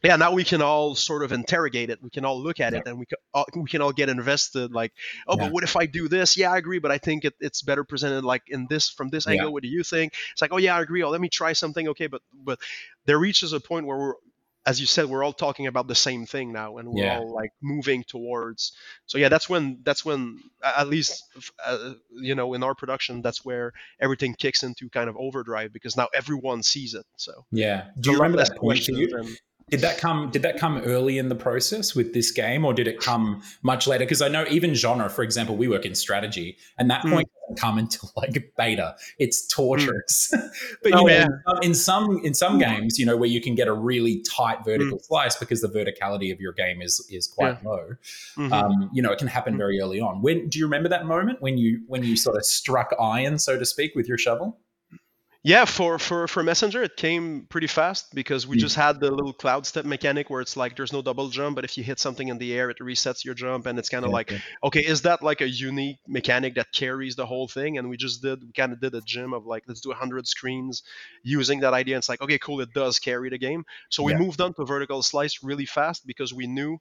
Yeah 0.06 0.16
now 0.16 0.32
we 0.32 0.44
can 0.44 0.62
all 0.62 0.94
sort 0.94 1.22
of 1.22 1.32
interrogate 1.32 1.90
it 1.90 2.02
we 2.02 2.10
can 2.10 2.24
all 2.24 2.40
look 2.40 2.60
at 2.60 2.72
it 2.74 2.82
and 2.86 2.98
we 2.98 3.06
can 3.06 3.18
all, 3.34 3.46
we 3.54 3.68
can 3.68 3.80
all 3.82 3.92
get 3.92 4.08
invested 4.08 4.72
like 4.72 4.92
oh 5.28 5.36
Yeah. 5.36 5.44
but 5.44 5.52
what 5.52 5.64
if 5.64 5.76
i 5.76 5.86
do 5.86 6.08
this 6.08 6.36
yeah 6.36 6.50
i 6.52 6.58
agree 6.58 6.78
but 6.78 6.90
i 6.90 6.98
think 6.98 7.24
it, 7.24 7.34
it's 7.40 7.62
better 7.62 7.84
presented 7.84 8.24
like 8.24 8.42
in 8.48 8.66
this 8.68 8.88
from 8.88 9.08
this 9.08 9.26
Yeah. 9.26 9.32
angle 9.34 9.52
what 9.52 9.62
do 9.62 9.68
you 9.68 9.82
think 9.82 10.14
it's 10.32 10.40
like 10.42 10.52
oh 10.52 10.58
yeah 10.58 10.76
i 10.76 10.80
agree 10.80 11.02
oh 11.02 11.10
let 11.10 11.20
me 11.20 11.28
try 11.28 11.52
something 11.52 11.88
okay 11.88 12.06
but 12.06 12.22
but 12.32 12.58
there 13.06 13.18
reaches 13.18 13.52
a 13.52 13.60
point 13.60 13.86
where 13.86 13.98
we're 13.98 14.14
as 14.68 14.80
you 14.80 14.86
said 14.86 15.06
we're 15.06 15.22
all 15.22 15.32
talking 15.32 15.68
about 15.68 15.86
the 15.86 15.94
same 15.94 16.26
thing 16.26 16.52
now 16.52 16.78
and 16.78 16.88
we're 16.90 17.04
Yeah. 17.04 17.18
all 17.20 17.32
like 17.32 17.52
moving 17.62 18.02
towards 18.02 18.72
so 19.06 19.16
yeah 19.18 19.28
that's 19.28 19.48
when 19.48 19.78
that's 19.84 20.04
when 20.04 20.40
at 20.64 20.88
least 20.88 21.22
uh, 21.64 21.92
you 22.10 22.34
know 22.34 22.52
in 22.54 22.62
our 22.64 22.74
production 22.74 23.22
that's 23.22 23.44
where 23.44 23.72
everything 24.00 24.34
kicks 24.34 24.62
into 24.64 24.88
kind 24.90 25.08
of 25.08 25.16
overdrive 25.16 25.72
because 25.72 25.96
now 25.96 26.08
everyone 26.12 26.62
sees 26.64 26.94
it 26.94 27.06
so 27.16 27.32
Yeah. 27.52 27.86
Do 28.00 28.10
you 28.10 28.16
remember 28.16 28.38
that 28.38 28.56
point 28.56 28.88
you? 28.88 29.08
Did 29.68 29.80
that 29.80 29.98
come? 29.98 30.30
Did 30.30 30.42
that 30.42 30.60
come 30.60 30.78
early 30.78 31.18
in 31.18 31.28
the 31.28 31.34
process 31.34 31.92
with 31.92 32.14
this 32.14 32.30
game, 32.30 32.64
or 32.64 32.72
did 32.72 32.86
it 32.86 33.00
come 33.00 33.42
much 33.62 33.88
later? 33.88 34.04
Because 34.04 34.22
I 34.22 34.28
know 34.28 34.44
even 34.48 34.74
genre, 34.74 35.10
for 35.10 35.24
example, 35.24 35.56
we 35.56 35.66
work 35.66 35.84
in 35.84 35.96
strategy, 35.96 36.56
and 36.78 36.88
that 36.88 37.02
mm. 37.02 37.10
point 37.10 37.28
doesn't 37.40 37.60
come 37.60 37.76
until 37.76 38.12
like 38.16 38.52
beta. 38.56 38.94
It's 39.18 39.44
torturous. 39.48 40.32
Mm. 40.32 40.50
but 40.84 40.92
oh, 40.94 41.02
know, 41.02 41.08
yeah. 41.08 41.26
in 41.62 41.74
some 41.74 42.20
in 42.22 42.32
some 42.32 42.60
games, 42.60 42.96
you 42.96 43.04
know, 43.04 43.16
where 43.16 43.28
you 43.28 43.40
can 43.40 43.56
get 43.56 43.66
a 43.66 43.72
really 43.72 44.22
tight 44.22 44.64
vertical 44.64 44.98
mm. 44.98 45.04
slice 45.04 45.34
because 45.34 45.62
the 45.62 45.68
verticality 45.68 46.32
of 46.32 46.40
your 46.40 46.52
game 46.52 46.80
is 46.80 47.04
is 47.10 47.26
quite 47.26 47.58
yeah. 47.60 47.68
low. 47.68 47.88
Mm-hmm. 48.36 48.52
Um, 48.52 48.90
you 48.92 49.02
know, 49.02 49.10
it 49.10 49.18
can 49.18 49.26
happen 49.26 49.58
very 49.58 49.80
early 49.80 49.98
on. 49.98 50.22
When 50.22 50.48
do 50.48 50.60
you 50.60 50.64
remember 50.64 50.90
that 50.90 51.06
moment 51.06 51.42
when 51.42 51.58
you 51.58 51.82
when 51.88 52.04
you 52.04 52.16
sort 52.16 52.36
of 52.36 52.46
struck 52.46 52.94
iron, 53.00 53.40
so 53.40 53.58
to 53.58 53.64
speak, 53.64 53.96
with 53.96 54.06
your 54.06 54.16
shovel? 54.16 54.60
Yeah, 55.46 55.64
for, 55.64 56.00
for 56.00 56.26
for 56.26 56.42
Messenger, 56.42 56.82
it 56.82 56.96
came 56.96 57.46
pretty 57.48 57.68
fast 57.68 58.12
because 58.12 58.48
we 58.48 58.56
mm. 58.56 58.60
just 58.62 58.74
had 58.74 58.98
the 58.98 59.12
little 59.12 59.32
cloud 59.32 59.64
step 59.64 59.84
mechanic 59.84 60.28
where 60.28 60.40
it's 60.40 60.56
like 60.56 60.74
there's 60.74 60.92
no 60.92 61.02
double 61.02 61.28
jump, 61.28 61.54
but 61.54 61.64
if 61.64 61.78
you 61.78 61.84
hit 61.84 62.00
something 62.00 62.26
in 62.26 62.38
the 62.38 62.52
air, 62.52 62.68
it 62.68 62.78
resets 62.80 63.24
your 63.24 63.34
jump, 63.34 63.66
and 63.66 63.78
it's 63.78 63.88
kind 63.88 64.04
of 64.04 64.10
like, 64.10 64.32
okay, 64.64 64.80
is 64.80 65.02
that 65.02 65.22
like 65.22 65.42
a 65.42 65.48
unique 65.48 65.98
mechanic 66.08 66.56
that 66.56 66.72
carries 66.72 67.14
the 67.14 67.26
whole 67.26 67.46
thing? 67.46 67.78
And 67.78 67.88
we 67.88 67.96
just 67.96 68.22
did, 68.22 68.42
we 68.42 68.52
kind 68.54 68.72
of 68.72 68.80
did 68.80 68.96
a 68.96 69.00
gym 69.02 69.32
of 69.32 69.46
like, 69.46 69.62
let's 69.68 69.82
do 69.82 69.90
100 69.90 70.26
screens 70.26 70.82
using 71.22 71.60
that 71.60 71.74
idea. 71.74 71.94
And 71.94 72.00
it's 72.00 72.08
like, 72.08 72.22
okay, 72.22 72.38
cool, 72.38 72.60
it 72.60 72.72
does 72.74 72.98
carry 72.98 73.30
the 73.30 73.38
game. 73.38 73.64
So 73.88 74.02
we 74.02 74.14
yeah. 74.14 74.18
moved 74.18 74.40
on 74.40 74.52
to 74.54 74.64
vertical 74.64 75.00
slice 75.00 75.44
really 75.44 75.66
fast 75.66 76.04
because 76.08 76.34
we 76.34 76.48
knew 76.48 76.78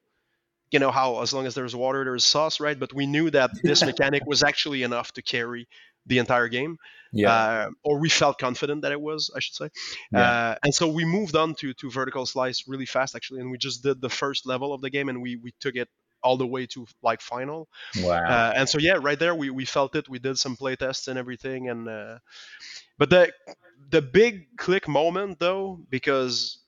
you 0.72 0.80
know 0.80 0.89
how 0.89 1.22
as 1.22 1.32
long 1.32 1.45
as 1.45 1.53
there's 1.53 1.76
water 1.76 2.03
there's 2.03 2.26
sauce 2.26 2.59
right 2.59 2.80
but 2.80 2.91
we 2.91 3.05
knew 3.05 3.30
that 3.30 3.51
this 3.61 3.86
mechanic 3.91 4.26
was 4.26 4.41
actually 4.41 4.82
enough 4.82 5.11
to 5.11 5.22
carry 5.22 5.68
the 6.06 6.20
entire 6.20 6.47
game. 6.47 6.78
Yeah. 7.12 7.34
Uh, 7.34 7.70
or 7.84 7.99
we 7.99 8.10
felt 8.10 8.38
confident 8.39 8.82
that 8.82 8.91
it 8.91 8.99
was, 8.99 9.32
I 9.36 9.39
should 9.39 9.56
say. 9.56 9.70
Yeah. 10.12 10.20
Uh, 10.22 10.56
and 10.64 10.76
so 10.76 10.88
we 10.88 11.06
moved 11.06 11.36
on 11.36 11.56
to, 11.56 11.74
to 11.76 11.89
vertical 11.89 12.26
slice 12.26 12.66
really 12.68 12.86
fast, 12.86 13.16
actually. 13.16 13.39
And 13.39 13.51
we 13.51 13.58
just 13.58 13.84
did 13.84 14.01
the 14.01 14.10
first 14.10 14.45
level 14.45 14.74
of 14.74 14.82
the 14.82 14.89
game 14.89 15.08
and 15.08 15.22
we, 15.22 15.38
we 15.38 15.53
took 15.62 15.76
it 15.76 15.88
all 16.22 16.36
the 16.36 16.47
way 16.47 16.66
to 16.66 16.86
like 17.01 17.22
final. 17.22 17.70
Wow. 17.99 18.24
Uh, 18.24 18.53
and 18.56 18.68
so, 18.68 18.80
yeah, 18.80 18.97
right 19.01 19.18
there, 19.18 19.34
we, 19.34 19.49
we 19.49 19.64
felt 19.64 19.95
it. 19.95 20.10
We 20.10 20.20
did 20.20 20.38
some 20.38 20.58
play 20.58 20.76
tests 20.76 21.08
and 21.08 21.18
everything. 21.18 21.70
And, 21.70 21.88
uh, 21.88 22.18
but 22.97 23.10
the, 23.10 23.32
the 23.89 24.01
big 24.01 24.58
click 24.58 24.88
moment 24.88 25.39
though, 25.39 25.80
because 25.89 26.64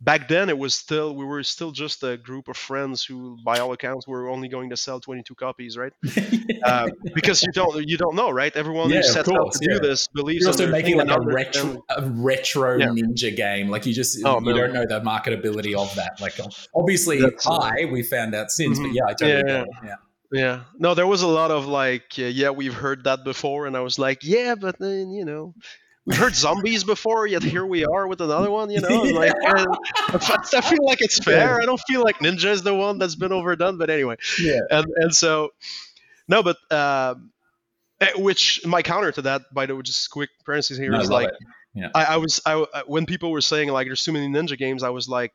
back 0.00 0.28
then 0.28 0.48
it 0.48 0.56
was 0.56 0.74
still 0.74 1.14
we 1.14 1.24
were 1.24 1.42
still 1.42 1.70
just 1.70 2.02
a 2.02 2.16
group 2.16 2.48
of 2.48 2.56
friends 2.56 3.04
who 3.04 3.36
by 3.44 3.58
all 3.58 3.72
accounts 3.72 4.06
were 4.06 4.28
only 4.28 4.48
going 4.48 4.70
to 4.70 4.76
sell 4.76 4.98
22 4.98 5.34
copies 5.34 5.76
right 5.76 5.92
uh, 6.64 6.88
because 7.14 7.42
you 7.42 7.52
don't 7.52 7.86
you 7.86 7.96
don't 7.96 8.14
know 8.14 8.30
right 8.30 8.56
everyone 8.56 8.88
yeah, 8.88 8.96
who 8.96 9.02
sets 9.02 9.28
out 9.28 9.52
to 9.52 9.58
yeah. 9.62 9.74
do 9.74 9.80
this 9.80 10.08
believes 10.08 10.42
you're 10.42 10.50
also 10.50 10.70
making 10.70 10.96
like 10.96 11.10
a 11.10 11.20
retro, 11.20 11.84
a 11.90 12.02
retro 12.02 12.78
yeah. 12.78 12.86
ninja 12.86 13.34
game 13.34 13.68
like 13.68 13.84
you 13.84 13.92
just 13.92 14.18
oh, 14.24 14.40
you 14.40 14.54
don't 14.54 14.72
know 14.72 14.86
the 14.86 15.00
marketability 15.00 15.74
of 15.74 15.94
that 15.94 16.18
like 16.20 16.38
obviously 16.74 17.20
That's, 17.20 17.44
high 17.44 17.84
we 17.90 18.02
found 18.02 18.34
out 18.34 18.50
since 18.50 18.78
mm-hmm. 18.78 18.88
but 18.88 18.94
yeah 18.94 19.02
i 19.06 19.14
totally 19.14 19.52
yeah, 19.52 19.64
yeah. 19.84 19.94
Yeah. 20.32 20.60
No, 20.78 20.94
there 20.94 21.08
was 21.08 21.22
a 21.22 21.26
lot 21.26 21.50
of 21.50 21.66
like, 21.66 22.14
uh, 22.16 22.22
yeah, 22.22 22.50
we've 22.50 22.72
heard 22.72 23.02
that 23.02 23.24
before, 23.24 23.66
and 23.66 23.76
I 23.76 23.80
was 23.80 23.98
like, 23.98 24.22
yeah, 24.22 24.54
but 24.54 24.78
then 24.78 25.10
you 25.10 25.24
know, 25.24 25.54
we've 26.06 26.18
heard 26.18 26.34
zombies 26.34 26.84
before, 26.84 27.26
yet 27.26 27.42
here 27.42 27.64
we 27.64 27.84
are 27.84 28.06
with 28.06 28.20
another 28.20 28.50
one. 28.50 28.70
You 28.70 28.80
know, 28.80 29.02
like 29.02 29.32
I 29.44 30.60
feel 30.60 30.84
like 30.84 31.00
it's 31.00 31.18
fair. 31.18 31.60
I 31.60 31.64
don't 31.64 31.80
feel 31.86 32.02
like 32.02 32.18
Ninja 32.18 32.50
is 32.50 32.62
the 32.62 32.74
one 32.74 32.98
that's 32.98 33.16
been 33.16 33.32
overdone, 33.32 33.78
but 33.78 33.90
anyway. 33.90 34.16
Yeah. 34.40 34.60
And 34.70 34.86
and 34.96 35.14
so, 35.14 35.50
no, 36.28 36.42
but 36.42 36.56
uh, 36.70 37.14
which 38.16 38.66
my 38.66 38.82
counter 38.82 39.12
to 39.12 39.22
that, 39.22 39.42
by 39.52 39.66
the 39.66 39.76
way, 39.76 39.82
just 39.82 40.10
quick 40.10 40.30
parentheses 40.44 40.78
here 40.78 40.90
no, 40.90 41.00
is 41.00 41.10
like, 41.10 41.30
yeah. 41.74 41.90
I, 41.94 42.04
I 42.04 42.16
was 42.16 42.40
I 42.46 42.64
when 42.86 43.06
people 43.06 43.30
were 43.30 43.40
saying 43.40 43.68
like 43.68 43.86
there's 43.86 44.02
too 44.02 44.12
many 44.12 44.28
Ninja 44.28 44.58
games, 44.58 44.82
I 44.82 44.90
was 44.90 45.08
like. 45.08 45.32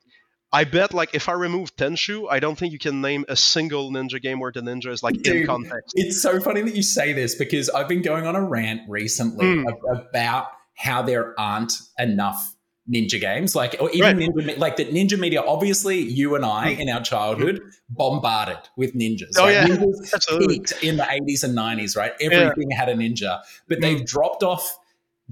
I 0.51 0.63
bet 0.63 0.93
like 0.93 1.13
if 1.13 1.27
I 1.27 1.33
remove 1.33 1.75
Tenchu, 1.75 2.27
I 2.29 2.39
don't 2.39 2.57
think 2.57 2.71
you 2.71 2.79
can 2.79 3.01
name 3.01 3.25
a 3.27 3.35
single 3.35 3.91
ninja 3.91 4.21
game 4.21 4.39
where 4.39 4.51
the 4.51 4.61
ninja 4.61 4.87
is 4.87 5.03
like 5.03 5.21
Dude, 5.21 5.35
in 5.35 5.45
context. 5.45 5.93
It's 5.95 6.21
so 6.21 6.39
funny 6.39 6.61
that 6.61 6.75
you 6.75 6.83
say 6.83 7.13
this 7.13 7.35
because 7.35 7.69
I've 7.69 7.87
been 7.87 8.01
going 8.01 8.25
on 8.25 8.35
a 8.35 8.43
rant 8.43 8.81
recently 8.87 9.45
mm. 9.45 9.65
about 10.09 10.47
how 10.75 11.01
there 11.01 11.37
aren't 11.39 11.73
enough 11.97 12.55
ninja 12.89 13.19
games 13.19 13.55
like 13.55 13.75
or 13.79 13.89
even 13.91 14.17
right. 14.17 14.29
ninja 14.29 14.57
like 14.59 14.75
that 14.75 14.91
ninja 14.91 15.17
media 15.17 15.41
obviously 15.41 15.99
you 15.99 16.35
and 16.35 16.45
i 16.45 16.75
hmm. 16.75 16.81
in 16.81 16.89
our 16.89 17.01
childhood 17.01 17.59
bombarded 17.89 18.59
with 18.77 18.93
ninjas 18.93 19.31
oh, 19.39 19.43
like 19.43 19.53
yeah. 19.53 19.65
ninjas 19.65 20.47
peaked 20.47 20.83
in 20.83 20.97
the 20.97 21.03
80s 21.03 21.43
and 21.43 21.57
90s 21.57 21.97
right 21.97 22.13
everything 22.21 22.69
yeah. 22.69 22.77
had 22.77 22.89
a 22.89 22.93
ninja 22.93 23.41
but 23.67 23.81
they've 23.81 24.01
mm. 24.01 24.05
dropped 24.05 24.43
off 24.43 24.77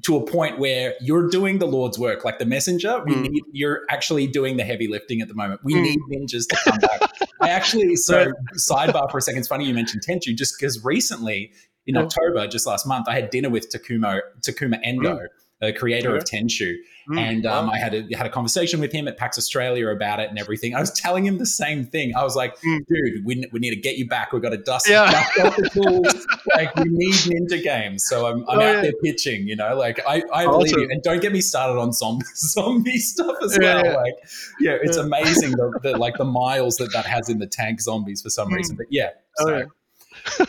to 0.02 0.18
a 0.18 0.26
point 0.26 0.58
where 0.58 0.96
you're 1.00 1.30
doing 1.30 1.60
the 1.60 1.68
Lord's 1.68 2.00
work, 2.00 2.26
like 2.26 2.40
the 2.40 2.46
messenger. 2.46 3.04
We 3.06 3.14
mm. 3.14 3.30
need 3.30 3.44
you're 3.52 3.82
actually 3.90 4.28
doing 4.28 4.58
the 4.58 4.64
heavy 4.64 4.88
lifting 4.88 5.22
at 5.22 5.28
the 5.28 5.36
moment. 5.36 5.62
We 5.64 5.76
mm. 5.76 5.84
need 5.84 6.00
ninjas 6.12 6.48
to 6.50 6.58
come 6.64 6.78
back. 6.80 7.12
I 7.42 7.50
actually 7.50 7.96
so 7.98 8.32
sidebar 8.56 9.12
for 9.12 9.20
a 9.20 9.22
second. 9.22 9.40
It's 9.40 9.48
funny 9.48 9.66
you 9.66 9.74
mentioned 9.74 10.04
Tenchu, 10.08 10.36
just 10.36 10.56
because 10.60 10.84
recently 10.84 11.52
in 11.86 11.96
October, 11.98 12.48
just 12.48 12.66
last 12.66 12.88
month, 12.88 13.08
I 13.08 13.14
had 13.14 13.30
dinner 13.30 13.50
with 13.50 13.70
Takuma 13.70 14.22
Takuma 14.42 14.80
Endo. 14.84 15.16
Mm 15.16 15.28
the 15.66 15.74
creator 15.74 16.12
yeah. 16.12 16.18
of 16.18 16.24
Tenchu. 16.24 16.76
Mm, 17.10 17.18
and 17.20 17.46
um, 17.46 17.68
wow. 17.68 17.74
I 17.74 17.78
had 17.80 17.94
a 17.94 18.16
had 18.16 18.26
a 18.26 18.30
conversation 18.30 18.80
with 18.80 18.94
him 18.94 19.08
at 19.10 19.18
PAX 19.18 19.38
Australia 19.38 19.90
about 19.90 20.22
it 20.22 20.30
and 20.30 20.40
everything. 20.40 20.74
I 20.74 20.80
was 20.80 20.92
telling 20.92 21.26
him 21.26 21.38
the 21.38 21.46
same 21.46 21.86
thing. 21.86 22.16
I 22.16 22.24
was 22.24 22.36
like, 22.36 22.58
mm. 22.62 22.80
dude, 22.88 23.26
we, 23.26 23.46
we 23.52 23.60
need 23.60 23.72
to 23.72 23.82
get 23.82 23.98
you 23.98 24.08
back. 24.08 24.32
We've 24.32 24.42
got 24.42 24.52
to 24.52 24.58
dust, 24.58 24.88
yeah. 24.90 25.12
dust 25.12 25.40
off 25.40 25.56
the 25.58 25.70
tools. 25.70 26.28
like 26.56 26.74
we 26.76 26.86
need 26.86 27.14
ninja 27.14 27.62
games. 27.62 28.06
So 28.08 28.28
I'm, 28.28 28.48
I'm 28.50 28.60
oh, 28.60 28.62
out 28.62 28.76
yeah. 28.76 28.82
there 28.82 28.94
pitching, 29.04 29.48
you 29.48 29.56
know, 29.56 29.76
like 29.76 30.00
I, 30.08 30.24
I 30.34 30.46
believe 30.46 30.78
you. 30.78 30.88
And 30.90 31.04
don't 31.04 31.22
get 31.22 31.34
me 31.34 31.42
started 31.42 31.78
on 31.80 31.92
zombie, 31.92 32.26
zombie 32.36 32.98
stuff 32.98 33.36
as 33.44 33.58
well. 33.60 33.84
Like, 33.84 34.14
yeah, 34.62 34.78
it's 34.82 34.98
amazing 34.98 35.52
the, 35.52 35.78
the, 35.84 35.98
like 35.98 36.16
the 36.18 36.26
miles 36.44 36.78
that 36.78 36.94
that 36.94 37.06
has 37.06 37.28
in 37.28 37.40
the 37.40 37.48
tank 37.48 37.82
zombies 37.82 38.22
for 38.22 38.30
some 38.30 38.50
mm. 38.50 38.56
reason. 38.56 38.78
But 38.78 38.88
yeah. 38.90 39.10
Oh, 39.40 39.46
so. 39.46 39.64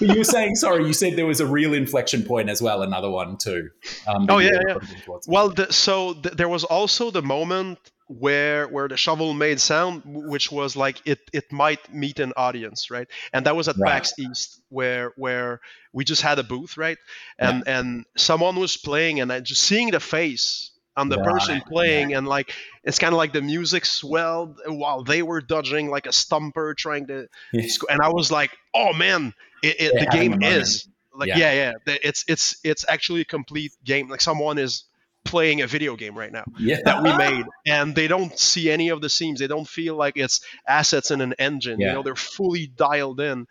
You 0.00 0.18
were 0.18 0.24
saying, 0.24 0.56
sorry, 0.56 0.86
you 0.86 0.92
said 0.92 1.16
there 1.16 1.26
was 1.26 1.40
a 1.40 1.46
real 1.46 1.74
inflection 1.74 2.22
point 2.22 2.48
as 2.48 2.62
well, 2.62 2.82
another 2.82 3.10
one 3.10 3.36
too. 3.36 3.70
Um, 4.06 4.26
oh 4.28 4.38
yeah, 4.38 4.60
yeah. 4.68 4.78
Well, 5.26 5.50
the, 5.50 5.72
so 5.72 6.14
th- 6.14 6.34
there 6.36 6.48
was 6.48 6.64
also 6.64 7.10
the 7.10 7.22
moment 7.22 7.78
where 8.06 8.68
where 8.68 8.88
the 8.88 8.96
shovel 8.96 9.32
made 9.34 9.60
sound, 9.60 10.02
which 10.04 10.52
was 10.52 10.76
like 10.76 11.00
it 11.06 11.20
it 11.32 11.50
might 11.52 11.92
meet 11.92 12.20
an 12.20 12.32
audience, 12.36 12.90
right? 12.90 13.08
And 13.32 13.46
that 13.46 13.56
was 13.56 13.68
at 13.68 13.76
right. 13.78 13.92
PAX 13.92 14.18
East, 14.18 14.60
where 14.68 15.12
where 15.16 15.60
we 15.92 16.04
just 16.04 16.22
had 16.22 16.38
a 16.38 16.42
booth, 16.42 16.76
right? 16.76 16.98
And 17.38 17.64
yeah. 17.66 17.78
and 17.78 18.04
someone 18.16 18.56
was 18.56 18.76
playing, 18.76 19.20
and 19.20 19.32
I 19.32 19.40
just 19.40 19.62
seeing 19.62 19.90
the 19.90 20.00
face 20.00 20.70
on 20.96 21.08
the 21.08 21.18
right. 21.18 21.32
person 21.32 21.60
playing 21.66 22.10
yeah. 22.10 22.18
and 22.18 22.26
like 22.26 22.52
it's 22.84 22.98
kind 22.98 23.12
of 23.12 23.18
like 23.18 23.32
the 23.32 23.42
music 23.42 23.84
swelled 23.84 24.60
while 24.66 25.02
they 25.02 25.22
were 25.22 25.40
dodging 25.40 25.90
like 25.90 26.06
a 26.06 26.12
stumper 26.12 26.74
trying 26.74 27.06
to 27.06 27.28
yeah. 27.52 27.66
and 27.90 28.00
i 28.00 28.08
was 28.08 28.30
like 28.30 28.50
oh 28.74 28.92
man 28.92 29.34
it, 29.62 29.80
it, 29.80 29.98
the 29.98 30.06
game 30.06 30.42
is 30.42 30.88
like 31.14 31.28
yeah. 31.28 31.38
yeah 31.38 31.72
yeah 31.86 31.96
it's 32.02 32.24
it's 32.28 32.56
it's 32.64 32.84
actually 32.88 33.20
a 33.22 33.24
complete 33.24 33.72
game 33.84 34.08
like 34.08 34.20
someone 34.20 34.58
is 34.58 34.84
playing 35.24 35.62
a 35.62 35.66
video 35.66 35.96
game 35.96 36.16
right 36.16 36.32
now 36.32 36.44
yeah. 36.58 36.78
that 36.84 37.02
we 37.02 37.16
made 37.16 37.46
and 37.66 37.94
they 37.94 38.06
don't 38.06 38.38
see 38.38 38.70
any 38.70 38.90
of 38.90 39.00
the 39.00 39.08
seams 39.08 39.40
they 39.40 39.46
don't 39.46 39.66
feel 39.66 39.96
like 39.96 40.16
it's 40.16 40.40
assets 40.68 41.10
in 41.10 41.22
an 41.22 41.34
engine 41.38 41.80
yeah. 41.80 41.88
you 41.88 41.92
know 41.94 42.02
they're 42.02 42.14
fully 42.14 42.66
dialed 42.66 43.20
in 43.20 43.46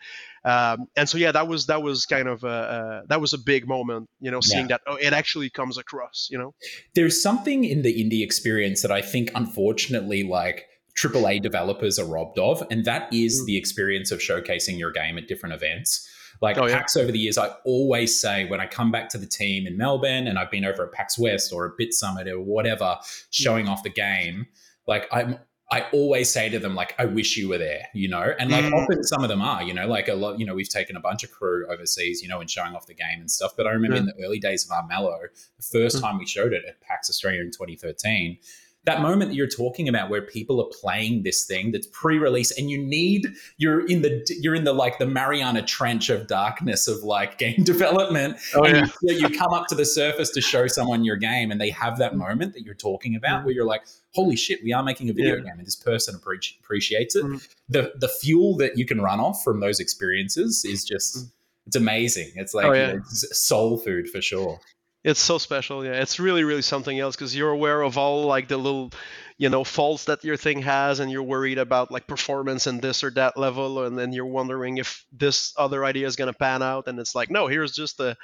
um, 0.46 0.88
and 0.96 1.08
so 1.08 1.18
yeah 1.18 1.32
that 1.32 1.48
was 1.48 1.68
that 1.68 1.82
was 1.82 2.06
kind 2.06 2.28
of 2.28 2.44
a, 2.44 2.48
uh, 2.48 3.02
that 3.08 3.22
was 3.22 3.34
a 3.34 3.38
big 3.38 3.68
moment 3.68 4.10
you 4.20 4.32
know 4.32 4.42
seeing 4.42 4.70
yeah. 4.70 4.78
that 4.78 4.82
oh 4.88 4.96
it 4.96 5.14
actually 5.14 5.50
comes 5.50 5.78
across 5.78 6.28
you 6.32 6.38
know 6.38 6.54
there's 6.96 7.22
something 7.22 7.64
in 7.64 7.82
the 7.82 7.94
indie 7.94 8.24
experience 8.24 8.82
that 8.82 8.92
i 8.92 9.02
think 9.02 9.30
unfortunately 9.36 10.24
like 10.24 10.68
AAA 10.96 11.42
developers 11.42 11.98
are 11.98 12.06
robbed 12.06 12.38
of, 12.38 12.64
and 12.70 12.86
that 12.86 13.12
is 13.12 13.42
mm. 13.42 13.46
the 13.46 13.58
experience 13.58 14.12
of 14.12 14.20
showcasing 14.20 14.78
your 14.78 14.92
game 14.92 15.18
at 15.18 15.28
different 15.28 15.56
events. 15.56 16.08
Like 16.42 16.58
oh, 16.58 16.68
yeah. 16.68 16.78
PAX 16.78 16.98
over 16.98 17.12
the 17.12 17.20
years, 17.20 17.38
I 17.38 17.48
always 17.64 18.20
say 18.20 18.46
when 18.50 18.60
I 18.60 18.68
come 18.68 18.92
back 18.92 19.10
to 19.10 19.18
the 19.18 19.26
team 19.26 19.66
in 19.66 19.78
Melbourne 19.78 20.28
and 20.28 20.38
I've 20.38 20.52
been 20.52 20.66
over 20.66 20.86
at 20.86 20.92
PAX 20.92 21.18
West 21.18 21.54
or 21.54 21.66
a 21.66 21.72
BitSummit 21.82 22.28
or 22.28 22.42
whatever, 22.42 22.98
showing 23.30 23.68
off 23.68 23.84
the 23.84 23.90
game, 23.90 24.48
like 24.88 25.08
I'm 25.12 25.40
I 25.74 25.90
always 25.92 26.32
say 26.32 26.50
to 26.50 26.60
them, 26.60 26.76
like, 26.76 26.94
I 27.00 27.06
wish 27.06 27.36
you 27.36 27.50
were 27.50 27.58
there, 27.58 27.88
you 27.96 28.08
know? 28.08 28.32
And 28.38 28.52
like 28.52 28.66
mm. 28.66 28.74
often 28.74 29.04
some 29.04 29.24
of 29.24 29.30
them 29.30 29.42
are, 29.42 29.64
you 29.64 29.74
know, 29.74 29.88
like 29.88 30.08
a 30.08 30.14
lot, 30.14 30.38
you 30.40 30.46
know, 30.46 30.54
we've 30.54 30.70
taken 30.70 30.96
a 30.96 31.00
bunch 31.00 31.24
of 31.24 31.32
crew 31.32 31.66
overseas, 31.68 32.22
you 32.22 32.28
know, 32.28 32.40
and 32.40 32.48
showing 32.48 32.76
off 32.76 32.86
the 32.86 32.94
game 32.94 33.20
and 33.20 33.32
stuff. 33.32 33.54
But 33.58 33.66
I 33.66 33.72
remember 33.72 33.98
in 33.98 34.06
the 34.06 34.14
early 34.24 34.38
days 34.38 34.64
of 34.64 34.70
Armello, 34.70 35.18
the 35.58 35.64
first 35.64 35.98
mm. 35.98 36.02
time 36.02 36.20
we 36.20 36.28
showed 36.28 36.54
it 36.54 36.64
at 36.70 36.80
PAX 36.82 37.10
Australia 37.10 37.42
in 37.42 37.50
2013, 37.50 38.38
that 38.86 39.02
moment 39.02 39.30
that 39.30 39.36
you're 39.36 39.48
talking 39.48 39.88
about 39.88 40.10
where 40.10 40.22
people 40.22 40.62
are 40.62 40.70
playing 40.82 41.24
this 41.24 41.46
thing 41.46 41.72
that's 41.72 41.88
pre-release 41.88 42.52
and 42.58 42.70
you 42.70 42.78
need 42.78 43.28
you're 43.58 43.86
in 43.88 44.02
the 44.02 44.26
you're 44.42 44.56
in 44.56 44.64
the 44.64 44.74
like 44.74 45.00
the 45.00 45.06
Mariana 45.06 45.62
Trench 45.62 46.10
of 46.10 46.28
darkness 46.28 46.88
of 46.88 47.04
like 47.04 47.38
game 47.44 47.64
development 47.64 48.38
oh, 48.56 48.64
and 48.64 48.78
yeah. 48.78 48.86
you, 49.02 49.28
you, 49.28 49.38
come 49.38 49.54
up 49.54 49.68
to 49.68 49.76
the 49.76 49.86
surface 49.86 50.30
to 50.32 50.42
show 50.42 50.68
someone 50.68 51.04
your 51.04 51.16
game 51.16 51.52
and 51.52 51.60
they 51.60 51.70
have 51.70 51.98
that 51.98 52.16
moment 52.16 52.54
that 52.54 52.64
you're 52.64 52.76
talking 52.76 53.16
about 53.16 53.42
mm. 53.42 53.46
where 53.46 53.54
you're 53.54 53.66
like 53.66 53.84
holy 54.14 54.36
shit 54.36 54.60
we 54.64 54.74
are 54.74 54.84
making 54.84 55.10
a 55.10 55.14
video 55.14 55.36
yeah. 55.36 55.42
game 55.42 55.58
and 55.58 55.66
this 55.66 55.76
person 55.76 56.16
appreciates 56.16 57.16
it 57.16 57.24
mm. 57.24 57.48
the 57.70 57.94
the 58.00 58.08
fuel 58.08 58.56
that 58.58 58.78
you 58.78 58.86
can 58.86 59.02
run 59.02 59.20
off 59.20 59.44
from 59.44 59.60
those 59.60 59.80
experiences 59.80 60.66
is 60.66 60.84
just 60.84 61.18
mm. 61.18 61.32
it's 61.68 61.76
amazing 61.76 62.32
it's 62.36 62.54
like 62.54 62.66
oh, 62.66 62.74
yeah. 62.74 62.96
it's 62.98 63.38
soul 63.38 63.78
food 63.78 64.10
for 64.10 64.22
sure 64.22 64.60
it's 65.04 65.20
so 65.20 65.38
special 65.38 65.84
yeah 65.86 65.94
it's 66.02 66.20
really 66.20 66.44
really 66.44 66.62
something 66.62 66.98
else 67.00 67.16
because 67.16 67.36
you're 67.36 67.50
aware 67.50 67.82
of 67.82 67.98
all 67.98 68.26
like 68.26 68.48
the 68.48 68.58
little 68.58 68.92
you 69.38 69.50
know 69.50 69.64
faults 69.64 70.06
that 70.06 70.24
your 70.24 70.38
thing 70.38 70.62
has 70.62 71.00
and 71.00 71.12
you're 71.12 71.24
worried 71.24 71.58
about 71.58 71.92
like 71.92 72.08
performance 72.08 72.68
and 72.68 72.82
this 72.82 73.04
or 73.04 73.12
that 73.12 73.38
level 73.38 73.84
and 73.84 73.98
then 73.98 74.14
you're 74.14 74.26
wondering 74.26 74.78
if 74.78 75.06
this 75.12 75.54
other 75.58 75.84
idea 75.84 76.08
is 76.08 76.16
going 76.16 76.32
to 76.32 76.38
pan 76.38 76.62
out 76.64 76.88
and 76.88 77.00
it's 77.00 77.16
like 77.16 77.30
no 77.30 77.48
here's 77.48 77.74
just 77.74 78.00
a 78.00 78.16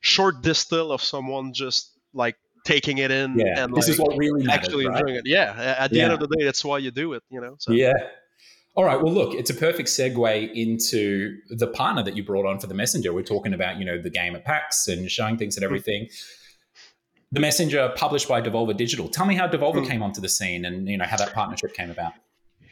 short 0.00 0.42
distill 0.42 0.92
of 0.92 1.02
someone 1.02 1.52
just 1.54 1.92
like 2.12 2.36
taking 2.64 2.98
it 2.98 3.10
in 3.10 3.38
Yeah, 3.38 3.64
and 3.64 3.74
this 3.74 3.86
like, 3.86 3.94
is 3.94 4.00
what 4.00 4.16
really 4.18 4.44
matters, 4.44 4.66
actually 4.66 4.86
right? 4.86 5.00
enjoying 5.00 5.16
it 5.16 5.22
yeah 5.26 5.76
at 5.78 5.90
the 5.92 6.00
end 6.00 6.12
of 6.12 6.20
the 6.20 6.26
day 6.26 6.44
that's 6.44 6.64
why 6.64 6.78
you 6.78 6.90
do 6.90 7.12
it 7.14 7.22
you 7.30 7.40
know 7.40 7.56
so 7.58 7.72
Yeah. 7.72 7.92
All 8.76 8.84
right. 8.84 9.00
Well, 9.02 9.12
look, 9.12 9.34
it's 9.34 9.48
a 9.50 9.54
perfect 9.54 9.88
segue 9.88 10.52
into 10.54 11.38
the 11.48 11.66
partner 11.66 12.02
that 12.02 12.14
you 12.16 12.22
brought 12.22 12.44
on 12.46 12.60
for 12.60 12.66
the 12.66 12.74
messenger. 12.74 13.12
We're 13.12 13.22
talking 13.22 13.54
about, 13.54 13.78
you 13.78 13.84
know, 13.86 14.00
the 14.00 14.10
game 14.10 14.36
at 14.36 14.44
PAX 14.44 14.86
and 14.86 15.10
showing 15.10 15.38
things 15.38 15.56
and 15.56 15.64
Mm-hmm. 15.64 15.72
everything. 15.74 16.08
The 17.32 17.40
messenger 17.40 17.92
published 17.96 18.28
by 18.28 18.40
Devolver 18.40 18.76
Digital. 18.76 19.08
Tell 19.08 19.26
me 19.26 19.34
how 19.34 19.48
Devolver 19.48 19.82
Mm. 19.82 19.88
came 19.88 20.02
onto 20.02 20.20
the 20.20 20.28
scene 20.28 20.64
and 20.64 20.88
you 20.88 20.96
know 20.98 21.06
how 21.06 21.16
that 21.16 21.32
partnership 21.32 21.74
came 21.74 21.90
about. 21.90 22.12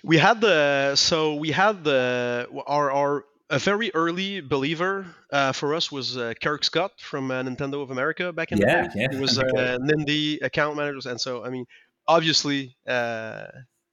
we 0.05 0.19
had 0.19 0.41
the 0.43 0.95
so 0.97 1.35
we 1.37 1.51
had 1.51 1.83
the 1.85 2.47
our 2.67 2.91
our 2.93 3.25
a 3.51 3.59
very 3.59 3.91
early 3.95 4.41
believer 4.41 5.07
uh, 5.33 5.53
for 5.53 5.75
us 5.75 5.91
was 5.91 6.17
uh, 6.17 6.33
Kirk 6.43 6.65
Scott 6.65 6.93
from 7.01 7.31
uh, 7.31 7.43
Nintendo 7.43 7.83
of 7.83 7.91
America 7.91 8.33
back 8.33 8.53
in 8.53 8.59
Yeah, 8.59 8.83
the 8.83 8.89
day. 8.89 9.01
yeah, 9.03 9.09
He 9.13 9.17
was 9.21 9.39
uh, 9.39 9.43
okay. 9.43 9.77
Nindie 9.89 10.43
account 10.43 10.77
manager, 10.77 11.09
and 11.11 11.21
so 11.21 11.45
I 11.45 11.51
mean, 11.51 11.67
obviously, 12.07 12.77
uh, 12.87 13.47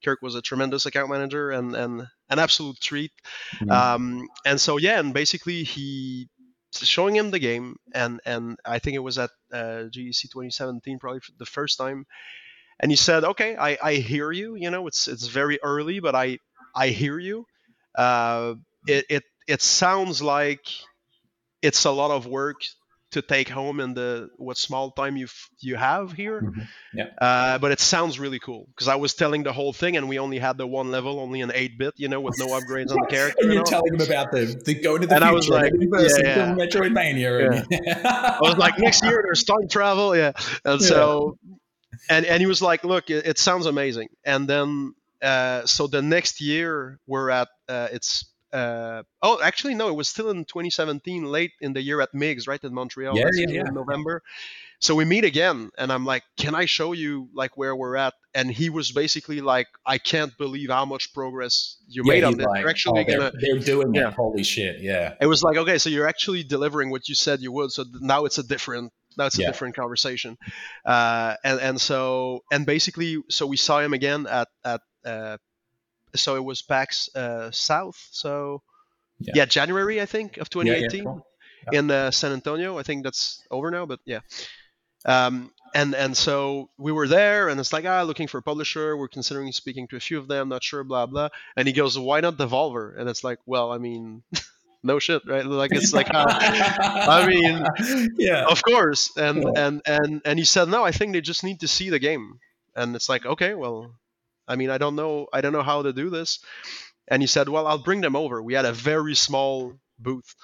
Kirk 0.03 0.21
was 0.21 0.35
a 0.35 0.41
tremendous 0.41 0.85
account 0.85 1.09
manager 1.09 1.51
and 1.51 1.75
and 1.75 2.01
an 2.29 2.39
absolute 2.39 2.79
treat. 2.79 3.11
Mhm. 3.61 3.71
Um, 3.71 4.27
and 4.45 4.59
so 4.59 4.77
yeah, 4.77 4.99
and 4.99 5.13
basically 5.13 5.63
he 5.63 6.29
showing 6.73 7.15
him 7.15 7.31
the 7.31 7.39
game, 7.39 7.75
and 7.93 8.19
and 8.25 8.57
I 8.65 8.79
think 8.79 8.95
it 8.95 8.99
was 8.99 9.17
at 9.17 9.29
uh, 9.51 9.83
GDC 9.89 10.29
2017 10.29 10.99
probably 10.99 11.19
for 11.19 11.33
the 11.37 11.45
first 11.45 11.77
time, 11.77 12.05
and 12.79 12.91
he 12.91 12.95
said, 12.95 13.23
"Okay, 13.23 13.55
I, 13.55 13.77
I 13.81 13.93
hear 13.95 14.31
you. 14.31 14.55
You 14.55 14.71
know, 14.71 14.87
it's 14.87 15.07
it's 15.07 15.27
very 15.27 15.59
early, 15.63 15.99
but 15.99 16.15
I 16.15 16.39
I 16.75 16.89
hear 16.89 17.19
you. 17.19 17.45
Uh, 17.95 18.55
it 18.87 19.05
it 19.09 19.23
it 19.47 19.61
sounds 19.61 20.21
like 20.21 20.65
it's 21.61 21.85
a 21.85 21.91
lot 21.91 22.11
of 22.11 22.25
work." 22.27 22.57
To 23.11 23.21
take 23.21 23.49
home 23.49 23.81
in 23.81 23.93
the 23.93 24.29
what 24.37 24.57
small 24.57 24.91
time 24.91 25.17
you 25.17 25.27
you 25.59 25.75
have 25.75 26.13
here, 26.13 26.41
Mhm. 26.41 26.67
Yeah. 26.93 27.07
uh, 27.19 27.57
but 27.59 27.71
it 27.71 27.79
sounds 27.81 28.19
really 28.19 28.39
cool 28.39 28.67
because 28.73 28.87
I 28.87 28.95
was 28.95 29.13
telling 29.15 29.43
the 29.43 29.51
whole 29.51 29.73
thing 29.73 29.97
and 29.97 30.07
we 30.07 30.17
only 30.17 30.39
had 30.39 30.57
the 30.57 30.65
one 30.65 30.91
level, 30.91 31.19
only 31.19 31.41
an 31.41 31.51
eight 31.53 31.77
bit, 31.77 31.93
you 31.97 32.07
know, 32.07 32.21
with 32.21 32.37
no 32.39 32.47
upgrades 32.47 32.89
on 32.91 32.97
the 33.01 33.07
character. 33.09 33.35
And 33.43 33.53
you're 33.53 33.63
telling 33.65 33.91
them 33.97 34.07
about 34.07 34.31
the, 34.31 34.45
the 34.65 34.75
going 34.75 35.01
to 35.01 35.07
the 35.07 35.15
And 35.15 35.23
future 35.23 35.29
I 35.29 35.35
was 35.35 35.49
like, 35.49 35.73
yeah, 35.73 36.17
yeah. 36.23 36.55
Metroidvania. 36.55 37.65
And, 37.67 37.95
I 38.05 38.37
was 38.41 38.55
like, 38.57 38.79
next 38.79 39.03
year 39.03 39.21
there's 39.25 39.43
time 39.43 39.67
travel, 39.69 40.15
yeah. 40.15 40.31
And 40.63 40.79
Yeah. 40.81 40.87
so, 40.87 41.37
and 42.09 42.25
and 42.25 42.39
he 42.39 42.45
was 42.47 42.61
like, 42.61 42.85
look, 42.85 43.09
it, 43.09 43.27
it 43.27 43.37
sounds 43.37 43.65
amazing. 43.65 44.07
And 44.23 44.47
then, 44.47 44.93
uh, 45.21 45.65
so 45.65 45.87
the 45.87 46.01
next 46.01 46.39
year 46.39 46.97
we're 47.07 47.29
at, 47.29 47.49
uh, 47.67 47.89
it's, 47.91 48.30
uh, 48.53 49.03
oh, 49.21 49.41
actually 49.41 49.75
no, 49.75 49.87
it 49.89 49.95
was 49.95 50.07
still 50.09 50.29
in 50.29 50.45
2017, 50.45 51.25
late 51.25 51.51
in 51.61 51.73
the 51.73 51.81
year 51.81 52.01
at 52.01 52.09
MIGS, 52.13 52.47
right 52.47 52.63
in 52.63 52.73
Montreal, 52.73 53.15
Yeah, 53.15 53.25
yeah, 53.33 53.45
yeah. 53.49 53.61
in 53.67 53.73
November. 53.73 54.21
So 54.79 54.95
we 54.95 55.05
meet 55.05 55.23
again, 55.25 55.69
and 55.77 55.91
I'm 55.91 56.05
like, 56.05 56.23
can 56.37 56.55
I 56.55 56.65
show 56.65 56.93
you 56.93 57.29
like 57.33 57.55
where 57.57 57.75
we're 57.75 57.95
at? 57.95 58.13
And 58.33 58.49
he 58.51 58.69
was 58.69 58.91
basically 58.91 59.41
like, 59.41 59.67
I 59.85 59.97
can't 59.99 60.35
believe 60.37 60.69
how 60.69 60.85
much 60.85 61.13
progress 61.13 61.77
you 61.87 62.03
Yeah, 62.05 62.13
made 62.13 62.23
on 62.23 62.31
he's 62.31 62.37
this. 62.39 62.47
like, 62.47 62.61
You're 62.61 62.69
actually 62.69 63.01
oh, 63.01 63.05
they're, 63.07 63.17
gonna 63.17 63.31
they're 63.39 63.59
doing 63.59 63.93
Yeah. 63.93 64.07
it. 64.09 64.13
Holy 64.15 64.43
shit. 64.43 64.81
Yeah. 64.81 65.15
it 65.21 65.27
was 65.27 65.43
like 65.43 65.57
okay 65.57 65.77
so 65.77 65.89
you're 65.89 66.07
actually 66.07 66.43
delivering 66.43 66.89
what 66.89 67.07
you 67.09 67.15
said 67.15 67.41
you 67.41 67.51
would 67.51 67.71
so 67.71 67.83
now 67.99 68.25
it's 68.25 68.37
a 68.37 68.43
different 68.43 68.91
now 69.17 69.25
it's 69.27 69.37
a 69.37 69.41
Yeah. 69.41 69.47
different 69.47 69.75
conversation 69.75 70.37
uh, 70.85 71.35
and 71.43 71.59
and 71.59 71.79
so 71.81 72.41
and 72.51 72.65
basically 72.65 73.17
so 73.29 73.45
we 73.45 73.57
saw 73.57 73.79
him 73.79 73.93
again 73.93 74.25
at 74.27 74.47
at 74.65 74.81
uh, 75.05 75.37
so 76.15 76.35
it 76.35 76.43
was 76.43 76.61
PAX 76.61 77.09
uh, 77.15 77.51
South 77.51 77.97
so 78.11 78.61
Yeah. 79.19 79.33
yeah. 79.35 79.45
January 79.45 80.01
I 80.01 80.05
think 80.05 80.37
of 80.37 80.47
Yeah, 80.55 80.63
yeah, 80.63 80.87
2018 80.89 81.03
cool. 81.05 81.25
in 81.71 81.91
uh, 81.91 82.11
San 82.11 82.31
Antonio 82.33 82.77
I 82.79 82.83
think 82.83 83.03
that's 83.03 83.43
over 83.51 83.69
now 83.71 83.85
but 83.85 83.99
yeah 84.05 84.21
um, 85.05 85.51
and 85.73 85.95
and 85.95 86.15
so 86.15 86.69
we 86.77 86.91
were 86.91 87.07
there 87.07 87.49
and 87.49 87.59
it's 87.59 87.73
like 87.73 87.85
ah 87.85 88.03
looking 88.03 88.27
for 88.27 88.37
a 88.39 88.41
publisher 88.43 88.95
we're 88.97 89.07
considering 89.07 89.51
speaking 89.51 89.87
to 89.87 89.95
a 89.95 89.99
few 89.99 90.17
of 90.19 90.27
them 90.27 90.49
not 90.49 90.63
sure 90.63 90.83
blah 90.83 91.05
blah 91.05 91.29
and 91.55 91.67
he 91.67 91.73
goes 91.73 91.97
why 91.97 92.19
not 92.21 92.37
Devolver 92.37 92.93
and 92.99 93.09
it's 93.09 93.23
like 93.23 93.39
well 93.45 93.71
I 93.71 93.77
mean 93.77 94.23
no 94.83 94.99
shit 94.99 95.21
right 95.27 95.45
like 95.45 95.71
it's 95.73 95.93
like 95.93 96.07
how, 96.07 96.25
I 96.27 97.25
mean, 97.27 97.63
yeah. 98.17 98.45
of 98.49 98.61
course 98.63 99.15
and 99.15 99.43
Yeah. 99.43 99.67
and 99.67 99.81
and 99.85 100.21
and 100.25 100.39
he 100.39 100.45
said 100.45 100.67
no 100.69 100.83
i 100.83 100.91
think 100.91 101.13
they 101.13 101.21
just 101.21 101.43
need 101.43 101.59
to 101.61 101.67
see 101.67 101.89
the 101.91 101.99
game 101.99 102.39
and 102.75 102.95
it's 102.95 103.07
like 103.07 103.25
okay 103.25 103.53
well 103.53 103.93
i 104.51 104.55
mean 104.55 104.69
i 104.69 104.77
don't 104.77 104.95
know 104.95 105.27
i 105.33 105.41
don't 105.41 105.53
know 105.53 105.63
how 105.71 105.81
to 105.81 105.93
do 105.93 106.09
this 106.09 106.39
and 107.07 107.21
he 107.23 107.27
said 107.27 107.47
well 107.49 107.65
i'll 107.67 107.83
bring 107.89 108.01
them 108.01 108.15
over 108.15 108.41
we 108.41 108.53
had 108.53 108.65
a 108.65 108.73
very 108.73 109.15
small 109.15 109.73
booth 109.99 110.35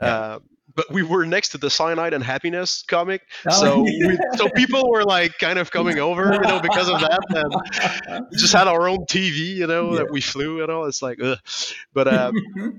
Yeah. 0.00 0.08
uh, 0.08 0.38
but 0.74 0.86
we 0.90 1.02
were 1.02 1.24
next 1.24 1.50
to 1.50 1.58
the 1.58 1.70
cyanide 1.70 2.12
and 2.12 2.22
happiness 2.24 2.84
comic 2.94 3.22
Oh, 3.46 3.60
so 3.62 3.68
yeah. 3.86 4.08
we, 4.08 4.18
so 4.36 4.48
people 4.50 4.82
were 4.90 5.04
like 5.04 5.38
kind 5.38 5.58
of 5.58 5.70
coming 5.70 5.98
over 5.98 6.24
you 6.34 6.40
know 6.50 6.60
because 6.60 6.88
of 6.94 7.00
that 7.00 7.20
and 7.40 8.28
we 8.30 8.36
just 8.36 8.52
had 8.52 8.68
our 8.68 8.88
own 8.88 9.06
tv 9.14 9.38
you 9.62 9.66
know 9.66 9.84
Yeah. 9.92 9.98
that 9.98 10.08
we 10.12 10.20
flew 10.20 10.62
and 10.62 10.70
all 10.72 10.84
it's 10.86 11.02
like 11.02 11.18
ugh. 11.22 11.38
but 11.94 12.06
uh, 12.08 12.32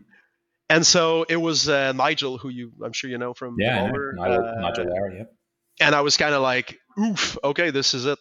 and 0.70 0.86
so 0.86 1.24
it 1.30 1.38
was 1.38 1.68
uh, 1.70 1.94
nigel 1.94 2.38
who 2.38 2.50
you 2.50 2.72
i'm 2.84 2.94
sure 2.94 3.10
you 3.10 3.18
know 3.18 3.34
from 3.34 3.56
yeah. 3.58 3.84
I 3.84 3.88
know. 3.88 3.94
Devolver, 3.94 4.14
Nigel, 4.16 4.46
uh, 4.48 4.62
Nigel 4.62 4.86
yeah. 5.18 5.24
and 5.80 5.96
I 5.96 6.02
was 6.02 6.18
kind 6.18 6.34
of 6.34 6.42
like, 6.42 6.80
"Oof, 7.00 7.38
okay, 7.44 7.70
this 7.72 7.94
is 7.94 8.06
it." 8.06 8.20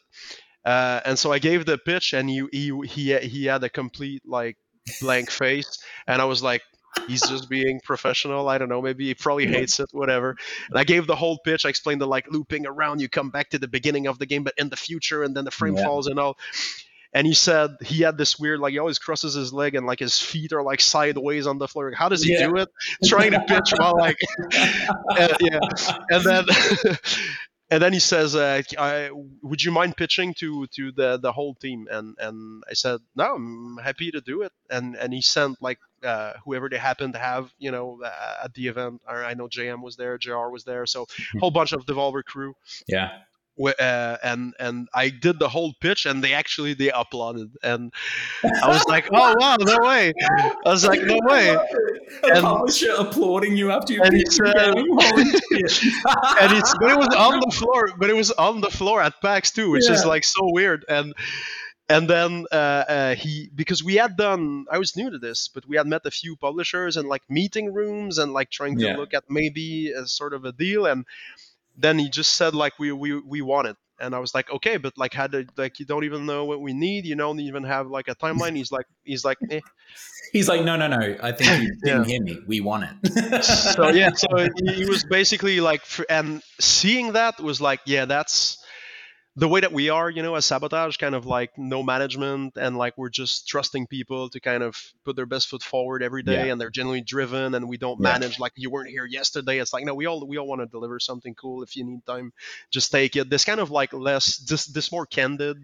Uh, 0.66 1.00
and 1.04 1.16
so 1.18 1.32
I 1.32 1.38
gave 1.38 1.64
the 1.64 1.78
pitch, 1.78 2.12
and 2.12 2.28
he 2.28 2.42
he 2.50 2.72
he 2.88 3.16
he 3.18 3.44
had 3.46 3.62
a 3.62 3.68
complete 3.70 4.22
like 4.26 4.56
blank 5.00 5.30
face, 5.30 5.78
and 6.08 6.20
I 6.20 6.24
was 6.24 6.42
like, 6.42 6.62
"He's 7.06 7.22
just 7.22 7.48
being 7.48 7.80
professional." 7.84 8.48
I 8.48 8.58
don't 8.58 8.68
know, 8.68 8.82
maybe 8.82 9.06
he 9.06 9.14
probably 9.14 9.46
hates 9.46 9.78
it, 9.78 9.88
whatever. 9.92 10.36
And 10.70 10.78
I 10.78 10.82
gave 10.84 11.06
the 11.06 11.14
whole 11.14 11.38
pitch. 11.44 11.64
I 11.64 11.68
explained 11.68 12.00
the 12.00 12.06
like 12.08 12.26
looping 12.30 12.66
around. 12.66 13.00
You 13.00 13.08
come 13.08 13.30
back 13.30 13.50
to 13.50 13.58
the 13.60 13.68
beginning 13.68 14.08
of 14.08 14.18
the 14.18 14.26
game, 14.26 14.42
but 14.42 14.54
in 14.58 14.68
the 14.68 14.76
future, 14.76 15.22
and 15.22 15.36
then 15.36 15.44
the 15.44 15.52
frame 15.52 15.76
Yeah. 15.76 15.84
falls 15.84 16.08
and 16.08 16.18
all. 16.18 16.36
And 17.12 17.26
he 17.26 17.32
said 17.34 17.76
he 17.80 18.02
had 18.02 18.18
this 18.18 18.36
weird, 18.38 18.58
like 18.60 18.72
he 18.72 18.78
always 18.78 18.98
crosses 18.98 19.34
his 19.34 19.52
leg 19.52 19.74
and 19.76 19.86
like 19.86 20.00
his 20.00 20.18
feet 20.20 20.52
are 20.52 20.62
like 20.62 20.80
sideways 20.82 21.46
on 21.46 21.56
the 21.58 21.68
floor. 21.68 21.92
How 21.92 22.08
does 22.10 22.22
he 22.22 22.32
Yeah. 22.32 22.48
do 22.48 22.56
it? 22.56 22.68
Trying 23.04 23.30
to 23.30 23.40
pitch 23.40 23.72
while 23.78 23.96
like 23.96 24.18
uh, 25.16 25.34
yeah, 25.40 25.58
and 26.10 26.24
then 26.24 26.44
and 27.70 27.82
then 27.82 27.92
he 27.92 27.98
says, 27.98 28.36
uh, 28.36 28.62
I, 28.78 29.10
"Would 29.42 29.62
you 29.62 29.72
mind 29.72 29.96
pitching 29.96 30.34
to 30.34 30.66
to 30.68 30.92
the 30.92 31.18
the 31.18 31.32
whole 31.32 31.54
team?" 31.54 31.88
And 31.90 32.16
and 32.18 32.62
I 32.70 32.74
said, 32.74 33.00
"No, 33.14 33.34
I'm 33.34 33.78
happy 33.78 34.10
to 34.12 34.20
do 34.20 34.42
it." 34.42 34.52
And 34.70 34.96
and 34.96 35.12
he 35.12 35.20
sent 35.20 35.60
like 35.60 35.78
uh, 36.04 36.34
whoever 36.44 36.68
they 36.68 36.78
happened 36.78 37.14
to 37.14 37.18
have, 37.18 37.52
you 37.58 37.70
know, 37.70 38.00
uh, 38.04 38.44
at 38.44 38.54
the 38.54 38.68
event. 38.68 39.02
I 39.08 39.34
know 39.34 39.48
JM 39.48 39.82
was 39.82 39.96
there, 39.96 40.16
JR 40.18 40.48
was 40.48 40.64
there, 40.64 40.86
so 40.86 41.06
a 41.34 41.38
whole 41.38 41.50
bunch 41.50 41.72
of 41.72 41.86
Devolver 41.86 42.24
crew. 42.24 42.54
Yeah. 42.86 43.10
Uh, 43.58 44.16
and 44.22 44.52
and 44.58 44.86
I 44.94 45.08
did 45.08 45.38
the 45.38 45.48
whole 45.48 45.72
pitch, 45.80 46.04
and 46.04 46.22
they 46.22 46.34
actually 46.34 46.74
they 46.74 46.90
applauded, 46.90 47.50
and 47.62 47.90
I 48.62 48.68
was 48.68 48.84
like, 48.86 49.08
"Oh 49.12 49.34
wow, 49.38 49.56
no 49.58 49.78
way!" 49.80 50.12
I 50.66 50.68
was 50.70 50.84
like, 50.84 51.00
"No 51.02 51.18
way!" 51.22 51.48
A 51.48 52.26
And- 52.34 52.42
publisher 52.42 52.92
applauding 52.98 53.56
you 53.56 53.70
after 53.70 53.94
you 53.94 54.02
and 54.02 54.12
he 54.14 54.18
beat 54.24 54.28
the 54.28 54.52
said- 54.54 54.74
game. 54.74 54.86
Holy 54.90 55.24
shit. 55.70 55.94
and 56.42 56.56
it's 56.58 56.74
but 56.78 56.90
it 56.90 56.98
was 56.98 57.08
on 57.16 57.40
the 57.40 57.50
floor 57.56 57.88
but 57.98 58.10
it 58.10 58.14
was 58.16 58.30
on 58.32 58.60
the 58.60 58.70
floor 58.70 59.00
at 59.02 59.14
PAX 59.22 59.50
too 59.50 59.70
which 59.70 59.88
is 59.90 60.04
like 60.04 60.24
so 60.24 60.42
weird 60.52 60.84
and 60.88 61.14
and 61.88 62.08
then 62.10 62.46
uh, 62.52 62.54
uh, 62.54 63.14
he 63.14 63.48
because 63.54 63.82
we 63.82 63.94
had 63.94 64.16
done 64.16 64.66
I 64.70 64.78
was 64.78 64.96
new 64.96 65.10
to 65.10 65.18
this 65.18 65.48
but 65.48 65.66
we 65.68 65.76
had 65.76 65.86
met 65.86 66.02
a 66.04 66.10
few 66.10 66.36
publishers 66.36 66.96
and 66.96 67.08
like 67.08 67.22
meeting 67.28 67.72
rooms 67.72 68.18
and 68.18 68.32
like 68.32 68.50
trying 68.50 68.78
to 68.78 68.84
Yeah. 68.84 68.96
look 68.96 69.14
at 69.14 69.24
maybe 69.30 69.90
a 69.92 70.06
sort 70.06 70.32
of 70.34 70.44
a 70.44 70.52
deal 70.52 70.86
and 70.86 71.04
then 71.76 71.98
he 71.98 72.08
just 72.10 72.32
said 72.36 72.54
like 72.54 72.78
we 72.78 72.92
we 72.92 73.18
we 73.20 73.42
want 73.42 73.68
it 73.68 73.76
and 74.00 74.14
I 74.14 74.18
was 74.18 74.34
like 74.34 74.50
okay 74.50 74.76
but 74.76 74.92
like 74.96 75.14
had 75.14 75.32
to, 75.32 75.46
like 75.56 75.78
you 75.78 75.86
don't 75.86 76.04
even 76.04 76.26
know 76.26 76.44
what 76.44 76.60
we 76.60 76.72
need 76.72 77.06
you 77.06 77.16
don't 77.16 77.40
even 77.40 77.64
have 77.64 77.86
like 77.88 78.08
a 78.08 78.14
timeline 78.14 78.56
he's 78.56 78.70
like 78.72 78.86
he's 79.04 79.24
like 79.24 79.38
eh. 79.50 79.60
He's 80.32 80.48
like, 80.48 80.64
no, 80.64 80.76
no, 80.76 80.88
no. 80.88 81.16
I 81.22 81.32
think 81.32 81.62
you 81.62 81.76
Yeah. 81.84 81.94
didn't 81.94 82.08
hear 82.08 82.20
me. 82.20 82.40
We 82.46 82.60
want 82.60 82.84
it. 83.04 83.44
so 83.44 83.88
yeah, 83.90 84.10
so 84.12 84.26
he 84.74 84.84
was 84.84 85.04
basically 85.04 85.60
like, 85.60 85.82
and 86.10 86.42
seeing 86.60 87.12
that 87.12 87.40
was 87.40 87.60
like, 87.60 87.80
yeah, 87.86 88.04
that's 88.06 88.58
the 89.38 89.46
way 89.48 89.60
that 89.60 89.72
we 89.72 89.90
are, 89.90 90.08
you 90.08 90.22
know, 90.22 90.34
as 90.34 90.46
sabotage, 90.46 90.96
kind 90.96 91.14
of 91.14 91.26
like 91.26 91.58
no 91.58 91.82
management, 91.82 92.56
and 92.56 92.76
like 92.78 92.96
we're 92.96 93.10
just 93.10 93.46
trusting 93.46 93.86
people 93.86 94.30
to 94.30 94.40
kind 94.40 94.62
of 94.62 94.76
put 95.04 95.14
their 95.14 95.26
best 95.26 95.48
foot 95.48 95.62
forward 95.62 96.02
every 96.02 96.22
day, 96.22 96.46
Yeah. 96.46 96.52
and 96.52 96.60
they're 96.60 96.70
genuinely 96.70 97.02
driven, 97.04 97.54
and 97.54 97.68
we 97.68 97.76
don't 97.76 98.00
Yeah. 98.00 98.12
manage 98.12 98.38
like 98.38 98.52
you 98.56 98.70
weren't 98.70 98.88
here 98.90 99.04
yesterday. 99.04 99.58
It's 99.58 99.72
like 99.74 99.84
no, 99.84 99.94
we 99.94 100.06
all 100.06 100.26
we 100.26 100.38
all 100.38 100.46
want 100.46 100.62
to 100.62 100.66
deliver 100.66 100.98
something 100.98 101.34
cool. 101.34 101.62
If 101.62 101.76
you 101.76 101.84
need 101.84 102.04
time, 102.06 102.32
just 102.70 102.90
take 102.90 103.14
it. 103.16 103.28
This 103.28 103.44
kind 103.44 103.60
of 103.60 103.70
like 103.70 103.92
less, 103.92 104.38
this 104.38 104.64
this 104.66 104.90
more 104.90 105.04
candid 105.06 105.58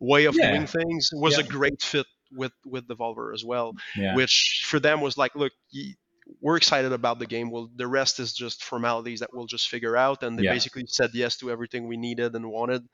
way 0.00 0.26
of 0.26 0.34
Yeah. 0.36 0.52
doing 0.52 0.66
things 0.66 1.10
was 1.12 1.38
a 1.38 1.42
great 1.42 1.80
fit 1.82 2.06
with 2.30 2.52
with 2.66 2.86
Devolver 2.86 3.32
as 3.34 3.42
well 3.42 3.74
which 4.14 4.64
for 4.66 4.78
them 4.78 5.00
was 5.00 5.16
like, 5.16 5.34
look, 5.34 5.52
y- 5.74 5.94
we're 6.40 6.56
excited 6.56 6.92
about 6.92 7.18
the 7.18 7.26
game. 7.26 7.50
Well, 7.50 7.70
the 7.74 7.86
rest 7.86 8.20
is 8.20 8.32
just 8.32 8.62
formalities 8.64 9.20
that 9.20 9.30
we'll 9.32 9.46
just 9.46 9.68
figure 9.68 9.96
out. 9.96 10.22
And 10.22 10.38
they 10.38 10.42
Yeah. 10.42 10.54
basically 10.54 10.84
said 10.86 11.10
yes 11.14 11.36
to 11.38 11.50
everything 11.50 11.88
we 11.88 11.96
needed 11.96 12.34
and 12.34 12.50
wanted. 12.50 12.88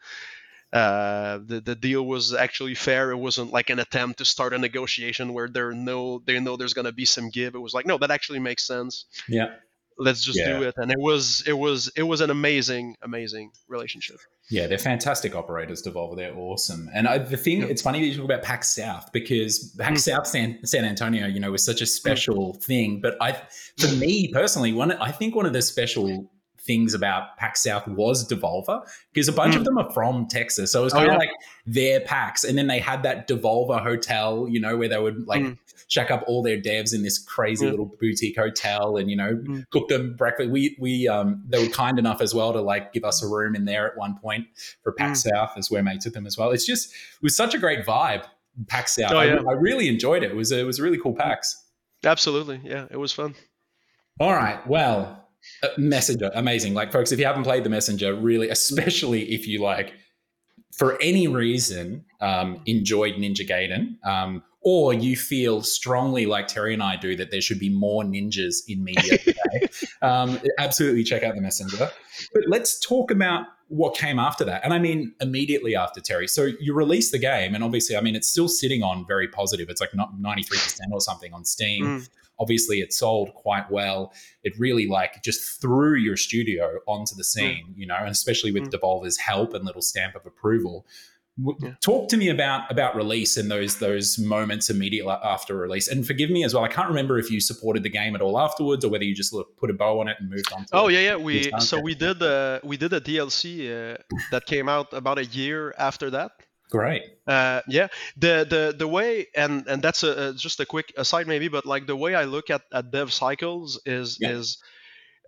uh, 0.72 1.39
the 1.47 1.61
the 1.61 1.74
deal 1.76 2.05
was 2.05 2.35
actually 2.35 2.74
fair. 2.74 3.11
It 3.12 3.16
wasn't 3.16 3.53
like 3.53 3.70
an 3.70 3.78
attempt 3.78 4.18
to 4.18 4.24
start 4.24 4.53
a 4.55 4.59
negotiation 4.59 5.32
where 5.32 5.49
there 5.49 5.72
no 5.72 6.20
they 6.26 6.41
know 6.41 6.57
there's 6.57 6.74
gonna 6.74 6.93
be 6.93 7.05
some 7.05 7.30
give. 7.30 7.55
It 7.55 7.61
was 7.61 7.74
like 7.74 7.87
no, 7.87 7.99
that 7.99 8.11
actually 8.11 8.41
makes 8.41 8.66
sense. 8.66 9.05
Yeah. 9.28 9.55
Let's 9.97 10.24
just 10.24 10.38
Yeah. 10.38 10.59
do 10.59 10.64
it. 10.64 10.74
And 10.76 10.90
it 10.90 10.99
was 10.99 11.42
it 11.47 11.53
was 11.53 11.90
it 11.97 12.03
was 12.03 12.20
an 12.20 12.30
amazing 12.30 12.97
amazing 13.03 13.51
relationship. 13.68 14.16
Yeah, 14.51 14.66
they're 14.66 14.76
fantastic 14.78 15.34
operators, 15.34 15.82
Devolver. 15.82 16.16
They're 16.16 16.36
awesome. 16.36 16.90
And 16.95 17.09
I, 17.09 17.16
the 17.18 17.36
thing, 17.36 17.61
Yeah. 17.62 17.68
it's 17.68 17.80
funny 17.80 18.01
that 18.01 18.07
you 18.07 18.16
talk 18.16 18.24
about 18.26 18.42
PAX 18.42 18.74
South 18.74 19.11
because 19.12 19.74
PAX 19.78 20.01
Mm. 20.01 20.05
South 20.05 20.26
San, 20.26 20.59
San 20.66 20.84
Antonio, 20.84 21.26
you 21.26 21.40
know, 21.40 21.51
was 21.51 21.64
such 21.64 21.80
a 21.80 21.86
special 21.86 22.55
thing. 22.62 23.01
But 23.01 23.16
I, 23.22 23.40
for 23.78 23.88
me 23.97 24.28
personally, 24.32 24.72
one 24.72 24.92
I 24.92 25.11
think 25.12 25.34
one 25.34 25.47
of 25.47 25.53
the 25.55 25.62
special 25.62 26.30
things 26.67 26.95
about 26.95 27.37
PAX 27.37 27.62
South 27.62 27.87
was 27.87 28.27
Devolver 28.29 28.87
because 29.12 29.29
a 29.29 29.33
bunch 29.33 29.55
Mm. 29.55 29.59
of 29.59 29.65
them 29.65 29.79
are 29.79 29.91
from 29.93 30.27
Texas, 30.29 30.73
so 30.73 30.81
it 30.81 30.85
was 30.85 30.95
Oh, 30.95 30.99
kind 30.99 31.09
of 31.09 31.12
yeah. 31.15 31.19
like 31.19 31.31
their 31.67 32.01
PAX. 32.01 32.43
and 32.45 32.57
then 32.57 32.67
they 32.69 32.79
had 32.79 33.03
that 33.03 33.29
Devolver 33.29 33.83
hotel, 33.83 34.47
you 34.51 34.59
know, 34.61 34.77
where 34.77 34.89
they 34.89 34.99
would 34.99 35.27
like 35.27 35.43
Mm. 35.43 35.59
shack 35.89 36.11
up 36.11 36.25
all 36.27 36.43
their 36.43 36.59
devs 36.61 36.95
in 36.95 37.03
this 37.03 37.19
crazy 37.19 37.65
Yeah. 37.67 37.73
little 37.73 37.95
boutique 38.01 38.37
hotel, 38.39 38.97
and 38.97 39.11
you 39.11 39.17
know, 39.17 39.35
Mm. 39.37 39.65
cook 39.71 39.89
them 39.89 40.15
breakfast. 40.17 40.51
We 40.51 40.77
we 40.81 41.07
um 41.09 41.43
they 41.49 41.62
were 41.62 41.71
kind 41.73 41.99
enough 41.99 42.21
as 42.23 42.35
well 42.35 42.53
to 42.55 42.61
like 42.61 42.93
give 42.93 43.05
us 43.05 43.23
a 43.23 43.27
room 43.29 43.55
in 43.55 43.65
there 43.67 43.87
at 43.91 43.97
one 43.99 44.17
point 44.19 44.47
for 44.83 44.93
PAX 44.93 45.23
Mm. 45.23 45.31
South 45.31 45.53
as 45.59 45.71
we're 45.71 45.83
mates 45.83 46.05
with 46.07 46.15
them 46.15 46.27
as 46.27 46.39
well. 46.39 46.51
It's 46.51 46.65
just 46.67 46.93
it 46.93 47.23
was 47.23 47.37
such 47.37 47.55
a 47.55 47.59
great 47.59 47.85
vibe, 47.85 48.25
PAX 48.69 48.95
South. 48.95 49.12
Oh, 49.12 49.19
I, 49.19 49.25
yeah. 49.27 49.43
I 49.49 49.53
really 49.53 49.89
enjoyed 49.89 50.23
it. 50.23 50.31
It 50.31 50.37
was 50.37 50.51
a, 50.53 50.61
it 50.61 50.65
was 50.65 50.79
a 50.79 50.83
really 50.83 50.99
cool 50.99 51.15
PAX. 51.15 51.61
Absolutely, 52.05 52.61
yeah, 52.65 52.87
it 52.91 52.97
was 52.97 53.12
fun. 53.12 53.35
All 54.21 54.33
right, 54.33 54.65
well, 54.67 55.24
uh, 55.62 55.68
Messenger, 55.78 56.30
amazing. 56.34 56.74
Like 56.74 56.92
folks, 56.92 57.12
if 57.12 57.18
you 57.18 57.26
haven't 57.26 57.45
played 57.45 57.64
the 57.64 57.70
Messenger, 57.70 58.14
really, 58.14 58.49
especially 58.49 59.32
if 59.32 59.47
you 59.47 59.61
like 59.61 59.95
for 60.72 61.01
any 61.01 61.28
reason 61.28 62.05
um, 62.20 62.61
enjoyed 62.66 63.14
Ninja 63.14 63.49
Gaiden. 63.49 64.05
Um, 64.07 64.42
or 64.64 64.95
you 64.95 65.14
feel 65.14 65.62
strongly 65.62 66.24
like 66.24 66.49
Thierry 66.49 66.72
and 66.72 66.82
I 66.82 66.97
do 66.97 67.14
that 67.16 67.30
there 67.30 67.42
should 67.42 67.59
be 67.59 67.68
more 67.68 68.03
ninjas 68.03 68.62
in 68.66 68.82
media 68.82 69.18
today, 69.18 69.68
um, 70.01 70.40
absolutely 70.59 71.05
check 71.05 71.22
out 71.22 71.34
the 71.34 71.42
messenger. 71.42 71.90
But 72.32 72.45
let's 72.49 72.80
talk 72.80 73.11
about 73.11 73.47
what 73.68 73.95
came 73.95 74.18
after 74.18 74.45
that. 74.45 74.64
And 74.64 74.72
I 74.72 74.78
mean, 74.78 75.14
immediately 75.20 75.76
after 75.76 76.01
Thierry. 76.01 76.28
So 76.28 76.51
you 76.61 76.74
release 76.74 77.11
the 77.11 77.18
game, 77.18 77.55
and 77.55 77.62
obviously, 77.62 77.97
I 77.97 78.01
mean, 78.01 78.16
it's 78.16 78.28
still 78.28 78.49
sitting 78.49 78.82
on 78.82 79.07
very 79.07 79.28
positive. 79.28 79.68
It's 79.68 79.80
like 79.80 79.95
not 79.95 80.14
93% 80.18 80.80
or 80.92 81.01
something 81.01 81.32
on 81.34 81.45
Steam. 81.45 81.84
Mm. 81.84 82.09
Obviously, 82.39 82.80
it 82.80 82.93
sold 82.93 83.32
quite 83.35 83.70
well. 83.70 84.12
It 84.43 84.55
really 84.59 84.87
like 84.89 85.22
just 85.22 85.61
threw 85.61 85.95
your 85.95 86.16
studio 86.16 86.80
onto 86.87 87.14
the 87.14 87.24
scene, 87.24 87.74
you 87.76 87.87
know, 87.87 87.97
and 87.97 88.09
especially 88.09 88.53
with 88.53 88.64
Mm. 88.64 88.70
Devolver's 88.70 89.18
help 89.18 89.55
and 89.55 89.64
little 89.64 89.82
stamp 89.82 90.14
of 90.14 90.26
approval. 90.26 90.87
Yeah. 91.61 91.74
Talk 91.80 92.09
to 92.11 92.16
me 92.16 92.28
about 92.28 92.70
about 92.70 92.95
release 92.95 93.37
and 93.37 93.51
those 93.51 93.78
those 93.80 94.20
moments 94.20 94.70
immediately 94.70 95.14
after 95.24 95.57
release. 95.57 95.89
And 95.89 96.07
forgive 96.07 96.30
me 96.30 96.45
as 96.45 96.55
well. 96.55 96.62
I 96.62 96.68
can't 96.68 96.89
remember 96.89 97.18
if 97.18 97.28
you 97.28 97.41
supported 97.41 97.82
the 97.82 97.89
game 97.91 98.14
at 98.14 98.20
all 98.20 98.39
afterwards, 98.39 98.85
or 98.85 98.89
whether 98.89 99.03
you 99.03 99.16
just 99.16 99.35
put 99.57 99.68
a 99.68 99.74
bow 99.74 100.01
on 100.01 100.07
it 100.07 100.16
and 100.20 100.30
moved 100.30 100.53
on. 100.53 100.64
to 100.66 100.68
Oh 100.72 100.87
yeah, 100.87 101.01
yeah. 101.01 101.16
We 101.16 101.51
so 101.59 101.80
we 101.80 101.97
did 101.97 102.22
uh, 102.22 102.61
we 102.62 102.76
did 102.76 102.93
a 102.93 103.01
DLC 103.01 103.66
uh, 103.66 103.97
that 104.30 104.47
came 104.47 104.68
out 104.68 104.93
about 104.93 105.18
a 105.18 105.24
year 105.24 105.74
after 105.76 106.09
that. 106.11 106.30
Great. 106.71 107.03
Uh, 107.27 107.62
yeah, 107.69 107.89
the 108.17 108.47
the 108.49 108.75
the 108.77 108.87
way 108.89 109.27
and 109.35 109.67
and 109.67 109.83
that's 109.83 110.03
a, 110.03 110.29
a 110.29 110.33
just 110.35 110.61
a 110.61 110.67
quick 110.67 110.93
aside 110.97 111.27
maybe, 111.27 111.49
but 111.49 111.65
like 111.65 111.87
the 111.87 111.97
way 111.97 112.15
I 112.15 112.25
look 112.25 112.51
at, 112.51 112.62
at 112.73 112.91
dev 112.91 113.12
cycles 113.12 113.81
is 113.87 114.19
Yeah. 114.21 114.31
is. 114.31 114.59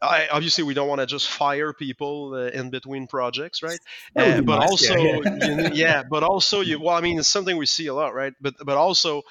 I, 0.02 0.28
obviously, 0.30 0.62
we 0.62 0.74
don't 0.74 0.88
want 0.88 1.00
to 1.00 1.06
just 1.06 1.26
fire 1.26 1.72
people 1.72 2.34
uh, 2.34 2.48
in 2.48 2.68
between 2.68 3.06
projects, 3.06 3.62
right? 3.62 3.78
Uh, 4.14 4.42
but 4.42 4.58
nice, 4.58 4.70
also, 4.70 4.94
yeah, 4.94 5.20
yeah. 5.24 5.46
you 5.46 5.70
yeah, 5.72 6.02
but 6.08 6.22
also, 6.22 6.60
you 6.60 6.78
well, 6.78 6.94
I 6.94 7.00
mean, 7.00 7.18
it's 7.18 7.28
something 7.28 7.56
we 7.56 7.64
see 7.64 7.86
a 7.86 7.94
lot, 7.94 8.14
right? 8.14 8.34
But 8.38 8.56
but 8.62 8.76
also, 8.76 9.22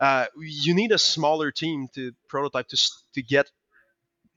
uh, 0.00 0.26
you 0.38 0.74
need 0.74 0.92
a 0.92 0.98
smaller 0.98 1.50
team 1.50 1.88
to 1.94 2.12
prototype 2.26 2.68
to 2.68 2.90
to 3.14 3.22
get 3.22 3.50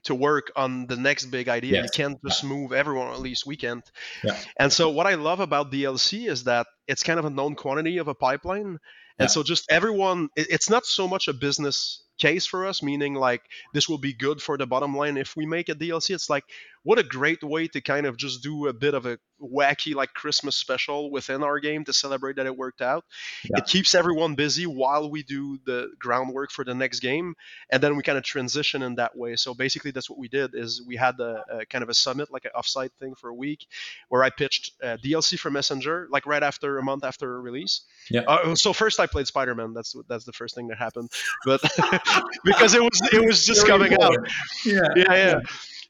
to 0.07 0.15
work 0.15 0.51
on 0.55 0.87
the 0.87 0.97
next 0.97 1.27
big 1.27 1.47
idea. 1.49 1.73
Yes. 1.81 1.85
You 1.85 1.89
can't 2.03 2.17
just 2.27 2.43
move 2.43 2.73
everyone, 2.73 3.07
at 3.13 3.19
least 3.21 3.45
we 3.45 3.55
can't. 3.55 3.89
Yeah. 4.23 4.37
And 4.59 4.71
so, 4.73 4.89
what 4.89 5.07
I 5.07 5.15
love 5.15 5.39
about 5.39 5.71
DLC 5.71 6.27
is 6.27 6.43
that 6.45 6.67
it's 6.87 7.03
kind 7.03 7.19
of 7.19 7.25
a 7.25 7.29
known 7.29 7.55
quantity 7.55 7.97
of 7.99 8.07
a 8.07 8.15
pipeline. 8.15 8.79
And 9.19 9.25
Yeah. 9.25 9.27
so, 9.27 9.43
just 9.43 9.65
everyone, 9.71 10.29
it- 10.35 10.47
it's 10.49 10.69
not 10.69 10.85
so 10.85 11.07
much 11.07 11.27
a 11.27 11.33
business 11.33 12.03
case 12.17 12.45
for 12.47 12.65
us, 12.65 12.81
meaning 12.81 13.13
like 13.13 13.43
this 13.73 13.87
will 13.87 13.99
be 13.99 14.13
good 14.13 14.41
for 14.41 14.57
the 14.57 14.65
bottom 14.65 14.95
line 14.97 15.17
if 15.17 15.35
we 15.35 15.45
make 15.45 15.69
a 15.69 15.75
DLC. 15.75 16.13
It's 16.15 16.29
like, 16.29 16.45
what 16.87 16.97
a 16.99 17.03
great 17.03 17.43
way 17.43 17.67
to 17.67 17.81
kind 17.81 18.05
of 18.05 18.15
just 18.15 18.41
do 18.41 18.67
a 18.67 18.73
bit 18.73 18.93
of 18.93 19.05
a 19.05 19.17
wacky, 19.41 19.93
like 19.93 20.13
Christmas 20.13 20.55
special 20.55 21.11
within 21.11 21.43
our 21.43 21.59
game 21.59 21.83
to 21.83 21.93
celebrate 21.93 22.37
that 22.37 22.45
it 22.45 22.55
worked 22.57 22.81
out. 22.81 23.03
Yeah. 23.43 23.57
It 23.59 23.65
keeps 23.67 23.93
everyone 23.93 24.35
busy 24.35 24.65
while 24.65 25.11
we 25.11 25.21
do 25.23 25.59
the 25.65 25.89
groundwork 25.99 26.49
for 26.51 26.63
the 26.63 26.73
next 26.73 27.01
game 27.01 27.33
and 27.71 27.83
then 27.83 27.97
we 27.97 28.03
kind 28.03 28.17
of 28.17 28.23
transition 28.23 28.81
in 28.81 28.95
that 28.95 29.17
way 29.17 29.35
so 29.35 29.53
basically 29.53 29.91
that's 29.91 30.09
what 30.09 30.17
we 30.19 30.27
did 30.27 30.51
is 30.53 30.81
we 30.87 30.95
had 30.95 31.19
a, 31.19 31.43
a 31.51 31.65
kind 31.65 31.83
of 31.83 31.89
a 31.89 31.93
summit 31.93 32.31
like 32.31 32.45
an 32.45 32.51
offsite 32.55 32.91
thing 32.99 33.13
for 33.15 33.29
a 33.29 33.33
week 33.33 33.65
where 34.09 34.23
i 34.23 34.29
pitched 34.29 34.71
uh, 34.83 34.97
dlc 35.03 35.37
for 35.39 35.49
messenger 35.51 36.07
like 36.11 36.25
right 36.25 36.43
after 36.43 36.77
a 36.77 36.83
month 36.83 37.03
after 37.03 37.41
release 37.41 37.81
Yeah. 38.09 38.21
uh, 38.27 38.55
so 38.55 38.73
first 38.73 38.99
i 38.99 39.07
played 39.07 39.27
spider-man 39.27 39.73
that's 39.73 39.95
that's 40.07 40.25
the 40.25 40.33
first 40.33 40.55
thing 40.55 40.67
that 40.69 40.77
happened 40.77 41.09
but 41.45 41.61
because 42.43 42.73
it 42.73 42.81
was 42.81 42.99
it 43.11 43.25
was 43.25 43.45
just 43.45 43.65
Very 43.65 43.79
coming 43.89 43.93
out 43.93 44.13
important. 44.13 44.33
Yeah. 44.65 44.81
yeah 44.95 45.13
yeah 45.13 45.39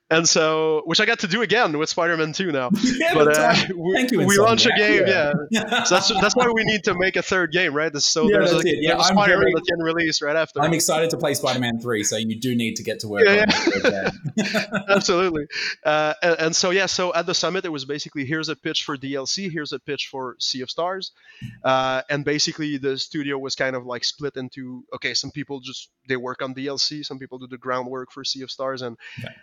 and 0.09 0.27
so 0.27 0.81
which 0.85 0.99
i 1.01 1.05
got 1.05 1.19
to 1.19 1.27
do 1.27 1.41
again 1.41 1.77
with 1.77 1.89
spider-man 1.89 2.33
2 2.33 2.51
now. 2.51 2.69
Yeah, 2.97 3.13
but 3.13 3.37
uh, 3.37 3.41
uh, 3.41 3.55
we, 3.75 3.93
thank 3.93 4.11
you, 4.11 4.25
we 4.25 4.37
launch 4.37 4.65
a 4.65 4.71
game 4.77 5.03
Yeah. 5.07 5.33
yeah, 5.51 5.83
so 5.89 5.95
that's 5.95 6.07
that's 6.21 6.35
why 6.35 6.47
we 6.53 6.63
need 6.63 6.83
to 6.85 6.95
make 6.97 7.15
a 7.15 7.21
third 7.21 7.51
game 7.51 7.73
right? 7.73 7.95
So 7.97 8.23
Yeah, 8.29 8.37
there's, 8.39 8.53
a. 8.53 8.61
Yeah, 8.65 8.95
there's 8.95 9.05
a 9.05 9.13
spider-man 9.13 9.39
very- 9.39 9.53
that 9.53 9.65
can 9.67 9.79
release 9.79 10.21
right 10.21 10.35
after. 10.35 10.61
I'm 10.61 10.73
excited 10.73 11.09
to 11.11 11.17
play 11.17 11.33
Spider-Man 11.33 11.79
3, 11.79 12.03
so 12.03 12.17
you 12.17 12.39
do 12.39 12.55
need 12.55 12.75
to 12.77 12.83
get 12.83 12.99
to 13.01 13.07
work 13.07 13.23
Yeah, 13.25 13.43
on 13.43 13.49
it 13.49 13.85
again. 13.85 14.83
absolutely. 14.89 15.45
Uh, 15.85 16.13
and, 16.21 16.35
and 16.39 16.55
so 16.55 16.69
yeah 16.71 16.85
so 16.85 17.13
at 17.13 17.25
the 17.25 17.33
summit 17.33 17.65
it 17.65 17.69
was 17.71 17.85
basically 17.85 18.25
here's 18.25 18.49
a 18.49 18.55
pitch 18.55 18.83
for 18.83 18.97
dlc 18.97 19.51
here's 19.51 19.73
a 19.73 19.79
pitch 19.79 20.07
for 20.11 20.35
sea 20.39 20.61
of 20.61 20.69
stars. 20.69 21.11
Uh, 21.63 22.01
and 22.09 22.23
basically 22.25 22.77
the 22.77 22.97
studio 22.97 23.37
was 23.37 23.55
kind 23.55 23.75
of 23.75 23.85
like 23.85 24.03
split 24.03 24.35
into 24.37 24.83
okay 24.93 25.13
some 25.13 25.31
people 25.31 25.59
just 25.59 25.89
they 26.07 26.15
work 26.17 26.41
on 26.41 26.53
dlc 26.55 27.05
some 27.05 27.19
people 27.19 27.37
do 27.37 27.47
the 27.47 27.57
groundwork 27.57 28.11
for 28.11 28.23
sea 28.23 28.41
of 28.41 28.49
stars 28.51 28.81
and 28.81 28.97
Okay. 29.19 29.33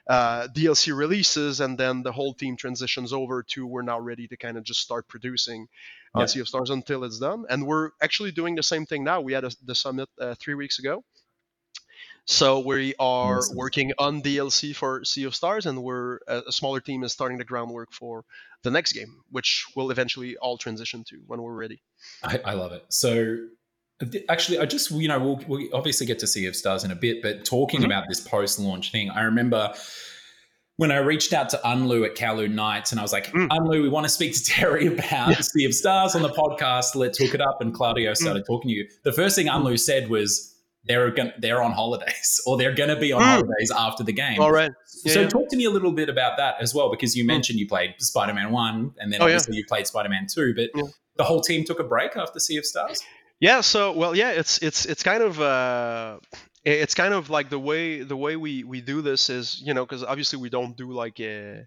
Uh, 0.55 0.59
dlc 0.61 0.97
releases 0.97 1.61
and 1.61 1.79
then 1.79 2.03
the 2.03 2.13
whole 2.13 2.35
team 2.35 2.57
transitions 2.57 3.13
over 3.13 3.43
to 3.43 3.67
we're 3.67 3.83
now 3.83 3.99
ready 3.99 4.27
to 4.29 4.37
kind 4.37 4.57
of 4.57 4.65
just 4.65 4.81
start 4.81 5.09
producing 5.09 5.67
on 6.15 6.23
Yeah. 6.23 6.27
sea 6.27 6.41
of 6.41 6.49
stars 6.49 6.71
until 6.71 7.05
it's 7.05 7.19
done 7.19 7.45
and 7.49 7.67
we're 7.67 7.91
actually 8.03 8.33
doing 8.33 8.55
the 8.55 8.63
same 8.63 8.87
thing 8.87 9.05
now 9.05 9.21
we 9.21 9.33
had 9.33 9.45
a, 9.45 9.51
the 9.65 9.75
summit 9.75 10.09
uh, 10.21 10.35
three 10.41 10.55
weeks 10.55 10.79
ago 10.79 11.05
so 12.27 12.61
we 12.61 12.95
are 12.99 13.39
Awesome. 13.39 13.57
working 13.57 13.93
on 13.99 14.23
DLC 14.23 14.75
for 14.75 15.05
Sea 15.05 15.25
of 15.25 15.35
Stars, 15.35 15.67
and 15.67 15.83
we're 15.83 16.21
a, 16.27 16.51
smaller 16.51 16.81
team 16.81 17.05
is 17.05 17.13
starting 17.13 17.37
the 17.37 17.45
groundwork 17.45 17.93
for 17.93 18.25
the 18.63 18.71
next 18.71 18.95
game, 18.95 19.21
which 19.31 19.67
we'll 19.77 19.91
eventually 19.91 20.35
all 20.39 20.57
transition 20.57 21.05
to 21.09 21.21
when 21.27 21.43
we're 21.43 21.53
ready. 21.53 21.83
I, 22.23 22.41
I 22.43 22.55
love 22.55 22.73
it. 22.73 22.83
So, 22.89 23.37
actually, 24.31 24.59
I 24.59 24.65
just 24.65 24.91
you 24.91 25.07
know 25.07 25.19
we'll, 25.21 25.43
we'll 25.47 25.69
obviously 25.75 26.07
get 26.07 26.19
to 26.21 26.27
Sea 26.27 26.47
of 26.47 26.57
Stars 26.57 26.83
in 26.85 26.91
a 26.91 26.95
bit, 26.97 27.21
but 27.21 27.45
talking 27.45 27.83
Mhm. 27.83 27.87
about 27.87 28.09
this 28.09 28.21
post-launch 28.21 28.91
thing, 28.91 29.11
I 29.11 29.23
remember 29.25 29.75
when 30.77 30.91
I 30.91 30.97
reached 30.99 31.33
out 31.33 31.49
to 31.51 31.61
Unlu 31.65 32.05
at 32.05 32.17
Kowloon 32.17 32.53
Nights, 32.55 32.91
and 32.91 32.99
I 32.99 33.03
was 33.03 33.13
like, 33.13 33.27
Mm. 33.33 33.49
Unlu, 33.49 33.83
we 33.83 33.89
want 33.89 34.05
to 34.05 34.09
speak 34.11 34.33
to 34.35 34.41
Thierry 34.41 34.87
about 34.95 35.35
Sea 35.45 35.65
of 35.67 35.75
Stars 35.75 36.15
on 36.15 36.23
the 36.23 36.31
podcast. 36.31 36.95
Let's 36.97 37.19
hook 37.19 37.35
it 37.35 37.41
up. 37.41 37.59
And 37.61 37.73
Claudio 37.75 38.15
started 38.15 38.45
talking 38.47 38.69
to 38.71 38.75
you. 38.75 38.89
The 39.05 39.13
first 39.13 39.37
thing 39.37 39.47
Unlu 39.47 39.79
said 39.79 40.09
was. 40.09 40.51
They're 40.87 41.11
going 41.13 41.33
they're 41.39 41.63
on 41.63 41.73
holidays, 41.73 42.43
or 42.47 42.59
they're 42.59 42.75
going 42.75 42.91
to 42.91 42.97
be 43.01 43.11
on 43.11 43.23
Mm. 43.23 43.25
holidays 43.25 43.73
after 43.75 44.05
the 44.05 44.13
game. 44.13 44.39
All 44.39 44.53
right. 44.53 44.71
so 44.85 45.09
Yeah, 45.13 45.21
yeah. 45.23 45.29
talk 45.31 45.49
to 45.49 45.57
me 45.57 45.65
a 45.65 45.71
little 45.71 45.93
bit 45.93 46.11
about 46.11 46.37
that 46.37 46.57
as 46.61 46.75
well, 46.75 46.91
because 46.91 47.17
you 47.17 47.25
mentioned 47.25 47.59
you 47.59 47.67
played 47.67 47.95
Spider-Man 48.01 48.53
One, 48.53 48.93
and 48.99 49.11
then 49.11 49.23
Oh, 49.23 49.25
yeah. 49.27 49.33
obviously 49.37 49.57
you 49.57 49.65
played 49.67 49.87
Spider-Man 49.87 50.27
Two, 50.31 50.53
but 50.55 50.69
Yeah. 50.75 50.83
the 51.17 51.25
whole 51.25 51.41
team 51.41 51.65
took 51.65 51.81
a 51.81 51.85
break 51.85 52.19
after 52.19 52.39
Sea 52.39 52.59
of 52.59 52.67
Stars. 52.67 53.01
Yeah. 53.41 53.63
So 53.63 53.93
well, 53.93 54.15
yeah. 54.15 54.33
It's 54.33 54.59
it's 54.59 54.85
it's 54.85 55.03
kind 55.03 55.23
of 55.23 55.41
uh, 55.41 56.19
it's 56.65 56.95
kind 56.95 57.15
of 57.15 57.31
like 57.31 57.51
the 57.51 57.59
way 57.59 58.03
the 58.03 58.17
way 58.17 58.37
we 58.37 58.65
we 58.65 58.81
do 58.81 59.03
this 59.03 59.31
is 59.31 59.61
you 59.65 59.75
know 59.75 59.85
because 59.85 60.03
obviously 60.03 60.39
we 60.39 60.49
don't 60.49 60.77
do 60.77 60.93
like 60.93 61.21
a 61.21 61.67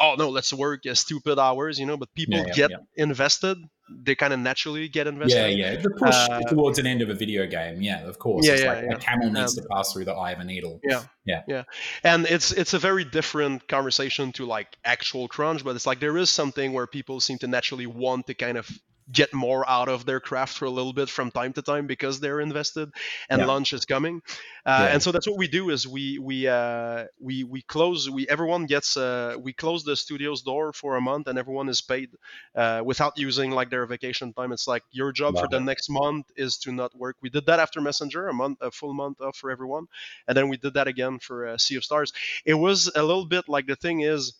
oh 0.00 0.14
no 0.18 0.28
let's 0.30 0.52
work 0.52 0.84
uh, 0.86 0.94
stupid 0.94 1.38
hours 1.38 1.78
you 1.78 1.86
know 1.86 1.96
but 1.96 2.12
people 2.14 2.38
Yeah, 2.38 2.44
yeah, 2.48 2.54
get 2.54 2.70
yeah. 2.72 2.76
invested 2.96 3.58
they 3.88 4.16
kind 4.16 4.32
of 4.32 4.40
naturally 4.40 4.88
get 4.88 5.06
invested 5.06 5.56
Yeah, 5.56 5.74
yeah. 5.74 5.80
The 5.80 5.90
push 5.90 6.28
Uh, 6.28 6.40
towards 6.50 6.78
an 6.80 6.86
end 6.88 7.02
of 7.02 7.08
a 7.08 7.14
video 7.14 7.46
game. 7.46 7.80
Yeah, 7.80 8.00
of 8.08 8.18
course. 8.18 8.44
Yeah, 8.44 8.54
it's 8.54 8.62
yeah, 8.62 8.72
like 8.72 8.84
a 8.90 8.96
camel 8.96 9.30
needs 9.30 9.56
Um, 9.56 9.62
to 9.62 9.68
pass 9.68 9.92
through 9.92 10.06
the 10.06 10.12
eye 10.14 10.32
of 10.32 10.40
a 10.40 10.44
needle. 10.44 10.80
Yeah. 10.82 11.04
Yeah. 11.24 11.42
Yeah. 11.46 11.62
And 12.02 12.26
it's 12.26 12.50
it's 12.50 12.74
a 12.74 12.80
very 12.80 13.04
different 13.04 13.68
conversation 13.68 14.32
to 14.32 14.44
like 14.44 14.76
actual 14.84 15.28
crunch 15.28 15.62
but 15.62 15.76
it's 15.76 15.86
like 15.86 16.00
there 16.00 16.16
is 16.16 16.30
something 16.30 16.72
where 16.72 16.88
people 16.88 17.20
seem 17.20 17.38
to 17.38 17.46
naturally 17.46 17.86
want 17.86 18.26
to 18.26 18.34
kind 18.34 18.58
of 18.58 18.68
get 19.10 19.32
more 19.32 19.68
out 19.68 19.88
of 19.88 20.04
their 20.04 20.20
craft 20.20 20.56
for 20.56 20.64
a 20.64 20.70
little 20.70 20.92
bit 20.92 21.08
from 21.08 21.30
time 21.30 21.52
to 21.52 21.62
time 21.62 21.86
because 21.86 22.18
they're 22.20 22.40
invested 22.40 22.90
and 23.30 23.40
Yeah. 23.40 23.46
lunch 23.46 23.72
is 23.72 23.84
coming. 23.84 24.20
Uh, 24.64 24.88
Yeah. 24.88 24.90
and 24.90 25.02
so 25.02 25.12
that's 25.12 25.26
what 25.28 25.38
we 25.38 25.46
do 25.46 25.70
is 25.70 25.86
we 25.86 26.18
we 26.18 26.48
uh, 26.48 27.04
we 27.20 27.44
we 27.44 27.62
close 27.62 28.10
we 28.10 28.26
everyone 28.28 28.66
gets 28.66 28.96
uh, 28.96 29.36
we 29.40 29.52
close 29.52 29.84
the 29.84 29.96
studio's 29.96 30.42
door 30.42 30.72
for 30.72 30.96
a 30.96 31.00
month 31.00 31.28
and 31.28 31.38
everyone 31.38 31.68
is 31.68 31.80
paid 31.80 32.10
uh, 32.54 32.82
without 32.84 33.16
using 33.16 33.50
like 33.50 33.70
their 33.70 33.86
vacation 33.86 34.32
time. 34.32 34.52
It's 34.52 34.66
like 34.66 34.82
your 34.90 35.12
job 35.12 35.38
for 35.38 35.48
the 35.48 35.60
next 35.60 35.88
month 35.88 36.30
is 36.36 36.58
to 36.58 36.72
not 36.72 36.94
work. 36.96 37.16
We 37.20 37.30
did 37.30 37.46
that 37.46 37.60
after 37.60 37.80
messenger 37.80 38.28
a 38.28 38.34
month 38.34 38.58
a 38.60 38.70
full 38.70 38.94
month 38.94 39.20
off 39.20 39.36
for 39.36 39.50
everyone. 39.50 39.86
And 40.26 40.36
then 40.36 40.48
we 40.48 40.56
did 40.56 40.74
that 40.74 40.88
again 40.88 41.18
for 41.18 41.46
uh, 41.46 41.58
sea 41.58 41.76
of 41.76 41.84
stars. 41.84 42.12
It 42.44 42.54
was 42.54 42.90
a 42.94 43.02
little 43.02 43.26
bit 43.26 43.48
like 43.48 43.66
the 43.66 43.76
thing 43.76 44.00
is 44.00 44.32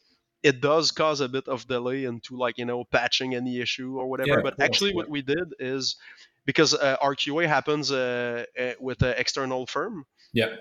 it 0.51 0.61
does 0.61 0.91
cause 0.93 1.21
a 1.21 1.29
bit 1.29 1.47
of 1.49 1.67
delay 1.69 2.05
into 2.05 2.37
like 2.37 2.59
you 2.59 2.65
know 2.65 2.85
patching 2.85 3.35
any 3.35 3.61
issue 3.61 3.99
or 3.99 4.07
whatever 4.09 4.37
Yeah, 4.37 4.41
but 4.41 4.55
actually 4.61 4.93
yeah. 4.93 4.97
what 4.99 5.09
we 5.09 5.23
did 5.23 5.49
is 5.59 5.97
because 6.45 6.75
uh, 6.75 6.97
our 7.01 7.15
qa 7.15 7.47
happens 7.47 7.91
uh, 7.93 8.45
uh, 8.59 8.73
with 8.81 9.03
an 9.03 9.15
external 9.19 9.67
firm 9.67 10.05
Yeah. 10.33 10.57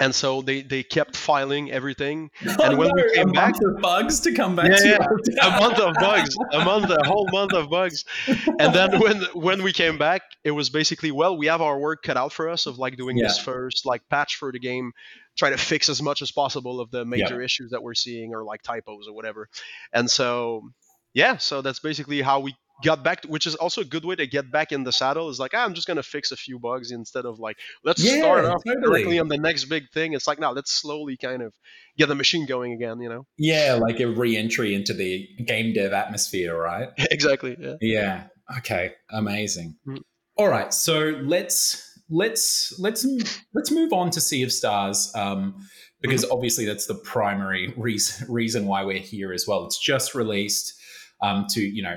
And 0.00 0.14
so 0.14 0.42
they 0.42 0.62
they 0.62 0.82
kept 0.82 1.16
filing 1.16 1.70
everything. 1.70 2.30
Oh, 2.58 2.64
and 2.70 2.78
when 2.78 2.94
we 2.94 3.14
came 3.14 3.30
back- 3.32 3.54
bugs 3.80 4.20
to 4.20 4.32
come 4.34 4.56
back 4.56 4.70
Yeah, 4.70 4.76
to 4.98 5.18
yeah. 5.32 5.56
a 5.56 5.60
month 5.60 5.78
of 5.78 5.94
bugs. 5.94 6.36
A 6.52 6.64
month 6.64 6.90
a 6.90 7.04
whole 7.06 7.28
month 7.32 7.52
of 7.52 7.70
bugs. 7.70 8.04
And 8.26 8.74
then 8.74 8.98
when 9.04 9.22
when 9.34 9.62
we 9.62 9.72
came 9.72 9.98
back 9.98 10.22
it 10.44 10.50
was 10.50 10.70
basically 10.70 11.10
well 11.10 11.36
we 11.36 11.46
have 11.46 11.62
our 11.62 11.78
work 11.78 12.02
cut 12.02 12.16
out 12.16 12.32
for 12.32 12.48
us 12.48 12.66
of 12.66 12.78
like 12.78 12.96
doing 12.96 13.16
this 13.16 13.38
first 13.38 13.86
like 13.86 14.02
patch 14.08 14.36
for 14.36 14.50
the 14.52 14.58
game 14.58 14.92
try 15.36 15.50
to 15.50 15.56
fix 15.56 15.88
as 15.88 16.00
much 16.00 16.22
as 16.22 16.30
possible 16.30 16.80
of 16.80 16.90
the 16.90 17.04
major 17.04 17.40
issues 17.42 17.70
that 17.72 17.82
we're 17.82 17.94
seeing 17.94 18.34
or 18.34 18.44
like 18.44 18.62
typos 18.62 19.06
or 19.08 19.14
whatever. 19.14 19.48
And 19.92 20.08
so 20.10 20.70
yeah 21.12 21.36
so 21.36 21.62
that's 21.62 21.80
basically 21.80 22.20
how 22.22 22.40
we 22.40 22.54
got 22.82 23.04
back 23.04 23.22
to, 23.22 23.28
which 23.28 23.46
is 23.46 23.54
also 23.54 23.80
a 23.80 23.84
good 23.84 24.04
way 24.04 24.14
to 24.16 24.26
get 24.26 24.50
back 24.50 24.72
in 24.72 24.84
the 24.84 24.92
saddle 24.92 25.28
is 25.28 25.38
like 25.38 25.52
ah, 25.54 25.64
i'm 25.64 25.74
just 25.74 25.86
going 25.86 25.96
to 25.96 26.02
fix 26.02 26.32
a 26.32 26.36
few 26.36 26.58
bugs 26.58 26.90
instead 26.90 27.24
of 27.24 27.38
like 27.38 27.56
let's 27.84 28.02
Yeah, 28.02 28.16
start 28.18 28.44
off 28.44 28.62
totally. 28.66 28.82
directly 28.82 29.18
on 29.18 29.28
the 29.28 29.38
next 29.38 29.64
big 29.66 29.84
thing 29.92 30.12
it's 30.12 30.26
like 30.26 30.38
now 30.40 30.52
let's 30.52 30.72
slowly 30.72 31.16
kind 31.16 31.42
of 31.42 31.54
get 31.96 32.08
the 32.08 32.14
machine 32.14 32.46
going 32.46 32.72
again 32.72 33.00
you 33.00 33.08
know 33.08 33.26
Yeah, 33.38 33.78
like 33.80 34.00
a 34.00 34.06
re-entry 34.06 34.74
into 34.74 34.92
the 34.92 35.26
game 35.44 35.72
dev 35.72 35.92
atmosphere, 35.92 36.56
right? 36.56 36.88
exactly 37.10 37.56
yeah 37.58 37.74
Yeah. 37.80 38.24
Okay. 38.58 38.92
Amazing. 39.10 39.76
Mm. 39.86 40.00
All 40.36 40.48
right. 40.48 40.72
So 40.74 41.20
let's 41.22 42.00
let's 42.10 42.74
let's 42.78 43.06
let's 43.54 43.70
move 43.70 43.92
on 43.92 44.10
to 44.10 44.20
Sea 44.20 44.42
of 44.42 44.52
Stars, 44.52 45.10
um, 45.14 45.54
because 46.02 46.24
obviously 46.30 46.64
that's 46.66 46.86
the 46.86 46.94
primary 46.94 47.72
reason 47.76 48.26
reason 48.30 48.66
why 48.66 48.84
we're 48.84 48.98
here 48.98 49.32
as 49.32 49.46
well. 49.46 49.64
It's 49.64 49.78
just 49.78 50.14
released 50.14 50.74
um, 51.22 51.46
to 51.50 51.60
you 51.60 51.82
know 51.82 51.96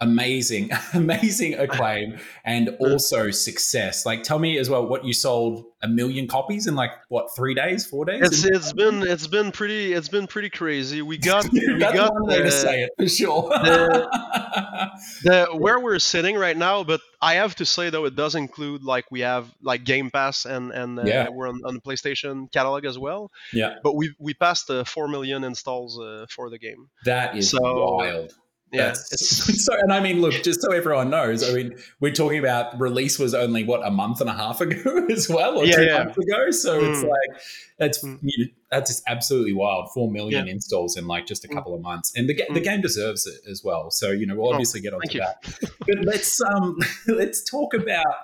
amazing 0.00 0.70
amazing 0.94 1.54
acclaim 1.54 2.18
and 2.44 2.70
also 2.80 3.30
success. 3.30 4.04
Like, 4.04 4.22
tell 4.22 4.38
me 4.38 4.58
as 4.58 4.68
well 4.68 4.86
what 4.86 5.04
you 5.04 5.12
sold 5.12 5.64
a 5.82 5.88
million 5.88 6.26
copies 6.28 6.66
in 6.66 6.74
like 6.74 6.90
what 7.08 7.34
three 7.36 7.54
days, 7.54 7.86
four 7.86 8.04
days? 8.04 8.20
It's 8.22 8.44
it's 8.44 8.72
been 8.72 9.06
it's 9.06 9.26
been 9.26 9.52
pretty 9.52 9.92
it's 9.92 10.08
been 10.08 10.26
pretty 10.26 10.50
crazy. 10.50 11.02
We 11.02 11.18
got 11.32 11.50
we 11.52 11.78
got 11.78 12.12
one 12.14 12.26
way 12.26 12.40
uh, 12.40 12.44
to 12.44 12.50
say 12.50 12.82
it 12.84 12.90
for 12.98 13.08
sure. 13.08 13.48
the 15.22 15.48
where 15.54 15.78
we're 15.80 15.98
sitting 15.98 16.36
right 16.36 16.56
now, 16.56 16.84
but 16.84 17.00
I 17.20 17.34
have 17.34 17.54
to 17.56 17.64
say 17.66 17.90
though 17.90 18.04
it 18.04 18.14
does 18.16 18.34
include 18.34 18.82
like 18.84 19.10
we 19.10 19.20
have 19.20 19.52
like 19.62 19.84
Game 19.84 20.10
Pass 20.10 20.44
and 20.46 20.72
and 20.72 20.98
uh, 20.98 21.02
Yeah. 21.04 21.28
we're 21.30 21.48
on, 21.48 21.60
on 21.64 21.74
the 21.74 21.80
PlayStation 21.80 22.50
catalog 22.52 22.84
as 22.84 22.98
well. 22.98 23.30
yeah, 23.52 23.76
But 23.82 23.94
we 23.96 24.14
we 24.18 24.34
passed 24.34 24.66
the 24.66 24.84
four 24.84 25.08
million 25.08 25.44
installs 25.44 25.98
uh, 25.98 26.26
for 26.30 26.50
the 26.50 26.58
game. 26.58 26.88
that 27.04 27.36
is 27.36 27.50
So, 27.50 27.58
wild. 27.96 28.32
Yeah, 28.72 28.92
so, 29.16 29.74
and 29.78 29.92
I 29.92 30.00
mean, 30.00 30.20
look, 30.22 30.32
just 30.42 30.62
so 30.62 30.72
everyone 30.72 31.10
knows, 31.10 31.48
I 31.48 31.52
mean, 31.52 31.76
we're 32.00 32.12
talking 32.12 32.38
about 32.38 32.80
release 32.80 33.18
was 33.18 33.34
only 33.34 33.64
what 33.64 33.86
a 33.86 33.90
month 33.90 34.20
and 34.22 34.30
a 34.30 34.32
half 34.32 34.60
ago 34.62 35.06
as 35.10 35.28
well, 35.28 35.58
or 35.58 35.66
Yeah, 35.66 35.76
two 35.76 35.84
yeah. 35.84 35.98
months 36.04 36.18
ago. 36.18 36.50
So 36.50 36.80
it's 36.82 37.00
Mm. 37.04 37.08
like 37.08 37.42
that's 37.78 38.02
Mm. 38.02 38.18
you 38.22 38.44
know, 38.46 38.50
that's 38.70 38.90
just 38.90 39.02
absolutely 39.06 39.52
wild. 39.52 39.90
Four 39.92 40.10
million 40.10 40.48
installs 40.48 40.96
in 40.96 41.06
like 41.06 41.26
just 41.26 41.44
a 41.44 41.48
Mm. 41.48 41.54
couple 41.54 41.74
of 41.74 41.82
months, 41.82 42.12
and 42.16 42.28
the 42.28 42.34
ga- 42.34 42.46
the 42.54 42.60
Mm. 42.60 42.64
game 42.64 42.80
deserves 42.80 43.26
it 43.26 43.40
as 43.50 43.62
well. 43.62 43.90
So 43.90 44.10
you 44.10 44.26
know, 44.26 44.36
we'll 44.36 44.48
Oh, 44.48 44.52
obviously 44.52 44.80
get 44.80 44.94
onto 44.94 45.18
that. 45.18 45.36
But 45.86 46.04
let's 46.04 46.40
um 46.40 46.78
let's 47.08 47.42
talk 47.48 47.74
about 47.74 48.16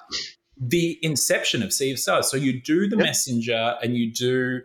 the 0.61 0.99
inception 1.03 1.62
of 1.62 1.73
Sea 1.73 1.93
of 1.93 1.99
Stars. 1.99 2.31
So 2.31 2.37
you 2.37 2.61
do 2.61 2.89
the 2.89 2.97
Yep. 2.97 3.05
messenger, 3.05 3.77
and 3.83 3.97
you 3.97 4.11
do 4.12 4.62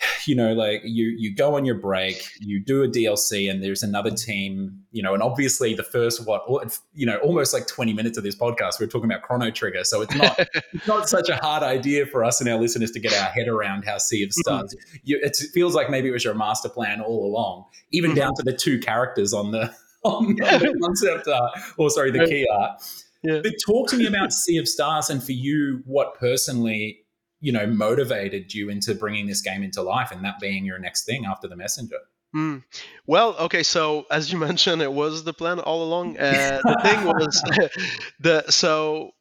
you 0.26 0.34
know 0.34 0.52
like 0.52 0.80
you 0.84 1.06
you 1.18 1.34
go 1.34 1.56
on 1.56 1.64
your 1.64 1.74
break 1.74 2.28
you 2.40 2.62
do 2.62 2.82
a 2.82 2.88
dlc 2.88 3.50
and 3.50 3.62
there's 3.62 3.82
another 3.82 4.10
team 4.10 4.78
you 4.90 5.02
know 5.02 5.14
and 5.14 5.22
obviously 5.22 5.74
the 5.74 5.82
first 5.82 6.26
what 6.26 6.42
oh, 6.48 6.62
you 6.94 7.06
know 7.06 7.16
almost 7.18 7.54
like 7.54 7.66
20 7.66 7.92
minutes 7.92 8.18
of 8.18 8.24
this 8.24 8.36
podcast 8.36 8.80
we're 8.80 8.86
talking 8.86 9.10
about 9.10 9.22
chrono 9.22 9.50
trigger 9.50 9.84
so 9.84 10.02
it's 10.02 10.14
not 10.14 10.38
it's 10.72 10.86
not 10.86 11.08
such 11.08 11.28
a 11.28 11.36
hard 11.36 11.62
idea 11.62 12.06
for 12.06 12.24
us 12.24 12.40
and 12.40 12.50
our 12.50 12.58
listeners 12.58 12.90
to 12.90 13.00
get 13.00 13.12
our 13.14 13.30
head 13.30 13.48
around 13.48 13.84
how 13.84 13.98
sea 13.98 14.22
of 14.22 14.30
mm-hmm. 14.30 14.40
stars 14.40 14.76
you, 15.02 15.18
it 15.22 15.36
feels 15.52 15.74
like 15.74 15.90
maybe 15.90 16.08
it 16.08 16.12
was 16.12 16.24
your 16.24 16.34
master 16.34 16.68
plan 16.68 17.00
all 17.00 17.26
along 17.26 17.64
even 17.92 18.10
mm-hmm. 18.10 18.20
down 18.20 18.34
to 18.34 18.42
the 18.42 18.52
two 18.52 18.78
characters 18.78 19.32
on 19.32 19.50
the 19.50 19.72
on 20.04 20.34
the 20.36 20.78
concept 20.82 21.28
art 21.28 21.58
or 21.78 21.90
sorry 21.90 22.10
the 22.10 22.26
key 22.26 22.46
art. 22.52 22.82
Yeah. 23.22 23.40
but 23.42 23.54
talk 23.64 23.88
to 23.90 23.96
me 23.96 24.06
about 24.06 24.32
sea 24.32 24.56
of 24.58 24.68
stars 24.68 25.10
and 25.10 25.22
for 25.22 25.32
you 25.32 25.82
what 25.84 26.14
personally 26.14 27.00
you 27.46 27.52
know 27.52 27.64
motivated 27.64 28.52
you 28.52 28.68
into 28.68 28.92
bringing 28.94 29.26
this 29.26 29.40
game 29.40 29.62
into 29.62 29.80
life 29.80 30.10
and 30.10 30.24
that 30.24 30.40
being 30.40 30.64
your 30.64 30.80
next 30.80 31.04
thing 31.04 31.24
after 31.24 31.46
the 31.46 31.56
messenger 31.56 31.98
Hmm. 32.32 32.58
Well, 33.06 33.34
okay. 33.46 33.62
So 33.62 34.04
as 34.10 34.30
you 34.30 34.38
mentioned, 34.48 34.82
it 34.82 34.92
was 34.92 35.24
the 35.24 35.32
plan 35.32 35.58
all 35.58 35.84
along. 35.84 36.18
Uh, 36.18 36.60
the 36.62 36.78
thing 36.82 37.04
was 37.06 37.42
the 38.20 38.44
so 38.50 39.12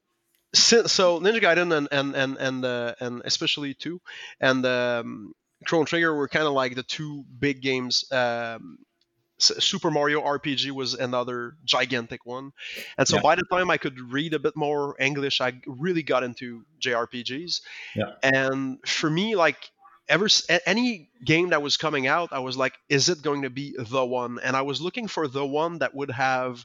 so 0.54 1.20
Ninja 1.22 1.40
Gaiden 1.40 1.72
and 1.78 1.88
and 1.92 2.16
and 2.16 2.38
and 2.38 2.66
uh, 2.66 2.96
and 3.00 3.22
especially 3.24 3.74
two 3.74 4.02
and 4.42 4.66
um, 4.66 5.34
Chrono 5.66 5.86
Trigger 5.86 6.14
were 6.14 6.28
kind 6.28 6.46
of 6.46 6.54
like 6.54 6.76
the 6.76 6.84
two 6.84 7.24
big 7.40 7.62
games. 7.62 8.04
Um, 8.12 8.80
Super 9.38 9.92
Mario 9.92 10.22
RPG 10.22 10.72
was 10.72 10.94
another 10.94 11.56
gigantic 11.66 12.26
one, 12.26 12.52
and 12.98 13.08
so 13.08 13.18
Yeah. 13.18 13.22
by 13.22 13.36
the 13.36 13.44
time 13.52 13.70
I 13.70 13.78
could 13.78 14.00
read 14.12 14.34
a 14.34 14.40
bit 14.40 14.56
more 14.56 14.96
English, 15.00 15.42
I 15.42 15.54
really 15.66 16.04
got 16.04 16.24
into 16.24 16.64
JRPGs. 16.80 17.62
Yeah. 17.96 18.14
And 18.24 18.80
for 18.88 19.10
me, 19.10 19.36
like 19.36 19.70
ever 20.08 20.28
any 20.66 21.10
game 21.24 21.50
that 21.50 21.62
was 21.62 21.78
coming 21.78 22.08
out, 22.08 22.30
I 22.32 22.40
was 22.40 22.56
like, 22.56 22.74
is 22.90 23.10
it 23.10 23.22
going 23.22 23.42
to 23.42 23.50
be 23.50 23.76
the 23.78 24.06
one? 24.06 24.40
And 24.44 24.56
I 24.56 24.62
was 24.62 24.80
looking 24.80 25.08
for 25.08 25.28
the 25.28 25.46
one 25.46 25.80
that 25.80 25.94
would 25.96 26.12
have 26.12 26.64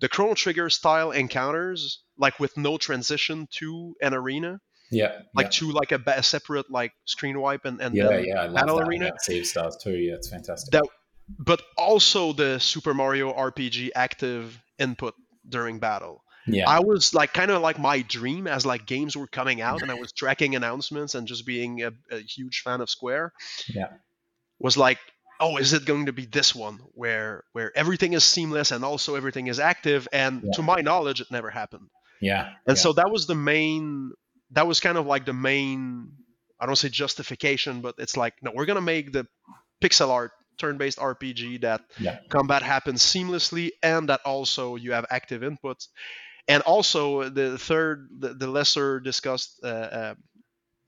the 0.00 0.08
Chrono 0.08 0.34
Trigger 0.34 0.70
style 0.70 1.10
encounters, 1.10 2.00
like 2.16 2.38
with 2.40 2.56
no 2.56 2.78
transition 2.78 3.48
to 3.52 3.94
an 4.00 4.14
arena, 4.14 4.60
yeah 4.90 5.18
like 5.34 5.50
to 5.50 5.72
like 5.72 5.90
a, 5.90 6.00
a 6.06 6.22
separate 6.22 6.70
like 6.70 6.92
screen 7.06 7.40
wipe 7.40 7.64
and 7.64 7.80
and 7.80 7.92
yeah 7.96 8.18
yeah, 8.18 8.42
I 8.42 8.46
Battle 8.48 8.76
that 8.78 8.86
Arena. 8.86 9.06
about 9.06 9.20
sea 9.20 9.42
stars 9.42 9.76
too 9.76 9.96
yeah 9.96 10.14
it's 10.14 10.28
fantastic 10.28 10.70
That- 10.70 10.84
but 11.28 11.60
also 11.76 12.32
the 12.32 12.58
Super 12.58 12.94
Mario 12.94 13.32
RPG 13.32 13.90
active 13.94 14.60
input 14.78 15.14
during 15.48 15.78
battle. 15.78 16.22
yeah 16.46 16.68
I 16.68 16.80
was 16.80 17.14
like 17.14 17.32
kind 17.32 17.50
of 17.50 17.60
like 17.62 17.78
my 17.78 18.02
dream 18.02 18.46
as 18.46 18.64
like 18.66 18.86
games 18.86 19.16
were 19.16 19.26
coming 19.26 19.60
out 19.60 19.82
and 19.82 19.90
I 19.90 19.94
was 19.94 20.12
tracking 20.12 20.54
announcements 20.54 21.14
and 21.14 21.26
just 21.26 21.44
being 21.46 21.82
a, 21.82 21.90
a 22.10 22.18
huge 22.20 22.62
fan 22.64 22.80
of 22.80 22.88
Square. 22.90 23.32
Yeah. 23.68 23.88
Was 24.58 24.76
like, 24.76 24.98
oh, 25.40 25.56
is 25.58 25.72
it 25.72 25.84
going 25.84 26.06
to 26.06 26.12
be 26.12 26.24
this 26.26 26.54
one 26.54 26.78
where 26.94 27.42
where 27.52 27.76
everything 27.76 28.12
is 28.14 28.24
seamless 28.24 28.70
and 28.72 28.84
also 28.84 29.16
everything 29.16 29.48
is 29.48 29.58
active? 29.58 30.06
And 30.12 30.42
Yeah. 30.44 30.52
to 30.56 30.62
my 30.62 30.80
knowledge, 30.82 31.20
it 31.20 31.30
never 31.30 31.50
happened. 31.50 31.88
yeah 32.20 32.46
And 32.66 32.76
yeah. 32.76 32.82
so 32.84 32.92
that 32.94 33.10
was 33.10 33.26
the 33.26 33.34
main. 33.34 34.12
That 34.52 34.66
was 34.66 34.78
kind 34.80 34.96
of 34.98 35.06
like 35.06 35.24
the 35.26 35.34
main. 35.34 36.12
I 36.60 36.66
don't 36.66 36.76
say 36.76 36.88
justification, 36.88 37.80
but 37.82 37.96
it's 37.98 38.16
like 38.16 38.34
no, 38.42 38.52
we're 38.54 38.66
gonna 38.70 38.80
make 38.96 39.12
the 39.12 39.26
pixel 39.82 40.08
art 40.10 40.32
turn-based 40.58 40.98
RPG 40.98 41.58
that 41.58 41.82
Yeah. 41.98 42.18
combat 42.30 42.62
happens 42.62 43.02
seamlessly 43.02 43.70
and 43.82 44.08
that 44.08 44.20
also 44.24 44.76
you 44.76 44.92
have 44.92 45.06
active 45.10 45.42
inputs. 45.42 45.88
And 46.48 46.62
also 46.64 47.28
the 47.30 47.58
third, 47.58 48.08
the, 48.18 48.34
the 48.34 48.48
lesser 48.48 49.00
discussed 49.00 49.60
uh, 49.64 49.66
uh, 49.68 50.14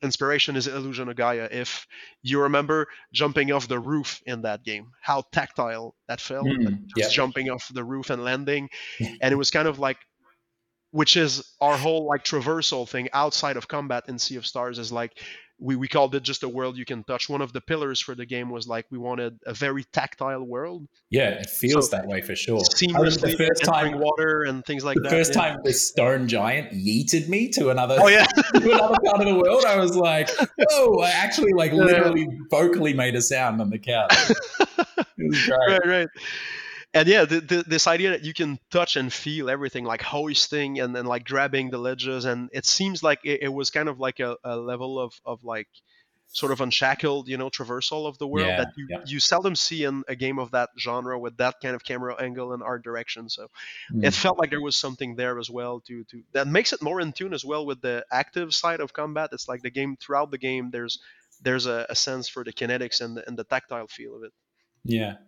inspiration 0.03 0.57
is 0.57 0.67
Illusion 0.67 1.09
of 1.09 1.17
Gaia. 1.17 1.49
If 1.51 1.87
you 2.23 2.43
remember 2.43 2.89
jumping 3.13 3.53
off 3.53 3.69
the 3.69 3.81
roof 3.81 4.23
in 4.27 4.43
that 4.43 4.65
game, 4.65 4.93
how 5.03 5.23
tactile 5.33 5.97
that 6.09 6.21
felt, 6.21 6.47
Mm, 6.47 6.85
just 6.95 7.11
yeah. 7.11 7.11
jumping 7.11 7.51
off 7.51 7.69
the 7.73 7.85
roof 7.85 8.11
and 8.11 8.23
landing, 8.25 8.71
and 9.21 9.33
it 9.33 9.37
was 9.37 9.51
kind 9.51 9.69
of 9.69 9.79
like, 9.79 9.99
which 10.91 11.17
is 11.17 11.55
our 11.61 11.77
whole 11.77 12.07
like 12.07 12.25
traversal 12.25 12.89
thing 12.89 13.09
outside 13.13 13.57
of 13.57 13.69
combat 13.69 14.05
in 14.09 14.19
Sea 14.19 14.37
of 14.37 14.47
Stars 14.47 14.79
is 14.79 14.93
like. 14.93 15.19
We, 15.61 15.75
we 15.77 15.89
called 15.89 16.15
it 16.15 16.23
just 16.23 16.43
a 16.45 16.49
world 16.49 16.77
you 16.77 16.85
can 16.85 17.03
touch. 17.05 17.29
One 17.29 17.41
of 17.43 17.53
the 17.53 17.61
pillars 17.61 18.01
for 18.01 18.15
the 18.15 18.25
game 18.27 18.49
was 18.51 18.69
like 18.69 18.87
we 18.91 18.99
wanted 18.99 19.39
a 19.47 19.55
very 19.55 19.85
tactile 19.85 20.45
world, 20.45 20.87
yeah 21.11 21.31
it 21.31 21.49
feels 21.51 21.91
So, 21.91 21.97
that 21.97 22.07
way 22.07 22.21
for 22.21 22.37
sure 22.37 22.61
seamlessly 22.61 23.37
the 23.37 23.37
first 23.37 23.65
time 23.65 23.99
water 23.99 24.43
and 24.45 24.65
things 24.65 24.85
like 24.85 24.97
the 24.97 25.03
that. 25.03 25.11
first 25.11 25.35
yeah. 25.35 25.41
time 25.43 25.59
the 25.65 25.73
stone 25.73 26.29
giant 26.29 26.71
yeeted 26.73 27.29
me 27.29 27.49
to 27.51 27.71
another 27.71 27.97
Oh 28.01 28.09
yeah, 28.09 28.25
to 28.55 28.73
another 28.73 28.97
part 29.05 29.21
of 29.21 29.27
the 29.27 29.35
world, 29.35 29.65
I 29.65 29.77
was 29.77 29.97
like, 29.97 30.29
oh, 30.71 31.01
I 31.01 31.11
actually 31.11 31.53
like 31.55 31.73
literally 31.73 32.27
vocally 32.51 32.93
made 32.95 33.15
a 33.17 33.23
sound 33.23 33.61
on 33.61 33.71
the 33.71 33.79
couch. 33.79 34.13
It 35.21 35.29
was 35.29 35.47
great. 35.47 35.59
right, 35.69 35.87
right. 35.87 36.09
And 36.95 37.09
yeah, 37.09 37.25
the, 37.25 37.41
the, 37.41 37.65
this 37.67 37.87
idea 37.87 38.11
that 38.11 38.25
you 38.25 38.33
can 38.33 38.59
touch 38.71 38.97
and 38.97 39.13
feel 39.13 39.51
everything, 39.51 39.85
like 39.85 40.03
hoisting 40.03 40.81
and 40.81 40.95
then 40.97 41.05
like 41.07 41.25
grabbing 41.25 41.71
the 41.71 41.79
ledges, 41.79 42.25
and 42.25 42.49
it 42.53 42.65
seems 42.65 43.03
like 43.03 43.21
it, 43.25 43.43
it 43.43 43.49
was 43.53 43.71
kind 43.71 43.89
of 43.89 44.01
like 44.01 44.21
a, 44.21 44.37
a 44.45 44.57
level 44.57 44.99
of 44.99 45.13
of 45.25 45.45
like 45.45 45.69
sort 46.29 46.53
of 46.53 46.61
unshackled, 46.61 47.29
you 47.29 47.37
know, 47.37 47.51
traversal 47.51 48.07
of 48.07 48.19
the 48.19 48.27
world 48.29 48.57
Yeah, 48.57 48.59
that 48.59 48.69
you, 48.77 48.89
yeah. 48.89 49.05
you 49.05 49.19
seldom 49.21 49.57
see 49.57 49.85
in 49.85 50.03
a 50.09 50.15
game 50.17 50.39
of 50.39 50.51
that 50.51 50.69
genre 50.79 51.19
with 51.19 51.37
that 51.39 51.57
kind 51.63 51.75
of 51.75 51.85
camera 51.85 52.15
angle 52.21 52.53
and 52.53 52.63
art 52.63 52.85
direction. 52.85 53.29
So 53.31 53.49
Mm. 53.91 54.09
it 54.09 54.15
felt 54.15 54.39
like 54.39 54.51
there 54.51 54.61
was 54.61 54.77
something 54.77 55.15
there 55.17 55.39
as 55.39 55.51
well 55.51 55.81
to 55.83 56.05
to 56.05 56.23
that 56.33 56.47
makes 56.47 56.73
it 56.73 56.83
more 56.83 57.01
in 57.01 57.13
tune 57.13 57.35
as 57.35 57.45
well 57.45 57.67
with 57.67 57.81
the 57.83 58.05
active 58.11 58.55
side 58.55 58.81
of 58.81 58.93
combat. 58.93 59.31
It's 59.33 59.49
like 59.49 59.63
the 59.63 59.71
game 59.71 59.97
throughout 59.97 60.31
the 60.31 60.39
game 60.39 60.71
there's 60.71 61.01
there's 61.41 61.67
a, 61.67 61.87
a 61.89 61.95
sense 61.95 62.29
for 62.29 62.45
the 62.45 62.53
kinetics 62.53 63.01
and 63.01 63.17
the, 63.17 63.27
and 63.29 63.39
the 63.39 63.45
tactile 63.45 63.87
feel 63.89 64.17
of 64.17 64.23
it. 64.25 64.33
Yeah. 64.85 65.19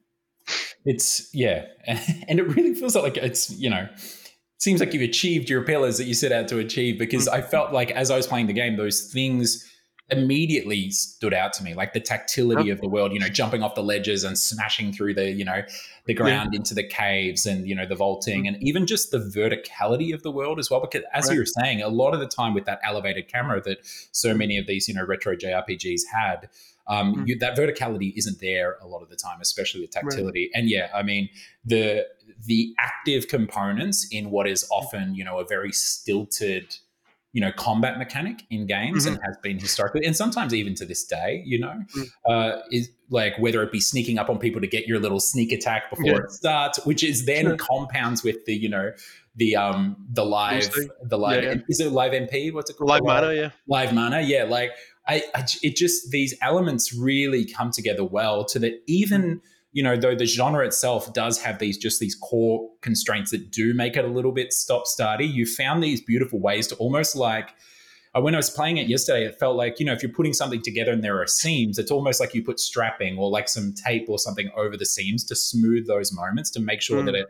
It's 0.84 1.28
yeah. 1.34 1.66
And 2.28 2.38
it 2.38 2.44
really 2.56 2.74
feels 2.74 2.94
like 2.94 3.16
it's, 3.16 3.50
you 3.50 3.70
know, 3.70 3.88
it 3.92 4.62
seems 4.62 4.80
like 4.80 4.92
you've 4.92 5.08
achieved 5.08 5.48
your 5.48 5.62
pillars 5.64 5.98
that 5.98 6.04
you 6.04 6.14
set 6.14 6.32
out 6.32 6.48
to 6.48 6.58
achieve 6.58 6.98
because 6.98 7.28
I 7.28 7.40
mm-hmm. 7.40 7.50
felt 7.50 7.72
like 7.72 7.90
as 7.90 8.10
I 8.10 8.16
was 8.16 8.26
playing 8.26 8.46
the 8.46 8.52
game, 8.52 8.76
those 8.76 9.12
things 9.12 9.66
immediately 10.12 10.90
stood 10.90 11.32
out 11.32 11.52
to 11.54 11.62
me, 11.62 11.74
like 11.74 11.92
the 11.92 12.00
tactility 12.00 12.70
of 12.70 12.80
the 12.80 12.88
world, 12.88 13.12
you 13.12 13.18
know, 13.18 13.28
jumping 13.28 13.62
off 13.62 13.74
the 13.74 13.82
ledges 13.82 14.24
and 14.24 14.36
smashing 14.36 14.92
through 14.92 15.14
the, 15.14 15.30
you 15.30 15.44
know, 15.44 15.62
the 16.06 16.14
ground 16.14 16.54
into 16.54 16.74
the 16.74 16.82
caves 16.82 17.46
and, 17.46 17.68
you 17.68 17.74
know, 17.74 17.86
the 17.86 17.94
vaulting 17.94 18.44
mm-hmm. 18.44 18.54
and 18.54 18.62
even 18.62 18.86
just 18.86 19.10
the 19.10 19.18
verticality 19.18 20.12
of 20.12 20.22
the 20.22 20.30
world 20.30 20.58
as 20.58 20.70
well. 20.70 20.80
Because 20.80 21.02
as 21.12 21.28
Right. 21.28 21.34
you 21.34 21.40
were 21.40 21.46
saying, 21.46 21.82
a 21.82 21.88
lot 21.88 22.12
of 22.12 22.20
the 22.20 22.26
time 22.26 22.54
with 22.54 22.64
that 22.64 22.80
elevated 22.82 23.28
camera 23.28 23.60
that 23.62 23.78
so 24.12 24.34
many 24.34 24.58
of 24.58 24.66
these, 24.66 24.88
you 24.88 24.94
know, 24.94 25.04
retro 25.04 25.36
JRPGs 25.36 26.00
had, 26.12 26.48
um, 26.86 27.14
Mm. 27.14 27.28
you, 27.28 27.38
that 27.38 27.56
verticality 27.56 28.12
isn't 28.16 28.40
there 28.40 28.76
a 28.82 28.86
lot 28.86 29.02
of 29.02 29.08
the 29.08 29.16
time, 29.16 29.38
especially 29.40 29.80
with 29.80 29.90
tactility. 29.90 30.50
And 30.54 30.68
yeah, 30.68 30.88
I 30.94 31.02
mean 31.02 31.28
the 31.64 32.06
the 32.46 32.74
active 32.78 33.28
components 33.28 34.06
in 34.10 34.30
what 34.30 34.48
is 34.48 34.66
often 34.70 35.14
you 35.14 35.24
know 35.24 35.38
a 35.38 35.44
very 35.44 35.72
stilted 35.72 36.76
you 37.32 37.40
know 37.40 37.52
combat 37.52 37.98
mechanic 37.98 38.42
in 38.50 38.66
games 38.66 39.04
and 39.06 39.18
has 39.24 39.36
been 39.42 39.58
historically 39.58 40.04
and 40.04 40.16
sometimes 40.16 40.52
even 40.54 40.74
to 40.74 40.84
this 40.86 41.04
day 41.04 41.42
you 41.46 41.58
know 41.60 41.74
Mm. 41.96 42.06
uh, 42.28 42.62
is 42.72 42.88
like 43.10 43.38
whether 43.38 43.62
it 43.62 43.70
be 43.70 43.78
sneaking 43.80 44.18
up 44.18 44.30
on 44.30 44.38
people 44.38 44.60
to 44.60 44.66
get 44.66 44.86
your 44.86 44.98
little 44.98 45.20
sneak 45.20 45.52
attack 45.52 45.90
before 45.90 46.06
Yeah. 46.06 46.16
it 46.24 46.30
starts 46.32 46.84
which 46.86 47.04
is 47.04 47.26
then 47.26 47.44
Sure. 47.44 47.56
compounds 47.56 48.24
with 48.24 48.44
the 48.46 48.54
you 48.54 48.68
know 48.68 48.92
the 49.36 49.54
um 49.54 49.96
the 50.12 50.24
live 50.24 50.72
the 51.04 51.18
live 51.18 51.44
Yeah, 51.44 51.50
yeah. 51.52 51.60
is 51.68 51.78
it 51.80 51.92
live 51.92 52.12
mp 52.12 52.52
what's 52.52 52.70
it 52.70 52.76
called 52.76 52.88
Live 52.90 53.02
mana, 53.04 53.32
yeah. 53.34 53.50
live 53.68 53.92
mana 53.92 54.20
yeah 54.22 54.44
like 54.44 54.72
I, 55.10 55.14
I 55.34 55.44
it 55.62 55.74
just 55.76 56.10
these 56.10 56.32
elements 56.50 56.84
really 56.94 57.44
come 57.44 57.70
together 57.78 58.04
well 58.04 58.44
to 58.46 58.58
that 58.60 58.74
even 58.86 59.40
you 59.72 59.82
know 59.82 59.96
though 59.96 60.14
the 60.14 60.26
genre 60.26 60.64
itself 60.66 61.12
does 61.12 61.36
have 61.42 61.58
these 61.58 61.76
just 61.86 62.00
these 62.00 62.14
core 62.28 62.68
constraints 62.80 63.30
that 63.32 63.50
do 63.50 63.74
make 63.74 63.96
it 63.96 64.04
a 64.04 64.12
little 64.18 64.32
bit 64.32 64.52
stop 64.52 64.84
starty 64.94 65.28
you 65.38 65.44
found 65.46 65.82
these 65.82 66.00
beautiful 66.00 66.38
ways 66.40 66.66
to 66.68 66.74
almost 66.76 67.16
like 67.16 67.48
uh, 68.14 68.20
when 68.20 68.34
I 68.34 68.38
was 68.38 68.50
playing 68.50 68.78
it 68.78 68.88
yesterday, 68.88 69.24
it 69.24 69.38
felt 69.38 69.54
like, 69.56 69.78
you 69.78 69.86
know, 69.86 69.92
if 69.92 70.02
you're 70.02 70.10
putting 70.10 70.32
something 70.32 70.60
together 70.62 70.90
and 70.90 71.04
there 71.04 71.20
are 71.22 71.28
seams, 71.28 71.78
it's 71.78 71.92
almost 71.92 72.18
like 72.18 72.34
you 72.34 72.42
put 72.42 72.58
strapping 72.58 73.16
or 73.16 73.30
like 73.30 73.48
some 73.48 73.72
tape 73.72 74.06
or 74.08 74.18
something 74.18 74.50
over 74.56 74.76
the 74.76 74.84
seams 74.84 75.22
to 75.26 75.36
smooth 75.36 75.86
those 75.86 76.12
moments 76.12 76.50
to 76.50 76.60
make 76.60 76.82
sure 76.82 77.02
Mm. 77.02 77.06
that 77.06 77.14
it 77.14 77.26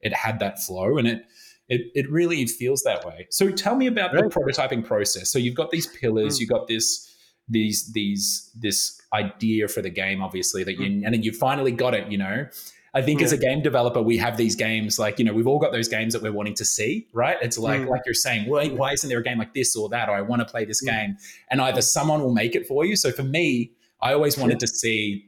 it 0.00 0.14
had 0.14 0.38
that 0.40 0.58
flow 0.58 0.96
and 0.98 1.06
it 1.06 1.26
it, 1.68 1.82
it 1.94 2.10
really 2.10 2.46
feels 2.46 2.82
that 2.82 3.04
way. 3.04 3.26
So 3.30 3.50
tell 3.50 3.76
me 3.76 3.86
about 3.86 4.12
the 4.12 4.22
prototyping 4.22 4.84
process. 4.84 5.30
So 5.30 5.38
you've 5.38 5.54
got 5.54 5.70
these 5.70 5.86
pillars, 5.86 6.36
Mm. 6.36 6.40
you've 6.40 6.48
got 6.50 6.66
this 6.66 7.11
these 7.48 7.92
these 7.92 8.50
this 8.54 9.00
idea 9.12 9.68
for 9.68 9.82
the 9.82 9.90
game, 9.90 10.22
obviously 10.22 10.64
that 10.64 10.78
you 10.78 10.86
and 11.04 11.12
then 11.14 11.22
you 11.22 11.32
finally 11.32 11.72
got 11.72 11.94
it. 11.94 12.10
You 12.10 12.18
know, 12.18 12.46
I 12.94 13.02
think 13.02 13.20
as 13.22 13.32
a 13.32 13.36
game 13.36 13.62
developer, 13.62 14.00
we 14.02 14.16
have 14.18 14.36
these 14.36 14.54
games 14.56 14.98
like 14.98 15.18
you 15.18 15.24
know 15.24 15.32
we've 15.32 15.46
all 15.46 15.58
got 15.58 15.72
those 15.72 15.88
games 15.88 16.12
that 16.14 16.22
we're 16.22 16.32
wanting 16.32 16.54
to 16.54 16.64
see, 16.64 17.06
right? 17.12 17.36
It's 17.42 17.58
like 17.58 17.80
Mm. 17.82 17.88
like 17.88 18.02
you're 18.06 18.14
saying, 18.14 18.48
wait, 18.48 18.72
why 18.74 18.92
isn't 18.92 19.08
there 19.08 19.18
a 19.18 19.22
game 19.22 19.38
like 19.38 19.54
this 19.54 19.74
or 19.76 19.88
that? 19.90 20.08
Or 20.08 20.12
I 20.12 20.20
want 20.22 20.40
to 20.40 20.46
play 20.46 20.64
this 20.64 20.82
Mm. 20.82 20.86
game, 20.90 21.16
and 21.50 21.60
either 21.60 21.82
someone 21.82 22.20
will 22.22 22.34
make 22.34 22.54
it 22.54 22.66
for 22.66 22.84
you. 22.84 22.96
So 22.96 23.10
for 23.12 23.22
me, 23.24 23.72
I 24.00 24.12
always 24.12 24.36
wanted 24.38 24.60
to 24.60 24.66
see 24.66 25.26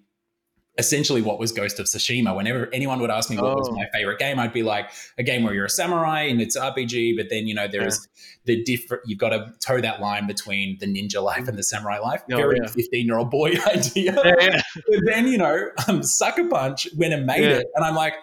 essentially 0.76 1.22
what 1.22 1.38
was 1.38 1.52
Ghost 1.52 1.78
of 1.78 1.86
Tsushima. 1.86 2.34
Whenever 2.34 2.68
anyone 2.72 2.98
would 3.00 3.10
ask 3.10 3.30
me 3.30 3.36
what 3.36 3.54
was 3.56 3.68
Oh. 3.70 3.74
my 3.74 3.86
favorite 3.92 4.18
game, 4.18 4.38
I'd 4.38 4.52
be 4.52 4.62
like 4.62 4.90
a 5.18 5.22
game 5.22 5.42
where 5.44 5.54
you're 5.54 5.66
a 5.66 5.70
samurai 5.70 6.22
and 6.22 6.40
it's 6.40 6.56
RPG, 6.56 7.16
but 7.16 7.26
then 7.30 7.46
you 7.46 7.54
know 7.54 7.68
there's 7.68 8.06
the 8.44 8.62
different. 8.64 9.02
You've 9.06 9.18
got 9.20 9.28
to 9.30 9.52
toe 9.64 9.80
that 9.80 10.00
line 10.00 10.26
between 10.26 10.76
the 10.80 10.86
ninja 10.86 11.22
life 11.22 11.46
and 11.48 11.56
the 11.56 11.62
samurai 11.62 11.98
life. 11.98 12.22
Oh, 12.32 12.36
Very 12.36 12.58
yeah. 12.60 12.66
15 12.68 13.06
year 13.06 13.18
old 13.18 13.30
boy 13.30 13.52
idea. 13.66 14.14
Yeah, 14.24 14.34
yeah. 14.40 14.60
But 14.74 15.00
then 15.06 15.28
you 15.28 15.38
know, 15.38 15.68
um, 15.88 16.02
Sucker 16.02 16.48
Punch 16.48 16.88
went 16.96 17.12
and 17.14 17.24
made 17.26 17.42
Yeah. 17.42 17.58
it, 17.58 17.66
and 17.76 17.84
I'm 17.84 17.94
like. 17.94 18.14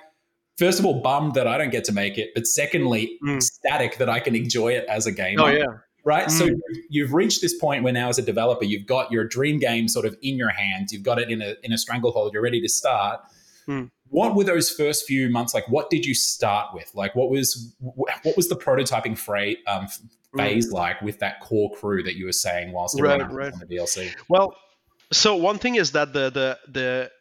First 0.57 0.77
of 0.79 0.85
all, 0.85 1.01
bummed 1.01 1.33
that 1.35 1.47
I 1.47 1.57
don't 1.57 1.71
get 1.71 1.85
to 1.85 1.91
make 1.91 2.19
it, 2.19 2.31
but 2.35 2.45
secondly, 2.45 3.17
Mm. 3.25 3.37
ecstatic 3.37 3.97
that 3.97 4.09
I 4.09 4.19
can 4.19 4.35
enjoy 4.35 4.73
it 4.73 4.85
as 4.87 5.07
a 5.07 5.11
gamer 5.11 5.41
Oh 5.43 5.47
yeah. 5.47 5.63
Right? 6.03 6.29
So 6.31 6.47
Mm. 6.47 6.59
you've 6.89 7.13
reached 7.13 7.41
this 7.41 7.53
point 7.57 7.83
where 7.83 7.93
now, 7.93 8.09
as 8.09 8.17
a 8.17 8.21
developer, 8.21 8.65
you've 8.65 8.85
got 8.85 9.11
your 9.11 9.23
dream 9.23 9.59
game 9.59 9.87
sort 9.87 10.05
of 10.05 10.15
in 10.21 10.35
your 10.37 10.49
hands. 10.49 10.91
You've 10.91 11.03
got 11.03 11.19
it 11.19 11.29
in 11.29 11.41
a 11.41 11.55
in 11.63 11.71
a 11.73 11.77
stranglehold. 11.77 12.33
You're 12.33 12.41
ready 12.43 12.61
to 12.61 12.69
start. 12.69 13.21
Mm. 13.67 13.91
What 14.09 14.35
were 14.35 14.43
those 14.43 14.69
first 14.69 15.05
few 15.05 15.29
months 15.29 15.53
like? 15.53 15.67
What 15.69 15.89
did 15.89 16.05
you 16.05 16.13
start 16.13 16.73
with? 16.73 16.91
Like, 16.95 17.15
what 17.15 17.29
was 17.29 17.73
what 17.79 18.35
was 18.35 18.49
the 18.49 18.55
prototyping 18.55 19.17
fra- 19.17 19.55
um, 19.67 19.85
f- 19.85 19.99
phase 20.35 20.71
like 20.71 21.01
with 21.01 21.19
that 21.19 21.39
core 21.41 21.71
crew 21.75 22.03
that 22.03 22.15
you 22.15 22.25
were 22.25 22.31
saying 22.33 22.71
whilst 22.73 22.99
Right, 22.99 23.21
right. 23.31 23.53
on 23.53 23.59
the 23.59 23.65
DLC? 23.65 24.09
Well, 24.27 24.55
so 25.11 25.35
one 25.35 25.59
thing 25.59 25.75
is 25.75 25.91
that 25.93 26.13
the 26.13 26.29
the 26.29 26.59
the 26.67 27.11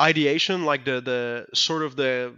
ideation, 0.00 0.64
like 0.64 0.84
the 0.84 1.00
the 1.00 1.46
sort 1.54 1.82
of 1.82 1.96
the 1.96 2.34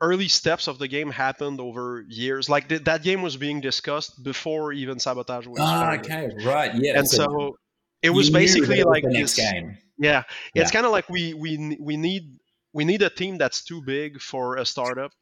early 0.00 0.28
steps 0.28 0.68
of 0.68 0.78
the 0.78 0.88
game 0.88 1.10
happened 1.10 1.60
over 1.60 2.04
years. 2.08 2.48
Like 2.48 2.68
th- 2.68 2.84
that 2.84 3.02
game 3.02 3.22
was 3.22 3.36
being 3.36 3.60
discussed 3.60 4.22
before 4.22 4.72
even 4.72 4.98
sabotage 4.98 5.46
was. 5.46 5.58
Ah, 5.60 5.80
started. 5.80 6.04
okay, 6.06 6.44
right, 6.46 6.72
yeah. 6.74 6.98
And 6.98 7.08
so 7.08 7.56
it 8.02 8.10
was 8.10 8.28
you 8.28 8.34
basically 8.34 8.76
was 8.76 8.84
like 8.86 9.02
the 9.04 9.10
next 9.10 9.36
this- 9.36 9.50
game. 9.52 9.78
Yeah, 9.98 10.24
it's 10.54 10.70
Yeah. 10.70 10.74
kind 10.76 10.86
of 10.86 10.92
like 10.92 11.08
we 11.08 11.32
we 11.34 11.76
we 11.80 11.96
need 11.96 12.38
we 12.74 12.84
need 12.84 13.00
a 13.02 13.08
team 13.10 13.38
that's 13.38 13.64
too 13.64 13.80
big 13.82 14.20
for 14.20 14.56
a 14.56 14.66
startup. 14.66 15.12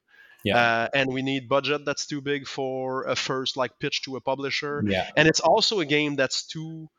Yeah. 0.42 0.58
Uh, 0.58 0.88
and 0.92 1.10
we 1.12 1.22
need 1.22 1.48
budget 1.48 1.86
that's 1.86 2.06
too 2.06 2.20
big 2.20 2.46
for 2.46 3.04
a 3.04 3.16
first 3.16 3.56
like 3.56 3.78
pitch 3.78 4.02
to 4.02 4.16
a 4.16 4.20
publisher. 4.20 4.82
Yeah, 4.84 5.08
and 5.16 5.26
it's 5.28 5.40
also 5.40 5.80
a 5.80 5.86
game 5.86 6.16
that's 6.16 6.44
too 6.46 6.90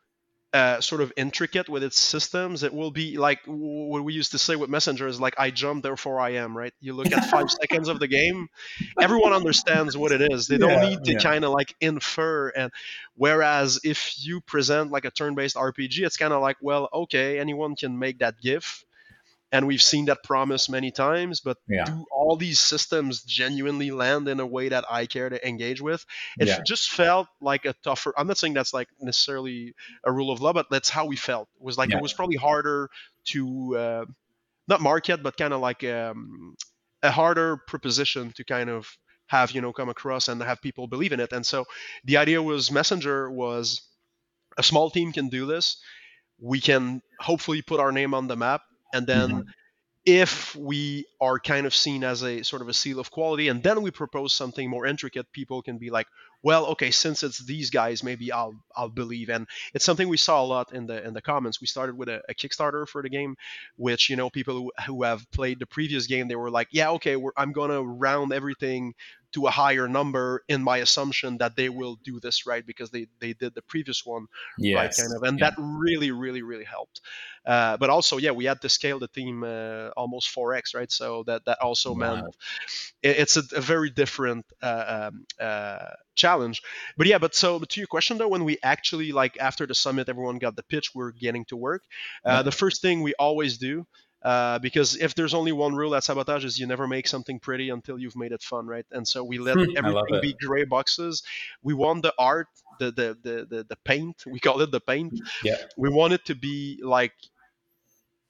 uh, 0.56 0.80
sort 0.80 1.02
of 1.02 1.12
intricate 1.16 1.68
with 1.68 1.82
its 1.82 1.98
systems. 1.98 2.62
It 2.62 2.72
will 2.72 2.90
be 2.90 3.18
like 3.18 3.40
what 3.44 4.02
we 4.04 4.14
used 4.14 4.32
to 4.32 4.38
say 4.38 4.56
with 4.56 4.70
Messenger 4.70 5.06
is 5.06 5.20
like 5.20 5.34
I 5.38 5.50
jump, 5.50 5.82
therefore 5.82 6.18
I 6.18 6.30
am. 6.30 6.56
Right? 6.56 6.72
You 6.80 6.94
look 6.94 7.12
at 7.12 7.20
five 7.30 7.50
seconds 7.50 7.88
of 7.88 7.98
the 8.00 8.08
game, 8.08 8.48
everyone 8.98 9.32
understands 9.34 9.96
what 9.96 10.12
it 10.12 10.22
is. 10.32 10.46
They 10.48 10.58
don't 10.58 10.78
Yeah, 10.78 10.80
need 10.80 11.04
to 11.04 11.14
yeah. 11.14 11.20
kind 11.22 11.44
of 11.44 11.50
like 11.52 11.74
infer. 11.80 12.48
And 12.48 12.72
whereas 13.14 13.80
if 13.84 14.14
you 14.24 14.40
present 14.40 14.90
like 14.90 15.04
a 15.04 15.10
turn-based 15.10 15.56
RPG, 15.56 16.06
it's 16.06 16.16
kind 16.16 16.32
of 16.32 16.40
like, 16.40 16.56
well, 16.62 16.88
okay, 16.92 17.38
anyone 17.38 17.76
can 17.76 17.98
make 17.98 18.20
that 18.20 18.40
GIF. 18.40 18.84
And 19.52 19.66
we've 19.66 19.82
seen 19.82 20.06
that 20.06 20.24
promise 20.24 20.68
many 20.68 20.90
times, 20.90 21.40
but 21.40 21.58
Yeah. 21.68 21.84
do 21.84 22.04
all 22.10 22.36
these 22.36 22.58
systems 22.58 23.22
genuinely 23.22 23.90
land 23.92 24.28
in 24.28 24.40
a 24.40 24.46
way 24.46 24.68
that 24.70 24.84
I 24.90 25.06
care 25.06 25.28
to 25.28 25.46
engage 25.48 25.80
with? 25.80 26.04
It 26.38 26.48
Yeah. 26.48 26.58
just 26.64 26.90
felt 26.90 27.28
like 27.40 27.64
a 27.64 27.74
tougher. 27.84 28.12
I'm 28.16 28.26
not 28.26 28.38
saying 28.38 28.54
that's 28.54 28.74
like 28.74 28.88
necessarily 29.00 29.74
a 30.04 30.12
rule 30.12 30.30
of 30.32 30.40
law, 30.40 30.52
but 30.52 30.66
that's 30.70 30.90
how 30.90 31.06
we 31.06 31.16
felt. 31.16 31.48
It 31.56 31.62
was 31.62 31.78
like 31.78 31.90
Yeah. 31.90 31.96
it 31.96 32.00
was 32.00 32.12
probably 32.12 32.36
harder 32.36 32.90
to 33.26 33.76
uh, 33.76 34.04
not 34.68 34.80
market, 34.80 35.22
but 35.22 35.36
kind 35.36 35.54
of 35.54 35.60
like 35.60 35.84
um, 35.84 36.56
a 37.02 37.10
harder 37.10 37.58
proposition 37.68 38.32
to 38.32 38.44
kind 38.44 38.70
of 38.70 38.88
have 39.28 39.50
you 39.52 39.60
know 39.60 39.72
come 39.72 39.88
across 39.88 40.28
and 40.28 40.42
have 40.42 40.60
people 40.62 40.86
believe 40.88 41.12
in 41.12 41.20
it. 41.20 41.32
And 41.32 41.44
so 41.46 41.64
the 42.04 42.16
idea 42.18 42.42
was 42.42 42.70
Messenger 42.70 43.30
was 43.30 43.82
a 44.58 44.62
small 44.62 44.90
team 44.90 45.12
can 45.12 45.28
do 45.28 45.46
this. 45.46 45.78
We 46.38 46.60
can 46.60 47.02
hopefully 47.20 47.62
put 47.62 47.80
our 47.80 47.92
name 47.92 48.14
on 48.14 48.28
the 48.28 48.36
map, 48.36 48.62
and 48.92 49.06
then 49.06 49.30
Mhm. 49.30 49.44
if 50.04 50.54
we 50.54 51.04
are 51.20 51.38
kind 51.40 51.66
of 51.66 51.74
seen 51.74 52.04
as 52.04 52.22
a 52.22 52.42
sort 52.44 52.62
of 52.62 52.68
a 52.68 52.72
seal 52.74 53.00
of 53.00 53.10
quality 53.10 53.48
and 53.48 53.62
then 53.62 53.82
we 53.82 53.90
propose 53.90 54.32
something 54.32 54.70
more 54.70 54.86
intricate 54.86 55.30
people 55.32 55.62
can 55.62 55.78
be 55.78 55.90
like 55.90 56.06
well 56.42 56.66
okay 56.66 56.92
since 56.92 57.24
it's 57.24 57.44
these 57.44 57.70
guys 57.70 58.04
maybe 58.04 58.30
i'll 58.30 58.54
i'll 58.76 58.88
believe 58.88 59.28
and 59.30 59.48
it's 59.74 59.84
something 59.84 60.08
we 60.08 60.16
saw 60.16 60.40
a 60.42 60.46
lot 60.46 60.72
in 60.72 60.86
the 60.86 61.04
in 61.04 61.12
the 61.12 61.20
comments 61.20 61.60
we 61.60 61.66
started 61.66 61.96
with 61.98 62.08
a, 62.08 62.22
a 62.28 62.34
kickstarter 62.34 62.86
for 62.86 63.02
the 63.02 63.08
game 63.08 63.34
which 63.76 64.08
you 64.08 64.14
know 64.16 64.30
people 64.30 64.54
who, 64.54 64.72
who 64.86 65.02
have 65.02 65.28
played 65.32 65.58
the 65.58 65.66
previous 65.66 66.06
game 66.06 66.28
they 66.28 66.36
were 66.36 66.50
like 66.50 66.68
yeah 66.70 66.90
okay 66.90 67.16
we're, 67.16 67.32
i'm 67.36 67.52
gonna 67.52 67.82
round 67.82 68.32
everything 68.32 68.94
to 69.36 69.46
a 69.46 69.50
higher 69.52 69.88
number 69.88 70.42
in 70.48 70.62
my 70.62 70.78
assumption 70.78 71.38
that 71.38 71.56
they 71.56 71.68
will 71.68 71.96
do 72.02 72.20
this 72.20 72.46
right 72.46 72.66
because 72.66 72.90
they 72.90 73.06
they 73.20 73.34
did 73.34 73.54
the 73.54 73.62
previous 73.62 74.04
one 74.06 74.26
yes, 74.56 74.74
right 74.76 74.92
kind 74.96 75.12
of 75.16 75.22
and 75.22 75.38
yeah. 75.38 75.46
that 75.46 75.54
really 75.58 76.10
really 76.10 76.42
really 76.42 76.64
helped 76.64 77.00
uh, 77.46 77.76
but 77.76 77.90
also 77.90 78.16
yeah 78.18 78.32
we 78.32 78.44
had 78.46 78.60
to 78.60 78.68
scale 78.68 78.98
the 78.98 79.08
team 79.08 79.44
uh, 79.44 79.88
almost 79.96 80.28
4x 80.34 80.74
right 80.74 80.90
so 80.92 81.22
that 81.24 81.44
that 81.46 81.58
also 81.60 81.94
Wow. 81.94 81.96
meant 81.96 82.36
it, 83.02 83.18
it's 83.18 83.36
a, 83.36 83.42
a 83.56 83.60
very 83.60 83.90
different 83.90 84.46
uh, 84.62 85.10
um, 85.12 85.26
uh, 85.40 85.90
challenge 86.14 86.62
but 86.96 87.06
yeah 87.06 87.18
but 87.18 87.34
so 87.34 87.58
but 87.58 87.68
to 87.70 87.80
your 87.80 87.86
question 87.88 88.18
though 88.18 88.28
when 88.28 88.44
we 88.44 88.58
actually 88.62 89.12
like 89.12 89.36
after 89.38 89.66
the 89.66 89.74
summit 89.74 90.08
everyone 90.08 90.38
got 90.38 90.56
the 90.56 90.62
pitch 90.62 90.94
we're 90.94 91.12
getting 91.12 91.44
to 91.46 91.56
work 91.56 91.82
uh, 92.24 92.42
Yeah. 92.42 92.42
the 92.42 92.52
first 92.52 92.82
thing 92.82 93.02
we 93.02 93.14
always 93.18 93.58
do 93.58 93.86
uh, 94.26 94.58
because 94.58 94.96
if 94.96 95.14
there's 95.14 95.34
only 95.34 95.52
one 95.52 95.72
rule 95.76 95.94
at 95.94 96.02
sabotage 96.02 96.44
is 96.44 96.58
you 96.58 96.66
never 96.66 96.88
make 96.88 97.06
something 97.06 97.38
pretty 97.38 97.70
until 97.70 97.96
you've 97.96 98.16
made 98.16 98.32
it 98.32 98.42
fun 98.42 98.66
right? 98.66 98.84
And 98.90 99.06
so 99.06 99.22
we 99.22 99.38
let 99.38 99.56
everything 99.76 100.20
be 100.20 100.34
gray 100.44 100.64
boxes. 100.64 101.22
We 101.62 101.74
want 101.74 102.02
the 102.02 102.12
art 102.18 102.48
the, 102.80 102.90
the 102.90 103.16
the 103.22 103.46
the 103.48 103.64
the 103.68 103.76
paint 103.84 104.24
we 104.26 104.40
call 104.40 104.60
it 104.62 104.72
the 104.72 104.80
paint. 104.80 105.14
Yeah. 105.44 105.58
We 105.76 105.90
want 105.90 106.12
it 106.12 106.24
to 106.24 106.34
be 106.34 106.80
like 106.82 107.14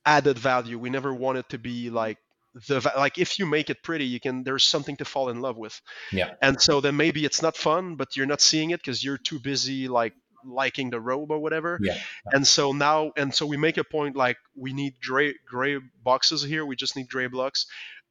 added 0.05 0.39
value. 0.39 0.79
We 0.79 0.91
never 0.91 1.15
want 1.15 1.39
it 1.39 1.49
to 1.49 1.59
be 1.59 1.89
like 1.89 2.19
the 2.69 2.93
like 2.95 3.17
if 3.17 3.39
you 3.39 3.47
make 3.47 3.71
it 3.71 3.83
pretty 3.83 4.05
you 4.05 4.21
can 4.21 4.45
there's 4.45 4.65
something 4.65 4.99
to 4.99 5.07
fall 5.07 5.31
in 5.31 5.41
love 5.41 5.57
with. 5.57 5.81
Yeah. 6.13 6.35
And 6.43 6.61
so 6.61 6.83
then 6.83 6.99
maybe 6.99 7.25
it's 7.25 7.41
not 7.41 7.57
fun 7.57 7.97
but 7.97 8.17
you're 8.17 8.27
not 8.27 8.43
seeing 8.43 8.69
it 8.69 8.81
because 8.81 9.03
you're 9.03 9.17
too 9.17 9.39
busy 9.39 9.89
like 9.89 10.13
liking 10.47 10.91
the 10.91 11.01
robe 11.01 11.31
or 11.31 11.39
whatever. 11.39 11.79
Yeah 11.81 11.99
and 12.33 12.47
so 12.47 12.73
now 12.73 13.13
and 13.17 13.35
so 13.35 13.47
we 13.47 13.57
make 13.57 13.77
a 13.77 13.85
point 13.85 14.17
like 14.17 14.37
we 14.57 14.73
need 14.73 14.95
gray 15.01 15.35
gray 15.49 15.79
boxes 16.03 16.43
here. 16.43 16.65
We 16.65 16.77
just 16.77 16.97
need 16.97 17.09
gray 17.09 17.27
blocks 17.27 17.67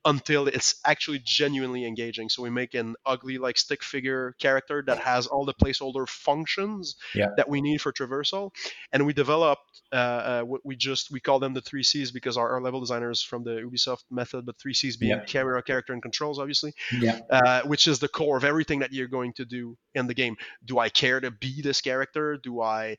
until 0.05 0.47
it's 0.47 0.75
actually 0.85 1.19
genuinely 1.23 1.83
engaging. 1.85 2.29
So 2.29 2.43
we 2.43 2.51
make 2.51 2.75
an 2.75 2.95
ugly 3.05 3.39
like 3.39 3.57
stick 3.57 3.83
figure 3.83 4.35
character 4.39 4.83
that 4.85 4.99
has 4.99 5.25
all 5.25 5.45
the 5.45 5.53
placeholder 5.53 6.07
functions 6.07 6.95
yeah. 7.15 7.29
that 7.37 7.49
we 7.49 7.59
need 7.61 7.81
for 7.81 7.91
traversal, 7.91 8.51
and 8.93 9.05
we 9.05 9.13
developed 9.13 9.81
uh, 9.91 9.95
uh, 9.95 10.41
what 10.43 10.61
we 10.63 10.75
just 10.75 11.11
we 11.11 11.19
call 11.19 11.39
them 11.39 11.53
the 11.53 11.61
three 11.61 11.83
C's 11.83 12.11
because 12.11 12.37
our, 12.37 12.51
our 12.53 12.61
level 12.61 12.79
designers 12.79 13.21
from 13.21 13.43
the 13.43 13.61
Ubisoft 13.61 14.03
method, 14.11 14.45
but 14.45 14.57
three 14.57 14.73
C's 14.73 14.95
being 14.95 15.17
yeah. 15.17 15.25
camera, 15.25 15.61
character, 15.63 15.93
and 15.93 16.01
controls, 16.01 16.37
obviously, 16.39 16.73
yeah. 16.99 17.19
uh, 17.29 17.61
which 17.63 17.87
is 17.87 17.99
the 17.99 18.07
core 18.07 18.37
of 18.37 18.43
everything 18.43 18.79
that 18.79 18.93
you're 18.93 19.07
going 19.07 19.33
to 19.33 19.45
do 19.45 19.75
in 19.95 20.07
the 20.07 20.13
game. 20.13 20.35
Do 20.63 20.79
I 20.79 20.89
care 20.89 21.19
to 21.19 21.31
be 21.31 21.61
this 21.61 21.81
character? 21.81 22.37
Do 22.37 22.61
I 22.61 22.97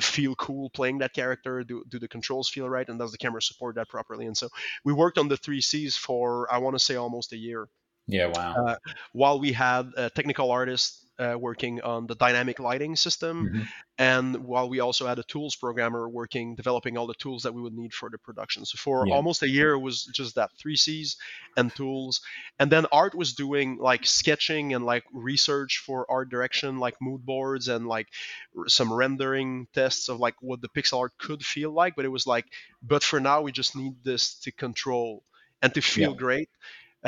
feel 0.00 0.34
cool 0.34 0.70
playing 0.70 0.98
that 0.98 1.12
character 1.12 1.64
do, 1.64 1.84
do 1.88 1.98
the 1.98 2.08
controls 2.08 2.48
feel 2.48 2.68
right 2.68 2.88
and 2.88 2.98
does 2.98 3.12
the 3.12 3.18
camera 3.18 3.42
support 3.42 3.76
that 3.76 3.88
properly? 3.88 4.26
And 4.26 4.36
so 4.36 4.48
we 4.84 4.92
worked 4.92 5.18
on 5.18 5.28
the 5.28 5.36
three 5.36 5.60
c's 5.60 5.96
for 5.96 6.52
i 6.52 6.58
want 6.58 6.74
to 6.74 6.78
say 6.78 6.96
almost 6.96 7.32
a 7.32 7.36
year. 7.36 7.68
Yeah 8.06 8.28
wow. 8.28 8.54
Uh, 8.54 8.76
while 9.12 9.38
we 9.38 9.52
had 9.52 9.92
a 9.96 10.10
technical 10.10 10.50
artist 10.50 11.07
uh, 11.18 11.36
working 11.38 11.80
on 11.82 12.06
the 12.06 12.14
dynamic 12.14 12.58
lighting 12.60 12.96
system, 12.96 13.48
mm-hmm. 13.48 13.62
and 13.98 14.36
while 14.44 14.68
we 14.68 14.80
also 14.80 15.06
had 15.06 15.18
a 15.18 15.22
tools 15.24 15.56
programmer 15.56 16.08
working, 16.08 16.54
developing 16.54 16.96
all 16.96 17.06
the 17.06 17.14
tools 17.14 17.42
that 17.42 17.54
we 17.54 17.62
would 17.62 17.74
need 17.74 17.92
for 17.92 18.08
the 18.10 18.18
production. 18.18 18.64
So 18.64 18.76
for 18.78 19.06
Yeah. 19.06 19.14
almost 19.14 19.42
a 19.42 19.48
year, 19.48 19.72
it 19.72 19.78
was 19.78 20.04
just 20.04 20.36
that 20.36 20.50
three 20.58 20.76
Cs 20.76 21.16
and 21.56 21.74
tools, 21.74 22.20
and 22.58 22.70
then 22.70 22.86
Art 22.92 23.14
was 23.14 23.34
doing 23.34 23.78
like 23.78 24.06
sketching 24.06 24.74
and 24.74 24.84
like 24.84 25.04
research 25.12 25.82
for 25.84 26.06
art 26.10 26.30
direction, 26.30 26.78
like 26.78 26.94
mood 27.00 27.24
boards 27.24 27.68
and 27.68 27.86
like 27.86 28.08
r- 28.56 28.68
some 28.68 28.92
rendering 28.92 29.66
tests 29.74 30.08
of 30.08 30.18
like 30.20 30.34
what 30.40 30.60
the 30.60 30.68
pixel 30.68 30.98
art 30.98 31.12
could 31.18 31.44
feel 31.44 31.72
like. 31.72 31.94
But 31.96 32.04
it 32.04 32.08
was 32.08 32.26
like, 32.26 32.46
but 32.82 33.02
for 33.02 33.20
now, 33.20 33.42
we 33.42 33.52
just 33.52 33.76
need 33.76 33.94
this 34.04 34.38
to 34.40 34.52
control 34.52 35.22
and 35.62 35.74
to 35.74 35.80
feel 35.80 36.10
Yeah. 36.10 36.16
great 36.16 36.48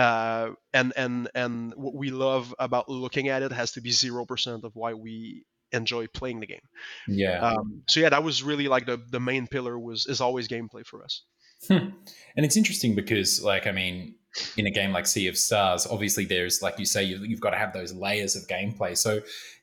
uh, 0.00 0.50
and 0.72 0.92
and 0.96 1.28
and 1.34 1.74
what 1.76 1.94
we 1.94 2.10
love 2.10 2.54
about 2.58 2.88
looking 2.88 3.28
at 3.28 3.42
it 3.42 3.52
has 3.52 3.72
to 3.72 3.80
be 3.80 3.90
zero 3.90 4.24
percent 4.24 4.64
of 4.64 4.74
why 4.74 4.94
we 4.94 5.44
enjoy 5.72 6.06
playing 6.08 6.40
the 6.40 6.46
game. 6.46 6.66
yeah 7.06 7.38
Um, 7.40 7.82
so 7.88 8.00
yeah, 8.00 8.08
that 8.08 8.24
was 8.24 8.42
really 8.42 8.68
like 8.68 8.86
the 8.86 9.00
the 9.10 9.20
main 9.20 9.46
pillar 9.46 9.78
was 9.78 10.06
is 10.06 10.20
always 10.20 10.48
gameplay 10.48 10.84
for 10.86 11.04
us. 11.04 11.24
Hmm. 11.68 11.90
And 12.36 12.46
it's 12.46 12.56
interesting 12.56 12.94
because, 12.94 13.42
like, 13.44 13.66
I 13.66 13.72
mean, 13.72 14.14
in 14.56 14.66
a 14.66 14.70
game 14.70 14.92
like 14.92 15.06
Sea 15.06 15.26
of 15.28 15.36
Stars, 15.36 15.86
obviously 15.86 16.24
there's, 16.24 16.62
like 16.62 16.78
you 16.78 16.86
say, 16.86 17.02
you, 17.04 17.18
you've 17.18 17.40
got 17.40 17.50
to 17.50 17.58
have 17.58 17.72
those 17.72 17.92
layers 17.92 18.34
of 18.34 18.46
gameplay. 18.48 18.96
So, 18.96 19.20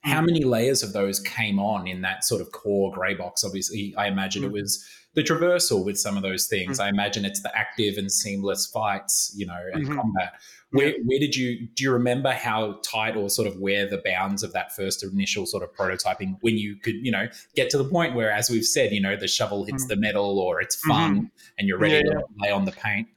how 0.07 0.21
many 0.21 0.43
layers 0.43 0.83
of 0.83 0.93
those 0.93 1.19
came 1.19 1.59
on 1.59 1.87
in 1.87 2.01
that 2.01 2.23
sort 2.23 2.41
of 2.41 2.51
core 2.51 2.91
grey 2.91 3.13
box? 3.13 3.43
Obviously, 3.43 3.93
I 3.97 4.07
imagine 4.07 4.43
it 4.43 4.49
Mm. 4.49 4.53
was 4.53 4.85
the 5.13 5.23
traversal 5.23 5.83
with 5.83 5.97
some 5.97 6.15
of 6.15 6.23
those 6.23 6.45
things. 6.47 6.79
I 6.79 6.89
imagine 6.89 7.25
it's 7.25 7.41
the 7.41 7.55
active 7.57 7.97
and 7.97 8.11
seamless 8.11 8.67
fights, 8.67 9.33
you 9.35 9.45
know, 9.47 9.59
and 9.73 9.85
Mhm. 9.87 9.95
combat. 9.95 10.33
Where, 10.71 10.93
where 11.05 11.17
did 11.19 11.33
you 11.35 11.67
do 11.75 11.83
you 11.85 11.91
remember 11.91 12.31
how 12.33 12.79
tight 12.83 13.15
or 13.15 13.29
sort 13.29 13.47
of 13.47 13.57
where 13.57 13.87
the 13.89 14.01
bounds 14.03 14.43
of 14.43 14.51
that 14.53 14.75
first 14.75 15.01
initial 15.01 15.45
sort 15.45 15.63
of 15.63 15.73
prototyping 15.73 16.37
when 16.41 16.57
you 16.57 16.75
could 16.75 16.95
you 16.95 17.09
know 17.11 17.29
get 17.55 17.69
to 17.69 17.77
the 17.77 17.85
point 17.85 18.15
where 18.15 18.29
as 18.31 18.49
we've 18.49 18.65
said 18.65 18.91
you 18.91 18.99
know 18.99 19.15
the 19.15 19.29
shovel 19.29 19.63
hits 19.63 19.85
Mhm. 19.85 19.87
the 19.87 19.95
metal 19.95 20.39
or 20.39 20.59
it's 20.61 20.75
fun 20.75 21.31
and 21.57 21.67
you're 21.69 21.77
ready 21.79 21.95
Yeah, 22.05 22.15
to 22.15 22.23
lay 22.43 22.51
on 22.51 22.65
the 22.65 22.73
paint 22.73 23.07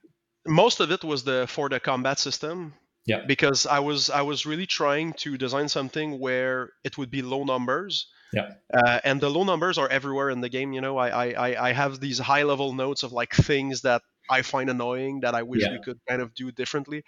Most 0.46 0.78
of 0.80 0.92
it 0.92 1.02
was 1.02 1.24
the 1.24 1.46
for 1.48 1.68
the 1.68 1.80
combat 1.80 2.18
system. 2.20 2.72
Yeah. 3.06 3.24
Because 3.26 3.66
I 3.66 3.78
was 3.80 4.10
I 4.10 4.22
was 4.22 4.46
really 4.46 4.66
trying 4.66 5.14
to 5.24 5.36
design 5.38 5.68
something 5.68 6.18
where 6.20 6.72
it 6.84 6.98
would 6.98 7.10
be 7.10 7.22
low 7.22 7.44
numbers. 7.44 8.06
Yeah. 8.32 8.54
Uh, 8.72 9.00
and 9.02 9.20
the 9.20 9.28
low 9.30 9.42
numbers 9.44 9.78
are 9.78 9.88
everywhere 9.88 10.30
in 10.30 10.40
the 10.40 10.48
game. 10.48 10.72
You 10.72 10.80
know, 10.80 10.98
I 10.98 11.08
I, 11.08 11.48
I- 11.48 11.68
I 11.68 11.72
have 11.72 11.98
these 12.00 12.18
high 12.18 12.44
level 12.44 12.72
notes 12.72 13.02
of 13.02 13.12
like 13.12 13.34
things 13.34 13.82
that 13.82 14.02
I 14.28 14.42
find 14.42 14.70
annoying 14.70 15.20
that 15.20 15.34
I 15.34 15.42
wish 15.42 15.62
Yeah. 15.62 15.72
we 15.72 15.80
could 15.80 15.98
kind 16.08 16.22
of 16.22 16.34
do 16.34 16.52
differently. 16.52 17.02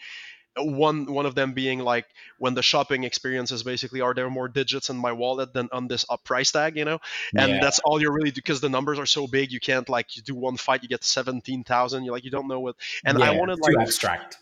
One 0.57 1.07
one 1.13 1.25
of 1.25 1.35
them 1.35 1.55
being 1.55 1.79
like 1.79 2.07
when 2.39 2.55
the 2.55 2.63
shopping 2.63 3.05
experience 3.05 3.53
is 3.53 3.63
basically 3.63 4.03
are 4.03 4.13
there 4.15 4.29
more 4.29 4.49
digits 4.49 4.91
in 4.91 4.97
my 4.99 5.13
wallet 5.13 5.55
than 5.55 5.69
on 5.73 5.89
this 5.89 6.05
up 6.11 6.25
price 6.25 6.53
tag, 6.53 6.77
you 6.77 6.85
know? 6.85 6.99
And 7.37 7.57
Yeah. 7.57 7.61
that's 7.61 7.79
all 7.81 8.01
you're 8.03 8.13
really 8.13 8.33
because 8.33 8.61
the 8.61 8.69
numbers 8.69 8.99
are 8.99 9.07
so 9.07 9.27
big 9.27 9.51
you 9.53 9.61
can't 9.61 9.89
like 9.89 10.17
you 10.17 10.23
do 10.23 10.35
one 10.35 10.59
fight 10.59 10.83
you 10.83 10.91
get 10.91 11.05
seventeen 11.05 11.65
thousand. 11.65 12.05
You're 12.05 12.13
like 12.15 12.25
you 12.25 12.31
don't 12.31 12.49
know 12.49 12.61
what 12.61 12.77
and 13.05 13.19
I 13.19 13.31
Yeah, 13.31 13.31
wanted 13.31 13.61
too 13.65 13.77
like 13.77 13.79
abstract 13.79 14.37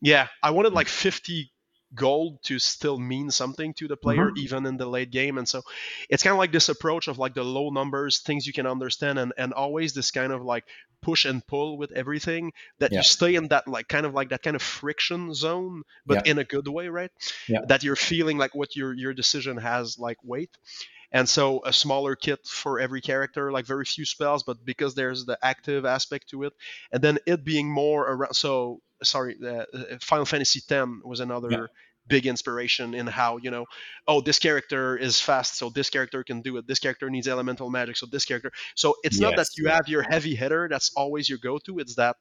yeah, 0.00 0.28
I 0.42 0.50
wanted 0.50 0.72
like 0.72 0.88
50 0.88 1.50
gold 1.94 2.42
to 2.42 2.58
still 2.58 2.98
mean 2.98 3.30
something 3.30 3.72
to 3.74 3.88
the 3.88 3.96
player, 3.96 4.30
Mm-hmm. 4.30 4.38
even 4.38 4.66
in 4.66 4.76
the 4.76 4.86
late 4.86 5.10
game. 5.10 5.38
And 5.38 5.48
so 5.48 5.62
it's 6.10 6.22
kind 6.22 6.32
of 6.32 6.38
like 6.38 6.52
this 6.52 6.68
approach 6.68 7.08
of 7.08 7.18
like 7.18 7.34
the 7.34 7.44
low 7.44 7.70
numbers, 7.70 8.18
things 8.18 8.46
you 8.46 8.52
can 8.52 8.66
understand, 8.66 9.18
and, 9.18 9.32
and 9.38 9.52
always 9.52 9.94
this 9.94 10.10
kind 10.10 10.32
of 10.32 10.42
like 10.42 10.64
push 11.00 11.24
and 11.24 11.46
pull 11.46 11.78
with 11.78 11.92
everything 11.92 12.52
that 12.80 12.92
Yeah. 12.92 12.98
you 12.98 13.02
stay 13.04 13.36
in 13.36 13.48
that 13.48 13.68
like 13.68 13.86
kind 13.88 14.04
of 14.04 14.14
like 14.14 14.30
that 14.30 14.42
kind 14.42 14.56
of 14.56 14.62
friction 14.62 15.32
zone, 15.32 15.82
but 16.04 16.26
Yeah. 16.26 16.32
in 16.32 16.38
a 16.38 16.44
good 16.44 16.66
way, 16.68 16.88
right? 16.88 17.10
Yeah. 17.48 17.60
That 17.68 17.84
you're 17.84 17.96
feeling 17.96 18.36
like 18.36 18.54
what 18.54 18.74
your 18.76 18.92
your 18.92 19.14
decision 19.14 19.56
has 19.58 19.98
like 19.98 20.18
weight. 20.24 20.50
And 21.12 21.28
so 21.28 21.62
a 21.64 21.72
smaller 21.72 22.16
kit 22.16 22.40
for 22.46 22.80
every 22.80 23.00
character, 23.00 23.52
like 23.52 23.64
very 23.64 23.84
few 23.84 24.04
spells, 24.04 24.42
but 24.42 24.64
because 24.64 24.94
there's 24.96 25.24
the 25.24 25.38
active 25.40 25.84
aspect 25.86 26.30
to 26.30 26.42
it, 26.42 26.52
and 26.90 27.00
then 27.00 27.18
it 27.26 27.44
being 27.44 27.70
more 27.70 28.02
around. 28.10 28.34
So 28.34 28.80
sorry, 29.02 29.36
uh, 29.42 29.64
uh, 29.72 29.98
Final 30.00 30.24
Fantasy 30.26 30.60
X 30.68 30.88
was 31.04 31.20
another 31.20 31.50
Yeah. 31.50 31.66
big 32.08 32.26
inspiration 32.26 32.94
in 32.94 33.06
how 33.06 33.36
you 33.38 33.50
know, 33.50 33.66
oh, 34.06 34.20
this 34.20 34.38
character 34.38 34.96
is 34.96 35.20
fast, 35.20 35.56
so 35.56 35.70
this 35.70 35.90
character 35.90 36.22
can 36.24 36.40
do 36.42 36.56
it. 36.56 36.66
This 36.66 36.78
character 36.78 37.10
needs 37.10 37.28
elemental 37.28 37.70
magic, 37.70 37.96
so 37.96 38.06
this 38.06 38.24
character. 38.24 38.52
So 38.76 38.94
it's 39.02 39.20
not 39.20 39.36
that 39.36 39.48
you 39.56 39.68
have 39.68 39.88
your 39.88 40.04
heavy 40.08 40.34
hitter 40.34 40.68
that's 40.70 40.92
always 40.96 41.28
your 41.28 41.38
go-to. 41.38 41.78
It's 41.78 41.96
that 41.96 42.16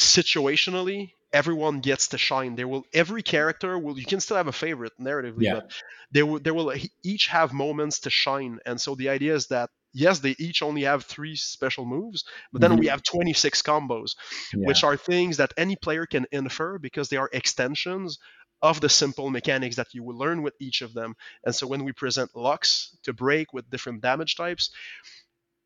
situationally 0.00 1.12
everyone 1.32 1.80
gets 1.80 2.08
to 2.08 2.18
shine 2.18 2.54
there 2.56 2.66
will 2.66 2.84
every 2.92 3.22
character 3.22 3.78
will 3.78 3.98
you 3.98 4.06
can 4.06 4.20
still 4.20 4.36
have 4.36 4.48
a 4.48 4.52
favorite 4.52 4.92
narratively 5.00 5.48
Yeah. 5.48 5.52
but 5.52 5.64
they 6.10 6.22
will 6.22 6.38
they 6.40 6.50
will 6.50 6.72
each 7.04 7.26
have 7.28 7.52
moments 7.52 8.00
to 8.00 8.10
shine 8.10 8.58
and 8.66 8.80
so 8.80 8.94
the 8.94 9.08
idea 9.08 9.34
is 9.34 9.48
that 9.48 9.70
yes 9.94 10.20
they 10.20 10.36
each 10.38 10.62
only 10.62 10.82
have 10.82 11.04
three 11.04 11.36
special 11.36 11.86
moves 11.86 12.24
but 12.52 12.60
then 12.62 12.76
Mhm. 12.76 12.78
we 12.78 12.88
have 12.88 13.02
26 13.02 13.62
combos 13.62 14.16
Yeah. 14.52 14.68
which 14.68 14.84
are 14.84 14.96
things 14.96 15.38
that 15.38 15.54
any 15.56 15.76
player 15.76 16.06
can 16.06 16.26
infer 16.32 16.78
because 16.78 17.08
they 17.08 17.16
are 17.16 17.30
extensions 17.32 18.18
of 18.62 18.80
the 18.80 18.88
simple 18.90 19.30
mechanics 19.30 19.76
that 19.76 19.94
you 19.94 20.02
will 20.04 20.18
learn 20.18 20.42
with 20.42 20.54
each 20.60 20.82
of 20.82 20.94
them 20.94 21.14
and 21.44 21.54
so 21.54 21.66
when 21.66 21.84
we 21.84 21.92
present 21.92 22.30
locks 22.34 22.96
to 23.04 23.12
break 23.12 23.52
with 23.52 23.70
different 23.70 24.02
damage 24.02 24.36
types 24.36 24.70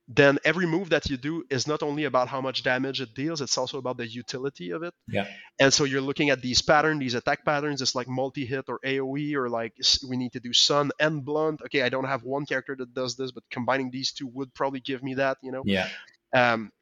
then 0.09 0.39
every 0.43 0.65
move 0.65 0.89
that 0.91 1.11
you 1.11 1.19
do 1.19 1.45
is 1.51 1.67
not 1.67 1.83
only 1.83 2.05
about 2.05 2.29
how 2.29 2.41
much 2.41 2.63
damage 2.63 3.01
it 3.01 3.15
deals 3.15 3.41
it's 3.41 3.59
also 3.59 3.79
about 3.79 3.99
the 3.99 4.07
utility 4.07 4.71
of 4.71 4.83
it. 4.83 4.95
Yeah. 5.07 5.27
and 5.61 5.73
so 5.73 5.85
you're 5.85 6.01
looking 6.01 6.31
at 6.31 6.41
these 6.41 6.63
patterns 6.63 7.01
these 7.01 7.15
attack 7.15 7.45
patterns 7.45 7.83
it's 7.83 7.95
like 7.95 8.09
multi-hit 8.09 8.65
or 8.69 8.81
aoe 8.85 9.35
or 9.35 9.49
like 9.49 9.75
we 10.09 10.17
need 10.17 10.33
to 10.33 10.41
do 10.41 10.53
sun 10.53 10.91
and 10.99 11.25
blunt. 11.25 11.61
Okay 11.63 11.83
i 11.83 11.89
don't 11.89 12.07
have 12.07 12.25
one 12.25 12.47
character 12.47 12.75
that 12.77 12.95
does 12.95 13.17
this 13.17 13.31
but 13.33 13.45
combining 13.51 13.91
these 13.91 14.13
two 14.13 14.27
would 14.29 14.53
probably 14.55 14.81
give 14.81 15.03
me 15.03 15.15
that 15.15 15.37
you 15.43 15.53
know? 15.53 15.63
Yeah. 15.65 15.89
Um, 16.35 16.73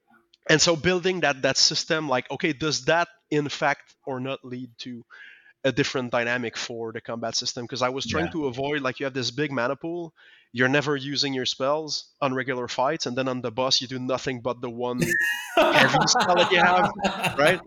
and 0.49 0.61
so 0.61 0.77
building 0.77 1.21
that 1.21 1.43
that 1.43 1.57
system 1.57 2.09
like 2.09 2.31
okay 2.31 2.53
does 2.53 2.85
that 2.85 3.09
in 3.31 3.49
fact 3.49 3.95
or 4.05 4.21
not 4.21 4.45
lead 4.45 4.71
to 4.79 5.05
a 5.67 5.73
different 5.73 6.09
dynamic 6.13 6.55
for 6.57 6.93
the 6.93 7.01
combat 7.11 7.35
system 7.43 7.65
because 7.67 7.83
i 7.83 7.91
was 7.97 8.05
trying 8.07 8.27
Yeah. 8.27 8.37
to 8.37 8.47
avoid 8.53 8.79
like 8.87 9.01
you 9.01 9.07
have 9.07 9.15
this 9.21 9.31
big 9.41 9.51
mana 9.59 9.77
pool 9.77 10.13
you're 10.53 10.73
never 10.79 10.95
using 10.97 11.35
your 11.35 11.45
spells 11.55 11.93
on 12.25 12.33
regular 12.43 12.69
fights 12.69 13.05
and 13.07 13.15
then 13.19 13.27
on 13.29 13.43
the 13.43 13.51
boss 13.51 13.81
you 13.83 13.89
do 13.89 13.99
nothing 13.99 14.41
but 14.41 14.61
the 14.61 14.71
one 14.71 15.01
heavy 15.57 16.07
spell 16.07 16.37
that 16.37 16.51
you 16.55 16.61
have, 16.71 16.87
right? 17.45 17.61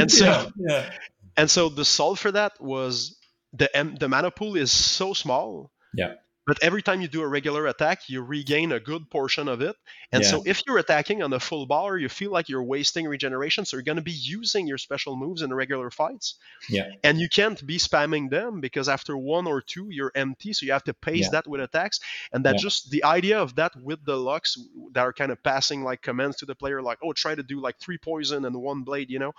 And 0.00 0.10
so- 0.10 0.24
yeah, 0.26 0.50
yeah. 0.58 0.90
and 1.36 1.48
so 1.50 1.68
the 1.70 1.84
solve 1.84 2.18
for 2.18 2.32
that 2.32 2.52
was 2.60 3.16
the 3.52 3.68
M- 3.76 3.94
the 3.96 4.08
mana 4.08 4.30
pool 4.30 4.56
is 4.56 4.72
so 4.72 5.14
small 5.14 5.70
Yeah. 5.96 6.14
But 6.46 6.62
every 6.62 6.82
time 6.82 7.00
you 7.00 7.08
do 7.08 7.22
a 7.22 7.28
regular 7.28 7.66
attack, 7.66 8.08
you 8.08 8.22
regain 8.22 8.72
a 8.72 8.80
good 8.80 9.10
portion 9.10 9.48
of 9.48 9.62
it. 9.62 9.76
And 10.12 10.22
Yeah. 10.22 10.30
so 10.30 10.42
if 10.44 10.62
you're 10.66 10.78
attacking 10.78 11.22
on 11.22 11.32
a 11.32 11.40
full 11.40 11.66
bar, 11.66 11.96
you 11.96 12.08
feel 12.08 12.30
like 12.30 12.48
you're 12.48 12.62
wasting 12.62 13.06
regeneration. 13.06 13.64
So 13.64 13.76
you're 13.76 13.82
going 13.84 13.96
to 13.96 14.02
be 14.02 14.12
using 14.12 14.66
your 14.66 14.76
special 14.78 15.16
moves 15.16 15.40
in 15.42 15.48
the 15.48 15.56
regular 15.56 15.90
fights. 15.90 16.34
Yeah. 16.68 16.88
And 17.02 17.18
you 17.18 17.28
can't 17.28 17.64
be 17.66 17.78
spamming 17.78 18.30
them 18.30 18.60
because 18.60 18.88
after 18.88 19.16
one 19.16 19.46
or 19.46 19.62
two, 19.62 19.88
you're 19.90 20.12
empty. 20.14 20.52
So 20.52 20.66
you 20.66 20.72
have 20.72 20.84
to 20.84 20.94
pace 20.94 21.26
Yeah. 21.26 21.30
that 21.30 21.46
with 21.46 21.60
attacks. 21.62 22.00
And 22.32 22.44
that 22.44 22.56
Yeah. 22.56 22.58
just 22.58 22.90
the 22.90 23.04
idea 23.04 23.40
of 23.40 23.54
that 23.56 23.72
with 23.76 24.04
the 24.04 24.16
locks 24.16 24.56
that 24.92 25.00
are 25.00 25.12
kind 25.12 25.32
of 25.32 25.42
passing 25.42 25.82
like 25.82 26.02
commands 26.02 26.36
to 26.38 26.46
the 26.46 26.54
player, 26.54 26.82
like, 26.82 26.98
oh, 27.02 27.12
try 27.14 27.34
to 27.34 27.42
do 27.42 27.60
like 27.60 27.78
three 27.78 27.98
poison 27.98 28.44
and 28.44 28.54
one 28.56 28.82
blade, 28.82 29.10
you 29.10 29.18
know, 29.18 29.32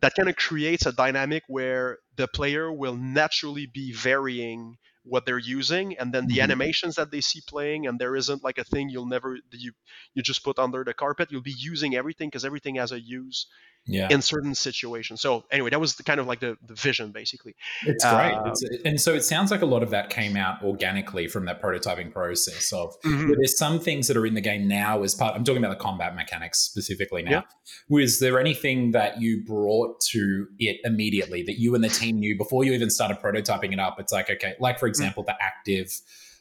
that 0.00 0.14
kind 0.16 0.28
of 0.28 0.36
creates 0.36 0.86
a 0.86 0.92
dynamic 0.92 1.44
where 1.48 1.98
the 2.16 2.28
player 2.28 2.72
will 2.72 2.96
naturally 2.96 3.66
be 3.66 3.92
varying 3.92 4.78
what 5.04 5.26
they're 5.26 5.38
using 5.38 5.96
and 5.98 6.12
then 6.14 6.26
the 6.26 6.40
Mhm. 6.40 6.42
animations 6.42 6.96
that 6.96 7.10
they 7.10 7.20
see 7.20 7.40
playing 7.46 7.86
and 7.86 7.98
there 7.98 8.16
isn't 8.16 8.42
like 8.42 8.58
a 8.58 8.64
thing 8.64 8.88
you'll 8.88 9.06
never 9.06 9.38
you 9.52 9.72
you 10.14 10.22
just 10.22 10.44
put 10.44 10.58
under 10.58 10.84
the 10.84 10.94
carpet 10.94 11.30
you'll 11.30 11.42
be 11.42 11.54
using 11.56 11.94
everything 11.94 12.28
because 12.28 12.44
everything 12.44 12.76
has 12.76 12.92
a 12.92 13.00
use 13.00 13.46
Yeah. 13.86 14.08
in 14.10 14.22
certain 14.22 14.54
situations 14.54 15.20
so 15.20 15.44
anyway 15.50 15.68
that 15.70 15.78
was 15.80 15.96
the 15.96 16.02
kind 16.02 16.18
of 16.18 16.26
like 16.26 16.40
the, 16.40 16.56
the 16.66 16.74
vision 16.74 17.12
basically 17.12 17.54
It's 17.84 18.02
great. 18.02 18.32
Uh, 18.32 18.44
It's, 18.46 18.64
and 18.84 18.98
so 19.00 19.12
it 19.14 19.24
sounds 19.24 19.50
like 19.50 19.60
a 19.60 19.66
lot 19.66 19.82
of 19.82 19.90
that 19.90 20.08
came 20.08 20.36
out 20.36 20.62
organically 20.62 21.28
from 21.28 21.44
that 21.44 21.60
prototyping 21.60 22.10
process 22.12 22.72
of 22.72 22.98
Mhm. 23.02 23.28
were 23.28 23.36
there 23.36 23.46
some 23.46 23.78
things 23.78 24.08
that 24.08 24.16
are 24.16 24.24
in 24.26 24.32
the 24.34 24.40
game 24.40 24.66
now 24.68 25.02
as 25.02 25.14
part 25.14 25.34
I'm 25.36 25.44
talking 25.44 25.62
about 25.62 25.76
the 25.78 25.82
combat 25.84 26.14
mechanics 26.16 26.60
specifically 26.60 27.22
now. 27.22 27.30
Yeah. 27.30 27.42
Was 27.90 28.20
there 28.20 28.40
anything 28.40 28.92
that 28.92 29.20
you 29.20 29.44
brought 29.44 30.00
to 30.12 30.46
it 30.58 30.80
immediately 30.84 31.42
that 31.42 31.58
you 31.58 31.74
and 31.74 31.84
the 31.84 31.88
team 31.90 32.18
knew 32.18 32.36
before 32.38 32.64
you 32.64 32.72
even 32.72 32.88
started 32.90 33.18
prototyping 33.20 33.72
it 33.72 33.78
up? 33.78 34.00
It's 34.00 34.12
like, 34.12 34.30
okay, 34.30 34.54
like 34.60 34.76
Mm. 34.76 34.80
for 34.80 34.86
example, 34.86 35.22
the 35.24 35.36
active 35.42 35.92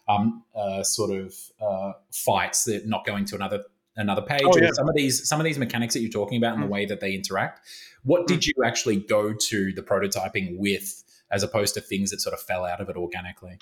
um, 0.07 0.43
uh, 0.53 0.83
sort 0.83 1.11
of 1.17 1.33
uh, 1.61 1.93
fights 2.11 2.65
that 2.65 2.85
not 2.87 3.05
going 3.05 3.23
to 3.25 3.35
another 3.35 3.63
another 3.95 4.21
page 4.21 4.41
Oh, 4.45 4.59
or 4.59 4.73
some 4.73 4.89
of 4.89 4.95
these 4.95 5.27
some 5.27 5.39
of 5.39 5.43
these 5.45 5.57
mechanics 5.57 5.93
that 5.93 6.01
you're 6.01 6.09
talking 6.11 6.37
about 6.37 6.53
and 6.55 6.63
the 6.63 6.67
Mm. 6.67 6.71
way 6.71 6.85
that 6.85 6.99
they 6.99 7.13
interact 7.13 7.61
what 8.03 8.27
did 8.27 8.45
you 8.45 8.53
actually 8.65 8.97
go 8.97 9.33
to 9.33 9.71
the 9.73 9.81
prototyping 9.81 10.57
with 10.57 11.03
as 11.31 11.41
opposed 11.41 11.73
to 11.75 11.81
things 11.81 12.11
that 12.11 12.19
sort 12.21 12.33
of 12.33 12.41
fell 12.41 12.65
out 12.65 12.81
of 12.81 12.89
it 12.89 12.95
organically? 12.97 13.57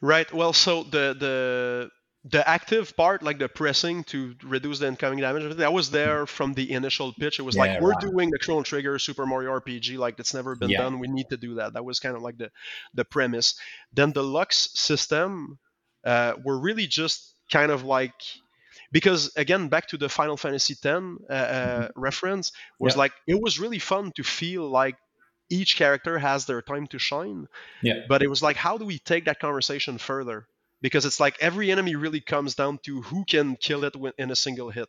Right. 0.00 0.32
Well 0.32 0.52
so 0.52 0.84
the 0.84 1.14
the 1.18 1.90
the 2.24 2.46
active 2.46 2.94
part 2.96 3.22
like 3.22 3.38
the 3.38 3.48
pressing 3.48 4.04
to 4.04 4.34
reduce 4.44 4.78
the 4.78 4.86
incoming 4.86 5.20
damage 5.20 5.56
that 5.56 5.72
was 5.72 5.90
there 5.90 6.26
from 6.26 6.52
the 6.54 6.70
initial 6.72 7.12
pitch. 7.18 7.38
It 7.38 7.42
was 7.42 7.56
Yeah, 7.56 7.62
like 7.62 7.80
we're 7.80 7.90
right. 7.92 8.00
doing 8.00 8.30
the 8.30 8.38
chrono 8.38 8.62
trigger 8.62 8.98
super 8.98 9.24
mario 9.26 9.58
rpg 9.58 9.96
like 9.98 10.18
it's 10.20 10.34
never 10.34 10.54
been 10.54 10.70
Yeah. 10.70 10.82
done. 10.82 10.98
We 10.98 11.08
need 11.08 11.28
to 11.30 11.36
do 11.36 11.54
that. 11.54 11.72
That 11.72 11.84
was 11.84 11.98
kind 11.98 12.14
of 12.14 12.22
like 12.22 12.36
the 12.38 12.50
the 12.94 13.04
premise. 13.04 13.54
Then 13.92 14.12
the 14.12 14.22
lock 14.22 14.52
system 14.52 15.58
uh, 16.04 16.34
were 16.44 16.58
really 16.60 16.86
just 16.86 17.34
kind 17.50 17.72
of 17.72 17.82
like 17.84 18.14
because 18.92 19.30
again 19.36 19.68
back 19.68 19.88
to 19.88 19.96
the 19.96 20.08
final 20.08 20.36
fantasy 20.36 20.74
x 20.74 20.84
uh, 20.86 21.32
uh, 21.32 21.88
reference 21.96 22.52
was 22.78 22.94
Yeah. 22.94 22.98
like 22.98 23.12
it 23.26 23.40
was 23.40 23.58
really 23.58 23.78
fun 23.78 24.12
to 24.16 24.22
feel 24.22 24.68
like 24.68 24.96
each 25.48 25.76
character 25.76 26.18
has 26.18 26.46
their 26.46 26.62
time 26.62 26.86
to 26.88 26.98
shine. 26.98 27.46
Yeah. 27.82 28.04
But 28.08 28.22
it 28.22 28.28
was 28.28 28.42
like 28.42 28.56
how 28.56 28.78
do 28.78 28.84
we 28.84 28.98
take 28.98 29.24
that 29.24 29.40
conversation 29.40 29.98
further? 29.98 30.46
Because 30.80 31.04
it's 31.04 31.20
like 31.20 31.36
every 31.40 31.70
enemy 31.70 31.94
really 31.96 32.20
comes 32.20 32.54
down 32.54 32.78
to 32.84 33.02
who 33.02 33.24
can 33.24 33.56
kill 33.56 33.84
it 33.84 33.94
in 34.18 34.30
a 34.30 34.36
single 34.36 34.70
hit. 34.70 34.88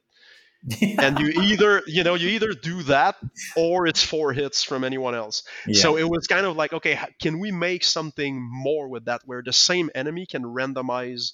And 1.00 1.18
you 1.20 1.30
either 1.42 1.82
you 1.88 2.04
know 2.04 2.14
you 2.14 2.30
either 2.30 2.54
do 2.54 2.84
that 2.84 3.16
or 3.56 3.88
it's 3.88 4.04
four 4.04 4.32
hits 4.34 4.64
from 4.64 4.84
anyone 4.84 5.16
else. 5.16 5.42
Yeah. 5.66 5.82
so 5.82 5.98
it 5.98 6.08
was 6.08 6.28
kind 6.28 6.46
of 6.46 6.56
like 6.56 6.72
okay 6.74 7.00
can 7.20 7.40
we 7.40 7.52
make 7.52 7.84
something 7.84 8.34
more 8.40 8.88
with 8.88 9.06
that 9.06 9.22
where 9.26 9.42
the 9.44 9.54
same 9.54 9.90
enemy 9.96 10.26
can 10.28 10.44
randomize 10.44 11.34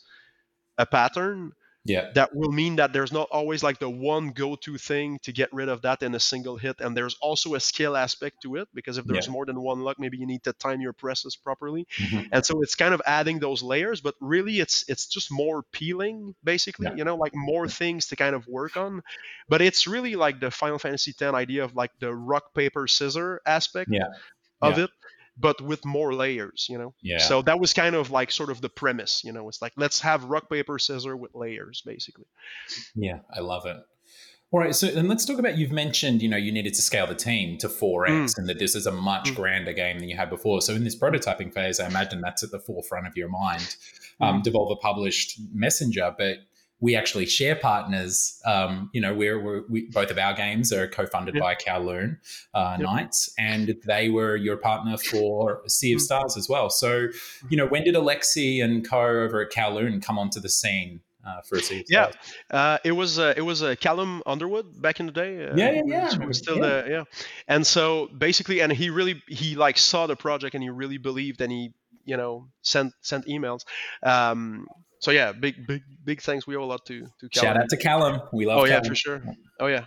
a 0.78 0.86
pattern 0.86 1.52
yeah 1.88 2.12
that 2.14 2.30
will 2.36 2.52
mean 2.52 2.76
that 2.76 2.92
there's 2.94 3.12
not 3.12 3.28
always 3.32 3.64
like 3.64 3.80
the 3.80 3.90
one 3.90 4.30
go-to 4.32 4.78
thing 4.78 5.20
to 5.24 5.32
get 5.32 5.50
rid 5.54 5.70
of 5.70 5.82
that 5.82 6.04
in 6.04 6.14
a 6.16 6.20
single 6.20 6.58
hit 6.58 6.76
and 6.82 6.96
there's 6.98 7.16
also 7.22 7.56
a 7.56 7.60
skill 7.60 7.96
aspect 7.96 8.42
to 8.42 8.56
it 8.58 8.68
because 8.74 8.98
if 8.98 9.06
there's 9.06 9.28
Yeah. 9.28 9.34
more 9.34 9.46
than 9.46 9.60
one 9.62 9.80
luck 9.82 9.98
maybe 10.00 10.18
you 10.18 10.28
need 10.28 10.44
to 10.44 10.54
time 10.54 10.82
your 10.82 10.94
presses 10.94 11.36
properly 11.36 11.88
Mhm. 12.00 12.28
and 12.32 12.46
so 12.46 12.62
it's 12.62 12.76
kind 12.76 12.94
of 12.94 13.02
adding 13.06 13.40
those 13.40 13.64
layers 13.64 14.02
but 14.02 14.16
really 14.20 14.60
it's 14.60 14.84
it's 14.90 15.08
just 15.08 15.32
more 15.32 15.64
peeling 15.72 16.36
basically 16.44 16.88
Yeah. 16.88 16.96
you 16.98 17.04
know 17.04 17.16
like 17.16 17.34
more 17.36 17.68
things 17.68 18.08
to 18.08 18.16
kind 18.16 18.36
of 18.36 18.46
work 18.48 18.76
on 18.78 19.02
but 19.48 19.62
it's 19.62 19.88
really 19.88 20.16
like 20.16 20.40
the 20.40 20.52
final 20.52 20.80
fantasy 20.80 21.12
x 21.12 21.22
idea 21.22 21.64
of 21.64 21.76
like 21.76 21.92
the 22.00 22.14
rock 22.14 22.54
paper 22.54 22.88
scissor 22.88 23.42
aspect 23.46 23.90
Yeah. 23.92 24.08
of 24.62 24.78
it 24.80 24.90
but 25.40 25.62
with 25.62 25.86
more 25.86 26.14
layers 26.14 26.68
you 26.70 26.78
know? 26.78 26.94
Yeah. 27.02 27.20
So 27.20 27.42
that 27.44 27.60
was 27.60 27.74
kind 27.74 27.96
of 27.96 28.12
like 28.12 28.32
sort 28.32 28.50
of 28.50 28.62
the 28.62 28.70
premise 28.70 29.24
you 29.24 29.32
know? 29.34 29.48
It's 29.50 29.62
like 29.62 29.74
let's 29.78 30.00
have 30.02 30.24
rock 30.26 30.50
paper 30.50 30.80
scissor 30.80 31.16
with 31.16 31.36
layers 31.36 31.82
basically. 31.86 32.26
Yeah 32.96 33.20
i 33.36 33.40
love 33.40 33.66
it. 33.66 33.78
All 34.52 34.60
right 34.62 34.74
so 34.76 34.88
then 34.88 35.08
let's 35.08 35.26
talk 35.26 35.40
about 35.40 35.58
you've 35.58 35.72
mentioned 35.72 36.22
you 36.22 36.30
know 36.30 36.38
you 36.38 36.52
needed 36.52 36.74
to 36.74 36.82
scale 36.82 37.08
the 37.08 37.16
team 37.16 37.58
to 37.60 37.68
4x 37.68 38.38
and 38.38 38.48
that 38.50 38.60
this 38.60 38.76
is 38.76 38.86
a 38.88 38.92
much 38.92 39.32
Mm. 39.32 39.36
grander 39.36 39.74
game 39.74 40.00
than 40.00 40.08
you 40.10 40.16
had 40.16 40.30
before. 40.30 40.62
So 40.62 40.74
in 40.74 40.84
this 40.84 40.96
prototyping 40.96 41.54
phase 41.54 41.80
i 41.80 41.88
imagine 41.88 42.22
that's 42.22 42.44
at 42.44 42.52
the 42.52 42.60
forefront 42.60 43.08
of 43.08 43.16
your 43.18 43.30
mind. 43.30 43.76
Um, 44.20 44.42
devolver 44.42 44.80
published 44.80 45.40
messenger 45.54 46.16
but 46.18 46.38
we 46.80 46.96
actually 46.96 47.26
share 47.26 47.56
partners. 47.56 48.40
Um, 48.46 48.90
you 48.94 49.02
know, 49.02 49.14
we're, 49.14 49.40
we're 49.42 49.64
we, 49.68 49.90
both 49.90 50.12
of 50.12 50.18
our 50.18 50.34
games 50.34 50.72
are 50.72 50.88
co-funded 50.88 51.36
Yep. 51.36 51.42
by 51.44 51.56
Kowloon 51.56 52.18
uh, 52.54 52.78
Yep. 52.80 52.86
Nights, 52.88 53.30
and 53.38 53.76
they 53.86 54.10
were 54.10 54.36
your 54.36 54.58
partner 54.58 54.98
for 54.98 55.62
Sea 55.68 55.94
of 55.94 56.00
Mhm. 56.00 56.04
Stars 56.04 56.38
as 56.38 56.48
well. 56.48 56.70
So, 56.70 57.08
you 57.50 57.58
know, 57.58 57.66
when 57.66 57.84
did 57.84 57.96
Alexi 57.96 58.64
and 58.64 58.88
Co 58.88 59.00
over 59.02 59.42
at 59.42 59.52
Kowloon 59.52 60.02
come 60.04 60.20
onto 60.20 60.40
the 60.40 60.50
scene 60.50 61.02
uh, 61.26 61.42
for 61.42 61.58
a 61.58 61.62
Sea 61.62 61.80
of 61.80 61.86
Yeah. 61.90 62.10
Stars? 62.12 62.34
Uh, 62.52 62.78
it 62.84 62.92
was 62.92 63.18
uh, 63.18 63.34
it 63.36 63.42
was 63.42 63.64
uh, 63.64 63.76
Callum 63.80 64.22
Underwood 64.28 64.80
back 64.80 65.00
in 65.00 65.08
the 65.08 65.12
day. 65.12 65.48
Uh, 65.48 65.56
Yeah, 65.58 65.72
yeah, 65.72 65.82
yeah. 65.86 66.26
was 66.26 66.38
still 66.38 66.58
Yeah. 66.58 66.62
there, 66.62 66.92
yeah. 66.92 67.04
And 67.48 67.66
so 67.66 68.08
basically, 68.16 68.62
and 68.62 68.72
he 68.72 68.92
really 68.92 69.24
he 69.28 69.56
like 69.56 69.78
saw 69.80 70.06
the 70.06 70.16
project 70.16 70.54
and 70.54 70.64
he 70.64 70.70
really 70.70 70.98
believed 71.00 71.42
and 71.42 71.52
he 71.52 71.74
you 72.06 72.18
know 72.18 72.50
sent 72.62 72.94
sent 73.02 73.26
emails. 73.26 73.62
Um, 74.04 74.68
so 75.00 75.12
yeah, 75.12 75.32
big 75.32 75.68
big 75.68 75.82
big 76.04 76.22
thanks. 76.22 76.48
We 76.48 76.56
owe 76.56 76.64
a 76.64 76.66
lot 76.66 76.86
to 76.88 77.02
to 77.20 77.30
Callum. 77.30 77.46
Shout 77.46 77.58
out 77.58 77.70
to 77.70 77.78
Callum. 77.78 78.22
We 78.34 78.46
love. 78.46 78.58
Callum. 78.58 78.72
Oh 78.72 78.74
yeah, 78.74 78.82
for 78.82 78.96
sure. 78.96 79.22
Oh 79.60 79.68
yeah. 79.68 79.86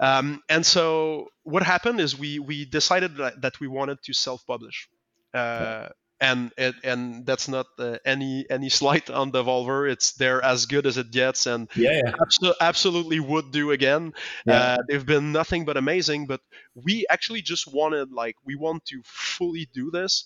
Um, 0.00 0.42
and 0.48 0.64
so 0.64 1.28
what 1.44 1.62
happened 1.62 2.00
is 2.00 2.18
we 2.18 2.38
we 2.38 2.64
decided 2.64 3.16
that, 3.16 3.40
that 3.42 3.60
we 3.60 3.68
wanted 3.68 3.98
to 4.04 4.12
self-publish, 4.12 4.88
uh, 5.34 5.88
and 6.20 6.52
it, 6.56 6.74
and 6.84 7.26
that's 7.26 7.48
not 7.48 7.66
uh, 7.78 7.98
any 8.04 8.46
any 8.48 8.68
slight 8.68 9.10
on 9.10 9.32
Devolver. 9.32 9.90
It's 9.90 10.12
they're 10.12 10.42
as 10.44 10.66
good 10.66 10.86
as 10.86 10.96
it 10.96 11.10
gets, 11.10 11.46
and 11.46 11.68
Yeah, 11.74 12.00
yeah. 12.04 12.12
abso- 12.12 12.54
absolutely 12.60 13.18
would 13.20 13.50
do 13.50 13.72
again. 13.72 14.12
Yeah. 14.46 14.54
Uh, 14.54 14.78
they've 14.88 15.06
been 15.06 15.32
nothing 15.32 15.64
but 15.64 15.76
amazing. 15.76 16.26
But 16.26 16.40
we 16.74 17.06
actually 17.10 17.42
just 17.42 17.72
wanted 17.72 18.12
like 18.12 18.36
we 18.44 18.54
want 18.54 18.84
to 18.86 19.02
fully 19.04 19.68
do 19.72 19.90
this. 19.90 20.24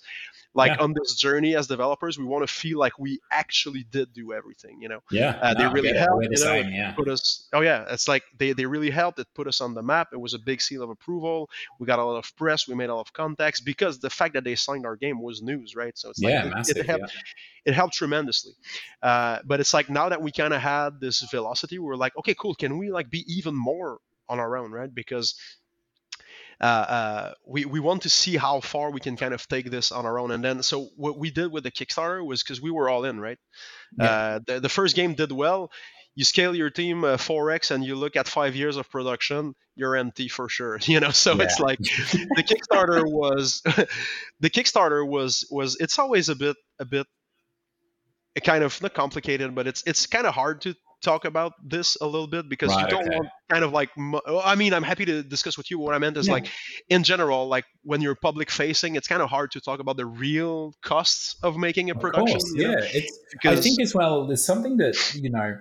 Like 0.55 0.73
Yeah. 0.73 0.82
on 0.82 0.94
this 0.94 1.14
journey 1.14 1.55
as 1.55 1.66
developers, 1.66 2.18
we 2.18 2.24
want 2.24 2.47
to 2.47 2.52
feel 2.52 2.78
like 2.78 2.98
we 2.98 3.20
actually 3.31 3.85
did 3.85 4.12
do 4.12 4.32
everything, 4.32 4.81
you 4.81 4.89
know 4.89 5.01
Yeah, 5.10 5.39
uh, 5.43 5.55
they 5.55 5.64
No, 5.64 5.70
really 5.73 5.93
helped, 5.93 6.27
you 6.31 6.44
know. 6.44 6.55
Yeah, 6.55 6.94
put 6.97 7.09
us 7.09 7.48
oh 7.52 7.60
yeah 7.60 7.85
it's 7.90 8.09
like 8.09 8.23
they, 8.39 8.52
they 8.55 8.64
really 8.64 8.89
helped 8.89 9.18
it 9.18 9.27
put 9.35 9.47
us 9.47 9.60
on 9.60 9.74
the 9.74 9.82
map 9.82 10.09
it 10.12 10.16
was 10.20 10.32
a 10.32 10.39
big 10.39 10.62
seal 10.62 10.82
of 10.82 10.89
approval 10.89 11.51
we 11.78 11.86
got 11.86 11.98
a 11.98 12.05
lot 12.05 12.16
of 12.16 12.35
press 12.36 12.66
we 12.66 12.74
made 12.74 12.89
a 12.89 12.94
lot 12.94 13.02
of 13.02 13.12
contacts 13.12 13.60
because 13.60 13.98
the 13.98 14.09
fact 14.09 14.32
that 14.32 14.44
they 14.44 14.55
signed 14.55 14.86
our 14.86 14.97
game 14.97 15.20
was 15.20 15.43
news 15.43 15.77
right 15.77 15.98
so 15.98 16.09
it's 16.09 16.23
like 16.23 16.32
yeah, 16.32 16.44
it, 16.47 16.55
massive. 16.55 16.77
it, 16.78 16.86
helped, 16.86 17.16
it 17.66 17.74
helped 17.74 17.94
tremendously 17.94 18.52
uh, 19.02 19.39
but 19.44 19.60
it's 19.60 19.74
like 19.74 19.90
now 19.90 20.09
that 20.09 20.23
we 20.23 20.32
kind 20.32 20.55
of 20.55 20.60
had 20.62 21.01
this 21.01 21.20
velocity 21.31 21.78
we 21.78 21.90
are 21.90 21.97
like 21.97 22.16
okay 22.16 22.35
cool 22.35 22.55
can 22.55 22.78
we 22.78 22.90
like 22.90 23.10
be 23.10 23.24
even 23.28 23.55
more 23.55 23.98
on 24.28 24.39
our 24.40 24.56
own 24.56 24.73
right 24.73 24.94
because 24.94 25.35
uh, 26.60 26.64
uh, 26.64 27.32
we, 27.46 27.64
we 27.64 27.80
want 27.80 28.02
to 28.02 28.10
see 28.10 28.36
how 28.36 28.60
far 28.60 28.90
we 28.90 29.00
can 29.00 29.16
kind 29.16 29.34
of 29.34 29.46
take 29.46 29.70
this 29.70 29.92
on 29.92 30.06
our 30.06 30.18
own. 30.18 30.30
And 30.30 30.42
then 30.42 30.62
so 30.62 30.88
what 30.96 31.18
we 31.18 31.30
did 31.30 31.52
with 31.52 31.64
the 31.64 31.70
kickstarter 31.70 32.24
was 32.24 32.42
because 32.42 32.60
we 32.60 32.70
were 32.70 32.88
all 32.88 33.04
in 33.04 33.20
right? 33.20 33.38
Yeah. 33.98 34.04
uh, 34.04 34.40
the, 34.46 34.60
the 34.60 34.68
first 34.68 34.96
game 34.96 35.14
did 35.14 35.32
well. 35.32 35.70
You 36.14 36.24
scale 36.24 36.54
your 36.54 36.70
team 36.70 37.04
uh, 37.04 37.18
4x 37.18 37.70
and 37.70 37.84
you 37.84 37.94
look 37.94 38.16
at 38.16 38.26
five 38.26 38.56
years 38.56 38.78
of 38.78 38.90
production 38.90 39.54
you're 39.76 39.96
empty 39.96 40.28
for 40.28 40.48
sure 40.48 40.78
you 40.86 40.98
know? 41.00 41.10
So 41.10 41.38
it's 41.40 41.60
like 41.60 41.78
the 41.78 42.42
kickstarter 42.42 43.04
was 43.04 43.60
the 44.40 44.50
kickstarter 44.50 45.06
was 45.06 45.46
was 45.50 45.76
it's 45.78 45.98
always 45.98 46.30
a 46.30 46.34
bit 46.34 46.56
a 46.78 46.86
bit 46.86 47.06
kind 48.42 48.64
of 48.64 48.80
not 48.82 48.94
complicated 48.94 49.54
but 49.54 49.66
it's 49.66 49.82
it's 49.86 50.06
kind 50.06 50.26
of 50.26 50.34
hard 50.34 50.62
to 50.62 50.74
talk 51.02 51.24
about 51.24 51.52
this 51.62 51.97
a 52.01 52.06
little 52.06 52.27
bit 52.27 52.48
because 52.48 52.74
you 52.74 52.86
don't 52.89 53.06
okay. 53.06 53.16
want 53.16 53.28
kind 53.51 53.64
of 53.64 53.73
like 53.73 53.90
oh, 53.98 54.40
i 54.44 54.55
mean 54.55 54.73
i'm 54.73 54.82
happy 54.82 55.05
to 55.05 55.23
discuss 55.23 55.56
with 55.56 55.70
you 55.70 55.78
what 55.78 55.94
i 55.94 55.98
meant 55.98 56.16
is 56.16 56.27
Yeah. 56.27 56.32
like 56.35 56.48
in 56.89 57.05
general 57.05 57.48
like 57.48 57.64
when 57.82 58.01
you're 58.01 58.14
public 58.16 58.51
facing 58.51 58.97
it's 58.97 59.06
kind 59.06 59.23
of 59.23 59.28
hard 59.28 59.52
to 59.52 59.60
talk 59.60 59.78
about 59.78 59.97
the 59.97 60.06
real 60.06 60.74
costs 60.82 61.36
of 61.43 61.56
making 61.56 61.90
a 61.90 61.94
Of 61.94 62.01
production 62.01 62.39
course, 62.40 62.52
you 62.55 62.64
know? 62.64 62.70
yeah. 62.70 62.89
It's, 62.93 63.18
I 63.44 63.56
think 63.56 63.81
as 63.81 63.94
well, 63.94 64.27
there's 64.27 64.44
something 64.44 64.78
that 64.78 64.97
you 65.14 65.31
know. 65.31 65.59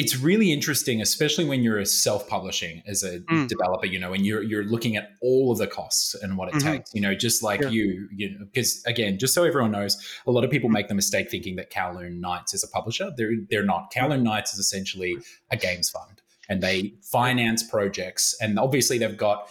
It's 0.00 0.16
really 0.16 0.50
interesting, 0.50 1.02
especially 1.02 1.44
when 1.44 1.62
you're 1.62 1.78
a 1.78 1.86
self-publishing 1.86 2.82
as 2.86 3.02
a 3.02 3.20
mm. 3.20 3.46
developer, 3.48 3.86
you 3.86 3.98
know, 3.98 4.12
and 4.14 4.24
you're 4.24 4.42
you're 4.42 4.64
looking 4.64 4.96
at 4.96 5.10
all 5.20 5.52
of 5.52 5.58
the 5.58 5.66
costs 5.66 6.14
and 6.14 6.38
what 6.38 6.48
it 6.48 6.54
mm-hmm. 6.54 6.72
takes, 6.72 6.94
you 6.94 7.00
know, 7.00 7.14
just 7.14 7.42
like 7.42 7.60
yeah. 7.60 7.68
you, 7.68 8.08
you 8.10 8.30
know, 8.30 8.46
because 8.46 8.82
again, 8.86 9.18
just 9.18 9.34
so 9.34 9.44
everyone 9.44 9.72
knows, 9.72 9.96
a 10.26 10.30
lot 10.30 10.42
of 10.44 10.50
people 10.50 10.70
make 10.70 10.88
the 10.88 10.94
mistake 10.94 11.30
thinking 11.30 11.56
that 11.56 11.70
Kowloon 11.70 12.18
Nights 12.20 12.54
is 12.54 12.64
a 12.64 12.68
publisher. 12.68 13.12
They're 13.16 13.32
they're 13.50 13.64
not. 13.64 13.92
Kowloon 13.92 14.22
Nights 14.22 14.52
is 14.54 14.58
essentially 14.58 15.16
a 15.50 15.56
games 15.56 15.90
fund, 15.90 16.22
and 16.48 16.62
they 16.62 16.94
finance 17.02 17.62
projects, 17.62 18.34
and 18.40 18.58
obviously 18.58 18.98
they've 18.98 19.16
got 19.16 19.48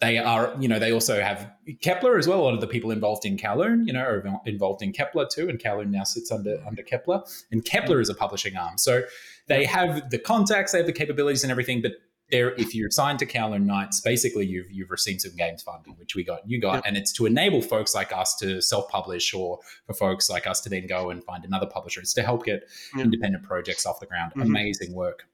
they 0.00 0.16
are, 0.18 0.54
you 0.58 0.66
know, 0.66 0.78
they 0.78 0.92
also 0.92 1.20
have 1.20 1.50
Kepler 1.82 2.16
as 2.16 2.26
well. 2.26 2.40
A 2.40 2.42
lot 2.42 2.54
of 2.54 2.60
the 2.60 2.66
people 2.66 2.90
involved 2.90 3.26
in 3.26 3.36
Kowloon, 3.36 3.86
you 3.86 3.92
know, 3.92 4.00
are 4.00 4.40
involved 4.46 4.82
in 4.82 4.92
Kepler 4.92 5.26
too, 5.30 5.48
and 5.48 5.58
Kowloon 5.58 5.90
now 5.90 6.04
sits 6.04 6.32
under 6.32 6.62
under 6.66 6.82
Kepler, 6.82 7.22
and 7.52 7.64
Kepler 7.64 8.00
is 8.00 8.08
a 8.08 8.14
publishing 8.14 8.56
arm. 8.56 8.78
So 8.78 9.02
they 9.46 9.64
have 9.66 10.10
the 10.10 10.18
contacts, 10.18 10.72
they 10.72 10.78
have 10.78 10.86
the 10.86 10.92
capabilities 10.92 11.44
and 11.44 11.50
everything, 11.50 11.82
but 11.82 11.92
there, 12.30 12.54
if 12.54 12.76
you're 12.76 12.92
signed 12.92 13.18
to 13.18 13.26
Kowloon 13.26 13.66
Nights, 13.66 14.00
basically 14.00 14.46
you've 14.46 14.70
you've 14.70 14.90
received 14.90 15.20
some 15.20 15.34
games 15.36 15.62
funding, 15.62 15.96
which 15.98 16.14
we 16.14 16.22
got, 16.22 16.48
you 16.48 16.60
got, 16.60 16.86
and 16.86 16.96
it's 16.96 17.12
to 17.14 17.26
enable 17.26 17.60
folks 17.60 17.92
like 17.92 18.12
us 18.12 18.36
to 18.36 18.62
self-publish, 18.62 19.34
or 19.34 19.58
for 19.86 19.94
folks 19.94 20.30
like 20.30 20.46
us 20.46 20.60
to 20.60 20.68
then 20.68 20.86
go 20.86 21.10
and 21.10 21.24
find 21.24 21.44
another 21.44 21.66
publisher. 21.66 22.00
It's 22.00 22.14
to 22.14 22.22
help 22.22 22.44
get 22.44 22.68
independent 22.96 23.42
projects 23.42 23.84
off 23.84 23.98
the 23.98 24.06
ground. 24.06 24.30
Mm-hmm. 24.30 24.42
Amazing 24.42 24.94
work. 24.94 25.26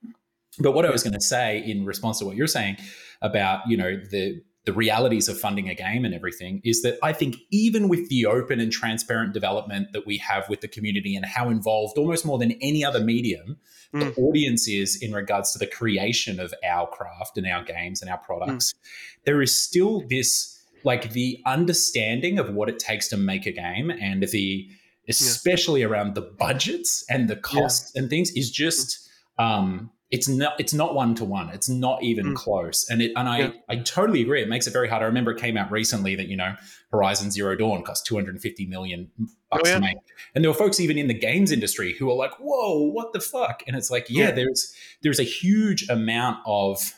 But 0.58 0.72
what 0.72 0.86
I 0.86 0.90
was 0.90 1.02
going 1.02 1.12
to 1.12 1.20
say 1.20 1.58
in 1.58 1.84
response 1.84 2.18
to 2.20 2.24
what 2.24 2.34
you're 2.34 2.46
saying 2.46 2.78
about, 3.20 3.68
you 3.68 3.76
know, 3.76 3.96
the 3.96 4.42
the 4.66 4.72
realities 4.72 5.28
of 5.28 5.38
funding 5.38 5.68
a 5.68 5.74
game 5.74 6.04
and 6.04 6.12
everything 6.12 6.60
is 6.64 6.82
that 6.82 6.98
I 7.02 7.12
think 7.12 7.36
even 7.50 7.88
with 7.88 8.08
the 8.08 8.26
open 8.26 8.58
and 8.58 8.70
transparent 8.70 9.32
development 9.32 9.92
that 9.92 10.06
we 10.06 10.18
have 10.18 10.48
with 10.48 10.60
the 10.60 10.68
community 10.68 11.14
and 11.14 11.24
how 11.24 11.48
involved 11.48 11.96
almost 11.96 12.26
more 12.26 12.36
than 12.36 12.52
any 12.60 12.84
other 12.84 13.00
medium 13.00 13.58
mm. 13.94 14.00
the 14.00 14.20
audience 14.20 14.66
is 14.66 15.00
in 15.00 15.12
regards 15.12 15.52
to 15.52 15.58
the 15.60 15.68
creation 15.68 16.40
of 16.40 16.52
our 16.68 16.88
craft 16.88 17.38
and 17.38 17.46
our 17.46 17.62
games 17.62 18.02
and 18.02 18.10
our 18.10 18.18
products, 18.18 18.72
mm. 18.72 18.76
there 19.24 19.40
is 19.40 19.56
still 19.56 20.02
this 20.08 20.52
like 20.82 21.12
the 21.12 21.40
understanding 21.46 22.38
of 22.38 22.52
what 22.52 22.68
it 22.68 22.78
takes 22.78 23.08
to 23.08 23.16
make 23.16 23.46
a 23.46 23.52
game 23.52 23.90
and 23.90 24.24
the 24.24 24.68
especially 25.08 25.80
yeah. 25.80 25.86
around 25.86 26.16
the 26.16 26.20
budgets 26.20 27.04
and 27.08 27.28
the 27.28 27.36
costs 27.36 27.92
yeah. 27.94 28.02
and 28.02 28.10
things 28.10 28.32
is 28.32 28.50
just 28.50 29.08
um 29.38 29.90
it's 30.16 30.28
not 30.28 30.58
it's 30.58 30.72
not 30.72 30.94
one 30.94 31.14
to 31.14 31.24
one 31.24 31.50
it's 31.50 31.68
not 31.68 32.02
even 32.02 32.28
mm. 32.28 32.34
close 32.34 32.88
and 32.88 33.02
it 33.02 33.12
and 33.16 33.28
i 33.28 33.38
yeah. 33.38 33.50
i 33.68 33.76
totally 33.76 34.22
agree 34.22 34.40
it 34.40 34.48
makes 34.48 34.66
it 34.66 34.72
very 34.72 34.88
hard 34.88 35.02
i 35.02 35.04
remember 35.04 35.30
it 35.30 35.38
came 35.38 35.56
out 35.58 35.70
recently 35.70 36.16
that 36.16 36.26
you 36.28 36.36
know 36.36 36.54
horizon 36.90 37.30
zero 37.30 37.54
dawn 37.54 37.82
cost 37.82 38.06
250 38.06 38.64
million 38.66 39.10
bucks 39.50 39.62
oh, 39.64 39.68
yeah. 39.68 39.74
to 39.74 39.80
make 39.80 39.98
and 40.34 40.42
there 40.42 40.50
were 40.50 40.56
folks 40.56 40.80
even 40.80 40.96
in 40.96 41.06
the 41.06 41.14
games 41.14 41.52
industry 41.52 41.92
who 41.92 42.06
were 42.06 42.14
like 42.14 42.32
whoa 42.40 42.78
what 42.78 43.12
the 43.12 43.20
fuck 43.20 43.62
and 43.66 43.76
it's 43.76 43.90
like 43.90 44.06
yeah, 44.08 44.28
yeah. 44.28 44.30
there's 44.30 44.74
there's 45.02 45.20
a 45.20 45.24
huge 45.24 45.86
amount 45.90 46.38
of 46.46 46.94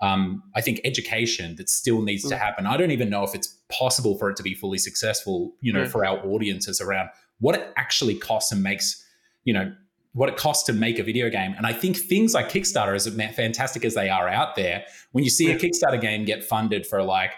um, 0.00 0.44
I 0.54 0.60
think 0.60 0.80
education 0.84 1.56
that 1.56 1.68
still 1.68 2.02
needs 2.02 2.24
mm. 2.24 2.28
to 2.28 2.36
happen. 2.36 2.66
I 2.66 2.76
don't 2.76 2.92
even 2.92 3.10
know 3.10 3.24
if 3.24 3.34
it's 3.34 3.58
possible 3.68 4.16
for 4.16 4.30
it 4.30 4.36
to 4.36 4.44
be 4.44 4.54
fully 4.54 4.78
successful, 4.78 5.54
you 5.60 5.72
know, 5.72 5.86
for 5.86 6.04
our 6.04 6.24
audiences 6.24 6.80
around 6.80 7.08
what 7.40 7.56
it 7.56 7.72
actually 7.76 8.14
costs 8.14 8.52
and 8.52 8.62
makes, 8.62 9.04
you 9.42 9.52
know, 9.52 9.72
what 10.12 10.28
it 10.28 10.36
costs 10.36 10.64
to 10.64 10.72
make 10.72 10.98
a 10.98 11.02
video 11.02 11.30
game. 11.30 11.54
And 11.56 11.66
I 11.66 11.72
think 11.72 11.96
things 11.96 12.34
like 12.34 12.48
Kickstarter, 12.48 12.94
as 12.94 13.06
fantastic 13.34 13.84
as 13.84 13.94
they 13.94 14.08
are 14.08 14.28
out 14.28 14.56
there, 14.56 14.84
when 15.12 15.24
you 15.24 15.30
see 15.30 15.50
a 15.50 15.58
Kickstarter 15.58 16.00
game 16.00 16.24
get 16.24 16.44
funded 16.44 16.86
for 16.86 17.02
like 17.02 17.32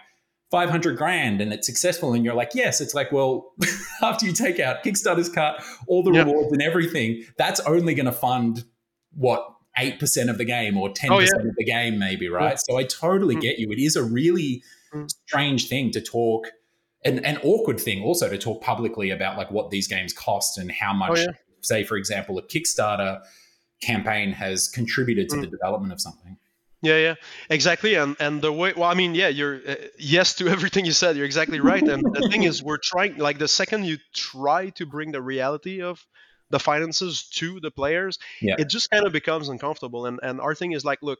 500 0.50 0.96
grand 0.96 1.40
and 1.40 1.52
it's 1.52 1.66
successful 1.66 2.12
and 2.12 2.24
you're 2.24 2.34
like, 2.34 2.52
yes, 2.54 2.80
it's 2.80 2.94
like, 2.94 3.12
well, 3.12 3.52
after 4.02 4.26
you 4.26 4.32
take 4.32 4.60
out 4.60 4.82
Kickstarter's 4.84 5.28
cut, 5.28 5.62
all 5.88 6.02
the 6.02 6.12
yep. 6.12 6.26
rewards 6.26 6.52
and 6.52 6.62
everything, 6.62 7.24
that's 7.36 7.60
only 7.60 7.94
going 7.94 8.06
to 8.06 8.12
fund 8.12 8.64
what 9.12 9.46
8% 9.78 10.30
of 10.30 10.38
the 10.38 10.44
game 10.44 10.76
or 10.76 10.88
10% 10.90 11.10
oh, 11.10 11.18
yeah. 11.18 11.28
of 11.36 11.54
the 11.56 11.64
game, 11.64 11.98
maybe, 11.98 12.28
right? 12.28 12.52
Yeah. 12.52 12.56
So 12.56 12.76
I 12.76 12.84
totally 12.84 13.36
mm. 13.36 13.40
get 13.40 13.58
you. 13.58 13.70
It 13.72 13.78
is 13.78 13.96
a 13.96 14.02
really 14.02 14.62
mm. 14.92 15.10
strange 15.26 15.68
thing 15.68 15.90
to 15.92 16.00
talk 16.00 16.48
an, 17.04 17.24
an 17.24 17.38
awkward 17.38 17.80
thing 17.80 18.02
also 18.02 18.28
to 18.28 18.36
talk 18.36 18.62
publicly 18.62 19.08
about 19.08 19.38
like 19.38 19.50
what 19.50 19.70
these 19.70 19.88
games 19.88 20.12
cost 20.12 20.58
and 20.58 20.70
how 20.70 20.92
much 20.92 21.12
oh, 21.12 21.20
yeah 21.20 21.32
say, 21.62 21.84
for 21.84 21.96
example, 21.96 22.38
a 22.38 22.42
Kickstarter 22.42 23.22
campaign 23.82 24.32
has 24.32 24.68
contributed 24.68 25.28
to 25.30 25.36
mm. 25.36 25.40
the 25.42 25.46
development 25.46 25.92
of 25.92 26.00
something. 26.00 26.36
Yeah, 26.82 26.96
yeah, 26.96 27.14
exactly. 27.50 27.94
And 27.94 28.16
and 28.20 28.40
the 28.40 28.52
way, 28.52 28.72
well, 28.74 28.88
I 28.88 28.94
mean, 28.94 29.14
yeah, 29.14 29.28
you're 29.28 29.60
uh, 29.68 29.74
yes 29.98 30.34
to 30.36 30.48
everything 30.56 30.86
you 30.86 30.92
said. 30.92 31.16
You're 31.16 31.26
exactly 31.26 31.60
right. 31.60 31.82
And 31.82 32.02
the 32.02 32.28
thing 32.30 32.42
is, 32.44 32.62
we're 32.62 32.78
trying. 32.78 33.18
Like 33.18 33.38
the 33.38 33.48
second 33.48 33.84
you 33.84 33.98
try 34.14 34.70
to 34.70 34.86
bring 34.86 35.12
the 35.12 35.20
reality 35.20 35.82
of 35.82 36.04
the 36.48 36.58
finances 36.58 37.24
to 37.34 37.60
the 37.60 37.70
players, 37.70 38.18
yeah. 38.40 38.56
it 38.58 38.68
just 38.68 38.90
kind 38.90 39.06
of 39.06 39.12
becomes 39.12 39.48
uncomfortable. 39.48 40.06
And 40.06 40.20
and 40.22 40.40
our 40.40 40.54
thing 40.54 40.72
is 40.72 40.84
like, 40.84 41.00
look, 41.02 41.18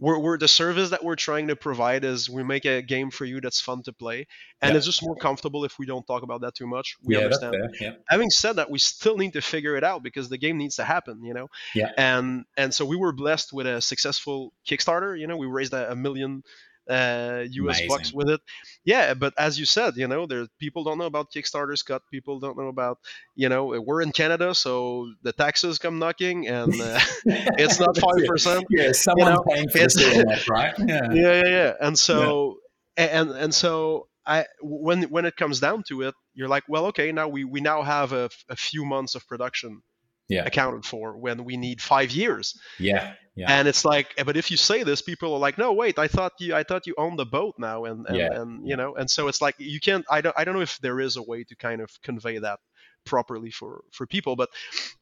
we're, 0.00 0.18
we're 0.18 0.38
the 0.38 0.48
service 0.48 0.90
that 0.90 1.04
we're 1.04 1.16
trying 1.16 1.48
to 1.48 1.56
provide 1.56 2.04
is 2.04 2.28
we 2.28 2.42
make 2.42 2.64
a 2.64 2.82
game 2.82 3.10
for 3.10 3.24
you 3.24 3.40
that's 3.40 3.60
fun 3.60 3.82
to 3.82 3.92
play 3.92 4.26
and 4.62 4.72
yeah. 4.72 4.76
it's 4.76 4.86
just 4.86 5.02
more 5.02 5.14
comfortable 5.14 5.64
if 5.64 5.78
we 5.78 5.86
don't 5.86 6.06
talk 6.06 6.22
about 6.22 6.40
that 6.40 6.54
too 6.54 6.66
much. 6.66 6.96
We 7.04 7.16
yeah, 7.16 7.24
understand. 7.24 7.76
yeah. 7.80 7.92
having 8.08 8.30
said 8.30 8.56
that 8.56 8.70
we 8.70 8.78
still 8.78 9.16
need 9.16 9.34
to 9.34 9.42
figure 9.42 9.76
it 9.76 9.84
out 9.84 10.02
because 10.02 10.28
the 10.28 10.38
game 10.38 10.56
needs 10.56 10.76
to 10.76 10.84
happen 10.84 11.22
you 11.22 11.34
know? 11.34 11.48
Yeah. 11.74 11.92
And 11.96 12.44
and 12.56 12.72
so 12.72 12.84
we 12.84 12.96
were 12.96 13.12
blessed 13.12 13.52
with 13.52 13.66
a 13.66 13.80
successful 13.80 14.52
kickstarter 14.66 15.18
you 15.18 15.26
know? 15.26 15.36
We 15.36 15.46
raised 15.46 15.74
a, 15.74 15.92
a 15.92 15.96
million 15.96 16.42
uh, 16.88 17.44
US 17.50 17.78
Amazing. 17.78 17.88
bucks 17.88 18.12
with 18.12 18.30
it. 18.30 18.40
Yeah, 18.84 19.14
but 19.14 19.34
as 19.38 19.58
you 19.58 19.64
said, 19.64 19.96
you 19.96 20.08
know, 20.08 20.26
there 20.26 20.46
people 20.58 20.84
don't 20.84 20.98
know 20.98 21.06
about 21.06 21.30
Kickstarter's 21.32 21.82
cut. 21.82 22.02
People 22.10 22.40
don't 22.40 22.56
know 22.56 22.68
about, 22.68 22.98
you 23.34 23.48
know, 23.48 23.80
we're 23.80 24.02
in 24.02 24.12
Canada, 24.12 24.54
so 24.54 25.12
the 25.22 25.32
taxes 25.32 25.78
come 25.78 25.98
knocking, 25.98 26.48
and 26.48 26.80
uh, 26.80 27.00
it's 27.24 27.78
not 27.80 27.96
five 27.96 28.26
percent. 28.26 28.64
Yeah, 28.70 28.92
someone 28.92 29.28
you 29.28 29.34
know, 29.34 29.44
paying 29.48 29.68
for 29.68 29.78
the 29.78 30.44
right? 30.48 30.74
Yeah. 30.78 31.12
yeah, 31.12 31.42
yeah, 31.42 31.48
yeah. 31.48 31.72
And 31.80 31.98
so, 31.98 32.58
yeah. 32.98 33.04
and 33.04 33.30
and 33.30 33.54
so. 33.54 34.06
I, 34.26 34.44
when 34.60 35.04
when 35.04 35.24
it 35.24 35.34
comes 35.34 35.60
down 35.60 35.82
to 35.88 36.02
it, 36.02 36.14
you're 36.34 36.46
like, 36.46 36.64
well, 36.68 36.86
okay, 36.86 37.10
now 37.10 37.26
we, 37.26 37.42
we 37.42 37.60
now 37.62 37.82
have 37.82 38.12
a, 38.12 38.28
a 38.50 38.54
few 38.54 38.84
months 38.84 39.14
of 39.14 39.26
production 39.26 39.82
yeah. 40.30 40.44
accounted 40.44 40.84
for 40.84 41.16
when 41.16 41.44
we 41.44 41.56
need 41.56 41.82
five 41.82 42.10
years. 42.10 42.58
Yeah. 42.78 43.14
Yeah. 43.34 43.50
And 43.50 43.68
it's 43.68 43.84
like, 43.84 44.14
but 44.24 44.36
if 44.36 44.50
you 44.50 44.56
say 44.56 44.82
this, 44.82 45.02
people 45.02 45.32
are 45.32 45.38
like, 45.38 45.56
no, 45.56 45.72
wait, 45.72 45.98
I 45.98 46.08
thought 46.08 46.32
you, 46.38 46.54
I 46.54 46.62
thought 46.62 46.86
you 46.86 46.94
owned 46.98 47.18
the 47.18 47.24
boat 47.24 47.54
now, 47.58 47.84
and 47.84 48.06
and, 48.06 48.16
yeah. 48.16 48.40
and 48.40 48.68
you 48.68 48.76
know, 48.76 48.94
and 48.96 49.10
so 49.10 49.28
it's 49.28 49.40
like 49.40 49.54
you 49.58 49.80
can't. 49.80 50.04
I 50.10 50.20
don't, 50.20 50.36
I 50.36 50.44
don't 50.44 50.54
know 50.54 50.60
if 50.60 50.78
there 50.80 51.00
is 51.00 51.16
a 51.16 51.22
way 51.22 51.44
to 51.44 51.56
kind 51.56 51.80
of 51.80 51.90
convey 52.02 52.38
that 52.38 52.58
properly 53.04 53.50
for 53.50 53.82
for 53.92 54.06
people, 54.06 54.36
but 54.36 54.50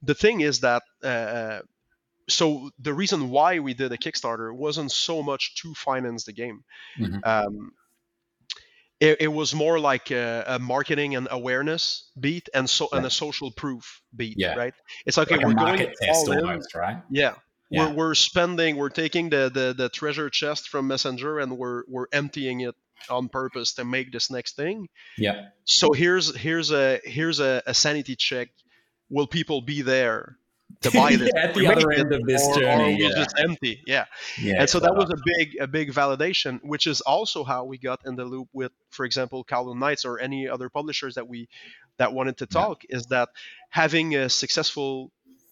the 0.02 0.14
thing 0.14 0.40
is 0.40 0.60
that. 0.60 0.82
Uh, 1.02 1.60
so 2.30 2.68
the 2.78 2.92
reason 2.92 3.30
why 3.30 3.58
we 3.58 3.72
did 3.72 3.90
a 3.90 3.96
Kickstarter 3.96 4.54
wasn't 4.54 4.92
so 4.92 5.22
much 5.22 5.54
to 5.62 5.72
finance 5.72 6.24
the 6.24 6.34
game. 6.34 6.62
Mm-hmm. 7.00 7.20
Um, 7.24 7.72
it, 9.00 9.18
it, 9.20 9.28
was 9.28 9.54
more 9.54 9.78
like 9.78 10.10
a, 10.10 10.44
a, 10.46 10.58
marketing 10.58 11.14
and 11.14 11.28
awareness 11.30 12.10
beat 12.18 12.48
and 12.52 12.68
so 12.68 12.88
yeah. 12.90 12.98
and 12.98 13.06
a 13.06 13.10
social 13.10 13.50
proof 13.50 14.02
beat, 14.14 14.36
yeah. 14.38 14.54
right? 14.54 14.74
It's 15.06 15.16
like, 15.16 15.30
like 15.30 15.40
okay, 15.40 15.46
we're 15.46 15.54
going 15.54 15.86
all 16.08 16.32
almost, 16.32 16.74
in, 16.74 16.80
right? 16.80 17.02
Yeah, 17.10 17.34
yeah. 17.70 17.88
We're, 17.90 17.94
we're 17.94 18.14
spending, 18.14 18.76
we're 18.76 18.88
taking 18.88 19.30
the, 19.30 19.50
the, 19.52 19.74
the 19.76 19.88
treasure 19.88 20.30
chest 20.30 20.68
from 20.68 20.88
Messenger 20.88 21.38
and 21.38 21.56
we're, 21.56 21.84
we're 21.86 22.06
emptying 22.12 22.60
it 22.60 22.74
on 23.08 23.28
purpose 23.28 23.74
to 23.74 23.84
make 23.84 24.10
this 24.10 24.30
next 24.30 24.56
thing. 24.56 24.88
Yeah. 25.16 25.46
So 25.64 25.92
here's, 25.92 26.34
here's 26.34 26.72
a, 26.72 27.00
here's 27.04 27.40
a, 27.40 27.62
a 27.66 27.74
sanity 27.74 28.16
check. 28.16 28.48
Will 29.10 29.28
people 29.28 29.62
be 29.62 29.82
there 29.82 30.38
to 30.82 30.90
buy 30.90 31.16
this 31.16 31.30
yeah, 31.34 31.42
at 31.42 31.54
the 31.54 31.66
other 31.66 31.90
end 31.90 32.12
of 32.12 32.24
this 32.26 32.46
or, 32.46 32.54
journey. 32.54 32.94
Or 32.94 33.08
yeah. 33.08 33.08
just 33.10 33.38
empty. 33.38 33.82
Yeah. 33.86 34.04
yeah 34.40 34.60
and 34.60 34.70
so 34.70 34.80
that 34.80 34.94
was 34.94 35.10
a 35.10 35.16
big 35.24 35.56
a 35.60 35.66
big 35.66 35.92
validation, 35.92 36.60
which 36.62 36.86
is 36.86 37.00
also 37.00 37.44
how 37.44 37.64
we 37.64 37.78
got 37.78 38.00
in 38.06 38.16
the 38.16 38.24
loop 38.24 38.48
with, 38.52 38.72
for 38.90 39.04
example, 39.04 39.44
Kowloon 39.44 39.78
Nights 39.78 40.04
or 40.04 40.18
any 40.18 40.48
other 40.48 40.68
publishers 40.68 41.14
that 41.16 41.28
we 41.28 41.48
that 41.98 42.12
wanted 42.12 42.38
to 42.38 42.46
talk. 42.46 42.82
Is 42.88 43.06
that 43.06 43.30
having 43.70 44.14
a 44.14 44.28
successful 44.28 45.10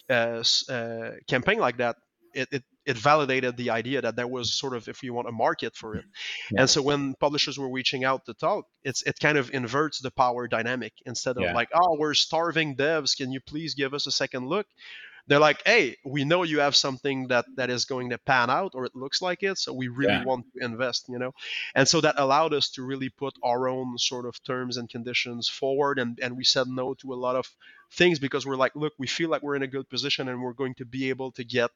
uh, 0.08 0.42
uh, 0.68 1.10
campaign 1.26 1.58
like 1.58 1.78
that 1.78 1.96
it, 2.36 2.48
it, 2.52 2.64
it 2.84 2.96
validated 2.98 3.56
the 3.56 3.70
idea 3.70 4.02
that 4.02 4.14
there 4.14 4.28
was 4.28 4.52
sort 4.52 4.74
of 4.74 4.88
if 4.88 5.02
you 5.02 5.14
want 5.14 5.28
a 5.28 5.32
market 5.32 5.74
for 5.74 5.96
it 5.96 6.04
yeah. 6.52 6.60
and 6.60 6.70
so 6.70 6.82
when 6.82 7.14
publishers 7.14 7.58
were 7.58 7.70
reaching 7.70 8.04
out 8.04 8.24
to 8.26 8.34
talk 8.34 8.66
it's 8.84 9.02
it 9.02 9.18
kind 9.18 9.38
of 9.38 9.50
inverts 9.52 10.00
the 10.00 10.10
power 10.10 10.46
dynamic 10.46 10.92
instead 11.06 11.36
of 11.36 11.42
yeah. 11.42 11.54
like 11.54 11.68
oh 11.74 11.96
we're 11.98 12.14
starving 12.14 12.76
devs 12.76 13.16
can 13.16 13.32
you 13.32 13.40
please 13.40 13.74
give 13.74 13.94
us 13.94 14.06
a 14.06 14.12
second 14.12 14.46
look 14.46 14.66
they're 15.26 15.40
like 15.40 15.62
hey 15.66 15.96
we 16.04 16.24
know 16.24 16.42
you 16.42 16.60
have 16.60 16.76
something 16.76 17.28
that 17.28 17.44
that 17.56 17.70
is 17.70 17.84
going 17.84 18.10
to 18.10 18.18
pan 18.18 18.50
out 18.50 18.72
or 18.74 18.84
it 18.84 18.94
looks 18.94 19.20
like 19.20 19.42
it 19.42 19.58
so 19.58 19.72
we 19.72 19.88
really 19.88 20.12
yeah. 20.12 20.24
want 20.24 20.44
to 20.52 20.64
invest 20.64 21.06
you 21.08 21.18
know 21.18 21.32
and 21.74 21.86
so 21.86 22.00
that 22.00 22.14
allowed 22.18 22.54
us 22.54 22.70
to 22.70 22.82
really 22.82 23.08
put 23.08 23.34
our 23.42 23.68
own 23.68 23.98
sort 23.98 24.26
of 24.26 24.42
terms 24.44 24.76
and 24.76 24.88
conditions 24.88 25.48
forward 25.48 25.98
and 25.98 26.18
and 26.20 26.36
we 26.36 26.44
said 26.44 26.66
no 26.68 26.94
to 26.94 27.12
a 27.12 27.14
lot 27.14 27.36
of 27.36 27.48
things 27.92 28.18
because 28.18 28.46
we're 28.46 28.56
like 28.56 28.74
look 28.74 28.92
we 28.98 29.06
feel 29.06 29.30
like 29.30 29.42
we're 29.42 29.56
in 29.56 29.62
a 29.62 29.66
good 29.66 29.88
position 29.88 30.28
and 30.28 30.40
we're 30.40 30.52
going 30.52 30.74
to 30.74 30.84
be 30.84 31.08
able 31.08 31.32
to 31.32 31.44
get 31.44 31.70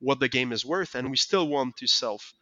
what 0.00 0.18
the 0.18 0.28
game 0.28 0.52
is 0.52 0.64
worth, 0.64 0.94
and 0.94 1.10
we 1.10 1.16
still 1.16 1.46
want 1.46 1.76
to 1.76 1.86
self 1.86 2.34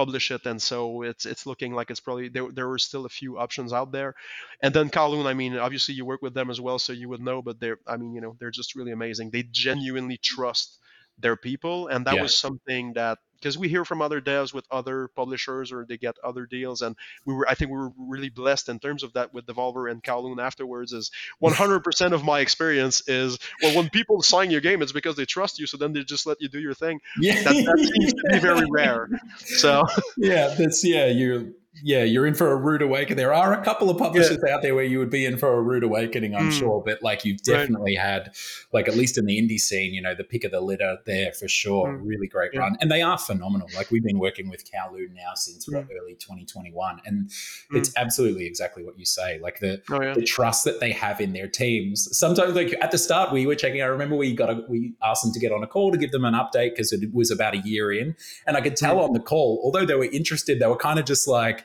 publish 0.00 0.30
it 0.36 0.44
and 0.46 0.60
so 0.70 1.02
it's 1.02 1.24
it's 1.26 1.44
looking 1.50 1.72
like 1.78 1.90
it's 1.90 2.00
probably 2.06 2.28
there 2.28 2.48
there 2.56 2.68
were 2.72 2.78
still 2.88 3.04
a 3.06 3.08
few 3.20 3.38
options 3.44 3.72
out 3.72 3.90
there 3.92 4.14
and 4.62 4.72
then 4.74 4.90
Kowloon 4.90 5.26
I 5.26 5.34
mean 5.34 5.56
obviously 5.56 5.94
you 5.94 6.04
work 6.04 6.22
with 6.22 6.34
them 6.34 6.50
as 6.50 6.60
well 6.60 6.78
so 6.78 6.92
you 6.92 7.08
would 7.08 7.20
know 7.28 7.42
but 7.42 7.58
they're 7.60 7.78
I 7.86 7.96
mean 7.96 8.12
you 8.14 8.20
know 8.22 8.34
they're 8.38 8.58
just 8.60 8.74
really 8.76 8.92
amazing 8.92 9.30
they 9.30 9.44
genuinely 9.44 10.18
trust 10.18 10.78
their 11.20 11.36
people, 11.36 11.88
and 11.88 12.06
that 12.06 12.18
Yeah. 12.18 12.20
was 12.20 12.32
something 12.32 12.92
that 12.94 13.18
because 13.40 13.58
we 13.58 13.68
hear 13.68 13.84
from 13.84 14.02
other 14.02 14.20
devs 14.20 14.52
with 14.52 14.66
other 14.70 15.08
publishers 15.14 15.72
or 15.72 15.84
they 15.86 15.96
get 15.96 16.16
other 16.24 16.46
deals, 16.46 16.82
and 16.82 16.96
we 17.24 17.34
were 17.34 17.48
I 17.48 17.54
think 17.54 17.70
we 17.70 17.78
were 17.78 17.92
really 17.98 18.28
blessed 18.28 18.68
in 18.68 18.78
terms 18.78 19.02
of 19.02 19.12
that 19.14 19.32
with 19.32 19.46
Devolver 19.46 19.90
and 19.90 20.02
Kowloon 20.02 20.40
afterwards. 20.40 20.92
Is 20.92 21.10
100% 21.42 22.12
of 22.12 22.24
my 22.24 22.40
experience 22.40 23.08
is 23.08 23.38
well 23.62 23.76
when 23.76 23.90
people 23.90 24.22
sign 24.22 24.50
your 24.50 24.60
game, 24.60 24.82
it's 24.82 24.92
because 24.92 25.16
they 25.16 25.24
trust 25.24 25.58
you, 25.58 25.66
so 25.66 25.76
then 25.76 25.92
they 25.92 26.02
just 26.02 26.26
let 26.26 26.40
you 26.40 26.48
do 26.48 26.60
your 26.60 26.74
thing. 26.74 27.00
Yeah, 27.20 27.42
That, 27.42 27.54
that 27.54 27.78
seems 27.78 28.12
to 28.12 28.22
be 28.30 28.38
very 28.38 28.66
rare. 28.70 29.08
So 29.38 29.84
yeah, 30.16 30.54
that's 30.56 30.84
yeah. 30.84 31.06
You're 31.06 31.46
yeah, 31.82 32.02
you're 32.04 32.26
in 32.26 32.34
for 32.34 32.50
a 32.52 32.56
rude 32.56 32.82
awakening. 32.82 33.16
There 33.16 33.32
are 33.34 33.52
a 33.52 33.62
couple 33.64 33.90
of 33.90 33.98
publishers 33.98 34.38
out 34.50 34.62
there 34.62 34.74
where 34.74 34.84
you 34.84 34.98
would 34.98 35.10
be 35.10 35.24
in 35.26 35.36
for 35.38 35.52
a 35.54 35.60
rude 35.62 35.84
awakening, 35.84 36.34
I'm 36.34 36.50
Mm. 36.50 36.58
sure. 36.58 36.82
But 36.84 37.02
like 37.02 37.24
you've 37.24 37.40
Right. 37.46 37.58
definitely 37.58 37.94
had, 37.94 38.30
like 38.72 38.88
at 38.88 38.96
least 38.96 39.18
in 39.18 39.26
the 39.26 39.38
indie 39.40 39.58
scene, 39.60 39.92
you 39.94 40.02
know, 40.02 40.14
the 40.14 40.24
pick 40.24 40.44
of 40.44 40.50
the 40.50 40.60
litter 40.60 40.98
there 41.06 41.32
for 41.32 41.48
sure. 41.48 41.88
Mm. 41.88 42.00
Really 42.06 42.26
great 42.26 42.50
Yeah. 42.54 42.60
run, 42.60 42.76
and 42.80 42.90
they 42.90 43.02
are 43.02 43.18
phenomenal. 43.18 43.68
Like 43.76 43.90
we've 43.90 44.02
been 44.02 44.18
working 44.18 44.48
with 44.48 44.64
Kowloon 44.70 45.14
now 45.14 45.32
since 45.34 45.68
what, 45.68 45.84
Mm. 45.88 45.96
early 46.00 46.14
2021, 46.14 47.00
and 47.04 47.30
it's 47.72 47.90
absolutely 47.96 48.46
exactly 48.46 48.82
what 48.84 48.98
you 48.98 49.04
say. 49.04 49.38
Like 49.40 49.60
the 49.60 49.80
oh 49.90 50.02
yeah, 50.02 50.14
the 50.14 50.22
trust 50.22 50.64
that 50.64 50.80
they 50.80 50.92
have 50.92 51.20
in 51.20 51.32
their 51.32 51.48
teams. 51.48 52.08
Sometimes, 52.16 52.54
like 52.54 52.74
at 52.80 52.90
the 52.90 52.98
start, 52.98 53.32
we 53.32 53.46
were 53.46 53.54
checking. 53.54 53.82
I 53.82 53.86
remember 53.86 54.16
we 54.16 54.34
got 54.34 54.50
a, 54.50 54.64
we 54.68 54.94
asked 55.02 55.22
them 55.24 55.32
to 55.32 55.40
get 55.40 55.52
on 55.52 55.62
a 55.62 55.66
call 55.66 55.92
to 55.92 55.98
give 55.98 56.10
them 56.10 56.24
an 56.24 56.34
update 56.34 56.70
because 56.70 56.92
it 56.92 57.12
was 57.14 57.30
about 57.30 57.54
a 57.54 57.58
year 57.58 57.92
in, 57.92 58.16
and 58.46 58.56
I 58.56 58.60
could 58.60 58.76
tell 58.76 58.96
Mm. 58.96 59.04
on 59.08 59.12
the 59.12 59.20
call, 59.20 59.60
although 59.62 59.84
they 59.84 59.94
were 59.94 60.04
interested, 60.12 60.60
they 60.60 60.66
were 60.66 60.76
kind 60.76 60.98
of 60.98 61.04
just 61.04 61.28
like. 61.28 61.64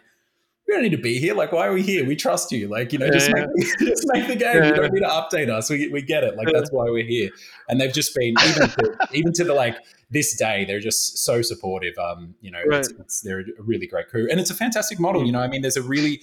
We 0.74 0.78
don't 0.78 0.84
need 0.92 0.98
to 0.98 1.02
be 1.04 1.20
here. 1.20 1.36
Like, 1.36 1.52
why 1.52 1.68
are 1.68 1.74
we 1.74 1.84
here? 1.84 2.04
We 2.04 2.16
trust 2.16 2.52
you. 2.52 2.68
Like, 2.68 2.92
you 2.94 2.98
know, 3.00 3.10
just, 3.12 3.30
Yeah, 3.30 3.46
make, 3.54 3.78
just 3.80 4.04
make 4.08 4.28
the 4.28 4.36
game. 4.36 4.56
Yeah. 4.58 4.70
You 4.70 4.76
don't 4.76 4.92
need 4.94 5.02
to 5.02 5.06
update 5.08 5.50
us. 5.50 5.70
We, 5.70 5.88
we 5.90 6.02
get 6.02 6.24
it. 6.24 6.36
Like, 6.36 6.48
Yeah. 6.48 6.58
that's 6.60 6.72
why 6.72 6.86
we're 6.86 7.06
here. 7.06 7.30
And 7.70 7.80
they've 7.80 7.94
just 7.94 8.16
been 8.16 8.34
even 8.44 8.70
to, 8.70 8.98
even 9.12 9.34
to 9.34 9.44
the 9.44 9.54
like 9.54 9.78
this 10.10 10.36
day, 10.36 10.66
they're 10.66 10.80
just 10.80 11.20
so 11.20 11.44
supportive. 11.44 11.94
Um, 12.00 12.34
you 12.42 12.50
know, 12.50 12.60
it's, 12.66 12.92
Right. 12.92 13.00
it's 13.02 13.22
they're 13.22 13.42
a 13.42 13.44
really 13.60 13.86
great 13.86 14.08
crew, 14.10 14.28
and 14.32 14.40
it's 14.40 14.50
a 14.50 14.56
fantastic 14.56 15.00
model. 15.00 15.24
You 15.26 15.32
know, 15.32 15.42
I 15.42 15.48
mean, 15.48 15.62
there's 15.62 15.78
a 15.78 15.84
really 15.84 16.22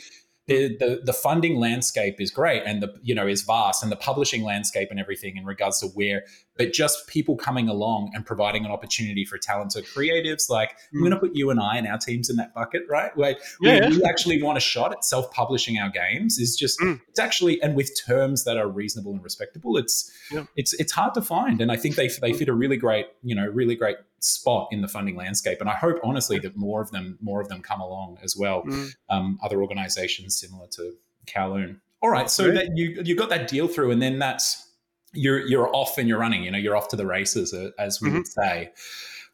the, 0.49 0.77
the 0.79 1.01
the 1.05 1.13
funding 1.13 1.57
landscape 1.61 2.21
is 2.21 2.33
great 2.33 2.63
and 2.67 2.83
the 2.83 2.93
you 3.03 3.15
know 3.15 3.29
is 3.29 3.43
vast 3.43 3.85
and 3.85 3.93
the 3.93 3.97
publishing 3.97 4.43
landscape 4.43 4.89
and 4.91 4.99
everything 4.99 5.37
in 5.37 5.45
regards 5.45 5.79
to 5.81 5.87
where 5.89 6.25
but 6.61 6.73
just 6.75 7.07
people 7.07 7.37
coming 7.37 7.69
along 7.71 8.11
and 8.15 8.27
providing 8.27 8.67
an 8.67 8.71
opportunity 8.71 9.25
for 9.25 9.39
talented 9.39 9.85
creatives 9.87 10.51
like 10.51 10.71
i'm 10.93 10.99
Mm. 10.99 11.03
going 11.05 11.13
to 11.13 11.19
put 11.19 11.35
you 11.35 11.49
and 11.51 11.59
i 11.61 11.77
and 11.79 11.87
our 11.87 11.97
teams 11.99 12.29
in 12.29 12.37
that 12.37 12.53
bucket 12.55 12.83
right 12.89 13.17
where 13.17 13.37
Yeah, 13.63 13.89
we, 13.89 13.97
we 13.99 14.05
actually 14.05 14.43
want 14.43 14.59
a 14.59 14.61
shot 14.61 14.93
at 14.93 15.05
self-publishing 15.05 15.79
our 15.79 15.89
games 15.91 16.39
is 16.39 16.57
just 16.57 16.79
Mm. 16.81 17.01
it's 17.09 17.19
actually 17.19 17.63
and 17.63 17.75
with 17.75 17.91
terms 18.07 18.45
that 18.45 18.57
are 18.57 18.69
reasonable 18.69 19.13
and 19.13 19.23
respectable 19.25 19.77
it's 19.79 20.11
Yeah. 20.31 20.45
it's 20.57 20.73
it's 20.75 20.93
hard 20.93 21.15
to 21.15 21.23
find 21.23 21.61
and 21.63 21.73
i 21.73 21.77
think 21.77 21.97
they 21.97 22.09
they 22.09 22.33
fit 22.35 22.49
a 22.49 22.55
really 22.55 22.77
great 22.77 23.07
you 23.23 23.35
know 23.35 23.47
really 23.47 23.75
great 23.77 23.97
spot 24.19 24.69
in 24.71 24.83
the 24.83 24.89
funding 24.89 25.17
landscape 25.17 25.59
and 25.63 25.71
i 25.71 25.75
hope 25.75 25.99
honestly 26.05 26.39
that 26.41 26.55
more 26.57 26.83
of 26.83 26.91
them 26.91 27.17
more 27.23 27.41
of 27.41 27.49
them 27.49 27.63
come 27.63 27.81
along 27.81 28.19
as 28.23 28.37
well 28.37 28.63
Mm. 28.65 28.95
um, 29.09 29.39
other 29.43 29.63
organizations 29.63 30.37
similar 30.39 30.67
to 30.77 30.93
Kowloon. 31.27 31.81
All 32.03 32.11
right, 32.11 32.31
so 32.31 32.51
that 32.51 32.77
you 32.77 33.03
you 33.05 33.15
got 33.15 33.29
that 33.31 33.47
deal 33.49 33.69
through, 33.69 33.91
and 33.91 34.01
then 34.01 34.19
that's 34.19 34.67
you're 35.13 35.47
you're 35.47 35.75
off 35.75 35.99
and 35.99 36.09
you're 36.09 36.19
running. 36.19 36.45
You 36.45 36.51
know, 36.51 36.59
you're 36.59 36.77
off 36.77 36.89
to 36.89 36.97
the 36.97 37.07
races, 37.07 37.53
uh, 37.53 37.71
as 37.79 38.01
we 38.01 38.11
would 38.11 38.27
say. 38.27 38.71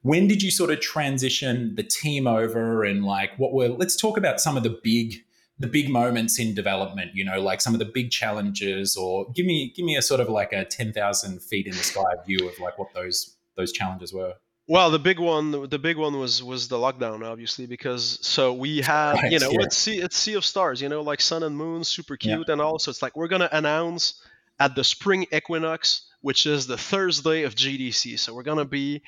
When 0.02 0.28
did 0.28 0.42
you 0.42 0.50
sort 0.50 0.70
of 0.70 0.80
transition 0.80 1.74
the 1.74 1.82
team 1.82 2.26
over, 2.26 2.84
and 2.84 3.04
like 3.04 3.36
what 3.38 3.52
were? 3.52 3.68
Let's 3.68 3.96
talk 3.96 4.16
about 4.16 4.40
some 4.40 4.56
of 4.56 4.62
the 4.62 4.78
big 4.82 5.14
the 5.58 5.66
big 5.66 5.88
moments 5.88 6.38
in 6.38 6.54
development. 6.54 7.12
You 7.14 7.24
know, 7.24 7.40
like 7.40 7.60
some 7.60 7.72
of 7.74 7.78
the 7.78 7.86
big 7.86 8.10
challenges, 8.10 8.96
or 8.96 9.30
give 9.34 9.46
me 9.46 9.72
give 9.74 9.84
me 9.84 9.96
a 9.96 10.02
sort 10.02 10.20
of 10.20 10.28
like 10.28 10.52
a 10.52 10.64
ten 10.64 10.92
thousand 10.92 11.42
feet 11.42 11.66
in 11.66 11.72
the 11.72 11.78
sky 11.82 12.02
view 12.26 12.48
of 12.48 12.58
like 12.60 12.78
what 12.78 12.88
those 12.94 13.36
those 13.56 13.72
challenges 13.72 14.12
were. 14.12 14.34
Well, 14.68 14.90
the 14.90 14.98
big 14.98 15.20
one, 15.20 15.68
the 15.70 15.78
big 15.78 15.96
one 15.96 16.18
was 16.18 16.42
was 16.42 16.68
the 16.68 16.76
lockdown, 16.76 17.24
obviously, 17.24 17.66
because 17.66 18.18
so 18.22 18.52
we 18.52 18.80
had, 18.80 19.12
Right, 19.14 19.30
you 19.32 19.38
know, 19.38 19.50
yeah. 19.50 19.60
it's 19.62 19.76
sea, 19.76 19.98
it's 20.00 20.16
Sea 20.16 20.34
of 20.34 20.44
Stars, 20.44 20.82
you 20.82 20.88
know, 20.88 21.02
like 21.02 21.20
Sun 21.20 21.44
and 21.44 21.56
Moon, 21.56 21.84
super 21.84 22.18
Yeah. 22.20 22.36
cute, 22.36 22.48
and 22.48 22.60
all. 22.60 22.78
So 22.80 22.90
it's 22.90 23.00
like 23.00 23.16
we're 23.16 23.28
gonna 23.28 23.48
announce 23.52 24.20
at 24.58 24.74
the 24.74 24.84
spring 24.84 25.26
equinox, 25.32 26.06
which 26.20 26.46
is 26.46 26.66
the 26.66 26.76
Thursday 26.76 27.42
of 27.42 27.54
GDC. 27.54 28.18
So 28.18 28.34
we're 28.34 28.42
gonna 28.42 28.64
be 28.64 29.02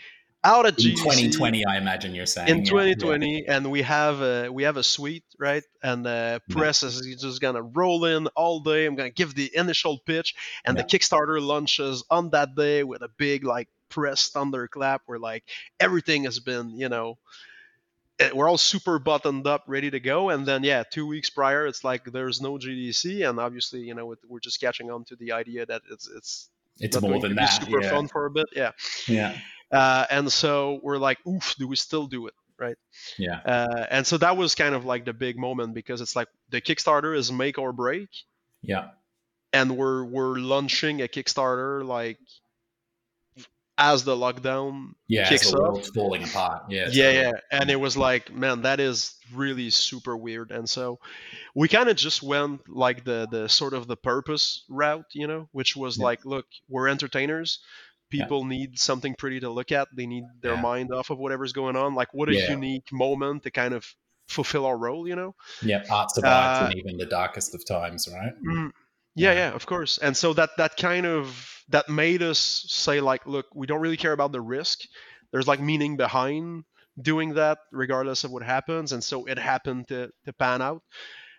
out 0.44 0.66
at 0.66 0.78
In 0.78 0.92
GDC 0.92 0.96
2020, 0.98 1.66
I 1.66 1.76
imagine 1.78 2.14
you're 2.14 2.26
saying 2.26 2.48
in 2.48 2.58
yeah, 2.58 2.70
2020, 2.70 3.46
and 3.48 3.70
we 3.70 3.82
have 3.82 4.20
a 4.20 4.48
we 4.50 4.62
have 4.64 4.76
a 4.76 4.82
suite, 4.82 5.24
right? 5.38 5.64
And 5.82 6.06
the 6.06 6.40
press 6.50 6.82
is 6.82 7.00
just 7.20 7.40
gonna 7.40 7.62
roll 7.62 8.04
in 8.04 8.26
all 8.28 8.60
day. 8.60 8.86
I'm 8.86 8.94
gonna 8.94 9.10
give 9.10 9.34
the 9.34 9.50
initial 9.54 9.98
pitch, 10.06 10.34
and 10.64 10.78
the 10.78 10.84
Kickstarter 10.84 11.40
launches 11.40 12.04
on 12.10 12.30
that 12.30 12.54
day 12.54 12.84
with 12.84 13.02
a 13.02 13.08
big 13.16 13.44
like 13.44 13.68
press 13.88 14.28
thunderclap, 14.28 15.02
where 15.06 15.18
like 15.18 15.44
everything 15.80 16.24
has 16.24 16.38
been, 16.40 16.78
you 16.78 16.88
know, 16.88 17.18
we're 18.34 18.48
all 18.48 18.58
super 18.58 18.98
buttoned 18.98 19.46
up, 19.46 19.64
ready 19.66 19.90
to 19.90 20.00
go. 20.00 20.30
And 20.30 20.44
then 20.46 20.62
yeah, 20.64 20.82
two 20.82 21.06
weeks 21.06 21.30
prior, 21.30 21.66
it's 21.66 21.84
like 21.84 22.04
there's 22.04 22.40
no 22.40 22.58
GDC, 22.58 23.28
and 23.28 23.38
obviously, 23.38 23.80
you 23.80 23.94
know, 23.94 24.12
it- 24.12 24.18
we're 24.28 24.40
just 24.40 24.60
catching 24.60 24.90
on 24.90 25.04
to 25.04 25.16
the 25.16 25.32
idea 25.32 25.66
that 25.66 25.82
it's 25.90 26.08
it's 26.08 26.50
It's 26.80 27.00
more 27.00 27.10
going 27.12 27.22
than 27.22 27.30
to 27.30 27.36
be 27.36 27.40
that. 27.40 27.62
super 27.64 27.82
yeah. 27.82 27.90
fun 27.90 28.08
for 28.08 28.26
a 28.26 28.30
bit, 28.30 28.46
yeah. 28.54 28.72
Yeah. 29.06 29.36
Uh, 29.70 30.06
and 30.10 30.32
so 30.32 30.80
we're 30.82 30.98
like, 30.98 31.18
oof, 31.26 31.54
do 31.58 31.68
we 31.68 31.76
still 31.76 32.06
do 32.06 32.26
it? 32.26 32.34
Right. 32.58 32.76
Yeah. 33.18 33.36
Uh, 33.44 33.86
and 33.90 34.04
so 34.06 34.18
that 34.18 34.36
was 34.36 34.54
kind 34.56 34.74
of 34.74 34.84
like 34.84 35.04
the 35.04 35.12
big 35.12 35.38
moment 35.38 35.74
because 35.74 36.00
it's 36.00 36.16
like 36.16 36.28
the 36.50 36.60
Kickstarter 36.60 37.16
is 37.16 37.30
make 37.30 37.56
or 37.58 37.72
break, 37.72 38.08
Yeah. 38.62 38.88
and 39.52 39.76
we're 39.76 40.02
we're 40.04 40.38
launching 40.38 41.00
a 41.02 41.06
Kickstarter 41.06 41.84
like 41.84 42.18
as 43.78 44.02
the 44.04 44.14
lockdown 44.16 44.90
Yeah. 45.06 45.28
Kicks 45.28 45.54
off. 45.54 45.86
falling 45.94 46.24
apart. 46.24 46.64
Yeah. 46.68 46.88
Yeah, 46.90 47.10
yeah, 47.10 47.32
and 47.52 47.70
it 47.70 47.76
was 47.80 47.96
like, 47.96 48.32
man, 48.32 48.62
that 48.62 48.80
is 48.80 49.14
really 49.32 49.70
super 49.70 50.16
weird. 50.16 50.50
And 50.50 50.68
so 50.68 50.98
we 51.54 51.68
kind 51.68 51.88
of 51.88 51.96
just 51.96 52.22
went 52.22 52.68
like 52.68 53.04
the 53.04 53.28
the 53.30 53.48
sort 53.48 53.74
of 53.74 53.86
the 53.86 53.96
purpose 53.96 54.64
route, 54.68 55.06
you 55.14 55.26
know, 55.28 55.48
which 55.52 55.76
was 55.76 55.96
Yeah. 55.96 56.04
like, 56.04 56.24
look, 56.24 56.46
we're 56.68 56.88
entertainers. 56.88 57.60
Yeah. 58.10 58.24
People 58.24 58.44
need 58.44 58.78
something 58.78 59.14
pretty 59.16 59.40
to 59.40 59.50
look 59.50 59.70
at. 59.70 59.88
They 59.94 60.06
need 60.06 60.24
their 60.42 60.54
Yeah. 60.54 60.60
mind 60.62 60.92
off 60.92 61.10
of 61.10 61.18
whatever's 61.18 61.52
going 61.52 61.76
on. 61.76 61.94
Like, 61.94 62.12
what 62.12 62.28
a 62.28 62.34
Yeah. 62.34 62.50
unique 62.50 62.90
moment 62.92 63.44
to 63.44 63.50
kind 63.50 63.74
of 63.74 63.86
fulfill 64.28 64.66
our 64.66 64.76
role, 64.76 65.06
you 65.08 65.14
know? 65.16 65.34
Yeah. 65.62 65.84
Art 65.90 66.10
survives 66.10 66.66
Uh, 66.68 66.70
in 66.72 66.78
even 66.78 66.96
the 66.98 67.06
darkest 67.06 67.54
of 67.54 67.64
times, 67.66 68.08
right? 68.12 68.32
Mm, 68.46 68.70
yeah, 69.14 69.32
Yeah. 69.32 69.52
of 69.54 69.66
course. 69.66 69.98
And 69.98 70.16
so 70.16 70.32
that 70.34 70.50
that 70.58 70.76
kind 70.76 71.06
of 71.06 71.26
that 71.68 71.88
made 71.88 72.22
us 72.22 72.38
say 72.68 73.00
like, 73.00 73.26
look, 73.26 73.46
we 73.54 73.66
don't 73.66 73.80
really 73.80 73.96
care 73.96 74.12
about 74.12 74.32
the 74.32 74.40
risk. 74.40 74.80
There's 75.32 75.46
like 75.48 75.60
meaning 75.60 75.96
behind 75.96 76.64
doing 77.00 77.34
that, 77.34 77.58
regardless 77.72 78.24
of 78.24 78.30
what 78.30 78.42
happens. 78.42 78.92
And 78.92 79.02
so 79.04 79.26
it 79.26 79.38
happened 79.38 79.88
to 79.88 80.10
to 80.24 80.32
pan 80.32 80.62
out. 80.62 80.82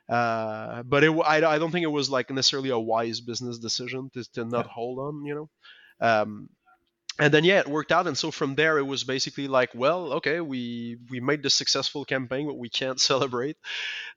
Uh, 0.10 0.84
but 0.84 1.04
it, 1.04 1.12
I 1.26 1.40
don't 1.60 1.72
think 1.72 1.84
it 1.84 1.88
was 2.00 2.10
like 2.10 2.30
necessarily 2.32 2.70
a 2.70 2.80
wise 2.80 3.22
business 3.22 3.60
decision 3.60 4.10
to, 4.14 4.24
to 4.34 4.46
not 4.46 4.66
Yeah. 4.66 4.72
hold 4.72 5.00
on, 5.00 5.26
you 5.26 5.36
know. 5.36 5.50
Um, 6.02 6.50
and 7.20 7.34
then 7.34 7.44
yeah, 7.44 7.60
it 7.60 7.68
worked 7.68 7.92
out. 7.92 8.08
And 8.08 8.18
so 8.18 8.32
from 8.32 8.56
there, 8.56 8.78
it 8.78 8.84
was 8.84 9.04
basically 9.04 9.48
like, 9.48 9.70
well, 9.76 10.14
okay, 10.14 10.40
we 10.42 10.98
we 11.10 11.20
made 11.20 11.44
the 11.44 11.50
successful 11.50 12.06
campaign, 12.06 12.48
but 12.48 12.58
we 12.58 12.70
can't 12.70 13.00
celebrate, 13.12 13.58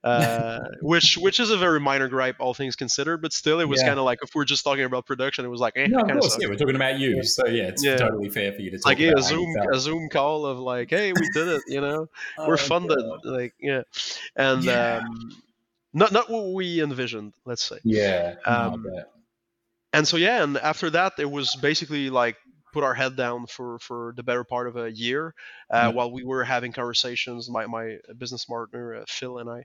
uh, 0.04 0.60
which 0.82 1.18
which 1.18 1.40
is 1.40 1.50
a 1.50 1.56
very 1.56 1.80
minor 1.80 2.08
gripe, 2.08 2.36
all 2.40 2.54
things 2.54 2.76
considered. 2.76 3.22
But 3.22 3.32
still, 3.32 3.60
it 3.60 3.68
was 3.68 3.80
Yeah. 3.80 3.88
kind 3.88 3.98
of 3.98 4.04
like 4.04 4.18
if 4.22 4.34
we're 4.34 4.44
just 4.44 4.64
talking 4.64 4.84
about 4.84 5.06
production, 5.06 5.44
it 5.44 5.48
was 5.48 5.60
like, 5.60 5.74
eh, 5.76 5.86
No, 5.88 6.00
of 6.00 6.10
course. 6.10 6.36
Yeah, 6.40 6.48
we're 6.48 6.56
talking 6.56 6.76
about 6.76 6.98
you, 6.98 7.22
so 7.22 7.46
yeah, 7.46 7.64
it's 7.68 7.82
Yeah. 7.84 7.96
totally 7.98 8.30
fair 8.30 8.52
for 8.52 8.60
you 8.60 8.70
to 8.70 8.78
talk 8.78 8.86
Like 8.86 8.98
yeah, 8.98 9.12
a 9.16 9.22
Zoom 9.22 9.54
a 9.72 9.78
Zoom 9.78 10.08
call 10.08 10.46
of 10.46 10.58
like, 10.58 10.90
hey, 10.90 11.12
we 11.12 11.28
did 11.34 11.48
it, 11.48 11.62
you 11.68 11.80
know, 11.80 12.08
we're 12.38 12.54
Oh, 12.54 12.56
funded, 12.56 12.98
God. 12.98 13.20
like 13.24 13.54
yeah, 13.60 13.82
and 14.36 14.64
Yeah. 14.64 14.96
um, 14.98 15.42
not 15.92 16.12
not 16.12 16.30
what 16.30 16.52
we 16.54 16.82
envisioned, 16.82 17.34
let's 17.44 17.64
say. 17.64 17.78
Yeah. 17.84 18.36
Um, 18.46 18.86
and 19.92 20.06
so 20.08 20.16
yeah 20.16 20.42
and 20.42 20.56
after 20.58 20.90
that 20.90 21.12
it 21.18 21.30
was 21.30 21.54
basically 21.56 22.10
like 22.10 22.36
put 22.72 22.84
our 22.84 22.94
head 22.94 23.16
down 23.16 23.46
for 23.46 23.78
for 23.78 24.12
the 24.16 24.22
better 24.22 24.44
part 24.44 24.66
of 24.66 24.76
a 24.76 24.90
year 24.90 25.34
uh, 25.70 25.88
Yeah. 25.88 25.88
while 25.90 26.10
we 26.10 26.24
were 26.24 26.44
having 26.44 26.72
conversations 26.72 27.48
my 27.50 27.66
my 27.66 27.98
business 28.18 28.44
partner 28.44 28.94
uh, 28.96 29.04
phil 29.08 29.38
and 29.38 29.48
i 29.50 29.64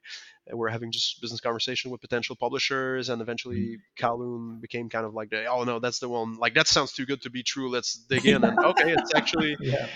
uh, 0.52 0.56
were 0.58 0.70
having 0.70 0.92
just 0.92 1.22
business 1.22 1.40
conversation 1.42 1.92
with 1.92 2.02
potential 2.02 2.36
publishers 2.36 3.10
and 3.10 3.22
eventually 3.22 3.78
kowloon 4.00 4.60
became 4.62 4.90
kind 4.90 5.06
of 5.06 5.14
like 5.14 5.30
the 5.30 5.46
oh 5.46 5.64
no 5.64 5.80
that's 5.80 6.00
the 6.00 6.10
one 6.10 6.36
like 6.38 6.54
that 6.54 6.68
sounds 6.68 6.92
too 6.94 7.06
good 7.06 7.22
to 7.22 7.30
be 7.30 7.44
true 7.44 7.70
let's 7.70 7.96
dig 7.96 8.26
in 8.26 8.44
and 8.44 8.58
okay 8.64 8.92
it's 8.92 9.14
actually 9.16 9.56
Yeah. 9.60 9.88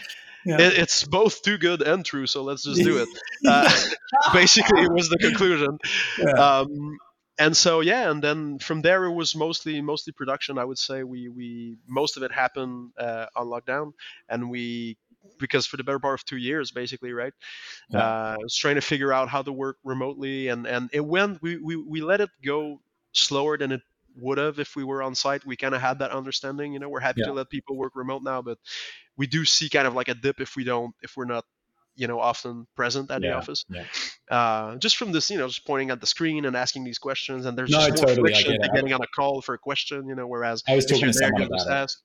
Yeah. 0.45 0.57
it, 0.59 0.73
it's 0.79 1.03
both 1.03 1.43
too 1.43 1.57
good 1.57 1.81
and 1.81 2.03
true 2.03 2.25
so 2.27 2.43
let's 2.43 2.63
just 2.63 2.83
do 2.83 2.97
it 2.97 3.09
uh, 3.47 3.69
basically 4.33 4.81
it 4.81 4.91
was 4.91 5.09
the 5.09 5.17
conclusion 5.17 5.77
Yeah. 6.17 6.59
um, 6.59 6.97
and 7.43 7.55
so 7.55 7.79
yeah 7.81 8.09
and 8.11 8.23
then 8.23 8.59
from 8.59 8.81
there 8.81 9.05
it 9.05 9.11
was 9.13 9.35
mostly 9.35 9.81
mostly 9.81 10.13
production 10.13 10.57
i 10.57 10.65
would 10.65 10.77
say 10.77 11.03
we 11.03 11.29
we 11.29 11.77
most 11.87 12.17
of 12.17 12.23
it 12.23 12.31
happened 12.31 12.91
uh, 12.97 13.25
on 13.35 13.47
lockdown 13.47 13.91
and 14.29 14.49
we 14.49 14.97
because 15.39 15.65
for 15.65 15.77
the 15.77 15.83
better 15.83 15.99
part 15.99 16.19
of 16.19 16.25
two 16.25 16.37
years 16.37 16.71
basically 16.71 17.13
right 17.13 17.33
Yeah. 17.89 18.01
uh, 18.01 18.35
I 18.39 18.43
was 18.43 18.55
trying 18.55 18.75
to 18.75 18.81
figure 18.81 19.13
out 19.13 19.29
how 19.29 19.41
to 19.41 19.51
work 19.51 19.77
remotely 19.83 20.47
and 20.49 20.67
and 20.67 20.89
it 20.93 21.01
went 21.05 21.41
we 21.41 21.57
we, 21.57 21.75
we 21.75 22.01
let 22.01 22.21
it 22.21 22.29
go 22.43 22.81
slower 23.13 23.57
than 23.57 23.71
it 23.73 23.81
would 24.17 24.37
have 24.37 24.59
if 24.59 24.75
we 24.75 24.83
were 24.83 25.01
on 25.03 25.15
site 25.15 25.45
we 25.45 25.55
kind 25.57 25.75
of 25.75 25.81
had 25.81 25.99
that 25.99 26.11
understanding 26.11 26.73
you 26.73 26.79
know 26.79 26.89
we're 26.89 26.99
happy 26.99 27.21
Yeah. 27.21 27.25
to 27.25 27.33
let 27.33 27.49
people 27.49 27.77
work 27.77 27.93
remote 27.95 28.23
now 28.23 28.41
but 28.41 28.57
we 29.17 29.27
do 29.27 29.45
see 29.45 29.69
kind 29.69 29.87
of 29.87 29.95
like 29.95 30.09
a 30.09 30.15
dip 30.15 30.41
if 30.41 30.55
we 30.55 30.63
don't 30.63 30.95
if 31.01 31.17
we're 31.17 31.25
not 31.25 31.45
you 31.95 32.07
know 32.07 32.19
often 32.19 32.67
present 32.75 33.11
at 33.11 33.23
the 33.23 33.31
office 33.31 33.65
yeah. 33.69 33.85
Uh, 34.31 34.77
just 34.77 34.97
from 34.97 35.11
this 35.11 35.29
you 35.29 35.37
know 35.37 35.47
just 35.47 35.65
pointing 35.67 35.91
at 35.91 35.99
the 35.99 36.07
screen 36.07 36.45
and 36.45 36.55
asking 36.55 36.83
these 36.83 36.97
questions 36.97 37.45
and 37.45 37.57
there's 37.57 37.69
No, 37.69 37.79
just 37.79 37.97
more 37.97 38.07
totally, 38.07 38.31
friction 38.31 38.57
getting 38.73 38.93
on 38.93 39.01
a 39.01 39.07
call 39.07 39.41
for 39.41 39.53
a 39.53 39.59
question 39.59 40.07
you 40.07 40.15
know 40.15 40.25
whereas 40.25 40.63
I 40.67 40.75
was 40.75 40.85
talking 40.85 41.07
to 41.07 41.13
someone 41.13 41.43
about 41.43 41.67
ask. 41.69 41.99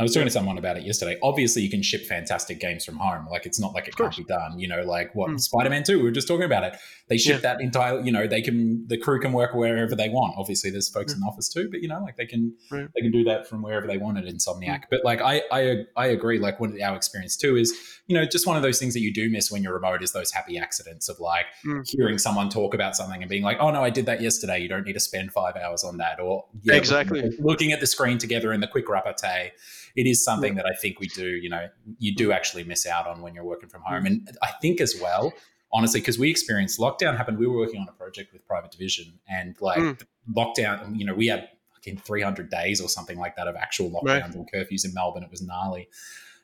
I 0.00 0.02
was 0.02 0.14
talking 0.14 0.26
to 0.26 0.32
someone 0.32 0.56
about 0.56 0.78
it 0.78 0.84
yesterday. 0.84 1.18
Obviously, 1.22 1.60
you 1.62 1.68
can 1.70 1.82
ship 1.82 2.06
fantastic 2.06 2.58
games 2.58 2.82
from 2.82 2.96
home. 2.96 3.26
Like 3.30 3.44
it's 3.44 3.60
not 3.60 3.74
like 3.74 3.88
it 3.88 3.94
can't 3.96 4.16
be 4.16 4.24
done. 4.24 4.58
You 4.58 4.66
know, 4.66 4.82
like 4.82 5.14
what 5.14 5.30
Mm. 5.30 5.38
Spider-Man 5.38 5.84
Two. 5.84 5.98
We 5.98 6.04
were 6.04 6.10
just 6.10 6.26
talking 6.26 6.44
about 6.44 6.64
it. 6.64 6.76
They 7.08 7.18
ship 7.18 7.42
Yeah. 7.42 7.52
that 7.54 7.60
entire. 7.60 8.00
You 8.00 8.10
know, 8.10 8.26
they 8.26 8.40
can 8.40 8.86
the 8.88 8.96
crew 8.96 9.20
can 9.20 9.32
work 9.34 9.54
wherever 9.54 9.94
they 9.94 10.08
want. 10.08 10.34
Obviously, 10.38 10.70
there's 10.70 10.88
folks 10.88 11.12
Mm. 11.12 11.16
in 11.16 11.20
the 11.20 11.26
office 11.26 11.48
too, 11.50 11.68
but 11.70 11.82
you 11.82 11.88
know, 11.88 12.00
like 12.02 12.16
they 12.16 12.24
can 12.24 12.54
Right. 12.70 12.86
they 12.96 13.02
can 13.02 13.12
do 13.12 13.22
that 13.24 13.46
from 13.46 13.60
wherever 13.62 13.86
they 13.86 13.98
want 13.98 14.16
at 14.16 14.24
Mm. 14.24 14.32
Insomniac. 14.34 14.84
But 14.90 15.04
like 15.04 15.20
I 15.20 15.42
I 15.52 15.84
I 15.94 16.06
agree. 16.06 16.38
Like 16.38 16.58
one 16.58 16.72
of 16.72 16.80
our 16.80 16.96
experience 16.96 17.36
too 17.36 17.56
is 17.56 17.72
you 18.06 18.16
know 18.16 18.24
just 18.24 18.46
one 18.46 18.56
of 18.56 18.62
those 18.62 18.78
things 18.78 18.94
that 18.94 19.00
you 19.00 19.12
do 19.12 19.28
miss 19.28 19.50
when 19.52 19.62
you're 19.62 19.74
remote 19.74 20.02
is 20.02 20.12
those 20.12 20.32
happy 20.32 20.56
accidents 20.58 21.10
of 21.10 21.20
like 21.20 21.44
Mm. 21.66 21.82
hearing 21.88 22.16
someone 22.18 22.48
talk 22.48 22.72
about 22.72 22.96
something 22.96 23.22
and 23.22 23.28
being 23.28 23.42
like, 23.42 23.58
oh 23.60 23.70
no, 23.70 23.84
I 23.84 23.90
did 23.90 24.06
that 24.06 24.22
yesterday. 24.22 24.58
You 24.58 24.68
don't 24.68 24.86
need 24.86 24.94
to 24.94 25.00
spend 25.00 25.32
five 25.32 25.54
hours 25.56 25.84
on 25.84 25.98
that. 25.98 26.18
Or 26.18 26.46
yeah, 26.62 26.74
Exactly. 26.76 27.20
looking, 27.22 27.44
looking 27.44 27.72
at 27.72 27.80
the 27.80 27.86
screen 27.86 28.16
together 28.16 28.52
in 28.54 28.60
the 28.60 28.66
quick 28.66 28.88
repartee 28.88 29.50
it 29.96 30.06
is 30.06 30.24
something 30.24 30.54
that 30.56 30.66
I 30.66 30.74
think 30.74 31.00
we 31.00 31.08
do, 31.08 31.26
you 31.26 31.48
know, 31.50 31.68
you 31.98 32.14
do 32.14 32.32
actually 32.32 32.64
miss 32.64 32.86
out 32.86 33.06
on 33.06 33.20
when 33.22 33.34
you're 33.34 33.44
working 33.44 33.68
from 33.68 33.82
home. 33.82 34.06
And 34.06 34.28
I 34.42 34.48
think 34.60 34.80
as 34.80 34.94
well, 35.00 35.32
honestly, 35.72 36.00
because 36.00 36.18
we 36.18 36.30
experienced 36.30 36.78
lockdown 36.78 37.16
happened, 37.16 37.38
we 37.38 37.46
were 37.46 37.56
working 37.56 37.80
on 37.80 37.88
a 37.88 37.92
project 37.92 38.32
with 38.32 38.46
Private 38.46 38.70
Division 38.70 39.18
and 39.28 39.56
like 39.60 39.78
Mm. 39.78 40.00
lockdown, 40.34 40.98
you 40.98 41.04
know, 41.04 41.14
we 41.14 41.26
had 41.26 41.48
fucking 41.74 41.98
300 41.98 42.50
days 42.50 42.80
or 42.80 42.88
something 42.88 43.18
like 43.18 43.36
that 43.36 43.48
of 43.48 43.56
actual 43.56 43.90
lockdowns 43.90 44.04
Right. 44.22 44.34
and 44.34 44.50
curfews 44.52 44.84
in 44.84 44.94
Melbourne. 44.94 45.22
It 45.22 45.30
was 45.30 45.42
gnarly. 45.42 45.88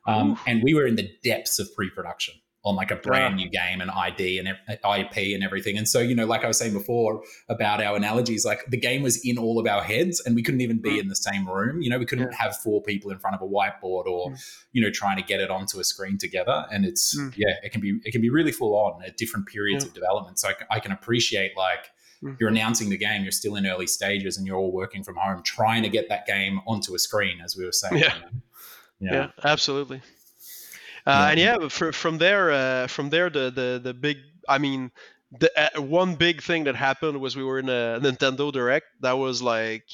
Um, 0.07 0.39
and 0.47 0.63
we 0.63 0.75
were 0.75 0.87
in 0.87 0.97
the 0.97 1.11
depths 1.23 1.59
of 1.59 1.75
pre 1.75 1.91
production 1.91 2.35
on 2.65 2.75
like 2.75 2.91
a 2.91 2.97
brand 2.97 3.37
new 3.37 3.49
game 3.49 3.81
and 3.81 3.91
ID 3.91 4.39
and 4.39 4.49
IP 4.49 5.17
and 5.35 5.45
everything. 5.45 5.79
And 5.79 5.89
so, 5.89 6.01
you 6.01 6.15
know, 6.15 6.27
like 6.27 6.45
I 6.45 6.49
was 6.49 6.59
saying 6.59 6.73
before 6.73 7.23
about 7.49 7.81
our 7.81 7.97
analogies, 7.97 8.45
like 8.45 8.67
the 8.69 8.77
game 8.77 9.03
was 9.03 9.25
in 9.25 9.39
all 9.39 9.61
of 9.61 9.67
our 9.67 9.83
heads 9.83 10.21
and 10.27 10.35
we 10.35 10.43
couldn't 10.43 10.61
even 10.61 10.79
be 10.83 10.91
Mm. 10.91 11.01
in 11.03 11.09
the 11.09 11.17
same 11.17 11.49
room. 11.49 11.81
You 11.81 11.89
know, 11.89 11.99
we 11.99 12.05
couldn't 12.05 12.33
have 12.35 12.57
four 12.57 12.83
people 12.83 13.11
in 13.13 13.19
front 13.21 13.37
of 13.37 13.43
a 13.43 13.47
whiteboard 13.47 14.07
or, 14.07 14.35
you 14.73 14.83
know, 14.83 14.91
trying 14.91 15.17
to 15.19 15.23
get 15.23 15.41
it 15.41 15.51
onto 15.51 15.79
a 15.79 15.85
screen 15.85 16.19
together. 16.19 16.67
And 16.73 16.85
it's, 16.85 17.17
Mm. 17.17 17.33
yeah, 17.37 17.55
it 17.63 17.71
can 17.71 17.81
be, 17.81 18.01
it 18.05 18.11
can 18.11 18.21
be 18.21 18.29
really 18.29 18.53
full 18.53 18.75
on 18.77 19.03
at 19.05 19.17
different 19.17 19.47
periods 19.47 19.85
Yeah. 19.85 19.89
of 19.89 19.95
development. 19.95 20.39
So 20.41 20.51
I 20.69 20.81
can 20.81 20.91
appreciate 20.93 21.57
like, 21.57 21.91
Mm. 22.25 22.37
you're 22.41 22.49
announcing 22.49 22.91
the 22.91 22.99
game, 22.99 23.23
you're 23.23 23.31
still 23.31 23.55
in 23.55 23.65
early 23.69 23.87
stages 23.87 24.37
and 24.37 24.45
you're 24.45 24.57
all 24.57 24.73
working 24.73 25.05
from 25.05 25.15
home, 25.15 25.41
trying 25.45 25.85
to 25.85 25.89
get 25.89 26.09
that 26.09 26.27
game 26.27 26.61
onto 26.67 26.93
a 26.97 26.99
screen, 26.99 27.41
as 27.41 27.57
we 27.57 27.65
were 27.65 27.71
saying. 27.71 27.99
Yeah. 27.99 28.15
Yeah. 29.01 29.13
yeah, 29.13 29.31
absolutely. 29.45 30.03
Uh, 31.09 31.13
Yeah. 31.13 31.31
And 31.31 31.41
yeah, 31.41 31.57
but 31.59 31.73
fr- 31.73 31.93
from 31.93 32.19
there, 32.19 32.51
uh, 32.53 32.87
from 32.87 33.09
there, 33.11 33.31
the 33.31 33.51
the 33.51 33.81
the 33.83 33.95
big, 33.95 34.19
I 34.49 34.59
mean, 34.59 34.91
the 35.41 35.49
uh, 35.57 35.81
one 35.81 36.15
big 36.17 36.43
thing 36.43 36.65
that 36.65 36.77
happened 36.77 37.21
was 37.21 37.35
we 37.37 37.45
were 37.45 37.59
in 37.59 37.69
a 37.69 37.99
Nintendo 38.01 38.53
Direct. 38.53 38.87
That 39.01 39.17
was 39.25 39.41
like, 39.43 39.85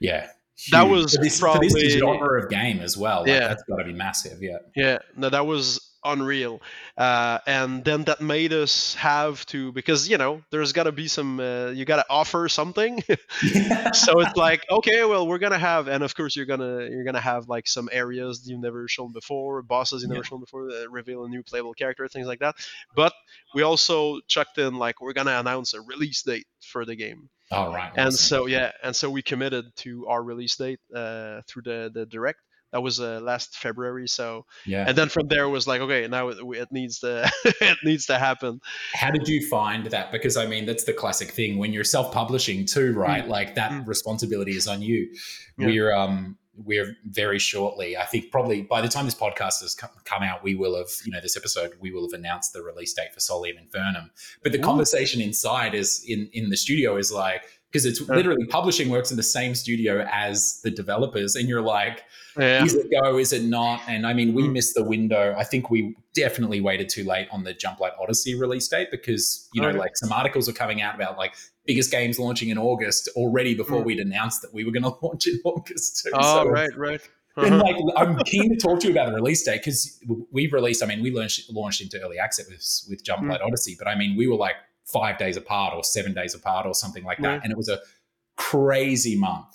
Yeah. 0.00 0.26
That 0.72 0.84
was 0.88 1.14
for 1.14 1.22
this, 1.22 1.38
for 1.38 1.46
probably- 1.46 1.68
this 1.68 1.92
genre 2.00 2.42
of 2.42 2.48
game 2.50 2.80
as 2.80 2.96
well. 2.96 3.20
Like, 3.20 3.28
Yeah. 3.28 3.48
That's 3.48 3.62
got 3.68 3.76
to 3.76 3.84
be 3.84 3.92
massive. 3.92 4.42
Yeah. 4.42 4.58
yeah, 4.74 4.98
no, 5.16 5.28
that 5.28 5.46
was 5.46 5.95
unreal. 6.12 6.60
Uh, 6.96 7.38
and 7.46 7.84
then 7.84 8.04
that 8.04 8.20
made 8.20 8.52
us 8.52 8.94
have 8.94 9.44
to 9.46 9.72
because 9.72 10.08
you 10.08 10.18
know 10.18 10.42
there's 10.50 10.72
got 10.72 10.84
to 10.84 10.92
be 10.92 11.08
some 11.08 11.38
uh, 11.40 11.68
you 11.70 11.84
got 11.84 11.96
to 11.96 12.06
offer 12.10 12.48
something. 12.48 13.02
so 13.92 14.20
it's 14.20 14.36
like 14.36 14.64
okay, 14.70 15.04
well 15.04 15.26
we're 15.26 15.38
gonna 15.38 15.58
have, 15.58 15.88
and 15.88 16.02
of 16.02 16.14
course 16.14 16.36
you're 16.36 16.46
gonna 16.46 16.88
you're 16.90 17.04
gonna 17.04 17.20
have 17.20 17.48
like 17.48 17.66
some 17.68 17.88
areas 17.92 18.42
you've 18.48 18.60
never 18.60 18.88
shown 18.88 19.12
before, 19.12 19.62
bosses 19.62 20.02
you've 20.02 20.10
never 20.10 20.22
Yeah. 20.24 20.28
shown 20.28 20.40
before, 20.40 20.70
that 20.72 20.90
reveal 20.90 21.24
a 21.24 21.28
new 21.28 21.42
playable 21.42 21.74
character, 21.74 22.06
things 22.08 22.26
like 22.26 22.40
that. 22.40 22.56
But 22.94 23.12
we 23.54 23.62
also 23.62 24.20
chucked 24.26 24.58
in 24.58 24.76
like 24.76 25.00
we're 25.00 25.12
gonna 25.12 25.38
announce 25.38 25.74
a 25.74 25.80
release 25.80 26.22
date 26.22 26.46
for 26.60 26.84
the 26.84 26.96
game. 26.96 27.28
all 27.52 27.72
right. 27.72 27.92
and 27.96 28.08
awesome. 28.08 28.16
so 28.16 28.46
yeah 28.46 28.72
and 28.82 28.94
so 28.96 29.08
we 29.08 29.22
committed 29.22 29.64
to 29.76 30.06
our 30.08 30.20
release 30.22 30.56
date 30.56 30.80
uh, 30.94 31.40
through 31.46 31.62
the 31.62 31.90
the 31.94 32.04
direct 32.06 32.40
that 32.72 32.82
was 32.82 33.00
uh, 33.00 33.20
last 33.22 33.56
february 33.56 34.06
so 34.08 34.44
yeah. 34.66 34.84
and 34.86 34.96
then 34.96 35.08
from 35.08 35.26
there 35.28 35.44
it 35.44 35.50
was 35.50 35.66
like 35.66 35.80
okay 35.80 36.06
now 36.08 36.28
it, 36.28 36.38
it 36.40 36.68
needs 36.72 36.98
to 37.00 37.30
it 37.44 37.78
needs 37.84 38.06
to 38.06 38.18
happen 38.18 38.60
How 38.94 39.10
did 39.10 39.28
you 39.28 39.46
find 39.48 39.86
that? 39.86 40.12
Because 40.12 40.36
I 40.36 40.46
mean, 40.46 40.66
that's 40.66 40.84
the 40.84 40.92
classic 40.92 41.30
thing 41.30 41.58
when 41.58 41.72
you're 41.72 41.84
self-publishing 41.84 42.66
too, 42.66 42.92
right? 42.94 43.26
Like 43.26 43.54
that 43.54 43.70
Mm. 43.70 43.86
responsibility 43.86 44.52
is 44.56 44.66
on 44.68 44.80
you. 44.82 45.08
Yeah. 45.58 45.66
We're 45.66 45.92
um 45.94 46.38
we're 46.64 46.96
very 47.04 47.38
shortly. 47.38 47.96
I 47.96 48.04
think 48.06 48.30
probably 48.30 48.62
by 48.62 48.80
the 48.80 48.88
time 48.88 49.04
this 49.04 49.14
podcast 49.14 49.60
has 49.60 49.74
come, 49.74 49.90
come 50.04 50.22
out, 50.22 50.42
we 50.42 50.54
will 50.54 50.76
have 50.76 50.88
you 51.04 51.12
know 51.12 51.20
this 51.20 51.36
episode 51.36 51.72
we 51.80 51.90
will 51.92 52.08
have 52.08 52.18
announced 52.18 52.52
the 52.52 52.62
release 52.62 52.94
date 52.94 53.12
for 53.12 53.20
Solium 53.20 53.56
Infernum. 53.62 54.10
But 54.42 54.52
the 54.52 54.58
Ooh. 54.58 54.62
conversation 54.62 55.20
inside 55.20 55.74
is 55.74 56.02
in 56.06 56.28
in 56.32 56.48
the 56.50 56.56
studio 56.56 56.96
is 56.96 57.12
like 57.12 57.55
because 57.76 57.84
it's 57.84 58.00
literally 58.08 58.46
publishing 58.46 58.88
works 58.88 59.10
in 59.10 59.16
the 59.16 59.22
same 59.22 59.54
studio 59.54 60.06
as 60.10 60.60
the 60.64 60.70
developers, 60.70 61.34
and 61.36 61.48
you're 61.48 61.62
like 61.62 62.04
yeah 62.38 62.62
is 62.64 62.74
it 62.74 62.90
go 62.90 63.16
is 63.16 63.32
it 63.32 63.42
not 63.44 63.80
and 63.88 64.06
i 64.06 64.12
mean 64.12 64.34
we 64.34 64.42
Mm. 64.42 64.52
missed 64.52 64.74
the 64.74 64.84
window 64.84 65.34
i 65.38 65.42
think 65.44 65.70
we 65.70 65.96
definitely 66.14 66.60
waited 66.60 66.86
too 66.90 67.02
late 67.02 67.28
on 67.32 67.44
the 67.44 67.54
Jumplight 67.54 67.92
Odyssey 67.98 68.34
release 68.38 68.68
date 68.68 68.88
because 68.90 69.48
you 69.54 69.62
know 69.62 69.70
like 69.70 69.96
some 69.96 70.12
articles 70.12 70.46
were 70.46 70.52
coming 70.52 70.82
out 70.82 70.94
about 70.94 71.16
like 71.16 71.32
biggest 71.64 71.90
games 71.90 72.18
launching 72.18 72.50
in 72.50 72.58
august 72.58 73.08
already 73.16 73.54
before 73.54 73.80
Mm. 73.80 73.86
we'd 73.86 74.00
announced 74.00 74.42
that 74.42 74.52
we 74.52 74.64
were 74.64 74.70
going 74.70 74.82
to 74.90 74.94
launch 75.02 75.26
in 75.26 75.40
august 75.46 76.02
too 76.04 76.10
oh 76.12 76.44
So- 76.44 76.50
right 76.50 76.76
right 76.76 77.00
and 77.38 77.54
Uh-huh. 77.54 77.62
like 77.64 77.76
i'm 77.96 78.18
keen 78.24 78.50
to 78.50 78.56
talk 78.56 78.80
to 78.80 78.86
you 78.88 78.92
about 78.92 79.08
the 79.08 79.14
release 79.14 79.42
date 79.42 79.60
because 79.64 79.98
we've 80.30 80.52
released 80.52 80.82
i 80.82 80.86
mean 80.86 81.00
we 81.02 81.10
launched, 81.10 81.50
launched 81.50 81.80
into 81.80 81.98
early 82.04 82.18
access 82.18 82.46
with, 82.50 82.64
with 82.90 83.02
jumplight 83.02 83.40
Mm. 83.40 83.46
odyssey 83.46 83.76
but 83.78 83.88
i 83.88 83.94
mean 83.94 84.14
we 84.14 84.26
were 84.26 84.36
like 84.36 84.56
five 84.86 85.18
days 85.18 85.36
apart 85.36 85.74
or 85.74 85.82
seven 85.84 86.14
days 86.14 86.34
apart 86.34 86.66
or 86.66 86.74
something 86.74 87.04
like 87.04 87.18
that 87.18 87.28
Right. 87.28 87.40
and 87.42 87.50
it 87.52 87.56
was 87.56 87.68
a 87.68 87.80
crazy 88.36 89.16
month 89.16 89.46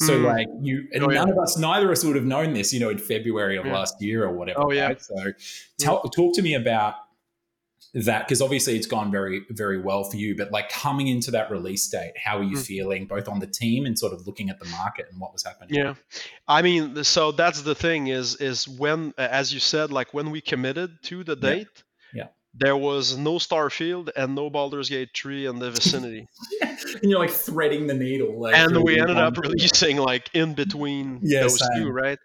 so 0.00 0.12
Mm. 0.20 0.24
like 0.24 0.46
you 0.60 0.86
and 0.92 1.02
Oh, 1.04 1.10
yeah. 1.10 1.18
none 1.20 1.30
of 1.30 1.38
us 1.38 1.56
neither 1.58 1.86
of 1.86 1.92
us 1.92 2.04
would 2.04 2.14
have 2.16 2.24
known 2.24 2.52
this 2.54 2.72
you 2.72 2.78
know 2.80 2.90
in 2.90 2.98
february 2.98 3.56
of 3.56 3.66
Yeah. 3.66 3.72
last 3.74 4.00
year 4.00 4.24
or 4.24 4.32
whatever 4.32 4.60
Oh, 4.66 4.70
yeah. 4.72 4.86
right? 4.88 5.02
so 5.02 5.32
tell, 5.78 6.02
talk 6.02 6.34
to 6.36 6.42
me 6.42 6.54
about 6.54 6.94
that 7.94 8.26
because 8.28 8.42
obviously 8.42 8.76
it's 8.76 8.86
gone 8.86 9.10
very 9.10 9.44
very 9.50 9.80
well 9.80 10.04
for 10.04 10.16
you 10.16 10.36
but 10.36 10.52
like 10.52 10.68
coming 10.68 11.08
into 11.08 11.30
that 11.30 11.50
release 11.50 11.88
date 11.88 12.12
how 12.22 12.38
are 12.38 12.42
you 12.44 12.56
Mm. 12.58 12.66
feeling 12.66 13.06
both 13.06 13.28
on 13.28 13.40
the 13.40 13.46
team 13.46 13.86
and 13.86 13.98
sort 13.98 14.12
of 14.12 14.26
looking 14.26 14.50
at 14.50 14.58
the 14.60 14.66
market 14.66 15.06
and 15.10 15.18
what 15.20 15.32
was 15.32 15.42
happening 15.42 15.74
yeah 15.74 15.94
i 16.46 16.60
mean 16.62 17.02
so 17.02 17.32
that's 17.32 17.62
the 17.62 17.74
thing 17.74 18.08
is 18.08 18.36
is 18.36 18.68
when 18.68 19.14
as 19.16 19.52
you 19.54 19.58
said 19.58 19.90
like 19.90 20.12
when 20.12 20.30
we 20.30 20.40
committed 20.40 21.02
to 21.04 21.24
the 21.24 21.34
date 21.34 21.66
Yeah. 21.74 21.82
There 22.54 22.76
was 22.76 23.16
no 23.16 23.34
starfield 23.34 24.10
and 24.16 24.34
no 24.34 24.50
Baldur's 24.50 24.88
Gate 24.88 25.10
3 25.14 25.46
in 25.46 25.58
the 25.58 25.70
vicinity. 25.70 26.26
and 26.62 27.10
you're 27.10 27.18
like 27.18 27.30
threading 27.30 27.86
the 27.86 27.94
needle 27.94 28.40
like 28.40 28.54
and 28.54 28.82
we 28.82 29.00
ended 29.00 29.18
up 29.18 29.36
releasing 29.36 29.98
like 29.98 30.30
in 30.34 30.54
between 30.54 31.20
Yeah, 31.22 31.40
those 31.40 31.58
same. 31.58 31.68
two, 31.82 31.90
right? 31.90 32.18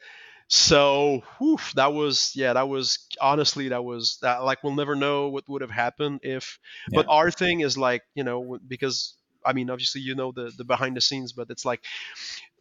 So, 0.47 1.23
whew, 1.39 1.57
that 1.75 1.93
was 1.93 2.33
yeah, 2.35 2.53
that 2.53 2.69
was 2.69 3.07
honestly 3.19 3.69
that 3.69 3.83
was 3.83 4.19
that 4.21 4.43
like 4.43 4.63
we'll 4.63 4.75
never 4.75 4.95
know 4.95 5.29
what 5.29 5.47
would 5.49 5.61
have 5.61 5.71
happened 5.71 6.19
if. 6.23 6.59
But 6.89 7.05
our 7.09 7.31
thing 7.31 7.61
is 7.61 7.77
like 7.77 8.03
you 8.13 8.23
know 8.23 8.59
because 8.67 9.17
I 9.45 9.53
mean 9.53 9.69
obviously 9.69 10.01
you 10.01 10.15
know 10.15 10.31
the 10.31 10.51
the 10.55 10.63
behind 10.63 10.95
the 10.97 11.01
scenes, 11.01 11.33
but 11.33 11.49
it's 11.49 11.65
like 11.65 11.83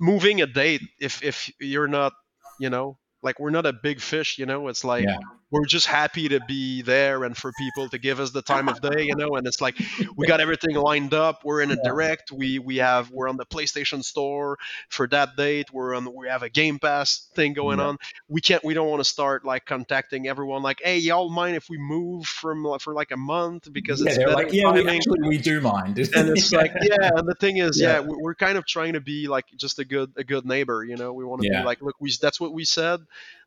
moving 0.00 0.40
a 0.42 0.46
date 0.46 0.82
if 1.00 1.22
if 1.22 1.50
you're 1.60 1.88
not 1.88 2.12
you 2.58 2.70
know 2.70 2.98
like 3.22 3.38
we're 3.40 3.50
not 3.50 3.66
a 3.66 3.72
big 3.72 4.00
fish, 4.00 4.38
you 4.38 4.46
know. 4.46 4.68
It's 4.68 4.84
like 4.84 5.04
Yeah. 5.04 5.16
We're 5.52 5.66
just 5.66 5.86
happy 5.86 6.28
to 6.30 6.40
be 6.48 6.82
there 6.82 7.22
and 7.24 7.36
for 7.36 7.52
people 7.58 7.88
to 7.90 7.98
give 7.98 8.18
us 8.18 8.30
the 8.32 8.42
time 8.42 8.68
of 8.68 8.80
day, 8.80 9.02
you 9.04 9.14
know. 9.14 9.36
And 9.36 9.46
it's 9.46 9.60
like 9.60 9.78
we 10.16 10.26
got 10.26 10.40
everything 10.40 10.74
lined 10.74 11.14
up. 11.14 11.44
We're 11.44 11.60
in 11.60 11.70
a 11.70 11.76
direct. 11.84 12.32
We 12.32 12.58
we 12.58 12.78
have 12.78 13.10
we're 13.10 13.28
on 13.28 13.36
the 13.36 13.46
PlayStation 13.46 14.02
Store 14.02 14.58
for 14.88 15.06
that 15.08 15.36
date. 15.36 15.72
We're 15.72 15.94
on 15.94 16.12
we 16.14 16.28
have 16.28 16.42
a 16.42 16.48
Game 16.48 16.78
Pass 16.78 17.28
thing 17.34 17.52
going 17.52 17.78
Yeah. 17.78 17.86
on. 17.88 17.98
We 18.28 18.40
can't 18.40 18.64
we 18.64 18.74
don't 18.74 18.88
want 18.88 19.00
to 19.00 19.08
start 19.08 19.44
like 19.44 19.66
contacting 19.66 20.26
everyone 20.26 20.62
like, 20.62 20.80
hey, 20.82 20.98
y'all 20.98 21.28
mind 21.30 21.54
if 21.54 21.68
we 21.68 21.78
move 21.78 22.26
from 22.26 22.66
for 22.80 22.94
like 22.94 23.10
a 23.10 23.16
month 23.16 23.70
because 23.72 24.00
yeah 24.00 24.08
it's 24.08 24.16
they're 24.16 24.26
better 24.28 24.44
like 24.44 24.52
yeah 24.52 24.70
we, 24.72 24.82
timing." 24.82 24.96
actually 24.96 25.28
we 25.28 25.36
do 25.38 25.60
mind 25.60 25.98
and 26.16 26.30
it's 26.30 26.52
like 26.52 26.72
yeah 26.82 27.10
and 27.14 27.28
the 27.28 27.34
thing 27.38 27.58
is 27.58 27.78
yeah, 27.80 27.94
Yeah. 27.94 28.00
we- 28.00 28.16
we're 28.18 28.34
kind 28.34 28.56
of 28.56 28.64
trying 28.66 28.94
to 28.94 29.00
be 29.00 29.28
like 29.28 29.44
just 29.56 29.78
a 29.78 29.84
good 29.84 30.12
a 30.16 30.24
good 30.24 30.46
neighbor 30.46 30.82
you 30.84 30.96
know 30.96 31.12
we 31.12 31.24
want 31.24 31.42
to 31.42 31.48
be 31.50 31.62
like 31.62 31.82
look 31.82 31.96
we 32.00 32.10
that's 32.20 32.40
what 32.40 32.52
we 32.54 32.64
said 32.64 33.00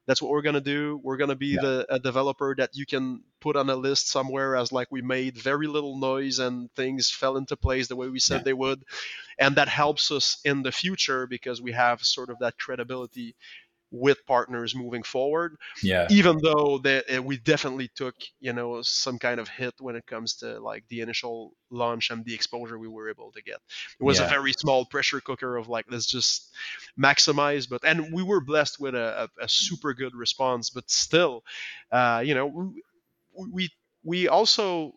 that's 0.08 0.22
what 0.22 0.32
we're 0.32 0.42
gonna 0.42 0.62
do 0.62 1.00
we're 1.04 1.18
gonna 1.18 1.36
be 1.36 1.56
Yeah. 1.56 1.62
the 1.62 1.86
a 1.90 2.00
developer 2.00 2.56
that 2.58 2.72
you 2.74 2.86
can 2.86 3.24
put 3.40 3.56
on 3.56 3.70
a 3.70 3.76
list 3.76 4.10
somewhere 4.10 4.56
as 4.56 4.72
like 4.72 4.88
we 4.92 5.02
made 5.02 5.38
very 5.38 5.68
little 5.68 5.98
noise 5.98 6.40
and 6.40 6.72
things 6.74 7.10
fell 7.12 7.38
into 7.38 7.56
place 7.58 7.88
the 7.88 7.96
way 7.96 8.08
we 8.10 8.20
said 8.20 8.38
Yeah. 8.38 8.44
they 8.44 8.54
would 8.54 8.84
and 9.40 9.56
that 9.58 9.68
helps 9.68 10.12
us 10.12 10.40
in 10.46 10.64
the 10.64 10.72
future 10.72 11.28
because 11.28 11.62
we 11.62 11.72
have 11.74 12.04
sort 12.04 12.30
of 12.30 12.40
that 12.40 12.58
credibility 12.58 13.36
with 13.92 14.26
partners 14.26 14.76
moving 14.76 15.04
forward. 15.04 15.58
Yeah. 15.82 16.10
Even 16.10 16.38
though 16.42 16.78
that 16.80 17.06
uh, 17.18 17.22
we 17.22 17.38
definitely 17.38 17.88
took, 17.96 18.16
you 18.40 18.54
know, 18.54 18.82
some 18.82 19.18
kind 19.18 19.40
of 19.40 19.48
hit 19.48 19.74
when 19.80 19.96
it 19.96 20.06
comes 20.06 20.36
to 20.38 20.60
like 20.60 20.88
the 20.88 21.02
initial 21.02 21.54
launch 21.70 22.12
and 22.12 22.24
the 22.26 22.34
exposure 22.34 22.78
we 22.78 22.88
were 22.88 23.10
able 23.10 23.32
to 23.32 23.42
get. 23.42 23.58
It 24.00 24.04
was 24.04 24.20
Yeah. 24.20 24.26
a 24.26 24.26
very 24.26 24.54
small 24.54 24.86
pressure 24.86 25.22
cooker 25.22 25.58
of 25.58 25.68
like 25.68 25.86
let's 25.90 26.06
just 26.06 26.54
maximize, 27.00 27.68
but 27.68 27.84
and 27.84 28.14
we 28.14 28.24
were 28.24 28.42
blessed 28.42 28.80
with 28.80 28.96
a, 28.96 29.30
a, 29.40 29.46
a 29.46 29.50
super 29.50 29.94
good 29.94 30.16
response. 30.16 30.70
But 30.70 30.90
still, 30.90 31.44
uh, 31.92 32.22
you 32.26 32.36
know, 32.36 32.74
we 33.34 33.70
we 34.04 34.28
also 34.28 34.94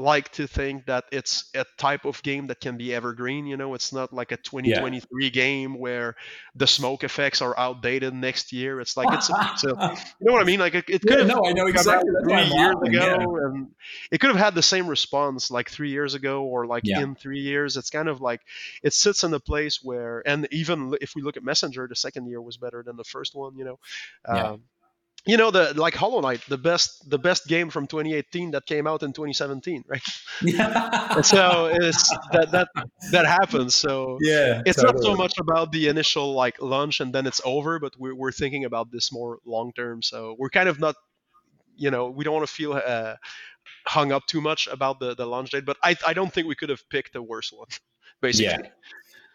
like 0.00 0.30
to 0.32 0.46
think 0.46 0.86
that 0.86 1.04
it's 1.12 1.50
a 1.54 1.64
type 1.76 2.06
of 2.06 2.22
game 2.22 2.46
that 2.46 2.58
can 2.60 2.78
be 2.78 2.94
evergreen 2.94 3.46
you 3.46 3.56
know 3.56 3.74
it's 3.74 3.92
not 3.92 4.12
like 4.12 4.32
a 4.32 4.36
2023 4.38 5.28
game 5.30 5.78
where 5.78 6.16
the 6.54 6.66
smoke 6.66 7.04
effects 7.04 7.42
are 7.42 7.56
outdated 7.58 8.14
next 8.14 8.52
year 8.52 8.80
it's 8.80 8.96
like 8.96 9.12
it's, 9.12 9.28
a, 9.28 9.34
it's 9.52 9.64
a 9.64 9.68
you 10.20 10.26
know 10.26 10.32
what 10.32 10.40
i 10.40 10.44
mean 10.44 10.58
like 10.58 10.74
it, 10.74 10.84
it 10.88 11.02
could 11.02 11.18
Yeah, 11.18 11.18
have 11.18 11.28
no, 11.28 11.42
I 11.46 11.52
know 11.52 11.66
exactly. 11.66 12.10
Three 12.24 12.32
years 12.34 12.74
laughing, 12.74 12.94
ago 12.94 13.06
yeah. 13.06 13.46
and 13.46 13.68
it 14.10 14.20
could 14.20 14.30
have 14.30 14.38
had 14.38 14.54
the 14.54 14.62
same 14.62 14.88
response 14.88 15.50
like 15.50 15.70
three 15.70 15.90
years 15.90 16.14
ago 16.14 16.44
or 16.44 16.66
like 16.66 16.84
Yeah. 16.86 17.00
in 17.02 17.14
three 17.14 17.40
years 17.40 17.76
it's 17.76 17.90
kind 17.90 18.08
of 18.08 18.20
like 18.20 18.40
it 18.82 18.94
sits 18.94 19.22
in 19.24 19.34
a 19.34 19.40
place 19.40 19.80
where 19.82 20.22
and 20.26 20.48
even 20.50 20.94
if 21.00 21.14
we 21.14 21.22
look 21.22 21.36
at 21.36 21.44
messenger 21.44 21.86
the 21.86 21.96
second 21.96 22.26
year 22.26 22.40
was 22.40 22.56
better 22.56 22.82
than 22.82 22.96
the 22.96 23.04
first 23.04 23.34
one 23.34 23.56
you 23.58 23.64
know 23.64 23.78
Yeah. 24.32 24.52
um, 24.52 24.62
you 25.26 25.36
know 25.36 25.50
the 25.50 25.74
like 25.74 25.94
hollow 25.94 26.20
knight 26.20 26.42
the 26.48 26.56
best 26.56 27.08
the 27.10 27.18
best 27.18 27.46
game 27.46 27.70
from 27.70 27.86
2018 27.86 28.52
that 28.52 28.66
came 28.66 28.86
out 28.86 29.02
in 29.02 29.12
2017 29.12 29.84
right? 29.86 30.02
And 31.16 31.26
so 31.26 31.66
it's 31.72 32.08
that 32.32 32.50
that 32.52 32.68
that 33.12 33.26
happens. 33.26 33.74
So 33.74 34.18
yeah. 34.22 34.62
it's 34.64 34.82
not 34.82 34.98
so 35.00 35.14
much 35.14 35.34
about 35.38 35.72
the 35.72 35.88
initial 35.88 36.32
like 36.32 36.60
launch 36.60 37.00
and 37.00 37.12
then 37.12 37.26
it's 37.26 37.40
over 37.44 37.78
but 37.78 37.94
we're, 37.98 38.14
we're 38.14 38.32
thinking 38.32 38.64
about 38.64 38.90
this 38.90 39.12
more 39.12 39.38
long 39.44 39.72
term. 39.72 40.02
So 40.02 40.36
we're 40.38 40.50
kind 40.50 40.68
of 40.68 40.80
not 40.80 40.96
you 41.76 41.90
know 41.90 42.10
we 42.10 42.24
don't 42.24 42.34
want 42.34 42.46
to 42.46 42.52
feel 42.52 42.72
uh, 42.72 43.16
hung 43.86 44.12
up 44.12 44.26
too 44.26 44.40
much 44.40 44.68
about 44.68 45.00
the, 45.00 45.14
the 45.14 45.26
launch 45.26 45.50
date 45.50 45.64
but 45.64 45.76
I, 45.82 45.96
I 46.06 46.12
don't 46.14 46.32
think 46.32 46.46
we 46.46 46.54
could 46.54 46.70
have 46.70 46.88
picked 46.88 47.16
a 47.16 47.22
worse 47.22 47.52
one 47.52 47.68
basically. 48.20 48.64
Yeah, 48.64 48.70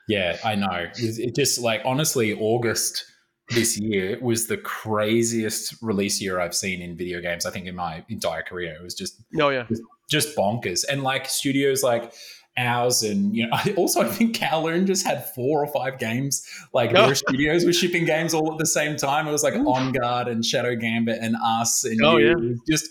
Yeah, 0.07 0.37
I 0.43 0.55
know. 0.55 0.87
It 0.95 1.35
just 1.35 1.59
like 1.59 1.81
honestly, 1.83 2.33
August 2.33 3.05
this 3.49 3.77
year 3.79 4.09
it 4.11 4.21
was 4.21 4.47
the 4.47 4.57
craziest 4.57 5.75
release 5.81 6.19
year 6.21 6.39
I've 6.39 6.55
seen 6.55 6.81
in 6.81 6.95
video 6.97 7.21
games. 7.21 7.45
I 7.45 7.51
think 7.51 7.67
in 7.67 7.75
my 7.75 8.03
entire 8.09 8.41
career, 8.43 8.73
it 8.79 8.83
was 8.83 8.93
just 8.95 9.21
oh 9.39 9.49
yeah 9.49 9.67
just 10.09 10.35
bonkers. 10.37 10.83
And 10.89 11.03
like 11.03 11.27
studios 11.27 11.83
like 11.83 12.13
ours, 12.57 13.03
and 13.03 13.35
you 13.35 13.45
know, 13.45 13.49
I 13.53 13.73
also 13.75 14.01
I 14.01 14.07
think 14.07 14.35
Kowloon 14.37 14.85
just 14.87 15.05
had 15.05 15.25
four 15.35 15.63
or 15.63 15.67
five 15.67 15.99
games. 15.99 16.45
Like 16.73 16.91
Oh. 16.95 17.05
their 17.05 17.15
studios 17.25 17.65
were 17.65 17.73
shipping 17.73 18.05
games 18.05 18.33
all 18.33 18.51
at 18.51 18.57
the 18.59 18.65
same 18.65 18.95
time. 18.97 19.27
It 19.27 19.31
was 19.31 19.43
like 19.43 19.55
On 19.55 19.91
Guard 19.91 20.27
and 20.27 20.43
Shadow 20.45 20.75
Gambit 20.75 21.19
and 21.21 21.35
us 21.43 21.83
and 21.83 21.99
Oh, 22.03 22.17
you. 22.17 22.25
yeah. 22.27 22.31
It 22.33 22.37
was 22.39 22.59
just 22.69 22.89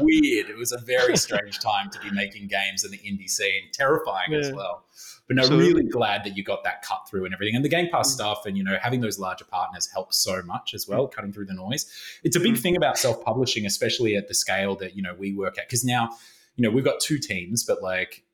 weird. 0.00 0.48
It 0.50 0.56
was 0.56 0.72
a 0.72 0.78
very 0.78 1.16
strange 1.16 1.58
time 1.60 1.90
to 1.90 1.98
be 2.00 2.10
making 2.10 2.48
games 2.48 2.84
in 2.84 2.90
the 2.90 2.98
indie 2.98 3.28
scene. 3.28 3.64
Terrifying 3.72 4.34
as 4.34 4.52
well. 4.52 4.84
But 5.32 5.36
no, 5.36 5.42
Absolutely. 5.44 5.72
really 5.74 5.88
glad 5.88 6.24
that 6.24 6.36
you 6.36 6.44
got 6.44 6.62
that 6.64 6.82
cut 6.82 7.08
through 7.08 7.24
and 7.24 7.32
everything. 7.32 7.56
And 7.56 7.64
the 7.64 7.68
Game 7.70 7.88
Pass 7.90 8.10
Mm. 8.10 8.14
stuff 8.14 8.44
and 8.44 8.58
you 8.58 8.62
know 8.64 8.76
having 8.82 9.00
those 9.00 9.18
larger 9.18 9.46
partners 9.46 9.88
helps 9.90 10.18
so 10.18 10.42
much 10.42 10.74
as 10.74 10.86
well, 10.86 11.08
cutting 11.08 11.32
through 11.32 11.46
the 11.46 11.54
noise. 11.54 11.86
It's 12.22 12.36
a 12.36 12.40
big 12.40 12.54
Mm. 12.54 12.58
thing 12.60 12.76
about 12.76 12.98
self-publishing, 12.98 13.64
especially 13.64 14.14
at 14.16 14.28
the 14.28 14.34
scale 14.34 14.76
that 14.76 14.94
you 14.94 15.02
know 15.02 15.14
we 15.14 15.32
work 15.32 15.56
at. 15.58 15.66
Because 15.68 15.84
now, 15.84 16.10
you 16.56 16.62
know, 16.62 16.70
we've 16.70 16.84
got 16.84 17.00
two 17.00 17.18
teams, 17.18 17.64
but 17.64 17.82
like 17.82 18.24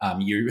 um, 0.00 0.22
you 0.22 0.50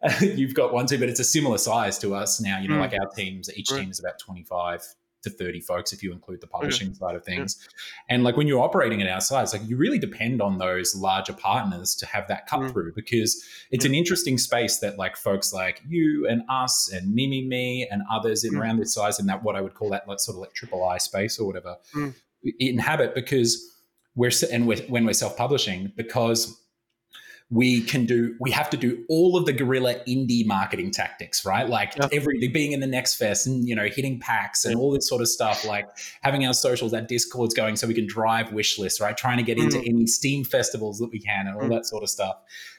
you've 0.20 0.54
got 0.54 0.72
one 0.72 0.86
team, 0.86 0.98
but 0.98 1.08
it's 1.08 1.20
a 1.20 1.24
similar 1.24 1.58
size 1.58 1.98
to 2.00 2.14
us 2.14 2.40
now. 2.40 2.58
You 2.58 2.68
know, 2.68 2.76
Mm. 2.76 2.80
like 2.80 2.94
our 2.94 3.08
teams, 3.14 3.48
each 3.56 3.70
Right. 3.70 3.80
team 3.82 3.90
is 3.90 4.00
about 4.00 4.18
twenty-five 4.18 4.82
to 5.22 5.30
30 5.30 5.60
folks 5.60 5.92
if 5.92 6.02
you 6.02 6.12
include 6.12 6.40
the 6.40 6.46
publishing 6.46 6.94
side 6.94 7.14
of 7.14 7.24
things. 7.24 7.68
And 8.08 8.24
like 8.24 8.36
when 8.36 8.46
you're 8.46 8.62
operating 8.62 9.00
at 9.02 9.08
our 9.08 9.20
size, 9.20 9.52
like 9.52 9.62
you 9.66 9.76
really 9.76 9.98
depend 9.98 10.42
on 10.42 10.58
those 10.58 10.94
larger 10.94 11.32
partners 11.32 11.94
to 11.96 12.06
have 12.06 12.28
that 12.28 12.46
cut 12.46 12.60
Mm. 12.60 12.72
through 12.72 12.92
because 12.94 13.44
it's 13.70 13.84
an 13.84 13.94
interesting 13.94 14.38
space 14.38 14.78
that 14.78 14.98
like 14.98 15.16
folks 15.16 15.52
like 15.52 15.80
you 15.88 16.26
and 16.28 16.42
us 16.48 16.90
and 16.92 17.14
me, 17.14 17.26
me, 17.46 17.86
and 17.90 18.02
others 18.10 18.44
in 18.44 18.52
Mm. 18.54 18.60
around 18.60 18.76
this 18.78 18.94
size 18.94 19.18
and 19.18 19.28
that 19.28 19.42
what 19.42 19.56
I 19.56 19.60
would 19.60 19.74
call 19.74 19.90
that 19.90 20.06
like 20.08 20.20
sort 20.20 20.36
of 20.36 20.40
like 20.40 20.52
triple 20.54 20.84
I 20.84 20.98
space 20.98 21.38
or 21.38 21.46
whatever 21.46 21.76
Mm. 21.94 22.14
inhabit 22.58 23.14
because 23.14 23.68
we're 24.14 24.30
and 24.52 24.66
we're, 24.66 24.82
when 24.88 25.06
we're 25.06 25.12
self-publishing 25.14 25.92
because 25.96 26.61
we 27.52 27.82
can 27.82 28.06
do 28.06 28.34
we 28.40 28.50
have 28.50 28.70
to 28.70 28.78
do 28.78 29.04
all 29.10 29.36
of 29.36 29.44
the 29.44 29.52
guerrilla 29.52 29.96
indie 30.08 30.44
marketing 30.46 30.90
tactics 30.90 31.44
right 31.44 31.68
like 31.68 31.92
Yeah. 31.96 32.08
every 32.10 32.48
being 32.48 32.72
in 32.72 32.80
the 32.80 32.86
next 32.86 33.16
fest 33.16 33.46
and 33.46 33.68
you 33.68 33.76
know 33.76 33.86
hitting 33.88 34.18
PAX 34.18 34.64
and 34.64 34.72
Yeah. 34.74 34.80
all 34.80 34.90
this 34.90 35.06
sort 35.06 35.20
of 35.20 35.28
stuff 35.28 35.64
like 35.64 35.86
having 36.22 36.46
our 36.46 36.54
socials 36.54 36.94
our 36.94 37.02
discords 37.02 37.52
going 37.52 37.76
so 37.76 37.86
we 37.86 37.92
can 37.94 38.06
drive 38.06 38.52
wish 38.52 38.78
lists 38.78 39.00
right 39.02 39.14
trying 39.16 39.36
to 39.36 39.42
get 39.42 39.58
into 39.58 39.76
Mm. 39.78 39.88
any 39.88 40.06
steam 40.06 40.44
festivals 40.44 40.98
that 40.98 41.10
we 41.12 41.20
can 41.20 41.46
and 41.46 41.54
all 41.56 41.62
Mm. 41.64 41.70
that 41.70 41.84
sort 41.86 42.02
of 42.02 42.08
stuff 42.08 42.36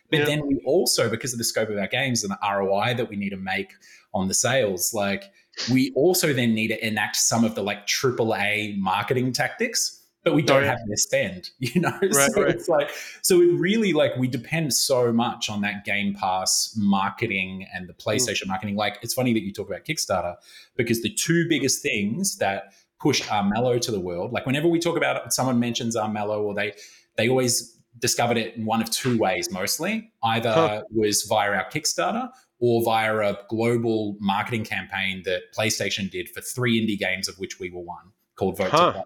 but 0.10 0.20
Yeah. 0.20 0.26
then 0.26 0.48
we 0.48 0.60
also 0.66 1.08
because 1.10 1.34
of 1.34 1.38
the 1.38 1.46
scope 1.46 1.70
of 1.70 1.78
our 1.78 1.88
games 1.88 2.24
and 2.24 2.32
the 2.32 2.40
roi 2.58 2.94
that 2.96 3.10
we 3.10 3.16
need 3.16 3.30
to 3.30 3.38
make 3.38 3.74
on 4.14 4.28
the 4.28 4.34
sales 4.34 4.92
like 4.94 5.24
we 5.72 5.92
also 5.96 6.34
then 6.34 6.56
need 6.56 6.70
to 6.70 6.86
enact 6.86 7.16
some 7.16 7.44
of 7.44 7.54
the 7.54 7.62
like 7.62 7.86
triple 7.86 8.34
a 8.36 8.74
marketing 8.80 9.32
tactics 9.32 10.00
but 10.24 10.34
we 10.34 10.42
don't 10.42 10.64
yeah. 10.64 10.70
have 10.70 10.80
the 10.88 10.98
spend 10.98 11.50
you 11.60 11.82
know 11.82 11.98
Right, 12.02 12.32
so 12.32 12.42
right. 12.44 12.56
it's 12.56 12.68
like 12.68 12.90
so 13.22 13.42
it 13.42 13.54
really 13.54 13.94
like 13.94 14.16
we 14.18 14.28
depend 14.28 14.74
so 14.74 15.12
much 15.12 15.50
on 15.50 15.62
that 15.62 15.86
game 15.86 16.14
pass 16.14 16.74
marketing 16.78 17.68
and 17.74 17.88
the 17.88 17.94
mm. 17.94 18.04
playstation 18.04 18.48
marketing 18.48 18.76
like 18.76 18.98
it's 19.02 19.14
funny 19.14 19.34
that 19.34 19.44
you 19.44 19.52
talk 19.52 19.68
about 19.68 19.86
kickstarter 19.86 20.36
because 20.76 21.02
the 21.02 21.14
two 21.14 21.48
biggest 21.48 21.82
things 21.82 22.38
that 22.38 22.74
push 23.00 23.22
Armello 23.24 23.80
to 23.82 23.92
the 23.92 24.00
world 24.00 24.32
like 24.32 24.46
whenever 24.46 24.68
we 24.68 24.80
talk 24.80 24.98
about 24.98 25.26
it 25.26 25.34
someone 25.34 25.60
mentions 25.60 25.96
Armello 25.96 26.42
or 26.42 26.54
they 26.54 26.74
they 27.18 27.30
always 27.30 27.78
discovered 28.00 28.38
it 28.38 28.56
in 28.56 28.66
one 28.66 28.82
of 28.82 28.90
two 28.90 29.18
ways 29.18 29.52
mostly 29.52 30.12
either 30.24 30.52
Huh. 30.52 30.84
was 30.90 31.24
via 31.24 31.52
our 31.52 31.70
kickstarter 31.70 32.30
or 32.60 32.82
via 32.84 33.18
a 33.18 33.38
global 33.50 34.16
marketing 34.20 34.64
campaign 34.64 35.22
that 35.26 35.42
playstation 35.58 36.10
did 36.10 36.30
for 36.30 36.42
three 36.42 36.80
indie 36.82 36.98
games 36.98 37.28
of 37.28 37.36
which 37.38 37.60
we 37.60 37.70
were 37.70 37.82
one 37.82 38.12
called 38.36 38.58
vote 38.58 38.72
Huh. 38.72 38.86
to 38.88 38.92
Play. 38.94 39.04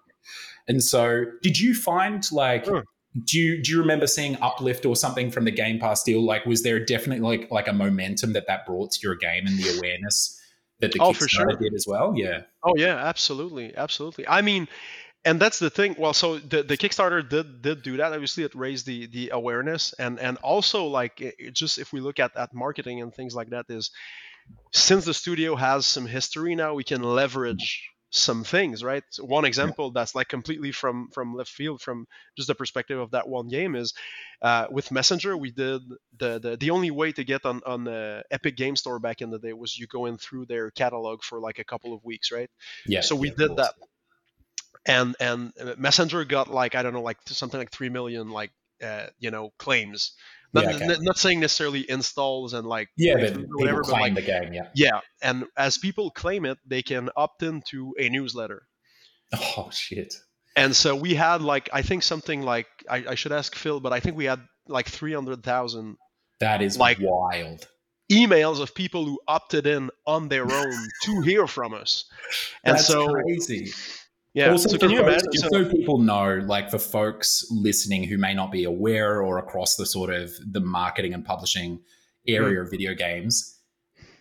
And 0.68 0.84
so 0.84 1.26
did 1.42 1.60
you 1.60 1.74
find 1.74 2.30
like 2.32 2.66
Huh. 2.66 2.82
do 3.24 3.40
you 3.40 3.62
do 3.64 3.72
you 3.72 3.80
remember 3.80 4.08
seeing 4.08 4.38
uplift 4.42 4.86
or 4.86 4.96
something 4.96 5.32
from 5.32 5.46
the 5.46 5.52
game 5.52 5.80
pass 5.80 6.04
deal 6.04 6.22
like 6.24 6.46
was 6.46 6.64
there 6.64 6.84
definitely 6.84 7.38
like 7.38 7.52
like 7.52 7.68
a 7.68 7.74
momentum 7.74 8.34
that 8.34 8.46
that 8.48 8.66
brought 8.66 8.92
to 8.92 9.00
your 9.02 9.16
game 9.16 9.48
and 9.48 9.58
the 9.58 9.78
awareness 9.78 10.40
that 10.80 10.92
the 10.92 11.00
Oh, 11.00 11.12
Kickstarter 11.12 11.30
sure. 11.30 11.58
did 11.58 11.74
as 11.74 11.86
well 11.88 12.14
yeah 12.16 12.42
Oh 12.64 12.74
yeah, 12.76 12.96
absolutely, 12.98 13.76
absolutely. 13.78 14.28
I 14.28 14.42
mean, 14.42 14.68
and 15.24 15.40
that's 15.40 15.60
the 15.60 15.70
thing. 15.70 15.96
Well, 15.98 16.14
so 16.14 16.38
the, 16.40 16.64
the 16.64 16.78
Kickstarter 16.78 17.28
did 17.28 17.62
did 17.62 17.82
do 17.84 17.98
that. 17.98 18.12
Obviously, 18.14 18.44
it 18.44 18.56
raised 18.56 18.86
the 18.86 19.08
the 19.08 19.30
awareness, 19.30 19.94
and 19.94 20.20
and 20.20 20.38
also 20.38 20.86
like 20.86 21.22
it 21.22 21.54
just 21.54 21.80
if 21.80 21.94
we 21.94 22.00
look 22.02 22.20
at 22.20 22.36
at 22.36 22.54
marketing 22.54 23.02
and 23.02 23.14
things 23.14 23.36
like 23.36 23.50
that, 23.52 23.66
is 23.70 23.92
since 24.74 25.06
the 25.06 25.14
studio 25.14 25.56
has 25.56 25.86
some 25.86 26.06
history 26.06 26.56
now, 26.56 26.74
we 26.74 26.84
can 26.84 27.04
leverage 27.04 27.90
some 28.18 28.44
things, 28.44 28.84
right? 28.84 29.04
So 29.10 29.26
one 29.26 29.46
example 29.46 29.92
that's 29.92 30.16
like 30.16 30.28
completely 30.28 30.72
from 30.72 31.10
from 31.12 31.36
left 31.36 31.50
field, 31.50 31.82
from 31.82 32.08
just 32.36 32.48
the 32.48 32.56
perspective 32.56 33.00
of 33.00 33.12
that 33.12 33.28
one 33.28 33.48
game 33.48 33.76
is 33.76 33.94
uh, 34.42 34.68
with 34.70 34.92
Messenger. 34.92 35.38
We 35.38 35.52
did 35.52 35.82
the, 36.18 36.40
the 36.40 36.58
the 36.58 36.70
only 36.72 36.92
way 36.92 37.12
to 37.12 37.24
get 37.24 37.46
on 37.46 37.62
on 37.66 37.84
the 37.84 38.24
Epic 38.32 38.56
Game 38.58 38.76
Store 38.76 39.00
back 39.00 39.22
in 39.22 39.30
the 39.30 39.40
day 39.40 39.54
was 39.54 39.78
you 39.78 39.88
go 39.88 40.06
in 40.06 40.18
through 40.18 40.46
their 40.46 40.72
catalog 40.72 41.24
for 41.24 41.40
like 41.40 41.60
a 41.60 41.64
couple 41.64 41.94
of 41.94 42.04
weeks, 42.04 42.32
right? 42.32 42.50
yeah 42.86 43.02
so 43.02 43.16
we 43.16 43.30
yeah, 43.30 43.36
did 43.36 43.56
that 43.58 43.74
and 44.86 45.16
and 45.20 45.54
uh, 45.60 45.76
messenger 45.78 46.24
got 46.26 46.50
like 46.50 46.76
i 46.76 46.82
don't 46.84 46.94
know 46.94 47.02
like 47.02 47.18
something 47.26 47.60
like 47.60 47.72
3 47.72 47.90
million 47.90 48.30
like 48.30 48.52
uh, 48.84 49.08
you 49.20 49.32
know 49.32 49.52
claims 49.58 50.14
not, 50.58 50.64
Yeah, 50.80 50.86
okay. 50.86 50.94
n- 50.96 51.04
not 51.04 51.18
saying 51.18 51.40
necessarily 51.40 51.90
installs 51.90 52.54
and 52.54 52.68
like 52.68 52.90
yeah 52.98 53.16
but 53.20 53.38
whatever 53.56 53.82
but 53.84 53.92
like 53.92 54.16
the 54.16 54.22
game 54.22 54.54
yeah. 54.54 54.68
yeah 54.76 55.00
and 55.22 55.46
as 55.58 55.78
people 55.78 56.12
claim 56.12 56.46
it 56.46 56.58
they 56.66 56.82
can 56.82 57.10
opt 57.16 57.44
into 57.44 57.94
a 58.00 58.10
newsletter. 58.10 58.64
Oh 59.34 59.70
shit. 59.72 60.16
And 60.56 60.76
so 60.76 60.96
we 60.96 61.14
had 61.16 61.42
like 61.42 61.70
i 61.74 61.82
think 61.82 62.02
something 62.04 62.42
like 62.42 62.68
i, 62.90 62.98
I 63.10 63.16
should 63.16 63.32
ask 63.32 63.56
phil 63.56 63.80
but 63.80 63.94
i 63.94 64.00
think 64.00 64.18
we 64.18 64.26
had 64.26 64.40
like 64.68 64.88
300000 64.88 65.98
that 66.40 66.62
is 66.62 66.78
Like- 66.78 67.00
wild. 67.02 67.68
emails 68.12 68.60
of 68.62 68.74
people 68.74 69.06
who 69.06 69.20
opted 69.28 69.68
in 69.68 69.90
on 70.06 70.30
their 70.30 70.44
own 70.50 70.78
to 71.04 71.22
hear 71.22 71.46
from 71.48 71.74
us. 71.74 72.06
And 72.64 72.76
that's 72.78 72.88
so 72.88 73.08
crazy 73.12 73.72
yeah 74.38 74.52
also, 74.52 74.70
so 74.70 74.78
can 74.78 74.90
you 74.90 74.98
folks, 74.98 75.10
imagine 75.10 75.30
just 75.34 75.50
so- 75.52 75.64
so 75.64 75.70
people 75.78 75.98
know, 76.00 76.28
like 76.46 76.70
for 76.70 76.80
folks 76.80 77.46
listening 77.50 78.04
who 78.04 78.18
may 78.18 78.34
not 78.34 78.52
be 78.52 78.64
aware 78.64 79.22
or 79.22 79.38
across 79.40 79.76
the 79.76 79.86
sort 79.86 80.12
of 80.20 80.32
the 80.56 80.62
marketing 80.62 81.14
and 81.14 81.26
publishing 81.26 81.80
area 82.28 82.60
mm. 82.60 82.64
of 82.64 82.70
video 82.70 82.94
games, 82.94 83.60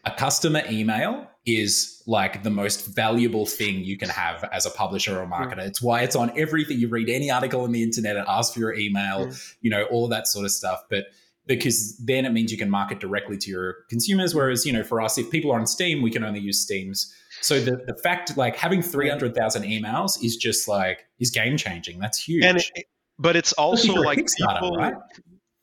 a 0.05 0.11
customer 0.11 0.63
email 0.71 1.29
is 1.45 2.03
like 2.07 2.43
the 2.43 2.51
most 2.51 2.87
valuable 2.87 3.47
thing 3.47 3.85
you 3.85 3.97
can 3.99 4.09
have 4.09 4.49
as 4.53 4.65
a 4.65 4.71
publisher 4.71 5.21
or 5.21 5.27
mm. 5.27 5.33
marketer. 5.33 5.67
It's 5.67 5.83
why 5.83 6.03
it's 6.03 6.17
on 6.17 6.31
everything. 6.39 6.79
You 6.79 6.89
read 6.89 7.09
any 7.09 7.31
article 7.31 7.63
on 7.63 7.73
the 7.73 7.83
internet, 7.83 8.17
and 8.17 8.27
ask 8.29 8.55
for 8.55 8.61
your 8.61 8.75
email, 8.75 9.27
mm. 9.27 9.55
you 9.61 9.71
know, 9.71 9.85
all 9.85 10.09
that 10.09 10.27
sort 10.29 10.45
of 10.45 10.51
stuff. 10.51 10.81
But 10.89 11.07
because 11.47 11.97
then 11.99 12.25
it 12.25 12.33
means 12.33 12.51
you 12.51 12.59
can 12.59 12.71
market 12.71 12.99
directly 13.01 13.37
to 13.39 13.51
your 13.51 13.77
consumers. 13.89 14.35
Whereas, 14.35 14.67
you 14.67 14.73
know, 14.73 14.83
for 14.83 15.01
us, 15.01 15.19
if 15.19 15.31
people 15.31 15.53
are 15.53 15.61
on 15.61 15.67
Steam, 15.67 16.03
we 16.03 16.11
can 16.11 16.25
only 16.25 16.41
use 16.41 16.61
Steam's 16.61 17.13
So 17.47 17.61
the, 17.61 17.77
the 17.87 17.95
fact 18.03 18.37
like 18.37 18.57
having 18.57 18.83
300,000 18.83 19.63
emails 19.63 20.23
is 20.23 20.37
just 20.37 20.67
like 20.67 21.07
is 21.21 21.31
game 21.31 21.57
changing. 21.57 22.01
That's 22.01 22.19
huge. 22.19 22.45
And 22.45 22.59
it, 22.59 22.87
but 23.21 23.37
it's 23.37 23.53
also 23.53 23.95
like 23.95 24.27
people, 24.37 24.77
right? 24.77 24.95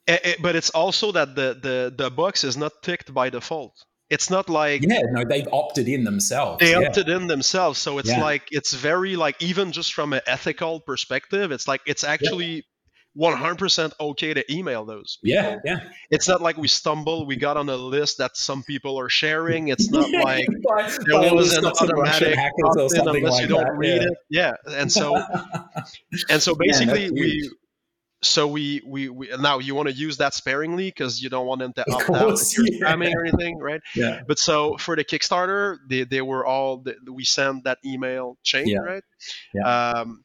eh, 0.08 0.18
eh, 0.24 0.34
but 0.40 0.56
it's 0.56 0.70
also 0.70 1.12
that 1.12 1.34
the 1.34 1.48
the 1.66 1.94
the 2.04 2.10
box 2.10 2.42
is 2.42 2.56
not 2.56 2.72
ticked 2.82 3.12
by 3.12 3.28
default. 3.28 3.74
It's 4.08 4.30
not 4.30 4.48
like 4.48 4.82
Yeah, 4.82 5.00
no, 5.10 5.24
they've 5.28 5.48
opted 5.52 5.86
in 5.88 6.04
themselves. 6.04 6.60
they 6.60 6.70
yeah. 6.72 6.88
opted 6.88 7.08
in 7.08 7.26
themselves 7.26 7.78
so 7.78 7.98
it's 7.98 8.08
Yeah. 8.08 8.20
like 8.22 8.44
it's 8.50 8.72
very 8.72 9.16
like 9.16 9.36
even 9.42 9.72
just 9.72 9.92
from 9.92 10.12
an 10.12 10.20
ethical 10.26 10.80
perspective 10.80 11.52
it's 11.52 11.66
like 11.68 11.80
it's 11.86 12.04
actually 12.04 12.64
100% 13.16 13.92
okay 14.00 14.34
to 14.34 14.52
email 14.52 14.84
those 14.84 15.18
Yeah, 15.22 15.58
yeah. 15.64 15.80
it's 16.10 16.26
not 16.26 16.40
like 16.42 16.56
we 16.56 16.68
stumble 16.68 17.26
we 17.26 17.36
got 17.36 17.56
on 17.56 17.68
a 17.68 17.76
list 17.76 18.18
that 18.18 18.36
some 18.36 18.62
people 18.62 18.98
are 18.98 19.08
sharing 19.08 19.68
it's 19.68 19.90
not 19.90 20.10
like 20.24 20.46
by, 20.66 20.90
there 21.06 21.34
was 21.34 21.56
an 21.56 21.64
lots 21.64 21.80
of 21.80 21.90
Russian 21.90 22.28
automatic 22.32 22.52
unless 22.58 23.32
like 23.32 23.42
you 23.42 23.48
don't 23.48 23.64
that. 23.64 23.76
read 23.76 24.02
yeah. 24.02 24.08
it 24.08 24.18
yeah 24.30 24.52
and 24.76 24.90
so 24.90 25.16
and 26.30 26.42
so 26.42 26.54
basically 26.54 27.10
we 27.10 27.50
so 28.22 28.48
we, 28.48 28.80
we 28.86 29.08
we 29.10 29.28
now 29.38 29.58
you 29.58 29.74
want 29.74 29.86
to 29.88 29.94
use 29.94 30.16
that 30.16 30.32
sparingly 30.32 30.88
because 30.88 31.22
you 31.22 31.28
don't 31.28 31.46
want 31.46 31.60
them 31.60 31.72
to 31.74 31.84
opt 31.92 32.08
out 32.10 32.18
course, 32.20 32.52
if 32.52 32.58
you're 32.58 32.66
yeah. 32.80 32.94
spamming 32.94 33.14
or 33.14 33.24
anything 33.24 33.58
right 33.58 33.82
yeah. 33.94 34.22
but 34.26 34.38
so 34.38 34.76
for 34.78 34.96
the 34.96 35.04
Kickstarter, 35.04 35.76
they, 35.88 36.04
they 36.04 36.22
were 36.22 36.44
all 36.44 36.82
we 37.06 37.22
sent 37.24 37.64
that 37.64 37.78
email 37.84 38.38
chain, 38.42 38.66
Yeah. 38.66 38.78
right? 38.78 39.02
Yeah. 39.52 39.90
Um, 39.90 40.23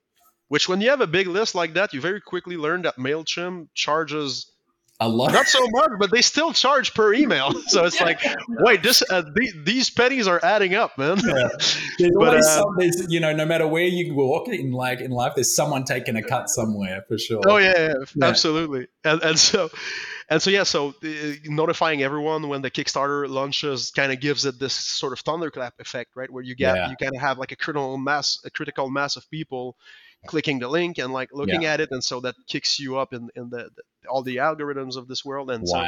which 0.50 0.68
when 0.70 0.82
you 0.82 0.90
have 0.90 1.02
a 1.02 1.08
big 1.08 1.28
list 1.28 1.56
like 1.56 1.74
that, 1.76 1.94
you 1.94 2.02
very 2.02 2.22
quickly 2.22 2.58
learn 2.58 2.82
that 2.84 2.98
Mailchimp 2.98 3.70
charges 3.74 4.52
A 5.00 5.08
lot. 5.08 5.32
not 5.32 5.48
so 5.48 5.66
much, 5.70 5.92
but 5.98 6.12
they 6.12 6.22
still 6.22 6.52
charge 6.52 6.94
per 6.94 7.14
email. 7.14 7.54
so 7.68 7.86
it's 7.86 8.02
like, 8.02 8.20
wait, 8.50 8.84
this 8.84 9.02
uh, 9.10 9.22
the, 9.22 9.54
these 9.64 9.90
pennies 9.90 10.28
are 10.28 10.40
adding 10.44 10.76
up, 10.76 10.98
man. 10.98 11.18
Yeah. 11.26 11.48
There's 12.00 12.12
But, 12.16 12.28
always 12.30 12.46
uh, 12.48 12.60
some, 12.62 12.76
there's, 12.78 13.06
you 13.10 13.20
know, 13.20 13.34
no 13.34 13.46
matter 13.46 13.66
where 13.68 13.86
you 13.86 14.14
walk 14.14 14.48
in 14.50 14.72
like 14.72 15.00
in 15.02 15.12
life, 15.12 15.34
there's 15.36 15.56
someone 15.56 15.84
taking 15.86 16.16
a 16.18 16.24
cut 16.24 16.50
somewhere 16.50 17.04
for 17.08 17.18
sure. 17.18 17.42
Oh 17.48 17.58
yeah, 17.58 17.74
yeah, 17.78 17.94
Yeah. 18.16 18.26
absolutely. 18.28 18.88
And, 19.04 19.22
and 19.22 19.40
so, 19.40 19.70
and 20.30 20.42
so 20.42 20.50
yeah, 20.50 20.64
so 20.64 20.94
uh, 21.04 21.08
notifying 21.46 22.02
everyone 22.04 22.48
when 22.50 22.62
the 22.62 22.70
Kickstarter 22.72 23.28
launches 23.30 23.92
kind 23.92 24.12
of 24.12 24.20
gives 24.20 24.46
it 24.46 24.60
this 24.60 24.74
sort 24.74 25.12
of 25.14 25.20
thunderclap 25.20 25.74
effect, 25.80 26.12
right? 26.16 26.30
Where 26.32 26.44
you 26.44 26.56
get 26.56 26.76
Yeah. 26.76 26.90
you 26.90 26.96
kind 26.98 27.16
of 27.16 27.22
have 27.22 27.38
like 27.38 27.52
a 27.52 27.56
critical 27.58 27.98
mass, 27.98 28.40
a 28.46 28.50
critical 28.50 28.90
mass 28.90 29.16
of 29.18 29.30
people 29.30 29.76
clicking 30.28 30.60
the 30.60 30.68
link 30.68 30.98
and 30.98 31.14
like 31.14 31.30
looking 31.34 31.66
at 31.66 31.80
it, 31.82 31.90
and 31.92 32.04
so 32.04 32.20
that 32.22 32.36
kicks 32.48 32.80
you 32.80 32.98
up 32.98 33.14
in 33.14 33.30
in 33.36 33.50
the, 33.50 33.70
the 33.76 33.84
all 34.10 34.24
the 34.24 34.38
algorithms 34.38 34.98
of 34.98 35.08
this 35.08 35.26
world, 35.26 35.52
and 35.52 35.68
so 35.68 35.86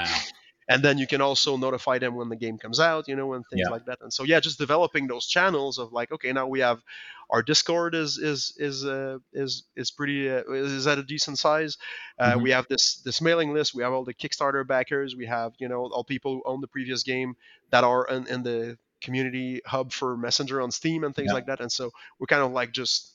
and 0.69 0.83
then 0.83 0.97
you 0.97 1.07
can 1.07 1.21
also 1.21 1.57
notify 1.57 1.97
them 1.97 2.15
when 2.15 2.29
the 2.29 2.35
game 2.35 2.57
comes 2.57 2.79
out 2.79 3.07
you 3.07 3.15
know 3.15 3.33
and 3.33 3.45
things 3.49 3.67
Yeah. 3.67 3.69
like 3.69 3.85
that 3.85 3.99
and 4.01 4.13
so 4.13 4.23
yeah 4.23 4.39
just 4.39 4.57
developing 4.59 5.07
those 5.07 5.25
channels 5.27 5.77
of 5.79 5.91
like 5.91 6.11
okay 6.11 6.31
now 6.31 6.47
we 6.47 6.59
have 6.59 6.81
our 7.29 7.41
discord 7.41 7.95
is 7.95 8.17
is 8.17 8.53
is 8.57 8.85
uh, 8.85 9.17
is 9.33 9.63
is 9.75 9.91
pretty 9.91 10.29
uh, 10.29 10.43
is 10.51 10.85
at 10.87 10.99
a 10.99 11.03
decent 11.03 11.39
size 11.39 11.77
uh, 12.19 12.37
Mhm. 12.37 12.41
we 12.41 12.51
have 12.51 12.67
this 12.67 12.97
this 13.01 13.21
mailing 13.21 13.53
list 13.53 13.73
we 13.73 13.83
have 13.83 13.93
all 13.93 14.03
the 14.05 14.13
kickstarter 14.13 14.65
backers 14.65 15.15
we 15.15 15.25
have 15.25 15.53
you 15.57 15.67
know 15.67 15.85
all 15.91 16.03
people 16.03 16.35
who 16.35 16.43
own 16.45 16.61
the 16.61 16.67
previous 16.67 17.03
game 17.03 17.35
that 17.71 17.83
are 17.83 18.05
in, 18.07 18.27
in 18.27 18.43
the 18.43 18.77
community 19.01 19.61
hub 19.65 19.91
for 19.91 20.15
messenger 20.15 20.61
on 20.61 20.69
steam 20.69 21.03
and 21.03 21.15
things 21.15 21.31
Yeah. 21.31 21.33
like 21.33 21.47
that 21.47 21.59
and 21.59 21.71
so 21.71 21.91
we're 22.19 22.27
kind 22.27 22.43
of 22.43 22.51
like 22.51 22.71
just 22.71 23.10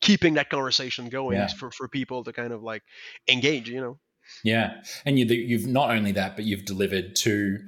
keeping 0.00 0.34
that 0.34 0.50
conversation 0.50 1.08
going 1.08 1.38
Yeah. 1.38 1.48
for, 1.48 1.70
for 1.70 1.88
people 1.88 2.24
to 2.24 2.32
kind 2.32 2.52
of 2.52 2.62
like 2.62 2.82
engage 3.28 3.68
you 3.68 3.80
know 3.80 3.98
Yeah, 4.42 4.82
and 5.04 5.18
you, 5.18 5.26
you've 5.26 5.66
not 5.66 5.90
only 5.90 6.12
that, 6.12 6.36
but 6.36 6.44
you've 6.44 6.64
delivered 6.64 7.14
two 7.14 7.60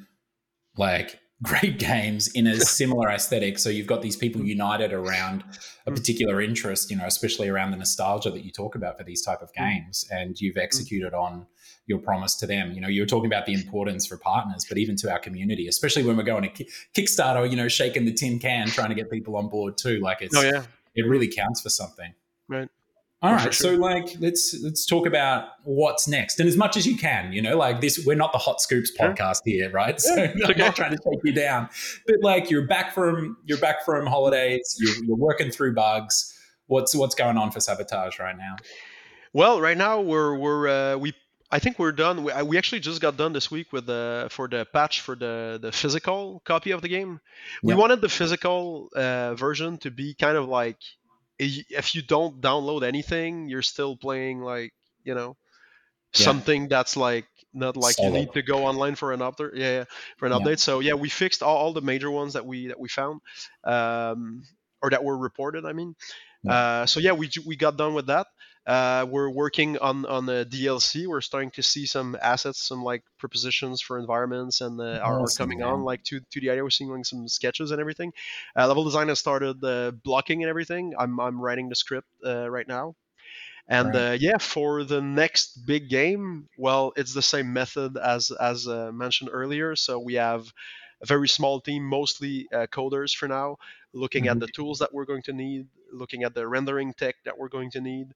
like 0.76 1.20
great 1.42 1.78
games 1.78 2.28
in 2.32 2.48
a 2.48 2.56
similar 2.56 3.08
aesthetic. 3.10 3.60
So 3.60 3.70
you've 3.70 3.86
got 3.86 4.02
these 4.02 4.16
people 4.16 4.40
mm-hmm. 4.40 4.48
united 4.48 4.92
around 4.92 5.44
a 5.86 5.90
mm. 5.90 5.94
particular 5.94 6.40
interest, 6.40 6.90
you 6.90 6.96
know, 6.96 7.06
especially 7.06 7.48
around 7.48 7.70
the 7.70 7.76
nostalgia 7.76 8.30
that 8.32 8.44
you 8.44 8.50
talk 8.50 8.74
about 8.74 8.98
for 8.98 9.04
these 9.04 9.22
type 9.22 9.40
of 9.40 9.52
mm. 9.52 9.64
games, 9.64 10.04
and 10.10 10.40
you've 10.40 10.56
mm. 10.56 10.62
executed 10.62 11.14
on 11.14 11.46
your 11.86 12.00
promise 12.00 12.34
to 12.36 12.46
them. 12.46 12.72
You 12.72 12.80
know, 12.80 12.88
you 12.88 13.02
were 13.02 13.06
talking 13.06 13.26
about 13.26 13.46
the 13.46 13.54
importance 13.54 14.06
for 14.06 14.16
partners, 14.16 14.66
but 14.68 14.78
even 14.78 14.96
to 14.96 15.12
our 15.12 15.20
community, 15.20 15.68
especially 15.68 16.02
when 16.02 16.16
we're 16.16 16.24
going 16.24 16.50
to 16.50 16.64
Kickstarter, 16.96 17.48
you 17.48 17.56
know, 17.56 17.68
shaking 17.68 18.04
the 18.04 18.12
tin 18.12 18.40
can, 18.40 18.66
trying 18.66 18.88
to 18.88 18.96
get 18.96 19.08
people 19.08 19.36
on 19.36 19.48
board 19.48 19.78
too. 19.78 20.00
Like 20.00 20.18
oh, 20.20 20.24
it's 20.24 20.36
oh 20.36 20.42
yeah 20.42 20.64
it 20.94 21.06
really 21.06 21.28
counts 21.28 21.60
for 21.60 21.70
something. 21.70 22.14
Right. 22.48 22.68
All 23.20 23.32
right, 23.32 23.52
sure. 23.52 23.52
So 23.52 23.74
like 23.74 24.14
let's 24.20 24.54
let's 24.62 24.86
talk 24.86 25.04
about 25.04 25.48
what's 25.64 26.06
next. 26.06 26.38
And 26.38 26.48
as 26.48 26.56
much 26.56 26.76
as 26.76 26.86
you 26.86 26.96
can, 26.96 27.32
you 27.32 27.42
know, 27.42 27.56
like 27.56 27.80
this 27.80 28.04
we're 28.06 28.14
not 28.14 28.30
the 28.30 28.38
hot 28.38 28.60
scoops 28.60 28.92
Sure. 28.96 29.08
podcast 29.08 29.40
here, 29.44 29.70
right? 29.70 30.00
So 30.00 30.14
Yeah, 30.14 30.32
I'm 30.44 30.50
okay. 30.52 30.60
not 30.60 30.76
trying 30.76 30.92
to 30.92 30.98
take 30.98 31.18
you 31.24 31.32
down. 31.32 31.68
But 32.06 32.16
like 32.22 32.48
you're 32.48 32.66
back 32.66 32.94
from 32.94 33.36
you're 33.44 33.58
back 33.58 33.84
from 33.84 34.06
holidays, 34.06 34.76
you're, 34.78 35.04
you're 35.04 35.16
working 35.16 35.50
through 35.50 35.74
bugs. 35.74 36.32
What's 36.68 36.94
what's 36.94 37.16
going 37.16 37.36
on 37.38 37.50
for 37.50 37.58
sabotage 37.58 38.20
right 38.20 38.36
now? 38.38 38.54
Well, 39.32 39.60
right 39.60 39.76
now 39.76 40.00
we're 40.00 40.36
we're 40.36 40.68
uh, 40.68 40.96
we 40.98 41.12
I 41.50 41.58
think 41.58 41.78
we're 41.78 41.92
done. 41.92 42.24
We, 42.24 42.32
we 42.42 42.58
actually 42.58 42.80
just 42.80 43.00
got 43.00 43.16
done 43.16 43.32
this 43.32 43.50
week 43.50 43.72
with 43.72 43.86
the 43.86 44.28
for 44.30 44.48
the 44.48 44.66
patch 44.66 45.00
for 45.00 45.16
the 45.16 45.58
the 45.60 45.72
physical 45.72 46.40
copy 46.44 46.72
of 46.72 46.82
the 46.82 46.88
game. 46.88 47.20
We 47.66 47.74
wanted 47.74 48.00
the 48.00 48.08
physical 48.08 48.90
uh, 48.94 49.34
version 49.34 49.78
to 49.78 49.90
be 49.90 50.14
kind 50.14 50.36
of 50.36 50.46
like 50.48 50.78
if 51.38 51.94
you 51.94 52.02
don't 52.02 52.40
download 52.40 52.82
anything, 52.82 53.48
you're 53.48 53.62
still 53.62 53.96
playing 53.96 54.40
like 54.40 54.74
you 55.04 55.14
know 55.14 55.36
Yeah. 56.16 56.34
something 56.34 56.68
that's 56.68 56.96
like 56.96 57.26
not 57.52 57.76
like 57.76 58.02
you 58.02 58.10
need 58.10 58.32
to 58.34 58.42
go 58.42 58.66
online 58.66 58.94
for 58.94 59.12
an 59.12 59.20
update. 59.20 59.52
Yeah, 59.54 59.70
yeah, 59.80 59.84
for 60.18 60.26
an 60.26 60.32
update. 60.32 60.58
So 60.58 60.80
yeah, 60.80 60.94
we 60.94 61.08
fixed 61.08 61.42
all, 61.42 61.56
all 61.56 61.72
the 61.72 61.82
major 61.82 62.10
ones 62.10 62.34
that 62.34 62.46
we 62.46 62.68
that 62.68 62.80
we 62.80 62.88
found, 62.88 63.20
um, 63.64 64.42
or 64.82 64.90
that 64.90 65.04
were 65.04 65.16
reported. 65.16 65.64
I 65.64 65.72
mean, 65.72 65.94
uh, 66.46 66.86
so 66.86 67.00
yeah, 67.00 67.12
we 67.12 67.30
we 67.46 67.56
got 67.56 67.76
done 67.76 67.94
with 67.94 68.06
that. 68.06 68.26
Uh, 68.68 69.06
we're 69.08 69.30
working 69.30 69.78
on 69.78 70.06
on 70.06 70.26
the 70.26 70.44
DLC. 70.44 71.08
We're 71.08 71.22
starting 71.22 71.50
to 71.52 71.62
see 71.62 71.86
some 71.86 72.16
assets, 72.22 72.62
some 72.62 72.82
like 72.84 73.02
propositions 73.18 73.80
for 73.82 73.98
environments, 73.98 74.60
and 74.60 74.80
uh, 74.80 75.00
are, 75.02 75.30
Awesome, 75.30 75.32
coming 75.32 75.62
man. 75.62 75.64
on 75.64 75.82
like 75.82 76.04
to 76.04 76.20
to 76.20 76.40
the 76.40 76.50
idea. 76.50 76.62
We're 76.64 76.70
seeing 76.70 76.90
like 76.90 77.06
some 77.06 77.28
sketches 77.28 77.72
and 77.72 77.80
everything. 77.80 78.12
Uh, 78.56 78.68
level 78.68 78.84
design 78.84 79.08
has 79.08 79.20
started 79.20 79.64
uh, 79.64 79.92
blocking 79.92 80.42
and 80.44 80.50
everything. 80.50 80.94
I'm 80.98 81.18
I'm 81.20 81.40
writing 81.40 81.70
the 81.70 81.76
script 81.76 82.08
uh, 82.26 82.50
right 82.50 82.68
now. 82.68 82.96
And 83.68 83.94
Right. 83.94 83.96
uh, 83.96 84.16
yeah, 84.18 84.38
for 84.38 84.84
the 84.84 85.00
next 85.02 85.66
big 85.66 85.88
game, 85.90 86.48
well, 86.56 86.92
it's 86.96 87.14
the 87.14 87.22
same 87.22 87.52
method 87.52 87.96
as 87.96 88.30
as 88.30 88.66
uh, 88.68 88.90
mentioned 88.92 89.30
earlier. 89.32 89.76
So 89.76 89.98
we 89.98 90.14
have 90.14 90.52
a 91.02 91.06
very 91.06 91.28
small 91.28 91.60
team, 91.60 91.84
mostly 91.84 92.48
uh, 92.52 92.66
coders 92.68 93.14
for 93.14 93.28
now, 93.28 93.58
looking 93.94 94.26
Mhm. 94.26 94.28
at 94.28 94.40
the 94.40 94.48
tools 94.48 94.78
that 94.80 94.92
we're 94.92 95.04
going 95.06 95.22
to 95.22 95.32
need, 95.32 95.68
looking 95.92 96.22
at 96.24 96.34
the 96.34 96.46
rendering 96.46 96.92
tech 96.94 97.16
that 97.24 97.38
we're 97.38 97.48
going 97.48 97.70
to 97.72 97.80
need, 97.80 98.08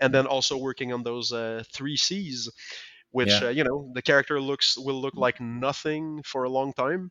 and 0.00 0.12
then 0.14 0.26
also 0.26 0.56
working 0.56 0.92
on 0.92 1.02
those 1.02 1.32
uh, 1.32 1.62
three 1.72 1.96
C's, 1.96 2.50
which 3.10 3.40
Yeah. 3.40 3.42
uh, 3.42 3.48
you 3.48 3.64
know 3.64 3.90
the 3.94 4.02
character 4.02 4.40
looks 4.40 4.76
will 4.78 5.00
look 5.00 5.16
like 5.16 5.40
nothing 5.40 6.22
for 6.24 6.44
a 6.44 6.50
long 6.50 6.72
time. 6.72 7.10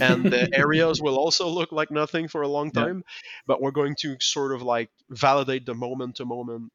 and 0.00 0.30
the 0.30 0.48
areas 0.54 1.00
will 1.02 1.16
also 1.18 1.48
look 1.48 1.72
like 1.72 1.90
nothing 1.90 2.28
for 2.28 2.42
a 2.42 2.48
long 2.48 2.70
Yeah. 2.72 2.82
time 2.82 3.02
but 3.46 3.60
we're 3.60 3.72
going 3.72 3.96
to 3.98 4.16
sort 4.20 4.52
of 4.54 4.62
like 4.62 4.90
validate 5.10 5.66
the 5.66 5.74
moment 5.74 6.14
to 6.16 6.24
moment 6.24 6.70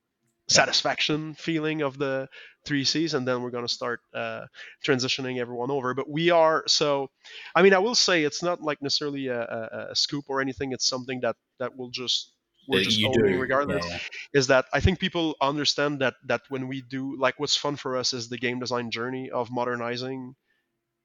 satisfaction 0.47 1.33
feeling 1.35 1.81
of 1.81 1.97
the 1.97 2.27
three 2.65 2.83
C's, 2.83 3.13
and 3.13 3.27
then 3.27 3.41
we're 3.41 3.51
going 3.51 3.67
to 3.67 3.73
start 3.73 4.01
uh, 4.13 4.45
transitioning 4.85 5.39
everyone 5.39 5.71
over. 5.71 5.93
But 5.93 6.09
we 6.09 6.29
are 6.31 6.63
so, 6.67 7.09
I 7.55 7.61
mean, 7.61 7.73
I 7.73 7.79
will 7.79 7.95
say 7.95 8.23
it's 8.23 8.43
not 8.43 8.61
like 8.61 8.81
necessarily 8.81 9.27
a, 9.27 9.41
a, 9.41 9.87
a 9.91 9.95
scoop 9.95 10.25
or 10.27 10.41
anything. 10.41 10.71
It's 10.71 10.87
something 10.87 11.21
that 11.21 11.35
that 11.59 11.77
will 11.77 11.89
just 11.89 12.31
we're 12.67 12.79
That 12.79 12.85
just 12.85 13.03
owning 13.03 13.33
do. 13.33 13.39
regardless. 13.39 13.85
Yeah, 13.85 13.91
yeah. 13.91 13.99
Is 14.33 14.47
that 14.47 14.65
I 14.73 14.79
think 14.79 14.99
people 14.99 15.35
understand 15.41 15.99
that 15.99 16.15
that 16.25 16.41
when 16.49 16.67
we 16.67 16.81
do 16.81 17.17
like 17.19 17.39
what's 17.39 17.55
fun 17.55 17.75
for 17.75 17.97
us 17.97 18.13
is 18.13 18.29
the 18.29 18.37
game 18.37 18.59
design 18.59 18.91
journey 18.91 19.29
of 19.29 19.51
modernizing 19.51 20.35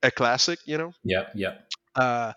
a 0.02 0.10
classic, 0.10 0.60
you 0.66 0.78
know. 0.78 0.93
Yep, 1.05 1.32
yep. 1.35 1.69
Uh, 1.94 2.32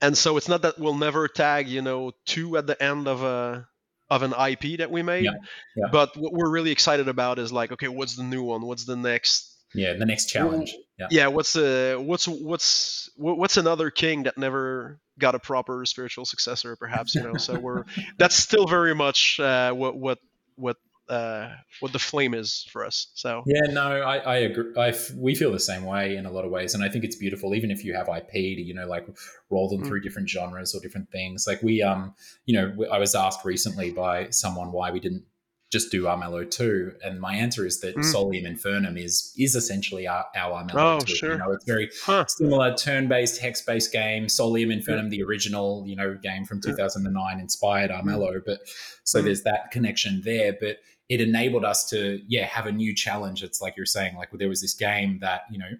and 0.00 0.16
so 0.16 0.36
it's 0.36 0.48
not 0.48 0.62
that 0.62 0.78
we'll 0.78 0.94
never 0.94 1.28
tag, 1.28 1.68
you 1.68 1.82
know, 1.82 2.12
two 2.24 2.56
at 2.56 2.66
the 2.66 2.82
end 2.82 3.08
of 3.08 3.22
a 3.22 3.68
of 4.08 4.22
an 4.22 4.32
IP 4.32 4.78
that 4.78 4.90
we 4.90 5.02
made. 5.02 5.24
Yeah, 5.24 5.32
yeah. 5.76 5.86
But 5.90 6.16
what 6.16 6.32
we're 6.32 6.50
really 6.50 6.70
excited 6.70 7.08
about 7.08 7.38
is 7.38 7.52
like, 7.52 7.72
okay, 7.72 7.88
what's 7.88 8.16
the 8.16 8.22
new 8.22 8.42
one? 8.42 8.62
What's 8.62 8.84
the 8.84 8.96
next? 8.96 9.52
Yeah, 9.74 9.94
the 9.94 10.06
next 10.06 10.26
challenge. 10.26 10.74
Yeah. 10.98 11.08
Yeah, 11.10 11.26
what's 11.28 11.52
the 11.52 12.00
what's 12.00 12.26
what's 12.26 13.10
what's 13.16 13.56
another 13.56 13.90
king 13.90 14.24
that 14.24 14.38
never 14.38 15.00
got 15.18 15.34
a 15.34 15.38
proper 15.38 15.84
spiritual 15.84 16.24
successor, 16.24 16.76
perhaps? 16.76 17.14
You 17.14 17.22
know, 17.22 17.34
so 17.36 17.58
we're 17.58 17.84
that's 18.16 18.36
still 18.36 18.66
very 18.66 18.94
much 18.94 19.40
uh, 19.40 19.72
what 19.72 19.96
what 19.96 20.18
what 20.54 20.76
uh, 21.08 21.50
what 21.80 21.92
the 21.92 21.98
flame 21.98 22.34
is 22.34 22.66
for 22.70 22.84
us. 22.84 23.08
So 23.14 23.42
Yeah, 23.46 23.72
no, 23.72 24.02
I, 24.02 24.16
I 24.16 24.36
agree. 24.36 24.72
I 24.76 24.94
we 25.16 25.34
feel 25.34 25.52
the 25.52 25.60
same 25.60 25.84
way 25.84 26.16
in 26.16 26.26
a 26.26 26.30
lot 26.30 26.44
of 26.44 26.50
ways, 26.50 26.74
and 26.74 26.82
I 26.82 26.88
think 26.88 27.04
it's 27.04 27.16
beautiful. 27.16 27.54
Even 27.54 27.70
if 27.70 27.84
you 27.84 27.94
have 27.94 28.08
IP 28.08 28.32
to, 28.32 28.62
you 28.62 28.74
know, 28.74 28.86
like 28.86 29.06
roll 29.50 29.68
them 29.68 29.76
Mm. 29.76 29.88
through 29.88 30.00
different 30.00 30.28
genres 30.28 30.74
or 30.74 30.80
different 30.80 31.10
things. 31.10 31.46
Like 31.46 31.62
we, 31.62 31.82
um, 31.82 32.14
you 32.46 32.56
know, 32.56 32.86
I 32.90 32.98
was 32.98 33.14
asked 33.14 33.44
recently 33.44 33.92
by 33.92 34.30
someone 34.30 34.72
why 34.72 34.90
we 34.90 35.00
didn't 35.00 35.24
just 35.70 35.90
do 35.90 36.04
Armello 36.04 36.48
2? 36.48 36.92
And 37.04 37.20
my 37.20 37.34
answer 37.34 37.66
is 37.66 37.80
that 37.80 37.96
mm. 37.96 38.04
Solium 38.04 38.46
Infernum 38.46 38.98
is 39.02 39.34
is 39.36 39.54
essentially 39.54 40.06
our, 40.06 40.24
our 40.36 40.64
Armello 40.64 40.96
oh, 40.96 41.00
2. 41.00 41.14
Sure. 41.14 41.32
You 41.32 41.38
know, 41.38 41.52
it's 41.52 41.64
very 41.64 41.90
huh. 42.04 42.24
similar 42.28 42.74
turn-based, 42.74 43.40
hex-based 43.40 43.92
game. 43.92 44.26
Solium 44.26 44.72
Infernum, 44.72 45.04
yeah. 45.04 45.08
the 45.08 45.22
original, 45.22 45.84
you 45.86 45.96
know, 45.96 46.14
game 46.14 46.44
from 46.44 46.60
2009 46.60 47.40
inspired 47.40 47.90
mm. 47.90 48.02
Armello. 48.02 48.40
But 48.44 48.60
so 49.04 49.20
mm. 49.20 49.24
there's 49.24 49.42
that 49.42 49.70
connection 49.72 50.22
there. 50.24 50.56
But 50.58 50.78
it 51.08 51.20
enabled 51.20 51.64
us 51.64 51.88
to, 51.90 52.20
yeah, 52.26 52.46
have 52.46 52.66
a 52.66 52.72
new 52.72 52.94
challenge. 52.94 53.42
It's 53.42 53.60
like 53.60 53.76
you're 53.76 53.86
saying, 53.86 54.16
like 54.16 54.32
well, 54.32 54.38
there 54.38 54.48
was 54.48 54.60
this 54.60 54.74
game 54.74 55.18
that, 55.20 55.42
you 55.50 55.58
know, 55.58 55.70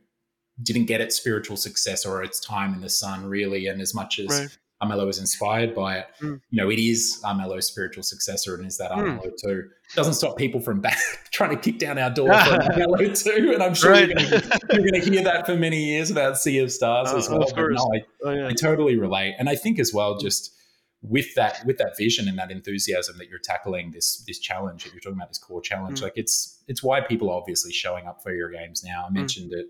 didn't 0.62 0.86
get 0.86 1.00
its 1.00 1.16
spiritual 1.16 1.56
success 1.56 2.06
or 2.06 2.22
its 2.22 2.40
time 2.40 2.72
in 2.74 2.80
the 2.80 2.88
sun 2.88 3.26
really. 3.26 3.66
And 3.66 3.80
as 3.80 3.94
much 3.94 4.18
as 4.18 4.28
right. 4.28 4.58
Armello 4.82 5.06
was 5.06 5.18
inspired 5.18 5.74
by 5.74 5.98
it. 5.98 6.06
Mm. 6.20 6.40
You 6.50 6.62
know, 6.62 6.70
it 6.70 6.78
is 6.78 7.20
Armello's 7.24 7.66
spiritual 7.66 8.02
successor 8.02 8.54
and 8.54 8.66
is 8.66 8.76
that 8.76 8.92
hmm. 8.92 9.00
Armello 9.00 9.26
mm. 9.26 9.42
too. 9.42 9.68
Doesn't 9.94 10.14
stop 10.14 10.36
people 10.36 10.60
from 10.60 10.80
back, 10.80 10.98
trying 11.30 11.50
to 11.50 11.56
kick 11.56 11.78
down 11.78 11.98
our 11.98 12.10
door 12.10 12.28
for 12.28 12.34
Armello 12.34 13.22
too. 13.22 13.52
And 13.52 13.62
I'm 13.62 13.74
sure 13.74 13.92
right. 13.92 14.08
you're 14.08 14.16
going 14.18 15.00
to 15.00 15.10
hear 15.10 15.22
that 15.24 15.44
for 15.46 15.56
many 15.56 15.82
years 15.82 16.10
about 16.10 16.38
Sea 16.38 16.58
of 16.58 16.70
Stars 16.72 17.12
uh, 17.12 17.16
as 17.16 17.28
well. 17.28 17.46
But 17.54 17.70
no, 17.70 17.90
I, 17.94 18.02
oh, 18.24 18.30
yeah. 18.30 18.48
I 18.48 18.52
totally 18.52 18.96
relate. 18.96 19.34
And 19.38 19.48
I 19.48 19.56
think 19.56 19.78
as 19.78 19.92
well, 19.94 20.18
just 20.18 20.52
with 21.02 21.34
that 21.34 21.64
with 21.66 21.78
that 21.78 21.96
vision 21.96 22.26
and 22.28 22.38
that 22.38 22.50
enthusiasm 22.50 23.16
that 23.18 23.28
you're 23.28 23.38
tackling 23.38 23.92
this 23.92 24.24
this 24.26 24.38
challenge 24.38 24.84
that 24.84 24.92
you're 24.92 25.00
talking 25.00 25.18
about 25.18 25.28
this 25.28 25.38
core 25.38 25.60
challenge 25.60 26.00
mm. 26.00 26.04
like 26.04 26.14
it's 26.16 26.62
it's 26.68 26.82
why 26.82 27.00
people 27.00 27.30
are 27.30 27.38
obviously 27.38 27.72
showing 27.72 28.06
up 28.06 28.22
for 28.22 28.34
your 28.34 28.50
games 28.50 28.82
now 28.82 29.04
i 29.04 29.08
hmm. 29.08 29.14
mentioned 29.14 29.52
it 29.52 29.66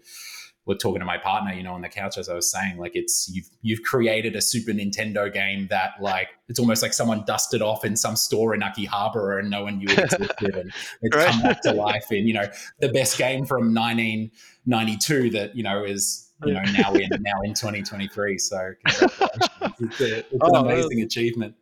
we're 0.66 0.74
talking 0.74 0.98
to 0.98 1.06
my 1.06 1.16
partner, 1.16 1.52
you 1.52 1.62
know, 1.62 1.74
on 1.74 1.80
the 1.80 1.88
couch 1.88 2.18
as 2.18 2.28
I 2.28 2.34
was 2.34 2.50
saying, 2.50 2.76
like 2.76 2.96
it's 2.96 3.30
you've 3.32 3.48
you've 3.62 3.82
created 3.82 4.34
a 4.34 4.42
Super 4.42 4.72
Nintendo 4.72 5.32
game 5.32 5.68
that 5.70 5.92
like 6.00 6.28
it's 6.48 6.58
almost 6.58 6.82
like 6.82 6.92
someone 6.92 7.24
dusted 7.24 7.62
off 7.62 7.84
in 7.84 7.96
some 7.96 8.16
store 8.16 8.52
in 8.52 8.60
Akihabara 8.60 9.38
and 9.38 9.48
no 9.48 9.62
one 9.62 9.78
knew 9.78 9.86
it 9.88 9.98
existed 9.98 10.56
and 10.56 10.72
it's 11.02 11.16
right. 11.16 11.30
come 11.30 11.40
back 11.40 11.62
to 11.62 11.72
life 11.72 12.10
in, 12.10 12.26
you 12.26 12.34
know, 12.34 12.48
the 12.80 12.88
best 12.88 13.16
game 13.16 13.46
from 13.46 13.72
1992 13.72 15.30
that, 15.30 15.56
you 15.56 15.62
know, 15.62 15.84
is 15.84 16.25
you 16.44 16.52
know 16.52 16.62
now 16.76 16.92
in 16.94 17.08
now 17.20 17.40
in 17.42 17.54
2023. 17.54 18.38
So 18.38 18.72
it's, 18.86 20.00
a, 20.00 20.18
it's 20.18 20.28
oh, 20.40 20.54
an 20.54 20.66
amazing 20.66 21.02
achievement. 21.02 21.54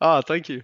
Oh, 0.00 0.20
thank 0.20 0.48
you. 0.48 0.62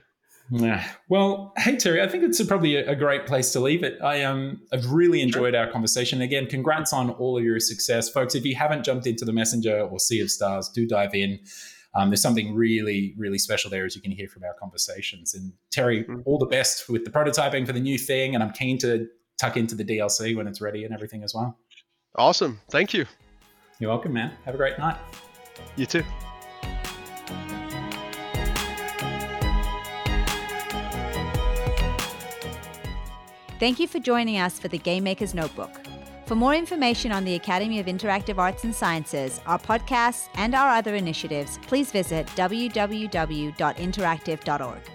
Yeah. 0.50 0.86
Well, 1.08 1.54
hey 1.56 1.76
Thierry, 1.76 2.02
I 2.02 2.08
think 2.08 2.22
it's 2.22 2.38
a, 2.38 2.44
probably 2.44 2.76
a, 2.76 2.90
a, 2.90 2.94
great 2.94 3.26
place 3.26 3.50
to 3.52 3.60
leave 3.60 3.82
it. 3.82 3.98
I 4.02 4.22
um 4.24 4.60
I've 4.72 4.90
really 4.90 5.22
enjoyed 5.22 5.54
sure. 5.54 5.64
our 5.64 5.70
conversation. 5.70 6.20
Again, 6.20 6.46
congrats 6.46 6.92
on 6.92 7.10
all 7.10 7.38
of 7.38 7.44
your 7.44 7.58
success, 7.60 8.10
folks. 8.10 8.34
If 8.34 8.44
you 8.44 8.54
haven't 8.54 8.84
jumped 8.84 9.06
into 9.06 9.24
the 9.24 9.32
Messenger 9.32 9.80
or 9.80 9.98
Sea 9.98 10.20
of 10.20 10.30
Stars, 10.30 10.68
do 10.68 10.86
dive 10.86 11.14
in. 11.14 11.40
Um, 11.94 12.10
there's 12.10 12.22
something 12.22 12.54
really, 12.54 13.14
really 13.16 13.38
special 13.38 13.70
there, 13.70 13.84
as 13.84 13.94
you 13.94 14.02
can 14.02 14.10
hear 14.10 14.28
from 14.28 14.42
our 14.42 14.54
conversations. 14.54 15.32
And 15.32 15.52
Thierry, 15.72 16.02
mm-hmm. 16.02 16.22
all 16.24 16.38
the 16.38 16.46
best 16.46 16.88
with 16.88 17.04
the 17.04 17.10
prototyping 17.10 17.66
for 17.66 17.72
the 17.72 17.80
new 17.80 17.98
thing, 17.98 18.34
and 18.34 18.42
I'm 18.42 18.50
keen 18.50 18.78
to 18.78 19.06
tuck 19.40 19.56
into 19.56 19.74
the 19.74 19.84
DLC 19.84 20.36
when 20.36 20.46
it's 20.46 20.60
ready 20.60 20.84
and 20.84 20.92
everything 20.92 21.22
as 21.22 21.34
well. 21.34 21.58
Awesome. 22.16 22.60
Thank 22.70 22.94
you. 22.94 23.06
You're 23.78 23.90
welcome, 23.90 24.12
man. 24.12 24.32
Have 24.44 24.54
a 24.54 24.58
great 24.58 24.78
night. 24.78 24.96
You 25.76 25.86
too. 25.86 26.02
Thank 33.58 33.80
you 33.80 33.88
for 33.88 33.98
joining 33.98 34.38
us 34.38 34.58
for 34.58 34.68
the 34.68 34.78
Game 34.78 35.04
Maker's 35.04 35.34
Notebook. 35.34 35.70
For 36.26 36.34
more 36.34 36.54
information 36.54 37.12
on 37.12 37.24
the 37.24 37.34
Academy 37.34 37.80
of 37.80 37.86
Interactive 37.86 38.38
Arts 38.38 38.64
and 38.64 38.74
Sciences, 38.74 39.40
our 39.46 39.58
podcasts, 39.58 40.28
and 40.36 40.54
our 40.54 40.70
other 40.70 40.94
initiatives, 40.94 41.58
please 41.66 41.92
visit 41.92 42.26
www.interactive.org. 42.28 44.93